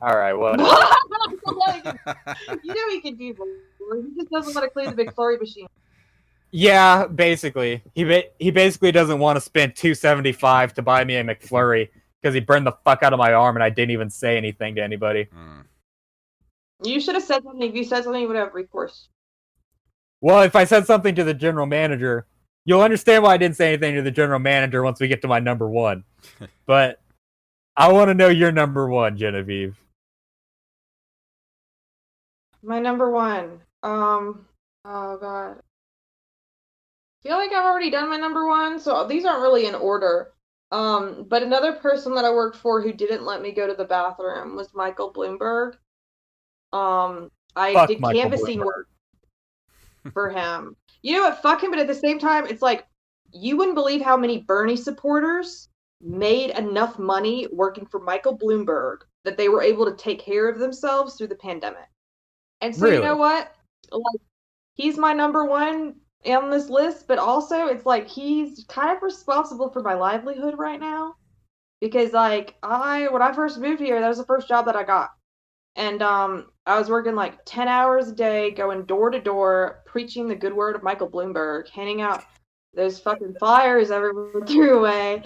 "All 0.00 0.16
right, 0.16 0.32
well." 0.32 0.56
you 2.62 2.74
know 2.74 2.88
he 2.88 3.00
can 3.00 3.16
do 3.16 3.34
more. 3.36 3.96
He 3.96 4.14
just 4.14 4.30
doesn't 4.30 4.54
want 4.54 4.64
to 4.64 4.70
clean 4.70 4.90
the 4.90 4.96
big 4.96 5.12
flurry 5.12 5.36
machine. 5.36 5.66
Yeah, 6.52 7.08
basically, 7.08 7.82
he 7.96 8.04
ba- 8.04 8.30
he 8.38 8.52
basically 8.52 8.92
doesn't 8.92 9.18
want 9.18 9.36
to 9.36 9.40
spend 9.40 9.74
two 9.74 9.94
seventy 9.94 10.30
five 10.30 10.72
to 10.74 10.82
buy 10.82 11.04
me 11.04 11.16
a 11.16 11.24
McFlurry 11.24 11.88
because 12.22 12.32
he 12.32 12.40
burned 12.40 12.64
the 12.64 12.78
fuck 12.84 13.02
out 13.02 13.12
of 13.12 13.18
my 13.18 13.32
arm, 13.32 13.56
and 13.56 13.64
I 13.64 13.70
didn't 13.70 13.90
even 13.90 14.08
say 14.08 14.36
anything 14.36 14.76
to 14.76 14.82
anybody. 14.82 15.24
Hmm. 15.24 15.62
You 16.84 17.00
should 17.00 17.16
have 17.16 17.24
said 17.24 17.42
something. 17.42 17.68
If 17.68 17.74
you 17.74 17.82
said 17.82 18.04
something, 18.04 18.22
you 18.22 18.28
would 18.28 18.36
have 18.36 18.54
recourse. 18.54 19.08
Well, 20.20 20.42
if 20.42 20.54
I 20.54 20.62
said 20.62 20.86
something 20.86 21.16
to 21.16 21.24
the 21.24 21.34
general 21.34 21.66
manager, 21.66 22.26
you'll 22.64 22.82
understand 22.82 23.22
why 23.22 23.34
I 23.34 23.36
didn't 23.36 23.56
say 23.56 23.68
anything 23.68 23.94
to 23.96 24.02
the 24.02 24.10
general 24.10 24.38
manager 24.38 24.82
once 24.82 25.00
we 25.00 25.08
get 25.08 25.22
to 25.22 25.28
my 25.28 25.40
number 25.40 25.68
one. 25.68 26.04
but 26.66 27.00
I 27.76 27.92
want 27.92 28.08
to 28.08 28.14
know 28.14 28.28
your 28.28 28.52
number 28.52 28.88
one, 28.88 29.16
Genevieve. 29.16 29.76
My 32.62 32.78
number 32.78 33.10
one. 33.10 33.60
Um. 33.82 34.46
Oh 34.84 35.18
god. 35.18 35.58
I 37.24 37.28
feel 37.28 37.36
like 37.36 37.52
I've 37.52 37.64
already 37.64 37.90
done 37.90 38.08
my 38.08 38.16
number 38.16 38.46
one, 38.46 38.78
so 38.78 39.06
these 39.06 39.24
aren't 39.24 39.42
really 39.42 39.66
in 39.66 39.74
order. 39.74 40.32
Um, 40.70 41.26
but 41.28 41.42
another 41.42 41.74
person 41.74 42.14
that 42.14 42.24
I 42.24 42.30
worked 42.30 42.56
for 42.56 42.82
who 42.82 42.92
didn't 42.92 43.24
let 43.24 43.40
me 43.40 43.52
go 43.52 43.66
to 43.66 43.74
the 43.74 43.84
bathroom 43.84 44.56
was 44.56 44.74
Michael 44.74 45.12
Bloomberg. 45.12 45.74
Um, 46.72 47.30
I 47.54 47.72
Fuck 47.72 47.88
did 47.88 48.00
Michael 48.00 48.20
canvassing 48.20 48.58
Bloomberg. 48.60 48.64
work 48.64 48.88
for 50.12 50.30
him. 50.30 50.76
You 51.04 51.12
know 51.12 51.24
what? 51.24 51.42
Fuck 51.42 51.62
him. 51.62 51.70
But 51.70 51.80
at 51.80 51.86
the 51.86 51.94
same 51.94 52.18
time, 52.18 52.46
it's 52.46 52.62
like 52.62 52.86
you 53.30 53.58
wouldn't 53.58 53.74
believe 53.74 54.00
how 54.00 54.16
many 54.16 54.38
Bernie 54.40 54.74
supporters 54.76 55.68
made 56.00 56.50
enough 56.56 56.98
money 56.98 57.46
working 57.52 57.84
for 57.84 58.00
Michael 58.00 58.38
Bloomberg 58.38 59.00
that 59.24 59.36
they 59.36 59.50
were 59.50 59.62
able 59.62 59.84
to 59.84 59.96
take 59.96 60.18
care 60.18 60.48
of 60.48 60.58
themselves 60.58 61.14
through 61.14 61.26
the 61.26 61.36
pandemic. 61.36 61.88
And 62.62 62.74
so 62.74 62.88
you 62.88 63.02
know 63.02 63.16
what? 63.16 63.54
Like 63.92 64.22
he's 64.76 64.96
my 64.96 65.12
number 65.12 65.44
one 65.44 65.96
on 66.24 66.50
this 66.50 66.70
list, 66.70 67.06
but 67.06 67.18
also 67.18 67.66
it's 67.66 67.84
like 67.84 68.08
he's 68.08 68.64
kind 68.68 68.96
of 68.96 69.02
responsible 69.02 69.70
for 69.70 69.82
my 69.82 69.94
livelihood 69.94 70.54
right 70.56 70.80
now. 70.80 71.16
Because 71.82 72.12
like 72.12 72.54
I 72.62 73.08
when 73.08 73.20
I 73.20 73.32
first 73.34 73.58
moved 73.58 73.80
here, 73.80 74.00
that 74.00 74.08
was 74.08 74.18
the 74.18 74.24
first 74.24 74.48
job 74.48 74.64
that 74.64 74.76
I 74.76 74.84
got. 74.84 75.10
And 75.76 76.02
um 76.02 76.46
I 76.66 76.78
was 76.78 76.88
working 76.88 77.14
like 77.14 77.44
10 77.44 77.68
hours 77.68 78.08
a 78.08 78.14
day, 78.14 78.50
going 78.50 78.84
door 78.84 79.10
to 79.10 79.20
door, 79.20 79.82
preaching 79.86 80.28
the 80.28 80.34
good 80.34 80.54
word 80.54 80.76
of 80.76 80.82
Michael 80.82 81.10
Bloomberg, 81.10 81.68
handing 81.68 82.00
out 82.00 82.24
those 82.74 82.98
fucking 82.98 83.34
flyers 83.38 83.90
everyone 83.90 84.46
threw 84.46 84.78
away. 84.78 85.22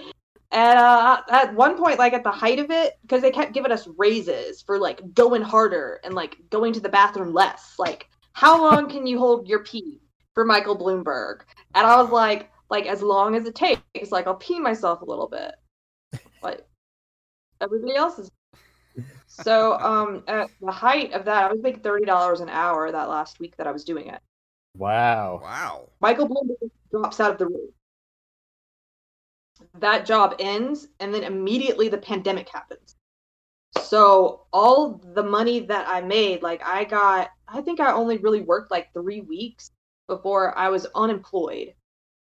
And 0.51 0.79
uh, 0.79 1.21
at 1.29 1.53
one 1.53 1.77
point, 1.77 1.99
like 1.99 2.13
at 2.13 2.23
the 2.23 2.31
height 2.31 2.59
of 2.59 2.71
it, 2.71 2.93
because 3.03 3.21
they 3.21 3.31
kept 3.31 3.53
giving 3.53 3.71
us 3.71 3.87
raises 3.97 4.61
for 4.63 4.79
like 4.79 5.13
going 5.13 5.43
harder 5.43 5.99
and 6.03 6.15
like 6.15 6.37
going 6.49 6.73
to 6.73 6.79
the 6.79 6.89
bathroom 6.89 7.33
less. 7.33 7.75
Like, 7.77 8.09
how 8.33 8.59
long 8.59 8.89
can 8.89 9.05
you 9.05 9.19
hold 9.19 9.47
your 9.47 9.63
pee 9.63 10.01
for 10.33 10.45
Michael 10.45 10.77
Bloomberg? 10.77 11.41
And 11.75 11.85
I 11.85 12.01
was 12.01 12.09
like, 12.09 12.49
like 12.69 12.85
as 12.85 13.01
long 13.01 13.35
as 13.35 13.45
it 13.45 13.55
takes. 13.55 14.11
Like 14.11 14.27
I'll 14.27 14.35
pee 14.35 14.59
myself 14.59 15.01
a 15.01 15.05
little 15.05 15.27
bit. 15.27 15.53
Like 16.41 16.65
everybody 17.61 17.95
else 17.95 18.19
is. 18.19 18.31
So 19.43 19.79
um, 19.79 20.23
at 20.27 20.49
the 20.61 20.71
height 20.71 21.13
of 21.13 21.25
that, 21.25 21.43
I 21.43 21.51
was 21.51 21.61
making 21.61 21.81
thirty 21.81 22.05
dollars 22.05 22.39
an 22.39 22.49
hour 22.49 22.91
that 22.91 23.09
last 23.09 23.39
week 23.39 23.55
that 23.57 23.67
I 23.67 23.71
was 23.71 23.83
doing 23.83 24.07
it. 24.07 24.19
Wow. 24.77 25.39
Wow. 25.41 25.89
Michael 26.01 26.27
Bloomberg 26.27 26.69
drops 26.91 27.19
out 27.19 27.31
of 27.31 27.37
the 27.37 27.47
room. 27.47 27.69
That 29.79 30.05
job 30.05 30.35
ends, 30.39 30.87
and 30.99 31.13
then 31.13 31.23
immediately 31.23 31.89
the 31.89 31.97
pandemic 31.97 32.49
happens. 32.49 32.95
So 33.81 34.45
all 34.51 35.01
the 35.13 35.23
money 35.23 35.59
that 35.61 35.87
I 35.87 36.01
made, 36.01 36.41
like 36.41 36.61
I 36.65 36.85
got, 36.85 37.29
I 37.47 37.61
think 37.61 37.79
I 37.79 37.91
only 37.91 38.17
really 38.17 38.41
worked 38.41 38.71
like 38.71 38.91
three 38.93 39.21
weeks 39.21 39.71
before 40.07 40.57
I 40.57 40.69
was 40.69 40.87
unemployed 40.95 41.73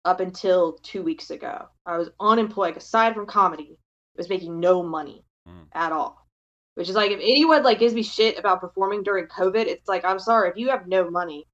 up 0.05 0.20
until 0.20 0.74
two 0.84 1.03
weeks 1.03 1.30
ago. 1.32 1.68
I 1.86 1.97
was 1.97 2.09
unemployed 2.20 2.78
aside 2.78 3.13
from 3.13 3.26
comedy. 3.26 3.78
I 3.78 4.18
was 4.18 4.30
making 4.30 4.59
no 4.59 4.82
money 4.84 5.24
Mm. 5.47 5.68
at 5.74 5.91
all. 5.91 6.24
Which 6.76 6.89
is 6.89 6.95
like 6.95 7.11
if 7.11 7.19
anyone 7.19 7.63
like 7.63 7.80
gives 7.80 7.93
me 7.93 8.03
shit 8.03 8.38
about 8.38 8.61
performing 8.61 9.03
during 9.03 9.28
COVID, 9.28 9.65
it's 9.65 9.88
like 9.88 10.05
I'm 10.05 10.19
sorry 10.19 10.49
if 10.49 10.57
you 10.57 10.69
have 10.69 10.88
no 10.88 11.09
money 11.09 11.47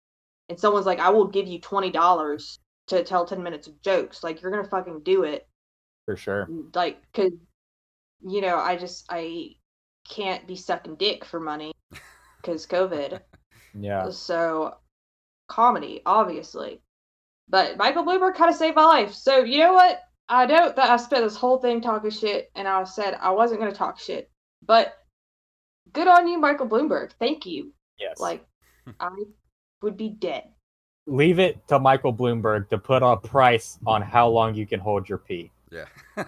and 0.49 0.59
someone's 0.59 0.85
like 0.85 0.99
I 0.99 1.09
will 1.09 1.27
give 1.27 1.47
you 1.47 1.59
twenty 1.59 1.91
dollars 1.91 2.59
to 2.87 3.03
tell 3.03 3.25
ten 3.25 3.43
minutes 3.43 3.67
of 3.67 3.81
jokes, 3.81 4.23
like 4.23 4.41
you're 4.41 4.51
gonna 4.51 4.67
fucking 4.67 5.01
do 5.03 5.23
it, 5.23 5.47
For 6.05 6.15
sure. 6.15 6.47
Mm, 6.47 6.75
like 6.75 7.01
because 7.11 7.33
you 8.21 8.41
know 8.41 8.57
I 8.57 8.75
just 8.75 9.05
I 9.09 9.55
can't 10.09 10.47
be 10.47 10.55
sucking 10.55 10.95
dick 10.95 11.23
for 11.23 11.39
money 11.39 11.73
because 12.41 12.65
COVID. 12.67 13.21
Yeah. 13.73 14.09
So, 14.09 14.75
comedy, 15.47 16.01
obviously. 16.05 16.81
But 17.47 17.77
Michael 17.77 18.03
Bloomberg 18.03 18.35
kind 18.35 18.49
of 18.49 18.55
saved 18.55 18.75
my 18.75 18.85
life. 18.85 19.13
So, 19.13 19.43
you 19.43 19.59
know 19.59 19.73
what? 19.73 20.01
I 20.29 20.45
know 20.45 20.71
that 20.75 20.89
I 20.89 20.97
spent 20.97 21.23
this 21.23 21.35
whole 21.35 21.57
thing 21.57 21.81
talking 21.81 22.09
shit, 22.09 22.49
and 22.55 22.67
I 22.67 22.83
said 22.85 23.17
I 23.19 23.31
wasn't 23.31 23.61
to 23.61 23.71
talk 23.71 23.99
shit. 23.99 24.31
But 24.65 24.93
good 25.93 26.07
on 26.07 26.27
you, 26.27 26.39
Michael 26.39 26.67
Bloomberg. 26.67 27.11
Thank 27.19 27.45
you. 27.45 27.71
Yes. 27.99 28.19
Like, 28.19 28.45
I 28.99 29.09
would 29.81 29.97
be 29.97 30.09
dead. 30.09 30.45
leave 31.07 31.39
it 31.39 31.65
to 31.67 31.79
Michael 31.79 32.13
Bloomberg 32.13 32.69
to 32.69 32.77
put 32.77 33.01
a 33.03 33.17
price 33.17 33.77
on 33.85 34.01
how 34.01 34.27
long 34.27 34.53
you 34.55 34.65
can 34.67 34.79
hold 34.79 35.07
your 35.09 35.17
pee. 35.19 35.51
Yeah. 35.71 35.85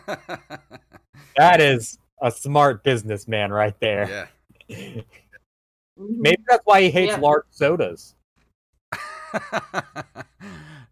That 1.37 1.61
is 1.61 1.97
a 2.21 2.29
smart 2.31 2.83
businessman 2.83 3.51
right 3.51 3.79
there. 3.79 4.29
yeah. 4.69 5.01
Maybe 5.97 6.41
that's 6.47 6.61
why 6.65 6.81
he 6.81 6.91
hates 6.91 7.13
Yeah. 7.13 7.19
large 7.19 7.45
sodas. 7.49 8.13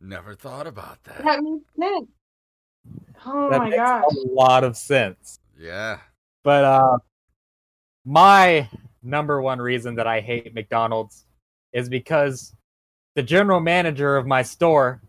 Never 0.01 0.35
thought 0.35 0.65
about 0.67 1.03
that. 1.03 1.23
That 1.23 1.41
makes 1.43 1.65
sense. 1.79 2.07
Oh 3.25 3.49
that 3.51 3.59
my 3.59 3.65
makes 3.65 3.77
gosh. 3.77 4.03
a 4.11 4.27
lot 4.31 4.63
of 4.63 4.75
sense. 4.77 5.39
Yeah. 5.59 5.99
But 6.43 6.63
uh 6.65 6.97
my 8.05 8.69
number 9.03 9.41
one 9.41 9.59
reason 9.59 9.95
that 9.95 10.07
I 10.07 10.19
hate 10.21 10.53
McDonald's 10.53 11.25
is 11.73 11.89
because 11.89 12.53
the 13.15 13.23
general 13.23 13.59
manager 13.59 14.17
of 14.17 14.25
my 14.27 14.41
store 14.41 15.01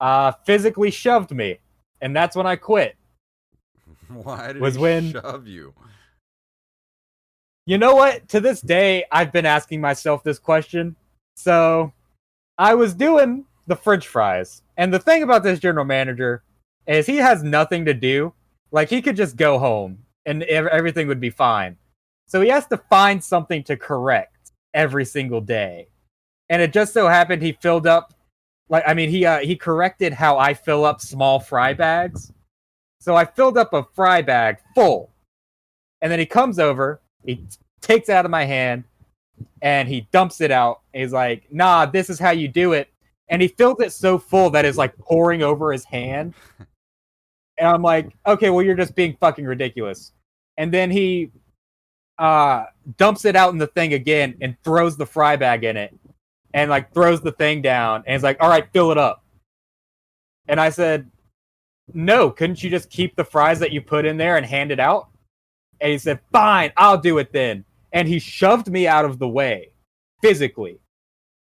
uh 0.00 0.32
physically 0.46 0.90
shoved 0.90 1.30
me. 1.30 1.58
And 2.00 2.16
that's 2.16 2.34
when 2.34 2.46
I 2.46 2.56
quit. 2.56 2.96
Why 4.08 4.52
did 4.52 4.62
Was 4.62 4.76
he 4.76 4.80
when- 4.80 5.12
shove 5.12 5.46
you? 5.46 5.74
You 7.66 7.78
know 7.78 7.94
what? 7.94 8.26
To 8.30 8.40
this 8.40 8.60
day, 8.60 9.04
I've 9.12 9.30
been 9.32 9.46
asking 9.46 9.80
myself 9.80 10.24
this 10.24 10.38
question. 10.40 10.96
So, 11.36 11.92
I 12.58 12.74
was 12.74 12.94
doing 12.94 13.44
the 13.68 13.76
french 13.76 14.08
fries. 14.08 14.62
And 14.76 14.92
the 14.92 14.98
thing 14.98 15.22
about 15.22 15.42
this 15.44 15.60
general 15.60 15.84
manager 15.84 16.42
is 16.86 17.06
he 17.06 17.18
has 17.18 17.44
nothing 17.44 17.84
to 17.84 17.94
do. 17.94 18.32
Like, 18.72 18.88
he 18.88 19.00
could 19.00 19.14
just 19.14 19.36
go 19.36 19.58
home 19.58 19.98
and 20.26 20.42
everything 20.44 21.06
would 21.06 21.20
be 21.20 21.30
fine. 21.30 21.76
So, 22.30 22.40
he 22.40 22.48
has 22.48 22.66
to 22.68 22.76
find 22.76 23.22
something 23.22 23.64
to 23.64 23.76
correct 23.76 24.52
every 24.72 25.04
single 25.04 25.40
day. 25.40 25.88
And 26.48 26.62
it 26.62 26.72
just 26.72 26.94
so 26.94 27.08
happened 27.08 27.42
he 27.42 27.52
filled 27.52 27.86
up, 27.86 28.14
like, 28.68 28.84
I 28.86 28.94
mean, 28.94 29.10
he, 29.10 29.26
uh, 29.26 29.40
he 29.40 29.56
corrected 29.56 30.12
how 30.12 30.38
I 30.38 30.54
fill 30.54 30.84
up 30.84 31.00
small 31.00 31.40
fry 31.40 31.74
bags. 31.74 32.32
So, 33.00 33.16
I 33.16 33.24
filled 33.24 33.58
up 33.58 33.72
a 33.72 33.84
fry 33.94 34.22
bag 34.22 34.58
full. 34.76 35.10
And 36.02 36.10
then 36.10 36.20
he 36.20 36.26
comes 36.26 36.58
over, 36.58 37.00
he 37.24 37.44
takes 37.80 38.08
it 38.08 38.12
out 38.12 38.24
of 38.24 38.30
my 38.30 38.44
hand 38.44 38.84
and 39.60 39.88
he 39.88 40.06
dumps 40.12 40.40
it 40.40 40.50
out. 40.50 40.82
He's 40.92 41.12
like, 41.12 41.52
nah, 41.52 41.84
this 41.86 42.10
is 42.10 42.18
how 42.18 42.30
you 42.30 42.46
do 42.46 42.72
it. 42.72 42.88
And 43.28 43.42
he 43.42 43.48
filled 43.48 43.80
it 43.82 43.92
so 43.92 44.18
full 44.18 44.50
that 44.50 44.64
it's 44.64 44.78
like 44.78 44.96
pouring 44.98 45.42
over 45.42 45.72
his 45.72 45.84
hand. 45.84 46.34
And 47.58 47.68
I'm 47.68 47.82
like, 47.82 48.10
okay, 48.26 48.48
well, 48.48 48.64
you're 48.64 48.74
just 48.74 48.94
being 48.94 49.18
fucking 49.20 49.44
ridiculous. 49.44 50.12
And 50.56 50.72
then 50.72 50.90
he 50.90 51.30
uh, 52.20 52.66
dumps 52.98 53.24
it 53.24 53.34
out 53.34 53.52
in 53.52 53.58
the 53.58 53.66
thing 53.66 53.94
again 53.94 54.36
and 54.40 54.54
throws 54.62 54.96
the 54.96 55.06
fry 55.06 55.34
bag 55.36 55.64
in 55.64 55.76
it 55.76 55.98
and 56.52 56.70
like 56.70 56.92
throws 56.92 57.22
the 57.22 57.32
thing 57.32 57.62
down. 57.62 58.04
And 58.06 58.12
he's 58.12 58.22
like, 58.22 58.36
all 58.40 58.48
right, 58.48 58.68
fill 58.72 58.92
it 58.92 58.98
up. 58.98 59.24
And 60.46 60.60
I 60.60 60.68
said, 60.68 61.10
no, 61.94 62.30
couldn't 62.30 62.62
you 62.62 62.70
just 62.70 62.90
keep 62.90 63.16
the 63.16 63.24
fries 63.24 63.58
that 63.60 63.72
you 63.72 63.80
put 63.80 64.04
in 64.04 64.16
there 64.16 64.36
and 64.36 64.44
hand 64.44 64.70
it 64.70 64.78
out? 64.78 65.08
And 65.80 65.90
he 65.90 65.98
said, 65.98 66.20
Fine, 66.30 66.72
I'll 66.76 66.98
do 66.98 67.18
it 67.18 67.32
then. 67.32 67.64
And 67.92 68.06
he 68.06 68.18
shoved 68.18 68.68
me 68.68 68.86
out 68.86 69.04
of 69.04 69.18
the 69.18 69.28
way 69.28 69.70
physically. 70.22 70.78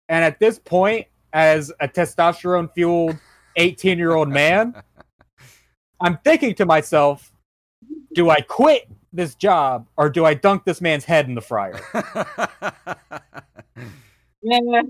And 0.10 0.24
at 0.24 0.40
this 0.40 0.60
point, 0.60 1.08
as 1.34 1.72
a 1.82 1.88
testosterone 1.88 2.74
fueled 2.74 3.18
18 3.58 3.98
year 3.98 4.14
old 4.14 4.30
man, 4.30 4.74
I'm 6.02 6.18
thinking 6.24 6.56
to 6.56 6.66
myself, 6.66 7.32
do 8.14 8.30
I 8.30 8.42
quit 8.42 8.90
this 9.14 9.36
job 9.36 9.88
or 9.98 10.10
do 10.10 10.26
I 10.26 10.34
dunk 10.34 10.66
this 10.66 10.82
man's 10.82 11.06
head 11.06 11.28
in 11.28 11.36
the 11.36 11.42
fryer? 11.42 11.80
Yeah, 14.46 14.82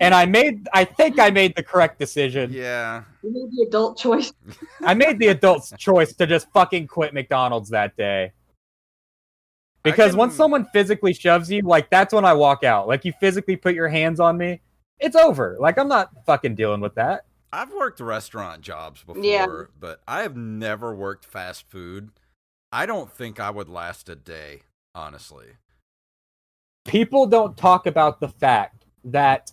And 0.00 0.14
I 0.14 0.24
made, 0.24 0.66
I 0.72 0.84
think 0.84 1.18
I 1.20 1.28
made 1.28 1.54
the 1.54 1.62
correct 1.62 1.98
decision. 1.98 2.50
yeah. 2.50 3.02
you 3.22 3.30
made 3.30 3.50
the 3.54 3.64
adult 3.68 3.98
choice. 3.98 4.32
I 4.80 4.94
made 4.94 5.18
the 5.18 5.28
adult's 5.28 5.70
choice 5.76 6.14
to 6.14 6.26
just 6.26 6.50
fucking 6.54 6.86
quit 6.86 7.12
McDonald's 7.12 7.68
that 7.70 7.94
day. 7.98 8.32
Because 9.82 10.12
can- 10.12 10.18
once 10.18 10.34
someone 10.34 10.64
physically 10.72 11.12
shoves 11.12 11.50
you, 11.50 11.60
like 11.60 11.90
that's 11.90 12.14
when 12.14 12.24
I 12.24 12.32
walk 12.32 12.64
out. 12.64 12.88
Like 12.88 13.04
you 13.04 13.12
physically 13.20 13.54
put 13.56 13.74
your 13.74 13.88
hands 13.88 14.18
on 14.18 14.38
me, 14.38 14.62
it's 14.98 15.14
over. 15.14 15.56
Like 15.60 15.76
I'm 15.78 15.88
not 15.88 16.10
fucking 16.24 16.54
dealing 16.54 16.80
with 16.80 16.94
that. 16.94 17.26
I've 17.52 17.72
worked 17.72 18.00
restaurant 18.00 18.62
jobs 18.62 19.02
before, 19.04 19.22
Yeah. 19.22 19.46
but 19.78 20.00
I 20.08 20.22
have 20.22 20.36
never 20.36 20.94
worked 20.94 21.26
fast 21.26 21.68
food. 21.70 22.10
I 22.76 22.84
don't 22.84 23.10
think 23.10 23.40
I 23.40 23.48
would 23.48 23.70
last 23.70 24.10
a 24.10 24.14
day, 24.14 24.60
honestly. 24.94 25.46
People 26.84 27.26
don't 27.26 27.56
talk 27.56 27.86
about 27.86 28.20
the 28.20 28.28
fact 28.28 28.84
that 29.02 29.50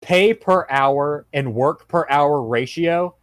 pay 0.00 0.32
per 0.32 0.68
hour 0.70 1.26
and 1.32 1.54
work 1.56 1.88
per 1.88 2.06
hour 2.08 2.40
ratio, 2.40 3.16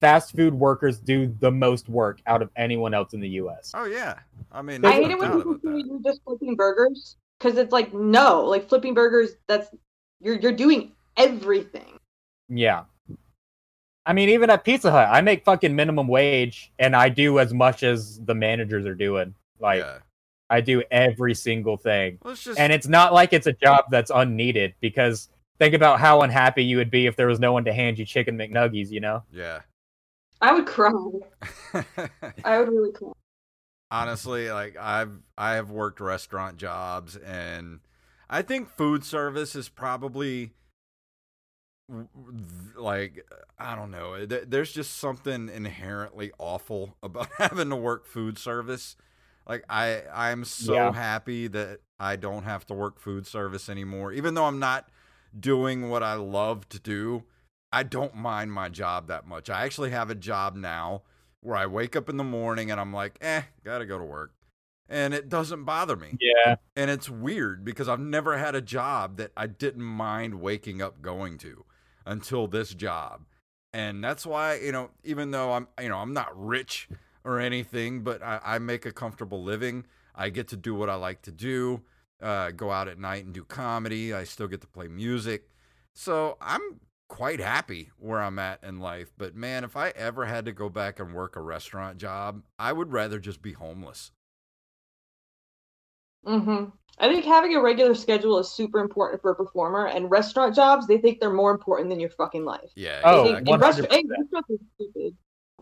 fast 0.00 0.34
food 0.34 0.54
workers 0.54 0.98
do 0.98 1.26
the 1.40 1.50
most 1.50 1.90
work 1.90 2.22
out 2.26 2.40
of 2.40 2.48
anyone 2.56 2.94
else 2.94 3.12
in 3.12 3.20
the 3.20 3.28
US. 3.28 3.72
Oh 3.74 3.84
yeah. 3.84 4.14
I 4.50 4.62
mean, 4.62 4.82
I 4.82 4.92
hate 4.92 5.10
it 5.10 5.18
when 5.18 5.30
people 5.30 5.58
say 5.62 5.82
you're 5.86 6.00
just 6.02 6.22
flipping 6.24 6.56
burgers 6.56 7.18
because 7.38 7.58
it's 7.58 7.72
like 7.72 7.92
no, 7.92 8.44
like 8.44 8.66
flipping 8.66 8.94
burgers. 8.94 9.32
That's 9.46 9.68
you're 10.22 10.40
you're 10.40 10.52
doing 10.52 10.92
everything. 11.18 11.98
Yeah. 12.48 12.84
I 14.06 14.12
mean, 14.12 14.28
even 14.28 14.48
at 14.50 14.64
Pizza 14.64 14.90
Hut, 14.90 15.08
I 15.10 15.20
make 15.20 15.44
fucking 15.44 15.74
minimum 15.74 16.06
wage 16.08 16.72
and 16.78 16.94
I 16.94 17.08
do 17.08 17.38
as 17.40 17.52
much 17.52 17.82
as 17.82 18.20
the 18.24 18.34
managers 18.34 18.86
are 18.86 18.94
doing. 18.94 19.34
Like, 19.60 19.80
yeah. 19.80 19.98
I 20.48 20.60
do 20.60 20.82
every 20.92 21.34
single 21.34 21.76
thing. 21.76 22.18
Let's 22.22 22.44
just 22.44 22.58
And 22.58 22.72
it's 22.72 22.86
not 22.86 23.12
like 23.12 23.32
it's 23.32 23.48
a 23.48 23.52
job 23.52 23.86
that's 23.90 24.12
unneeded 24.14 24.74
because 24.80 25.28
think 25.58 25.74
about 25.74 25.98
how 25.98 26.22
unhappy 26.22 26.62
you 26.62 26.76
would 26.76 26.90
be 26.90 27.06
if 27.06 27.16
there 27.16 27.26
was 27.26 27.40
no 27.40 27.52
one 27.52 27.64
to 27.64 27.72
hand 27.72 27.98
you 27.98 28.04
chicken 28.04 28.38
McNuggies, 28.38 28.90
you 28.90 29.00
know? 29.00 29.22
yeah. 29.32 29.60
I 30.40 30.52
would 30.52 30.66
cry. 30.66 30.92
I 32.44 32.58
would 32.58 32.68
really 32.68 32.92
cry. 32.92 33.10
honestly 33.90 34.50
like 34.50 34.76
i've 34.76 35.12
i 35.38 35.52
have 35.54 35.70
worked 35.70 36.00
restaurant 36.00 36.56
jobs 36.56 37.16
and 37.16 37.78
i 38.28 38.42
think 38.42 38.68
food 38.68 39.04
service 39.04 39.54
is 39.54 39.68
probably 39.68 40.36
w- 40.36 40.50
w- 40.50 40.50
like 42.76 43.24
i 43.58 43.74
don't 43.76 43.90
know 43.90 44.26
there's 44.26 44.72
just 44.72 44.96
something 44.98 45.48
inherently 45.48 46.32
awful 46.38 46.96
about 47.02 47.28
having 47.38 47.70
to 47.70 47.76
work 47.76 48.06
food 48.06 48.38
service 48.38 48.96
like 49.48 49.64
i 49.68 50.02
i'm 50.12 50.44
so 50.44 50.74
Yeah. 50.74 50.92
happy 50.92 51.46
that 51.48 51.80
i 52.00 52.16
don't 52.16 52.42
have 52.44 52.66
to 52.66 52.74
work 52.74 52.98
food 52.98 53.26
service 53.26 53.68
anymore 53.68 54.12
even 54.12 54.34
though 54.34 54.46
i'm 54.46 54.58
not 54.58 54.88
doing 55.38 55.88
what 55.88 56.02
i 56.02 56.14
love 56.14 56.68
to 56.70 56.78
do 56.80 57.24
i 57.72 57.82
don't 57.82 58.14
mind 58.14 58.52
my 58.52 58.68
job 58.68 59.06
that 59.08 59.26
much 59.26 59.48
i 59.48 59.64
actually 59.64 59.90
have 59.90 60.10
a 60.10 60.14
job 60.14 60.56
now 60.56 61.02
where 61.42 61.56
I 61.56 61.66
wake 61.66 61.94
up 61.94 62.08
in 62.08 62.16
the 62.16 62.24
morning 62.24 62.72
and 62.72 62.80
I'm 62.80 62.92
like, 62.92 63.18
eh, 63.20 63.42
gotta 63.62 63.86
go 63.86 63.98
to 63.98 64.04
work. 64.04 64.32
And 64.88 65.14
it 65.14 65.28
doesn't 65.28 65.62
bother 65.62 65.94
me. 65.94 66.16
Yeah. 66.20 66.56
And 66.74 66.90
it's 66.90 67.08
weird 67.08 67.64
because 67.64 67.88
I've 67.88 68.00
never 68.00 68.36
had 68.36 68.56
a 68.56 68.60
job 68.60 69.16
that 69.18 69.30
I 69.36 69.46
didn't 69.46 69.84
mind 69.84 70.40
waking 70.40 70.82
up 70.82 71.02
going 71.02 71.38
to 71.38 71.64
until 72.06 72.46
this 72.46 72.72
job. 72.72 73.22
And 73.72 74.02
that's 74.02 74.24
why, 74.24 74.54
you 74.54 74.72
know, 74.72 74.90
even 75.04 75.32
though 75.32 75.52
I'm, 75.52 75.68
you 75.80 75.90
know, 75.90 75.98
I'm 75.98 76.14
not 76.14 76.28
rich 76.34 76.88
or 77.24 77.38
anything, 77.38 78.02
but 78.02 78.22
I, 78.22 78.40
I 78.42 78.58
make 78.58 78.86
a 78.86 78.92
comfortable 78.92 79.42
living. 79.42 79.84
I 80.14 80.30
get 80.30 80.48
to 80.48 80.56
do 80.56 80.74
what 80.74 80.88
I 80.88 80.94
like 80.94 81.20
to 81.22 81.32
do, 81.32 81.82
uh, 82.22 82.52
go 82.52 82.70
out 82.70 82.88
at 82.88 82.98
night 82.98 83.24
and 83.24 83.34
do 83.34 83.44
comedy. 83.44 84.14
I 84.14 84.24
still 84.24 84.48
get 84.48 84.62
to 84.62 84.66
play 84.66 84.88
music. 84.88 85.50
So 85.92 86.38
I'm 86.40 86.80
quite 87.08 87.40
happy 87.40 87.90
where 87.98 88.20
I'm 88.20 88.38
at 88.38 88.62
in 88.64 88.80
life. 88.80 89.12
But 89.18 89.34
man, 89.34 89.64
if 89.64 89.76
I 89.76 89.90
ever 89.90 90.24
had 90.24 90.44
to 90.46 90.52
go 90.52 90.68
back 90.68 90.98
and 90.98 91.14
work 91.14 91.36
a 91.36 91.42
restaurant 91.42 91.98
job, 91.98 92.42
I 92.58 92.72
would 92.72 92.92
rather 92.92 93.18
just 93.18 93.42
be 93.42 93.52
homeless. 93.52 94.12
Hmm 96.24 96.64
I 96.98 97.08
think 97.08 97.26
having 97.26 97.54
a 97.54 97.60
regular 97.60 97.94
schedule 97.94 98.38
is 98.38 98.50
super 98.50 98.80
important 98.80 99.20
for 99.20 99.30
a 99.30 99.34
performer, 99.34 99.86
and 99.86 100.10
restaurant 100.10 100.54
jobs, 100.54 100.86
they 100.86 100.96
think 100.96 101.20
they're 101.20 101.30
more 101.30 101.50
important 101.50 101.90
than 101.90 102.00
your 102.00 102.08
fucking 102.10 102.44
life. 102.44 102.70
Yeah. 102.74 103.02
Oh, 103.04 103.24
think- 103.24 103.38
and 103.40 103.48
100%. 103.48 103.92
hey, 103.92 104.02
restaurants 104.08 104.50
are 104.50 104.56
stupid. 104.76 105.16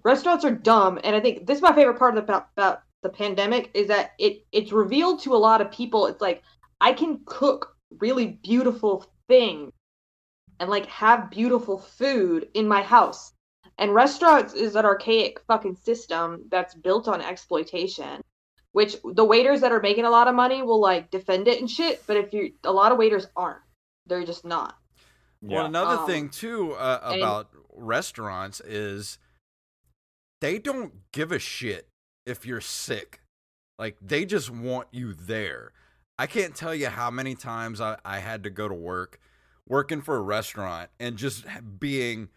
Restaurants 0.05 0.45
are 0.45 0.53
dumb, 0.53 1.01
and 1.03 1.17
I 1.17 1.21
think 1.21 1.47
this 1.47 1.57
is 1.57 1.63
my 1.63 1.75
favorite 1.75 1.99
part 1.99 2.17
of 2.17 2.25
the, 2.25 2.33
about, 2.33 2.49
about 2.57 2.83
the 3.03 3.09
pandemic 3.09 3.71
is 3.75 3.89
that 3.89 4.13
it 4.19 4.45
it's 4.53 4.71
revealed 4.71 5.23
to 5.23 5.35
a 5.35 5.37
lot 5.37 5.61
of 5.61 5.73
people. 5.73 6.07
It's 6.07 6.21
like 6.21 6.43
I 6.81 6.93
can 6.93 7.21
cook 7.27 7.77
really 7.99 8.39
beautiful 8.43 9.05
things 9.29 9.73
and 10.61 10.71
like 10.71 10.87
have 10.87 11.31
beautiful 11.31 11.79
food 11.79 12.49
in 12.55 12.69
my 12.69 12.83
house. 12.83 13.33
And 13.79 13.93
restaurants 13.93 14.55
is 14.55 14.77
an 14.77 14.85
archaic 14.85 15.41
fucking 15.49 15.77
system 15.77 16.45
that's 16.51 16.75
built 16.75 17.09
on 17.09 17.21
exploitation. 17.21 18.23
Which 18.75 18.97
the 19.05 19.25
waiters 19.25 19.61
that 19.61 19.71
are 19.71 19.81
making 19.81 20.05
a 20.05 20.11
lot 20.11 20.27
of 20.27 20.35
money 20.35 20.61
will 20.61 20.81
like 20.81 21.09
defend 21.11 21.47
it 21.47 21.61
and 21.61 21.71
shit, 21.71 22.03
but 22.09 22.17
if 22.17 22.33
you 22.35 22.53
a 22.65 22.73
lot 22.73 22.91
of 22.91 22.99
waiters 22.99 23.29
aren't. 23.37 23.63
They're 24.07 24.25
just 24.25 24.45
not. 24.45 24.77
Well, 25.41 25.67
another 25.67 25.99
Um, 26.01 26.07
thing 26.07 26.29
too 26.29 26.73
uh, 26.73 27.01
and- 27.05 27.23
about 27.23 27.51
restaurants 27.73 28.61
is 28.61 29.19
they 30.41 30.59
don't 30.59 31.11
give 31.13 31.31
a 31.31 31.39
shit 31.39 31.89
if 32.27 32.45
you're 32.45 32.61
sick. 32.61 33.21
Like 33.79 33.97
they 34.03 34.25
just 34.25 34.51
want 34.51 34.89
you 34.91 35.15
there. 35.15 35.73
I 36.19 36.27
can't 36.27 36.57
tell 36.57 36.75
you 36.75 36.89
how 36.89 37.11
many 37.13 37.37
times 37.37 37.81
I, 37.81 37.97
I 38.05 38.19
had 38.19 38.43
to 38.43 38.51
go 38.51 38.67
to 38.69 38.75
work 38.75 39.21
working 39.69 40.03
for 40.03 40.17
a 40.17 40.21
restaurant 40.21 40.91
and 40.99 41.17
just 41.17 41.45
being, 41.79 42.29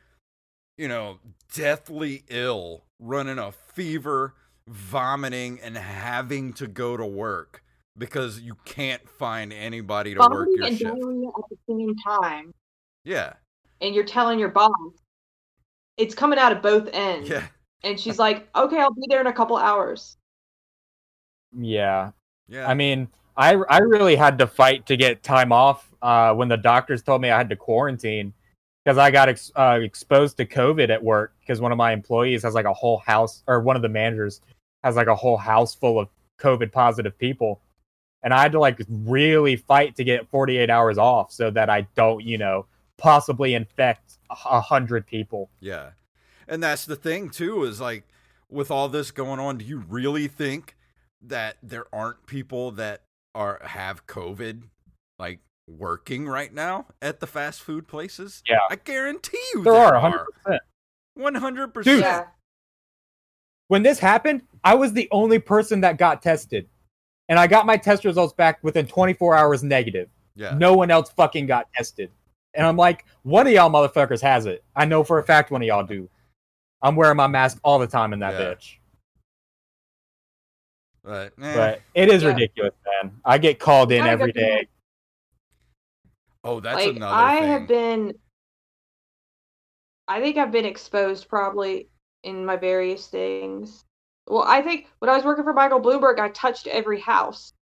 you 0.77 0.87
know, 0.87 1.17
deathly 1.53 2.25
ill, 2.29 2.83
running 2.99 3.39
a 3.39 3.51
fever, 3.51 4.35
vomiting, 4.67 5.59
and 5.61 5.77
having 5.77 6.53
to 6.53 6.67
go 6.67 6.97
to 6.97 7.05
work 7.05 7.63
because 7.97 8.39
you 8.39 8.55
can't 8.65 9.07
find 9.09 9.51
anybody 9.51 10.13
to 10.13 10.19
work 10.19 10.29
Vomiting 10.29 10.55
your 10.57 10.65
and 10.67 10.77
shift. 10.77 10.91
diarrhea 11.01 11.27
at 11.29 11.49
the 11.49 11.57
same 11.67 11.95
time. 11.95 12.53
Yeah. 13.03 13.33
and 13.81 13.95
you're 13.95 14.03
telling 14.03 14.37
your 14.39 14.49
boss 14.49 14.71
it's 15.97 16.13
coming 16.13 16.37
out 16.37 16.51
of 16.51 16.61
both 16.61 16.89
ends. 16.93 17.27
Yeah. 17.29 17.47
And 17.83 17.99
she's 17.99 18.19
like, 18.19 18.47
"Okay, 18.55 18.79
I'll 18.79 18.93
be 18.93 19.05
there 19.09 19.21
in 19.21 19.27
a 19.27 19.33
couple 19.33 19.55
hours." 19.57 20.17
Yeah. 21.57 22.11
Yeah. 22.47 22.67
I 22.67 22.73
mean, 22.73 23.07
I 23.35 23.55
I 23.69 23.79
really 23.79 24.15
had 24.15 24.37
to 24.39 24.47
fight 24.47 24.85
to 24.87 24.97
get 24.97 25.23
time 25.23 25.51
off 25.51 25.89
uh, 26.01 26.33
when 26.33 26.47
the 26.49 26.57
doctors 26.57 27.01
told 27.01 27.21
me 27.21 27.29
I 27.29 27.37
had 27.37 27.49
to 27.49 27.55
quarantine 27.55 28.33
because 28.83 28.97
I 28.97 29.09
got 29.11 29.29
ex- 29.29 29.51
uh, 29.55 29.79
exposed 29.81 30.37
to 30.37 30.45
COVID 30.45 30.89
at 30.89 31.03
work 31.03 31.33
because 31.39 31.61
one 31.61 31.71
of 31.71 31.77
my 31.77 31.93
employees 31.93 32.43
has 32.43 32.53
like 32.53 32.65
a 32.65 32.73
whole 32.73 32.97
house 32.97 33.43
or 33.47 33.61
one 33.61 33.75
of 33.75 33.81
the 33.81 33.89
managers 33.89 34.41
has 34.83 34.95
like 34.95 35.07
a 35.07 35.15
whole 35.15 35.37
house 35.37 35.73
full 35.75 35.99
of 35.99 36.09
COVID 36.39 36.71
positive 36.71 37.17
people, 37.17 37.59
and 38.23 38.33
I 38.33 38.41
had 38.41 38.51
to 38.53 38.59
like 38.59 38.79
really 38.89 39.55
fight 39.55 39.95
to 39.97 40.03
get 40.03 40.27
48 40.29 40.69
hours 40.69 40.97
off 40.97 41.31
so 41.31 41.49
that 41.51 41.69
I 41.69 41.87
don't 41.95 42.23
you 42.23 42.37
know 42.37 42.65
possibly 42.97 43.53
infect 43.53 44.17
a 44.29 44.35
a 44.49 44.61
hundred 44.61 45.05
people. 45.07 45.49
Yeah. 45.59 45.91
And 46.47 46.63
that's 46.63 46.85
the 46.85 46.95
thing 46.95 47.29
too 47.29 47.63
is 47.63 47.81
like 47.81 48.03
with 48.49 48.71
all 48.71 48.87
this 48.87 49.11
going 49.11 49.39
on, 49.39 49.57
do 49.57 49.65
you 49.65 49.79
really 49.89 50.27
think 50.27 50.75
that 51.21 51.57
there 51.61 51.85
aren't 51.93 52.25
people 52.25 52.71
that 52.71 53.01
are 53.35 53.59
have 53.63 54.07
COVID 54.07 54.63
like 55.19 55.39
working 55.67 56.27
right 56.27 56.53
now 56.53 56.85
at 57.01 57.19
the 57.19 57.27
fast 57.27 57.61
food 57.61 57.87
places? 57.87 58.41
Yeah. 58.47 58.59
I 58.69 58.75
guarantee 58.77 59.41
you 59.53 59.63
There 59.63 59.73
there, 59.73 59.81
are 59.85 59.93
100. 60.01 60.25
percent 60.43 60.61
One 61.15 61.35
hundred 61.35 61.73
Dude. 61.73 61.73
percent. 61.73 62.27
Yeah. 63.69 63.73
when 63.75 63.83
this 63.83 63.99
happened, 63.99 64.41
I 64.63 64.75
was 64.75 64.93
the 64.93 65.07
only 65.11 65.39
person 65.39 65.81
that 65.81 65.97
got 65.97 66.21
tested. 66.21 66.67
And 67.29 67.37
I 67.37 67.47
got 67.47 67.65
my 67.65 67.75
test 67.77 68.05
results 68.05 68.33
back 68.33 68.59
within 68.63 68.87
24 68.87 69.35
hours 69.35 69.63
negative. 69.63 70.09
Yeah. 70.35 70.55
No 70.57 70.73
one 70.75 70.89
else 70.91 71.09
fucking 71.11 71.45
got 71.45 71.67
tested. 71.73 72.09
And 72.53 72.65
I'm 72.65 72.77
like, 72.77 73.05
one 73.23 73.45
of 73.47 73.53
y'all 73.53 73.69
motherfuckers 73.69 74.21
has 74.21 74.45
it. 74.45 74.63
I 74.75 74.85
know 74.85 75.03
for 75.03 75.19
a 75.19 75.23
fact 75.23 75.51
one 75.51 75.61
of 75.61 75.67
y'all 75.67 75.83
do. 75.83 76.09
I'm 76.81 76.95
wearing 76.95 77.17
my 77.17 77.27
mask 77.27 77.59
all 77.63 77.79
the 77.79 77.87
time 77.87 78.13
in 78.13 78.19
that 78.19 78.33
Yeah. 78.33 78.39
bitch. 78.53 78.75
But, 81.03 81.33
eh. 81.41 81.55
But 81.55 81.81
it 81.93 82.09
is 82.09 82.23
Yeah. 82.23 82.29
ridiculous, 82.29 82.73
man. 82.85 83.19
I 83.25 83.37
get 83.37 83.59
called 83.59 83.91
in 83.91 83.99
Gotta 83.99 84.11
every 84.11 84.31
go- 84.31 84.39
day. 84.41 84.67
oh, 86.43 86.59
that's 86.59 86.75
like 86.85 86.95
another 86.95 87.15
I 87.15 87.39
thing. 87.39 87.49
have 87.49 87.67
been 87.67 88.13
I 90.09 90.21
think 90.21 90.37
I've 90.37 90.53
been 90.53 90.63
exposed 90.65 91.27
probably 91.27 91.89
in 92.23 92.45
my 92.45 92.55
various 92.55 93.07
things. 93.07 93.85
Well, 94.27 94.43
I 94.45 94.61
think 94.61 94.87
when 94.99 95.09
I 95.09 95.15
was 95.15 95.23
working 95.25 95.43
for 95.43 95.53
Michael 95.53 95.79
Bloomberg, 95.79 96.19
I 96.19 96.29
touched 96.29 96.67
every 96.67 96.99
house. 96.99 97.53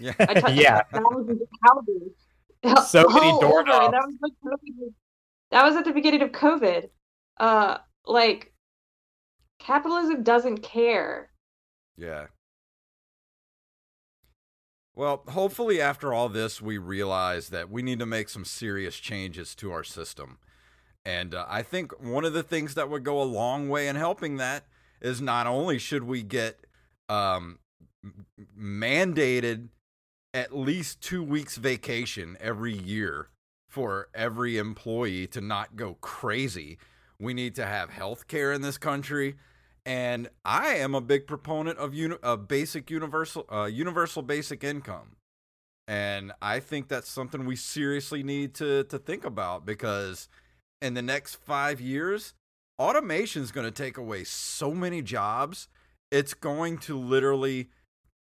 yeah. 0.00 0.12
I 0.18 0.34
touched 0.34 0.56
Yeah. 0.60 0.82
thousands 0.92 1.40
of 1.42 1.48
houses. 1.62 2.12
So 2.90 3.08
many 3.08 3.28
all 3.28 3.40
doorknobs. 3.40 3.92
that 3.92 4.02
was 4.04 4.16
like 4.20 4.32
that 5.52 5.64
was 5.64 5.76
at 5.76 5.84
the 5.84 5.92
beginning 5.92 6.22
of 6.22 6.32
COVID. 6.32 6.88
Uh, 7.38 7.78
like 8.04 8.52
capitalism 9.60 10.24
doesn't 10.24 10.58
care. 10.58 11.30
Yeah. 11.96 12.26
Well, 14.96 15.22
hopefully, 15.28 15.80
after 15.80 16.12
all 16.12 16.28
this, 16.28 16.60
we 16.60 16.78
realize 16.78 17.50
that 17.50 17.70
we 17.70 17.82
need 17.82 18.00
to 18.00 18.06
make 18.06 18.28
some 18.28 18.44
serious 18.44 18.96
changes 18.96 19.54
to 19.56 19.70
our 19.70 19.84
system. 19.84 20.38
And 21.04 21.34
uh, 21.34 21.46
I 21.48 21.62
think 21.62 21.92
one 22.02 22.24
of 22.24 22.32
the 22.32 22.42
things 22.42 22.74
that 22.74 22.90
would 22.90 23.04
go 23.04 23.20
a 23.20 23.24
long 23.24 23.68
way 23.68 23.88
in 23.88 23.96
helping 23.96 24.36
that 24.36 24.64
is 25.00 25.20
not 25.20 25.46
only 25.46 25.78
should 25.78 26.04
we 26.04 26.22
get 26.22 26.66
um, 27.08 27.58
mandated 28.58 29.68
at 30.34 30.56
least 30.56 31.00
two 31.00 31.22
weeks 31.22 31.56
vacation 31.56 32.36
every 32.40 32.74
year 32.74 33.28
for 33.68 34.08
every 34.14 34.58
employee 34.58 35.26
to 35.28 35.40
not 35.40 35.76
go 35.76 35.94
crazy, 36.00 36.78
we 37.18 37.34
need 37.34 37.54
to 37.54 37.66
have 37.66 37.90
health 37.90 38.28
care 38.28 38.52
in 38.52 38.62
this 38.62 38.78
country. 38.78 39.36
And 39.84 40.28
I 40.44 40.74
am 40.74 40.94
a 40.94 41.00
big 41.00 41.26
proponent 41.26 41.78
of 41.78 41.94
uni- 41.94 42.18
of 42.22 42.48
basic 42.48 42.90
universal 42.90 43.46
uh, 43.50 43.64
universal 43.64 44.20
basic 44.20 44.62
income, 44.62 45.16
and 45.86 46.32
I 46.42 46.60
think 46.60 46.88
that's 46.88 47.08
something 47.08 47.46
we 47.46 47.56
seriously 47.56 48.22
need 48.22 48.52
to 48.56 48.84
to 48.84 48.98
think 48.98 49.24
about 49.24 49.64
because 49.64 50.28
in 50.80 50.94
the 50.94 51.02
next 51.02 51.36
five 51.36 51.80
years, 51.80 52.34
automation 52.78 53.42
is 53.42 53.52
going 53.52 53.66
to 53.66 53.70
take 53.70 53.96
away 53.96 54.24
so 54.24 54.72
many 54.72 55.02
jobs. 55.02 55.68
It's 56.10 56.34
going 56.34 56.78
to 56.78 56.98
literally 56.98 57.68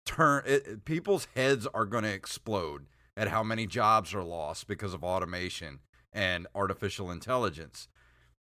turn 0.09 0.43
it, 0.45 0.85
people's 0.85 1.27
heads 1.35 1.67
are 1.67 1.85
going 1.85 2.03
to 2.03 2.11
explode 2.11 2.87
at 3.15 3.27
how 3.27 3.43
many 3.43 3.67
jobs 3.67 4.13
are 4.13 4.23
lost 4.23 4.67
because 4.67 4.93
of 4.93 5.03
automation 5.03 5.79
and 6.11 6.47
artificial 6.55 7.11
intelligence 7.11 7.87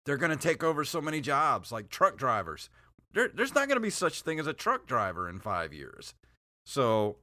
they're 0.06 0.16
going 0.16 0.31
to 0.31 0.43
take 0.43 0.62
over 0.62 0.85
so 0.85 1.01
many 1.01 1.20
jobs 1.20 1.73
like 1.73 1.89
truck 1.89 2.16
drivers 2.16 2.70
there, 3.12 3.28
there's 3.35 3.55
not 3.56 3.66
going 3.66 3.77
to 3.77 3.81
be 3.81 3.90
such 3.90 4.23
thing 4.23 4.39
as 4.39 4.47
a 4.47 4.52
truck 4.52 4.86
driver 4.86 5.28
in 5.28 5.40
five 5.40 5.73
years 5.73 6.15
so 6.65 7.16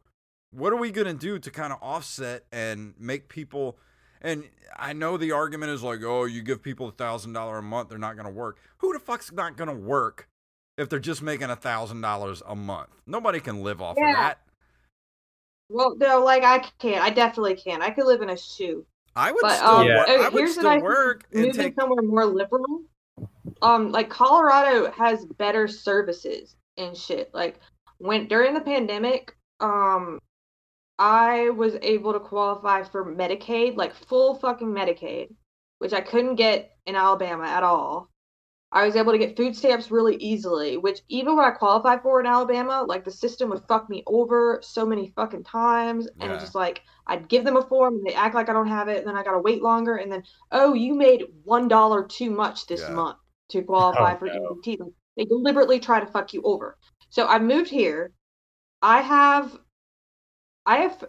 what 0.51 0.73
are 0.73 0.77
we 0.77 0.91
going 0.91 1.07
to 1.07 1.13
do 1.13 1.39
to 1.39 1.49
kind 1.49 1.71
of 1.71 1.79
offset 1.81 2.43
and 2.51 2.93
make 2.99 3.29
people 3.29 3.77
and 4.25 4.43
i 4.77 4.91
know 4.91 5.15
the 5.17 5.31
argument 5.31 5.71
is 5.71 5.81
like 5.83 6.01
oh 6.03 6.25
you 6.25 6.41
give 6.41 6.61
people 6.61 6.87
a 6.89 6.91
thousand 6.91 7.31
dollar 7.33 7.57
a 7.59 7.61
month 7.61 7.87
they're 7.89 7.97
not 7.97 8.15
going 8.15 8.25
to 8.27 8.31
work 8.33 8.57
who 8.79 8.91
the 8.91 8.99
fuck's 8.99 9.31
not 9.31 9.55
going 9.55 9.69
to 9.69 9.75
work 9.75 10.27
if 10.77 10.89
they're 10.89 10.99
just 10.99 11.21
making 11.21 11.49
a 11.49 11.55
thousand 11.55 12.01
dollars 12.01 12.41
a 12.47 12.55
month 12.55 12.89
nobody 13.05 13.39
can 13.39 13.63
live 13.63 13.81
off 13.81 13.95
Yeah. 13.97 14.09
of 14.09 14.17
that 14.17 14.39
Well, 15.69 15.95
no, 15.97 16.23
like 16.23 16.43
I 16.43 16.59
can't. 16.79 17.03
I 17.03 17.09
definitely 17.09 17.55
can't. 17.55 17.81
I 17.81 17.89
could 17.89 18.05
live 18.05 18.21
in 18.21 18.29
a 18.29 18.37
shoe. 18.37 18.85
i 19.15 19.31
would 19.31 19.41
But 19.41 19.55
still, 19.57 19.67
um, 19.67 19.87
Yeah. 19.87 19.97
work, 19.97 20.09
I 20.09 20.29
would 20.29 20.33
here's 20.33 20.51
still 20.51 20.69
thing, 20.69 20.81
work 20.83 21.25
moving 21.33 21.53
take 21.53 21.75
somewhere 21.79 22.03
more 22.03 22.25
liberal. 22.25 22.81
Um, 23.61 23.91
like 23.91 24.09
Colorado 24.09 24.91
has 24.91 25.25
better 25.37 25.67
services 25.67 26.55
and 26.77 26.95
shit. 26.95 27.33
Like 27.33 27.59
when 27.97 28.27
during 28.27 28.53
the 28.53 28.61
pandemic, 28.61 29.35
um, 29.59 30.19
I 30.97 31.49
was 31.49 31.75
able 31.81 32.13
to 32.13 32.19
qualify 32.19 32.83
for 32.83 33.05
Medicaid, 33.05 33.75
like 33.75 33.93
full 33.93 34.35
fucking 34.35 34.69
Medicaid, 34.73 35.29
which 35.79 35.93
I 35.93 36.01
couldn't 36.01 36.35
get 36.35 36.77
in 36.85 36.95
Alabama 36.95 37.45
at 37.45 37.63
all. 37.63 38.09
I 38.71 38.85
was 38.85 38.95
able 38.97 39.13
to 39.13 39.17
get 39.17 39.37
food 39.37 39.55
stamps 39.55 39.91
really 39.91 40.15
easily, 40.17 40.77
which 40.77 41.01
even 41.07 41.35
when 41.37 41.45
I 41.45 41.51
qualified 41.51 42.01
for 42.01 42.19
in 42.19 42.25
Alabama, 42.25 42.83
like 42.87 43.05
the 43.05 43.11
system 43.11 43.49
would 43.49 43.63
fuck 43.67 43.89
me 43.89 44.03
over 44.07 44.59
so 44.63 44.85
many 44.85 45.13
fucking 45.15 45.43
times. 45.45 46.07
And 46.19 46.33
Yeah. 46.33 46.39
just 46.39 46.55
like, 46.55 46.81
I'd 47.07 47.29
give 47.29 47.45
them 47.45 47.57
a 47.57 47.61
form 47.61 47.95
and 47.95 48.05
they 48.05 48.13
act 48.13 48.35
like 48.35 48.49
I 48.49 48.53
don't 48.53 48.67
have 48.67 48.89
it. 48.89 48.99
And 48.99 49.07
then 49.07 49.15
I 49.15 49.23
got 49.23 49.31
to 49.33 49.39
wait 49.39 49.61
longer. 49.63 49.95
And 49.97 50.11
then, 50.11 50.23
oh, 50.51 50.73
you 50.73 50.93
made 50.93 51.23
$1 51.45 52.03
too 52.03 52.31
much 52.31 52.67
this 52.67 52.81
Yeah. 52.81 52.93
month 52.95 53.17
to 53.49 53.61
oh, 53.61 53.63
qualify 53.63 54.15
Oh, 54.15 54.17
for 54.19 54.27
no. 54.27 54.57
EBT. 54.57 54.77
Like, 54.79 54.91
they 55.17 55.25
deliberately 55.25 55.79
try 55.79 55.99
to 56.01 56.05
fuck 56.07 56.33
you 56.33 56.41
over. 56.43 56.77
So 57.09 57.27
I 57.27 57.39
moved 57.39 57.69
here. 57.69 58.11
I 58.81 59.01
have, 59.01 59.57
I 60.65 60.77
have 60.77 61.03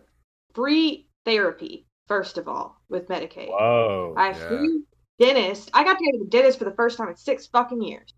free 0.55 1.09
therapy, 1.25 1.87
first 2.09 2.39
of 2.39 2.49
all, 2.49 2.81
with 2.89 3.09
Medicaid. 3.09 3.49
Whoa. 3.49 4.15
I 4.17 4.29
have 4.29 4.37
Yeah. 4.39 4.49
free 4.49 4.83
dentist. 5.19 5.71
I 5.75 5.85
got 5.85 5.99
to 5.99 6.05
go 6.05 6.13
to 6.13 6.25
the 6.25 6.31
dentist 6.31 6.59
for 6.59 6.65
the 6.65 6.75
first 6.75 6.99
time 6.99 7.09
in 7.09 7.17
six 7.17 7.47
fucking 7.47 7.81
years. 7.83 8.13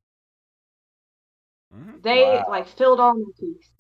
Mhm. 1.75 2.03
They 2.03 2.23
Wow. 2.25 2.47
like 2.49 2.67
filled 2.69 3.01
all 3.01 3.15
my 3.15 3.31
teeth. 3.39 3.71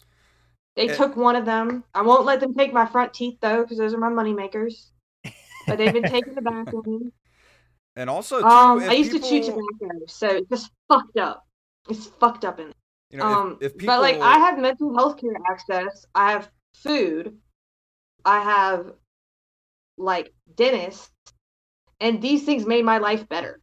They 0.76 0.88
Eh. 0.90 0.94
took 0.94 1.16
one 1.16 1.34
of 1.36 1.44
them. 1.44 1.84
I 1.94 2.02
won't 2.02 2.24
let 2.24 2.40
them 2.40 2.54
take 2.54 2.72
my 2.72 2.86
front 2.86 3.12
teeth 3.14 3.38
though, 3.40 3.62
because 3.62 3.78
those 3.78 3.94
are 3.94 3.98
my 3.98 4.08
money 4.10 4.32
makers. 4.32 4.92
But 5.66 5.76
they've 5.78 5.92
been 5.92 6.04
taking 6.04 6.34
the 6.34 6.42
back 6.42 6.72
one. 6.72 7.12
And 7.96 8.08
also, 8.08 8.38
too, 8.40 8.46
Um, 8.46 8.78
I 8.78 8.92
used 8.92 9.10
to 9.10 9.18
chew 9.18 9.40
people- 9.42 9.60
tobacco, 9.80 10.06
so 10.06 10.28
it's 10.28 10.48
just 10.48 10.70
fucked 10.86 11.16
up. 11.16 11.44
It's 11.88 12.06
fucked 12.06 12.44
up 12.44 12.60
in 12.60 12.66
there. 12.66 12.74
You 13.10 13.18
know, 13.18 13.28
if- 13.30 13.36
um, 13.36 13.58
if, 13.60 13.72
people, 13.76 13.86
but 13.96 14.02
like 14.02 14.20
I 14.20 14.38
have 14.38 14.56
mental 14.60 14.96
health 14.96 15.16
care 15.20 15.32
access. 15.50 16.06
I 16.14 16.30
have 16.30 16.48
food. 16.74 17.40
I 18.28 18.40
have 18.40 18.92
like 19.96 20.32
dentists, 20.54 21.10
and 22.00 22.20
these 22.22 22.44
things 22.44 22.66
made 22.66 22.84
my 22.84 22.98
life 22.98 23.28
better, 23.28 23.60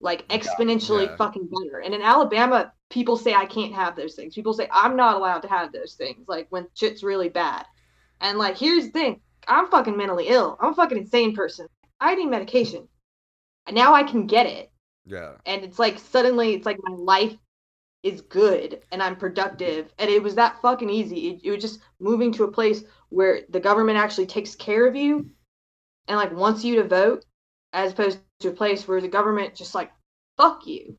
like 0.00 0.28
exponentially 0.28 1.08
Yeah. 1.08 1.16
fucking 1.16 1.48
better. 1.48 1.80
And 1.80 1.94
in 1.94 2.02
Alabama, 2.02 2.72
people 2.90 3.16
say 3.16 3.34
I 3.34 3.46
can't 3.46 3.74
have 3.74 3.96
those 3.96 4.14
things. 4.14 4.34
People 4.34 4.54
say 4.54 4.68
I'm 4.72 4.96
not 4.96 5.16
allowed 5.16 5.42
to 5.42 5.48
have 5.48 5.72
those 5.72 5.94
things, 5.94 6.28
like 6.28 6.48
when 6.50 6.68
shit's 6.74 7.02
really 7.04 7.28
bad. 7.28 7.66
And 8.20 8.38
like, 8.38 8.58
here's 8.58 8.86
the 8.86 8.92
thing: 8.92 9.20
I'm 9.48 9.68
fucking 9.68 9.96
mentally 9.96 10.28
ill. 10.28 10.58
I'm 10.60 10.72
a 10.72 10.74
fucking 10.74 10.98
insane 10.98 11.34
person. 11.34 11.68
I 12.00 12.14
need 12.16 12.26
medication, 12.26 12.88
and 13.66 13.76
now 13.76 13.94
I 13.94 14.02
can 14.02 14.26
get 14.26 14.46
it 14.46 14.70
yeah, 15.06 15.34
and 15.46 15.64
it's 15.64 15.78
like 15.78 15.98
suddenly 15.98 16.54
it's 16.54 16.66
like 16.66 16.78
my 16.82 16.94
life 16.96 17.36
is 18.02 18.20
good 18.22 18.82
and 18.92 19.02
I'm 19.02 19.16
productive 19.16 19.92
and 19.98 20.10
it 20.10 20.22
was 20.22 20.34
that 20.36 20.60
fucking 20.62 20.90
easy. 20.90 21.28
It, 21.30 21.40
it 21.44 21.50
was 21.52 21.62
just 21.62 21.80
moving 22.00 22.32
to 22.34 22.44
a 22.44 22.52
place 22.52 22.84
where 23.10 23.40
the 23.50 23.60
government 23.60 23.98
actually 23.98 24.26
takes 24.26 24.54
care 24.54 24.86
of 24.86 24.96
you 24.96 25.30
and 26.08 26.16
like 26.16 26.32
wants 26.32 26.64
you 26.64 26.76
to 26.76 26.84
vote 26.84 27.24
as 27.72 27.92
opposed 27.92 28.18
to 28.40 28.48
a 28.48 28.52
place 28.52 28.86
where 28.86 29.00
the 29.00 29.08
government 29.08 29.54
just 29.54 29.74
like 29.74 29.90
fuck 30.36 30.66
you. 30.66 30.96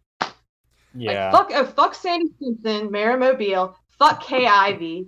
yeah. 0.95 1.31
Like 1.31 1.49
fuck 1.49 1.51
oh 1.53 1.65
fuck 1.65 1.95
Sandy 1.95 2.27
Stimpson, 2.37 2.91
Mayor 2.91 3.13
of 3.13 3.19
Mobile, 3.19 3.75
fuck 3.97 4.21
Kay 4.23 4.45
Ivey, 4.45 5.07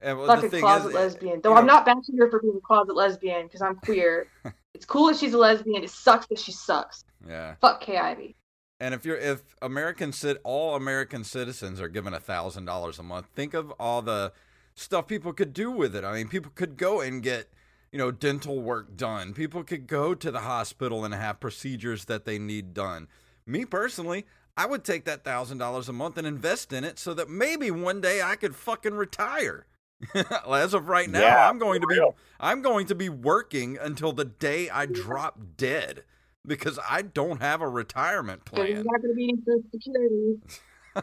and 0.00 0.18
well, 0.18 0.26
fuck 0.26 0.40
the 0.42 0.46
a 0.46 0.50
thing 0.50 0.60
closet 0.60 0.88
is, 0.88 0.94
lesbian. 0.94 1.40
Though 1.42 1.54
I'm 1.54 1.66
know, 1.66 1.74
not 1.74 1.86
bashing 1.86 2.16
her 2.18 2.30
for 2.30 2.40
being 2.40 2.56
a 2.56 2.60
closet 2.60 2.94
lesbian 2.94 3.44
because 3.46 3.62
I'm 3.62 3.76
queer. 3.76 4.28
it's 4.74 4.84
cool 4.84 5.08
that 5.08 5.16
she's 5.16 5.34
a 5.34 5.38
lesbian. 5.38 5.82
It 5.82 5.90
sucks 5.90 6.26
that 6.26 6.38
she 6.38 6.52
sucks. 6.52 7.04
Yeah, 7.26 7.54
Fuck 7.60 7.80
Kay 7.80 7.96
Ivey. 7.96 8.36
and 8.80 8.94
if 8.94 9.04
you're 9.06 9.16
if 9.16 9.42
American 9.62 10.12
cit 10.12 10.40
all 10.44 10.76
American 10.76 11.24
citizens 11.24 11.80
are 11.80 11.88
given 11.88 12.12
a 12.12 12.20
thousand 12.20 12.66
dollars 12.66 12.98
a 12.98 13.02
month, 13.02 13.26
think 13.34 13.54
of 13.54 13.70
all 13.80 14.02
the 14.02 14.32
stuff 14.76 15.06
people 15.06 15.32
could 15.32 15.52
do 15.52 15.70
with 15.70 15.94
it. 15.96 16.04
I 16.04 16.12
mean, 16.14 16.28
people 16.28 16.52
could 16.54 16.76
go 16.76 17.00
and 17.00 17.22
get 17.22 17.48
you 17.92 17.98
know 17.98 18.10
dental 18.10 18.60
work 18.60 18.96
done. 18.96 19.32
People 19.34 19.62
could 19.64 19.86
go 19.86 20.14
to 20.14 20.30
the 20.30 20.40
hospital 20.40 21.04
and 21.04 21.14
have 21.14 21.40
procedures 21.40 22.06
that 22.06 22.24
they 22.24 22.38
need 22.38 22.74
done. 22.74 23.08
Me 23.46 23.64
personally. 23.64 24.24
I 24.56 24.66
would 24.66 24.84
take 24.84 25.04
that 25.06 25.24
thousand 25.24 25.58
dollars 25.58 25.88
a 25.88 25.92
month 25.92 26.16
and 26.16 26.26
invest 26.28 26.72
in 26.72 26.84
it 26.84 26.96
so 27.00 27.12
that 27.14 27.28
maybe 27.28 27.72
one 27.72 28.00
day 28.00 28.22
I 28.22 28.36
could 28.36 28.54
fucking 28.54 28.94
retire. 28.94 29.66
As 30.14 30.74
of 30.74 30.88
right 30.88 31.10
now, 31.10 31.20
Yeah, 31.20 31.48
I'm 31.48 31.58
going 31.58 31.80
to 31.80 31.86
be 31.88 31.96
real. 31.96 32.14
I'm 32.38 32.62
going 32.62 32.86
to 32.86 32.94
be 32.94 33.08
working 33.08 33.76
until 33.80 34.12
the 34.12 34.24
day 34.26 34.70
I 34.70 34.86
drop 34.86 35.40
dead 35.56 36.04
because 36.46 36.78
I 36.88 37.02
don't 37.02 37.40
have 37.42 37.62
a 37.62 37.68
retirement 37.68 38.44
Because 38.44 38.58
there's 38.66 38.74
plan. 38.74 38.84
not 38.86 39.02
going 39.02 39.12
to 39.12 39.16
be 39.16 39.24
any 39.24 39.38
Social 39.44 39.68
Security. 39.72 40.36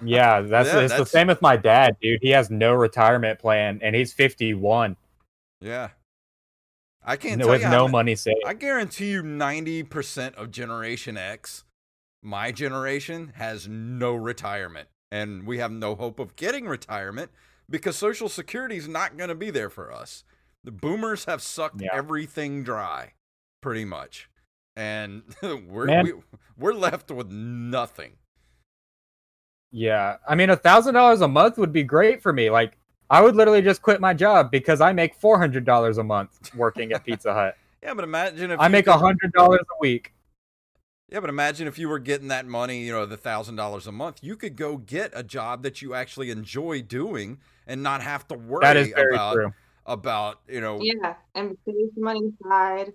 Yeah, 0.04 0.42
that's 0.42 0.70
Yeah, 0.70 0.80
it's 0.82 0.96
the 0.98 1.06
same 1.06 1.28
with 1.28 1.42
my 1.42 1.58
dad, 1.58 1.98
dude. 2.02 2.20
He 2.22 2.30
has 2.30 2.50
no 2.50 2.74
retirement 2.74 3.40
plan 3.40 3.80
and 3.82 3.96
he's 3.96 4.14
51 4.14 4.96
Yeah. 5.60 5.90
I 7.04 7.16
can't 7.18 7.40
no- 7.40 7.48
with 7.50 7.64
no 7.64 7.70
how- 7.70 7.88
money 7.88 8.16
saved. 8.16 8.38
I 8.46 8.54
guarantee 8.54 9.10
you 9.12 9.24
90% 9.24 10.36
of 10.36 10.52
Generation 10.52 11.18
X, 11.18 11.64
my 12.22 12.52
generation, 12.52 13.34
has 13.36 13.68
no 13.68 14.14
retirement. 14.14 14.88
And 15.12 15.46
we 15.46 15.58
have 15.58 15.72
no 15.72 15.96
hope 15.96 16.20
of 16.20 16.36
getting 16.36 16.68
retirement 16.68 17.32
because 17.70 17.96
Social 17.98 18.30
Security 18.30 18.78
is 18.78 18.88
not 18.88 19.18
going 19.18 19.30
to 19.30 19.36
be 19.36 19.50
there 19.50 19.70
for 19.70 19.92
us. 19.92 20.24
The 20.64 20.72
boomers 20.72 21.26
have 21.26 21.42
sucked 21.42 21.82
Yeah. 21.82 21.90
everything 21.92 22.64
dry, 22.64 23.14
pretty 23.62 23.84
much. 23.84 24.30
And 24.76 25.24
we're, 25.68 25.86
Man. 25.88 26.06
we, 26.06 26.14
we're 26.58 26.74
left 26.74 27.10
with 27.12 27.30
nothing. 27.32 28.14
Yeah, 29.72 30.18
I 30.28 30.36
mean, 30.36 30.50
a 30.50 30.56
thousand 30.58 30.94
dollars 30.96 31.22
a 31.22 31.28
month 31.28 31.58
would 31.58 31.72
be 31.72 31.84
great 31.84 32.22
for 32.22 32.34
me. 32.34 32.50
Like, 32.50 32.78
I 33.10 33.22
would 33.22 33.36
literally 33.36 33.62
just 33.62 33.82
quit 33.82 34.02
my 34.02 34.14
job 34.14 34.52
because 34.52 34.82
I 34.82 34.92
make 34.94 35.16
four 35.16 35.38
hundred 35.38 35.66
dollars 35.66 35.98
a 35.98 36.04
month 36.04 36.54
working 36.56 36.92
at 36.92 37.06
Pizza 37.06 37.34
Hut. 37.36 37.58
Yeah, 37.82 37.94
but 37.94 38.04
imagine 38.04 38.52
if 38.52 38.60
I 38.60 38.68
make 38.68 38.86
could- 38.86 38.96
a 38.96 38.98
hundred 38.98 39.32
dollars 39.34 39.62
a 39.62 39.78
week. 39.80 40.14
Yeah, 41.10 41.20
but 41.20 41.30
imagine 41.30 41.68
if 41.68 41.78
you 41.78 41.90
were 41.90 42.00
getting 42.00 42.30
that 42.30 42.46
money, 42.46 42.84
you 42.84 42.92
know, 42.94 43.06
the 43.06 43.18
thousand 43.18 43.58
dollars 43.58 43.86
a 43.86 43.92
month, 43.92 44.20
you 44.24 44.38
could 44.38 44.56
go 44.56 44.78
get 44.78 45.12
a 45.14 45.24
job 45.24 45.62
that 45.64 45.82
you 45.82 45.94
actually 45.94 46.30
enjoy 46.32 46.82
doing 46.82 47.40
and 47.68 47.84
not 47.84 48.02
have 48.02 48.26
to 48.30 48.36
worry 48.36 48.62
That 48.62 48.78
is 48.78 48.88
very 48.96 49.14
about 49.16 49.34
true. 49.34 49.54
about 49.86 50.40
you 50.48 50.62
know 50.62 50.80
Yeah, 50.82 51.16
and 51.36 51.58
save 51.66 51.76
some 51.96 52.04
money 52.04 52.32
aside. 52.42 52.94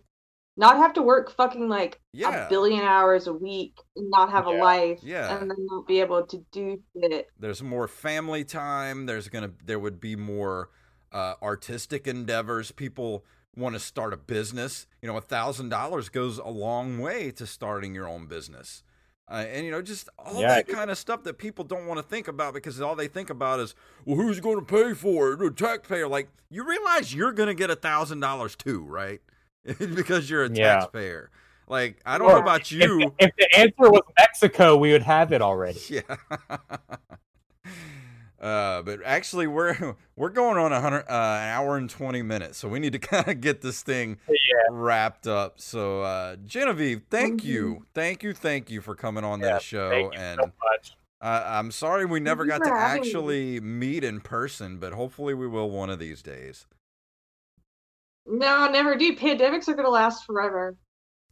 Not 0.58 0.76
have 0.78 0.94
to 0.94 1.02
work 1.02 1.30
fucking 1.30 1.68
like 1.68 2.00
Yeah. 2.12 2.46
a 2.46 2.48
billion 2.48 2.82
hours 2.82 3.26
a 3.26 3.32
week 3.32 3.74
and 3.94 4.08
not 4.10 4.30
have 4.30 4.46
a 4.46 4.50
life. 4.50 5.00
Yeah. 5.02 5.36
And 5.38 5.50
then 5.50 5.56
not 5.70 5.86
be 5.86 6.00
able 6.00 6.26
to 6.26 6.38
do 6.52 6.80
shit. 6.98 7.28
there's 7.38 7.62
more 7.62 7.86
family 7.88 8.42
time 8.44 9.06
there's 9.06 9.28
gonna 9.28 9.52
there 9.64 9.78
would 9.78 10.00
be 10.00 10.16
more 10.16 10.70
uh, 11.12 11.34
artistic 11.42 12.06
endeavors 12.06 12.72
people 12.72 13.24
want 13.54 13.74
to 13.74 13.80
start 13.80 14.12
a 14.12 14.16
business 14.16 14.86
you 15.00 15.08
know 15.08 15.16
a 15.16 15.20
thousand 15.20 15.68
dollars 15.70 16.08
goes 16.10 16.36
a 16.38 16.48
long 16.48 16.98
way 16.98 17.30
to 17.30 17.46
starting 17.46 17.94
your 17.94 18.06
own 18.08 18.26
business 18.26 18.82
uh, 19.30 19.44
and 19.48 19.64
you 19.64 19.70
know 19.70 19.80
just 19.80 20.08
all 20.18 20.40
Yeah, 20.42 20.48
that 20.56 20.68
kind 20.68 20.90
of 20.90 20.98
stuff 20.98 21.22
that 21.24 21.38
people 21.38 21.64
don't 21.64 21.86
want 21.86 21.98
to 21.98 22.02
think 22.02 22.28
about 22.28 22.52
because 22.54 22.80
all 22.82 22.94
they 22.96 23.08
think 23.08 23.30
about 23.30 23.60
is 23.60 23.74
well 24.04 24.16
who's 24.16 24.40
going 24.40 24.58
to 24.58 24.64
pay 24.64 24.92
for 24.92 25.32
it 25.32 25.38
the 25.38 25.50
taxpayer 25.50 26.06
like 26.08 26.28
you 26.50 26.64
realize 26.68 27.14
you're 27.14 27.32
going 27.32 27.48
to 27.48 27.54
get 27.54 27.70
a 27.70 27.76
thousand 27.76 28.20
dollars 28.20 28.54
too 28.56 28.82
right 28.84 29.20
because 29.94 30.30
you're 30.30 30.44
a 30.44 30.48
Yeah. 30.48 30.86
taxpayer 30.86 31.30
like 31.68 32.00
i 32.06 32.18
don't 32.18 32.30
know 32.30 32.38
about 32.38 32.70
you 32.70 33.14
if 33.18 33.32
the 33.36 33.58
answer 33.58 33.90
was 33.90 34.02
Mexico, 34.18 34.76
we 34.76 34.92
would 34.92 35.02
have 35.02 35.32
it 35.32 35.42
already. 35.42 35.80
Yeah. 35.88 36.16
Uh, 38.40 38.82
but 38.82 39.00
actually, 39.04 39.46
we're 39.46 39.96
we're 40.16 40.28
going 40.28 40.58
on 40.58 40.70
a 40.72 40.80
hundred 40.80 41.04
uh, 41.08 41.38
an 41.40 41.48
hour 41.48 41.76
and 41.76 41.88
twenty 41.88 42.22
minutes, 42.22 42.58
so 42.58 42.68
we 42.68 42.78
need 42.78 42.92
to 42.92 42.98
kind 42.98 43.26
of 43.28 43.40
get 43.40 43.62
this 43.62 43.82
thing 43.82 44.18
wrapped 44.68 45.26
up. 45.26 45.58
So, 45.60 46.02
uh, 46.02 46.36
Genevieve, 46.44 47.02
thank 47.10 47.44
you, 47.44 47.86
thank 47.94 48.22
you, 48.22 48.34
thank 48.34 48.70
you 48.70 48.80
for 48.82 48.94
coming 48.94 49.24
on 49.24 49.40
Yeah, 49.40 49.54
this 49.54 49.62
show. 49.62 49.90
Thank 49.90 50.12
you 50.12 50.18
and 50.20 50.38
so 50.38 50.52
much. 50.62 50.96
uh, 51.20 51.44
I'm 51.46 51.70
sorry 51.70 52.04
we 52.04 52.20
never 52.20 52.44
you 52.44 52.50
got 52.50 52.62
to 52.64 52.70
having 52.70 53.00
me. 53.00 53.08
actually 53.08 53.60
meet 53.60 54.04
in 54.04 54.20
person, 54.20 54.78
but 54.78 54.92
hopefully 54.92 55.34
we 55.34 55.48
will 55.48 55.70
one 55.70 55.88
of 55.90 55.98
these 55.98 56.22
days. 56.22 56.66
No, 58.26 58.68
never 58.70 58.96
do. 58.96 59.16
Pandemics 59.16 59.68
are 59.68 59.74
gonna 59.74 59.88
last 59.88 60.24
forever. 60.24 60.76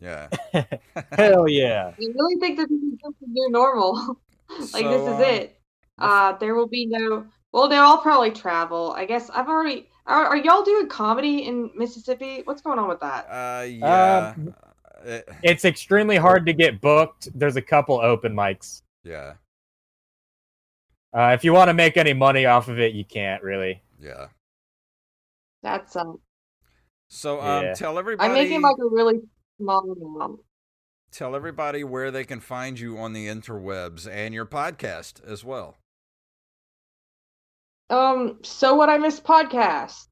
Yeah. 0.01 0.29
Hell 1.13 1.49
yeah. 1.49 1.93
I 1.99 2.05
really 2.15 2.37
think 2.41 2.59
that 2.59 2.69
this 2.69 2.81
is 2.81 2.99
just 3.03 3.21
the 3.21 3.27
new 3.29 3.51
normal. 3.51 4.19
like 4.73 4.85
this 4.85 5.03
is 5.03 5.09
uh, 5.21 5.23
it. 5.27 5.61
Uh 5.99 6.33
there 6.39 6.55
will 6.55 6.69
be 6.69 6.87
no 6.87 7.25
well 7.53 7.69
no, 7.69 7.83
I'll 7.83 7.99
probably 7.99 8.31
travel. 8.31 8.93
I 8.97 9.05
guess 9.05 9.31
I've 9.31 9.49
already 9.49 9.89
are, 10.07 10.27
are 10.27 10.37
y'all 10.37 10.63
doing 10.63 10.87
comedy 10.89 11.47
in 11.47 11.71
Mississippi? 11.75 12.43
What's 12.45 12.61
going 12.61 12.79
on 12.79 12.89
with 12.89 13.01
that? 13.01 13.27
Uh, 13.31 13.63
yeah. 13.65 14.35
Um, 14.37 14.55
Uh, 15.07 15.21
It's 15.43 15.65
extremely 15.65 16.17
hard 16.17 16.45
to 16.47 16.53
get 16.53 16.81
booked. 16.81 17.29
There's 17.35 17.57
a 17.57 17.63
couple 17.63 17.99
open 18.01 18.35
mics. 18.35 18.83
yeah. 19.03 19.35
Uh, 21.17 21.31
if 21.33 21.45
you 21.45 21.53
want 21.53 21.69
to 21.69 21.75
make 21.75 21.97
any 21.97 22.13
money 22.13 22.45
off 22.45 22.69
of 22.69 22.81
it, 22.81 22.93
you 22.93 23.05
can't 23.05 23.41
really. 23.43 23.81
Yeah. 24.01 24.27
That's 25.63 25.95
um 25.97 26.19
So, 27.09 27.41
um, 27.41 27.65
Yeah. 27.67 27.75
tell 27.75 27.99
everybody. 27.99 28.29
I'm 28.29 28.35
making 28.35 28.63
like 28.63 28.77
a 28.79 28.89
really 28.89 29.21
small 29.59 29.93
amount. 29.93 30.41
tell 31.11 31.37
everybody 31.37 31.85
where 31.85 32.11
they 32.11 32.25
can 32.25 32.41
find 32.41 32.79
you 32.81 32.99
on 32.99 33.13
the 33.13 33.29
interwebs 33.29 34.11
and 34.11 34.35
your 34.35 34.45
podcast 34.47 35.25
as 35.25 35.45
well. 35.45 35.77
Um, 37.91 38.39
so 38.43 38.75
what 38.75 38.89
I 38.89 38.99
miss 38.99 39.21
podcast, 39.21 40.09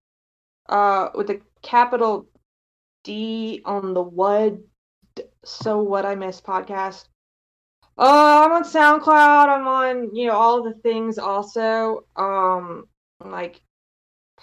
uh, 0.68 1.08
with 1.14 1.30
a 1.30 1.40
capital 1.62 2.28
D 3.04 3.62
on 3.64 3.94
the 3.94 4.02
what? 4.02 4.54
So 5.44 5.82
what 5.82 6.06
I 6.06 6.14
miss 6.14 6.40
podcast. 6.40 7.06
Uh, 7.98 8.44
I'm 8.46 8.52
on 8.52 8.64
SoundCloud. 8.64 9.48
I'm 9.48 9.66
on 9.66 10.14
you 10.14 10.28
know 10.28 10.34
all 10.34 10.62
the 10.62 10.74
things 10.74 11.18
also. 11.18 12.06
Um, 12.16 12.84
like 13.24 13.60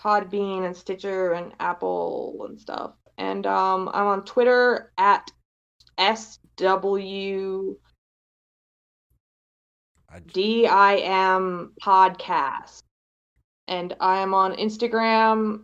Podbean 0.02 0.66
and 0.66 0.76
Stitcher 0.76 1.34
and 1.34 1.52
Apple 1.60 2.46
and 2.48 2.60
stuff. 2.60 2.94
And 3.18 3.46
um, 3.46 3.90
I'm 3.94 4.08
on 4.08 4.24
Twitter 4.24 4.94
at 4.98 5.30
SW 6.00 7.76
I, 10.12 10.20
DIM 10.34 11.74
podcast. 11.84 12.82
And 13.68 13.96
I 14.00 14.20
am 14.20 14.34
on 14.34 14.56
Instagram 14.56 15.64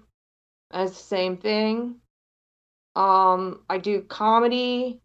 as 0.71 0.91
the 0.91 0.97
same 0.97 1.37
thing. 1.37 1.95
Um, 2.95 3.61
I 3.69 3.77
do 3.77 4.01
comedy. 4.01 5.01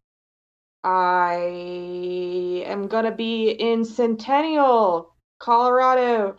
I 0.83 2.65
am 2.67 2.89
gonna 2.89 3.15
be 3.15 3.51
in 3.51 3.85
Centennial, 3.85 5.15
Colorado 5.39 6.37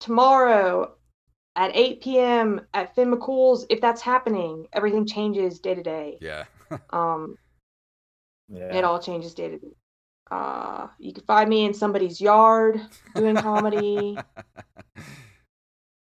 tomorrow 0.00 0.97
at 1.58 1.74
8 1.74 2.00
p.m. 2.00 2.60
at 2.72 2.94
Finn 2.94 3.10
McCool's. 3.12 3.66
If 3.68 3.80
that's 3.80 4.00
happening, 4.00 4.66
everything 4.72 5.04
changes 5.04 5.58
day 5.58 5.74
to 5.74 5.82
day. 5.82 6.16
yeah. 6.20 6.44
Um, 6.90 7.36
Yeah. 8.48 8.74
it 8.76 8.84
all 8.84 9.00
changes 9.00 9.34
day 9.34 9.48
to 9.48 9.58
day. 9.58 9.74
Uh, 10.30 10.86
you 10.98 11.12
can 11.12 11.24
find 11.24 11.48
me 11.50 11.64
in 11.64 11.74
somebody's 11.74 12.20
yard 12.20 12.80
doing 13.14 13.34
comedy. 13.36 14.16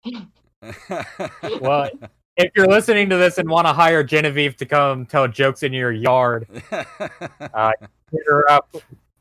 Well, 1.60 1.90
if 2.36 2.50
you're 2.56 2.66
listening 2.66 3.10
to 3.10 3.16
this 3.16 3.36
and 3.38 3.48
want 3.48 3.66
to 3.66 3.72
hire 3.72 4.02
Genevieve 4.02 4.56
to 4.56 4.66
come 4.66 5.04
tell 5.06 5.28
jokes 5.28 5.62
in 5.62 5.72
your 5.72 5.92
yard, 5.92 6.46
uh, 6.72 7.72
hit 8.10 8.22
her 8.26 8.50
up. 8.50 8.74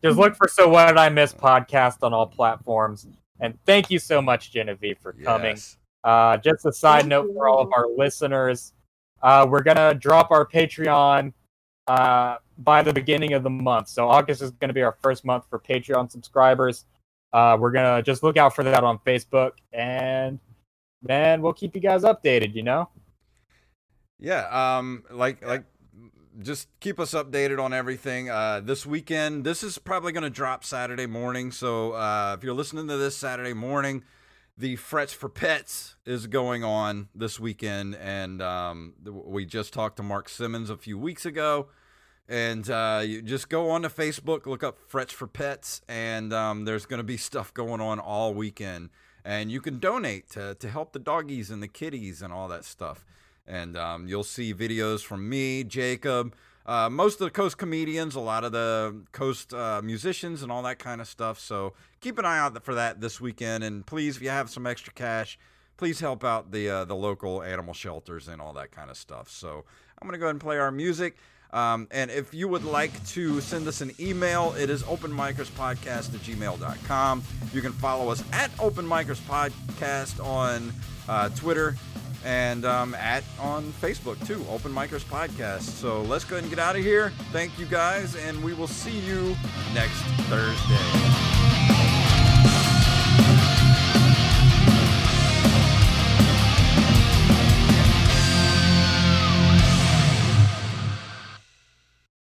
Just 0.03 0.17
look 0.17 0.35
for 0.35 0.47
So 0.47 0.69
What 0.69 0.87
Did 0.87 0.97
I 0.97 1.09
Miss 1.09 1.33
podcast 1.33 1.97
on 2.01 2.13
all 2.13 2.27
platforms. 2.27 3.07
And 3.39 3.57
thank 3.65 3.89
you 3.91 3.99
so 3.99 4.21
much, 4.21 4.51
Genevieve, 4.51 4.99
for 4.99 5.13
coming. 5.13 5.51
Yes. 5.51 5.77
Uh, 6.03 6.37
just 6.37 6.65
a 6.65 6.71
side 6.71 7.01
Thank 7.01 7.09
note 7.09 7.33
for 7.33 7.47
all 7.47 7.61
of 7.61 7.69
our 7.75 7.87
listeners, 7.87 8.73
uh, 9.21 9.47
we're 9.49 9.63
gonna 9.63 9.93
drop 9.93 10.31
our 10.31 10.45
Patreon 10.45 11.33
uh, 11.87 12.37
by 12.57 12.81
the 12.81 12.93
beginning 12.93 13.33
of 13.33 13.43
the 13.43 13.49
month. 13.49 13.87
So 13.87 14.09
August 14.09 14.41
is 14.41 14.51
gonna 14.51 14.73
be 14.73 14.81
our 14.81 14.97
first 15.01 15.23
month 15.25 15.45
for 15.49 15.59
Patreon 15.59 16.11
subscribers. 16.11 16.85
Uh, 17.31 17.57
we're 17.59 17.71
gonna 17.71 18.01
just 18.03 18.21
look 18.23 18.37
out 18.37 18.55
for 18.55 18.63
that 18.63 18.83
on 18.83 18.99
Facebook, 18.99 19.51
and 19.71 20.39
man, 21.01 21.41
we'll 21.41 21.53
keep 21.53 21.73
you 21.75 21.81
guys 21.81 22.03
updated. 22.03 22.53
You 22.53 22.63
know. 22.63 22.89
Yeah, 24.19 24.77
um, 24.77 25.03
like 25.09 25.45
like, 25.45 25.65
just 26.41 26.67
keep 26.79 26.99
us 26.99 27.13
updated 27.13 27.61
on 27.61 27.73
everything. 27.73 28.29
Uh, 28.29 28.61
this 28.63 28.85
weekend, 28.85 29.43
this 29.43 29.63
is 29.63 29.77
probably 29.77 30.11
going 30.11 30.23
to 30.23 30.29
drop 30.29 30.63
Saturday 30.63 31.05
morning. 31.05 31.51
So 31.51 31.93
uh, 31.93 32.35
if 32.37 32.43
you're 32.43 32.53
listening 32.53 32.87
to 32.87 32.97
this 32.97 33.17
Saturday 33.17 33.53
morning, 33.53 34.03
the 34.57 34.75
Frets 34.75 35.13
for 35.13 35.29
Pets 35.29 35.95
is 36.05 36.27
going 36.27 36.63
on 36.63 37.09
this 37.15 37.39
weekend, 37.39 37.95
and 37.95 38.41
um, 38.41 38.93
we 39.03 39.45
just 39.45 39.73
talked 39.73 39.97
to 39.97 40.03
Mark 40.03 40.29
Simmons 40.29 40.69
a 40.69 40.77
few 40.77 40.97
weeks 40.97 41.25
ago. 41.25 41.67
And 42.29 42.69
uh, 42.69 43.01
you 43.03 43.21
just 43.21 43.49
go 43.49 43.69
on 43.69 43.81
to 43.81 43.89
Facebook, 43.89 44.45
look 44.45 44.63
up 44.63 44.79
Frets 44.87 45.11
for 45.11 45.27
Pets, 45.27 45.81
and 45.89 46.31
um, 46.31 46.63
there's 46.63 46.85
going 46.85 46.99
to 46.99 47.03
be 47.03 47.17
stuff 47.17 47.53
going 47.53 47.81
on 47.81 47.99
all 47.99 48.33
weekend. 48.33 48.91
And 49.25 49.51
you 49.51 49.59
can 49.59 49.77
donate 49.77 50.29
to, 50.31 50.55
to 50.55 50.69
help 50.69 50.93
the 50.93 50.99
doggies 50.99 51.49
and 51.51 51.61
the 51.61 51.67
kitties 51.67 52.21
and 52.21 52.31
all 52.31 52.47
that 52.47 52.63
stuff 52.63 53.05
and 53.47 53.75
um, 53.75 54.07
you'll 54.07 54.23
see 54.23 54.53
videos 54.53 55.03
from 55.03 55.27
me, 55.27 55.63
Jacob, 55.63 56.35
uh, 56.65 56.89
most 56.89 57.15
of 57.15 57.25
the 57.25 57.31
Coast 57.31 57.57
comedians, 57.57 58.15
a 58.15 58.19
lot 58.19 58.43
of 58.43 58.51
the 58.51 59.01
Coast 59.11 59.53
uh, 59.53 59.81
musicians, 59.83 60.43
and 60.43 60.51
all 60.51 60.63
that 60.63 60.79
kind 60.79 61.01
of 61.01 61.07
stuff. 61.07 61.39
So 61.39 61.73
keep 61.99 62.17
an 62.17 62.25
eye 62.25 62.39
out 62.39 62.63
for 62.63 62.75
that 62.75 63.01
this 63.01 63.19
weekend, 63.19 63.63
and 63.63 63.85
please, 63.85 64.17
if 64.17 64.21
you 64.21 64.29
have 64.29 64.49
some 64.49 64.65
extra 64.65 64.93
cash, 64.93 65.37
please 65.77 65.99
help 65.99 66.23
out 66.23 66.51
the 66.51 66.69
uh, 66.69 66.85
the 66.85 66.95
local 66.95 67.43
animal 67.43 67.73
shelters 67.73 68.27
and 68.27 68.41
all 68.41 68.53
that 68.53 68.71
kind 68.71 68.89
of 68.89 68.97
stuff. 68.97 69.29
So 69.29 69.65
I'm 70.01 70.07
gonna 70.07 70.17
go 70.17 70.25
ahead 70.25 70.35
and 70.35 70.41
play 70.41 70.57
our 70.57 70.71
music. 70.71 71.17
Um, 71.51 71.87
and 71.91 72.09
if 72.09 72.33
you 72.33 72.47
would 72.47 72.63
like 72.63 73.05
to 73.09 73.39
send 73.39 73.67
us 73.67 73.81
an 73.81 73.91
email, 73.99 74.55
it 74.57 74.71
is 74.71 74.81
openmicerspodcast 74.83 75.85
at 75.85 76.21
gmail.com. 76.21 77.23
You 77.53 77.61
can 77.61 77.73
follow 77.73 78.09
us 78.09 78.23
at 78.33 78.49
Open 78.59 78.87
Podcast 78.87 80.25
on 80.25 80.73
uh, 81.07 81.29
Twitter 81.29 81.75
and 82.23 82.65
um, 82.65 82.95
at 82.95 83.23
on 83.39 83.63
Facebook 83.73 84.25
too, 84.25 84.45
Open 84.49 84.71
Micers 84.71 85.03
Podcast. 85.03 85.61
So 85.61 86.01
let's 86.03 86.23
go 86.23 86.35
ahead 86.35 86.43
and 86.43 86.49
get 86.49 86.59
out 86.59 86.75
of 86.75 86.83
here. 86.83 87.11
Thank 87.31 87.57
you 87.59 87.65
guys, 87.65 88.15
and 88.15 88.43
we 88.43 88.53
will 88.53 88.67
see 88.67 88.97
you 88.99 89.35
next 89.73 90.01
Thursday. 90.29 91.13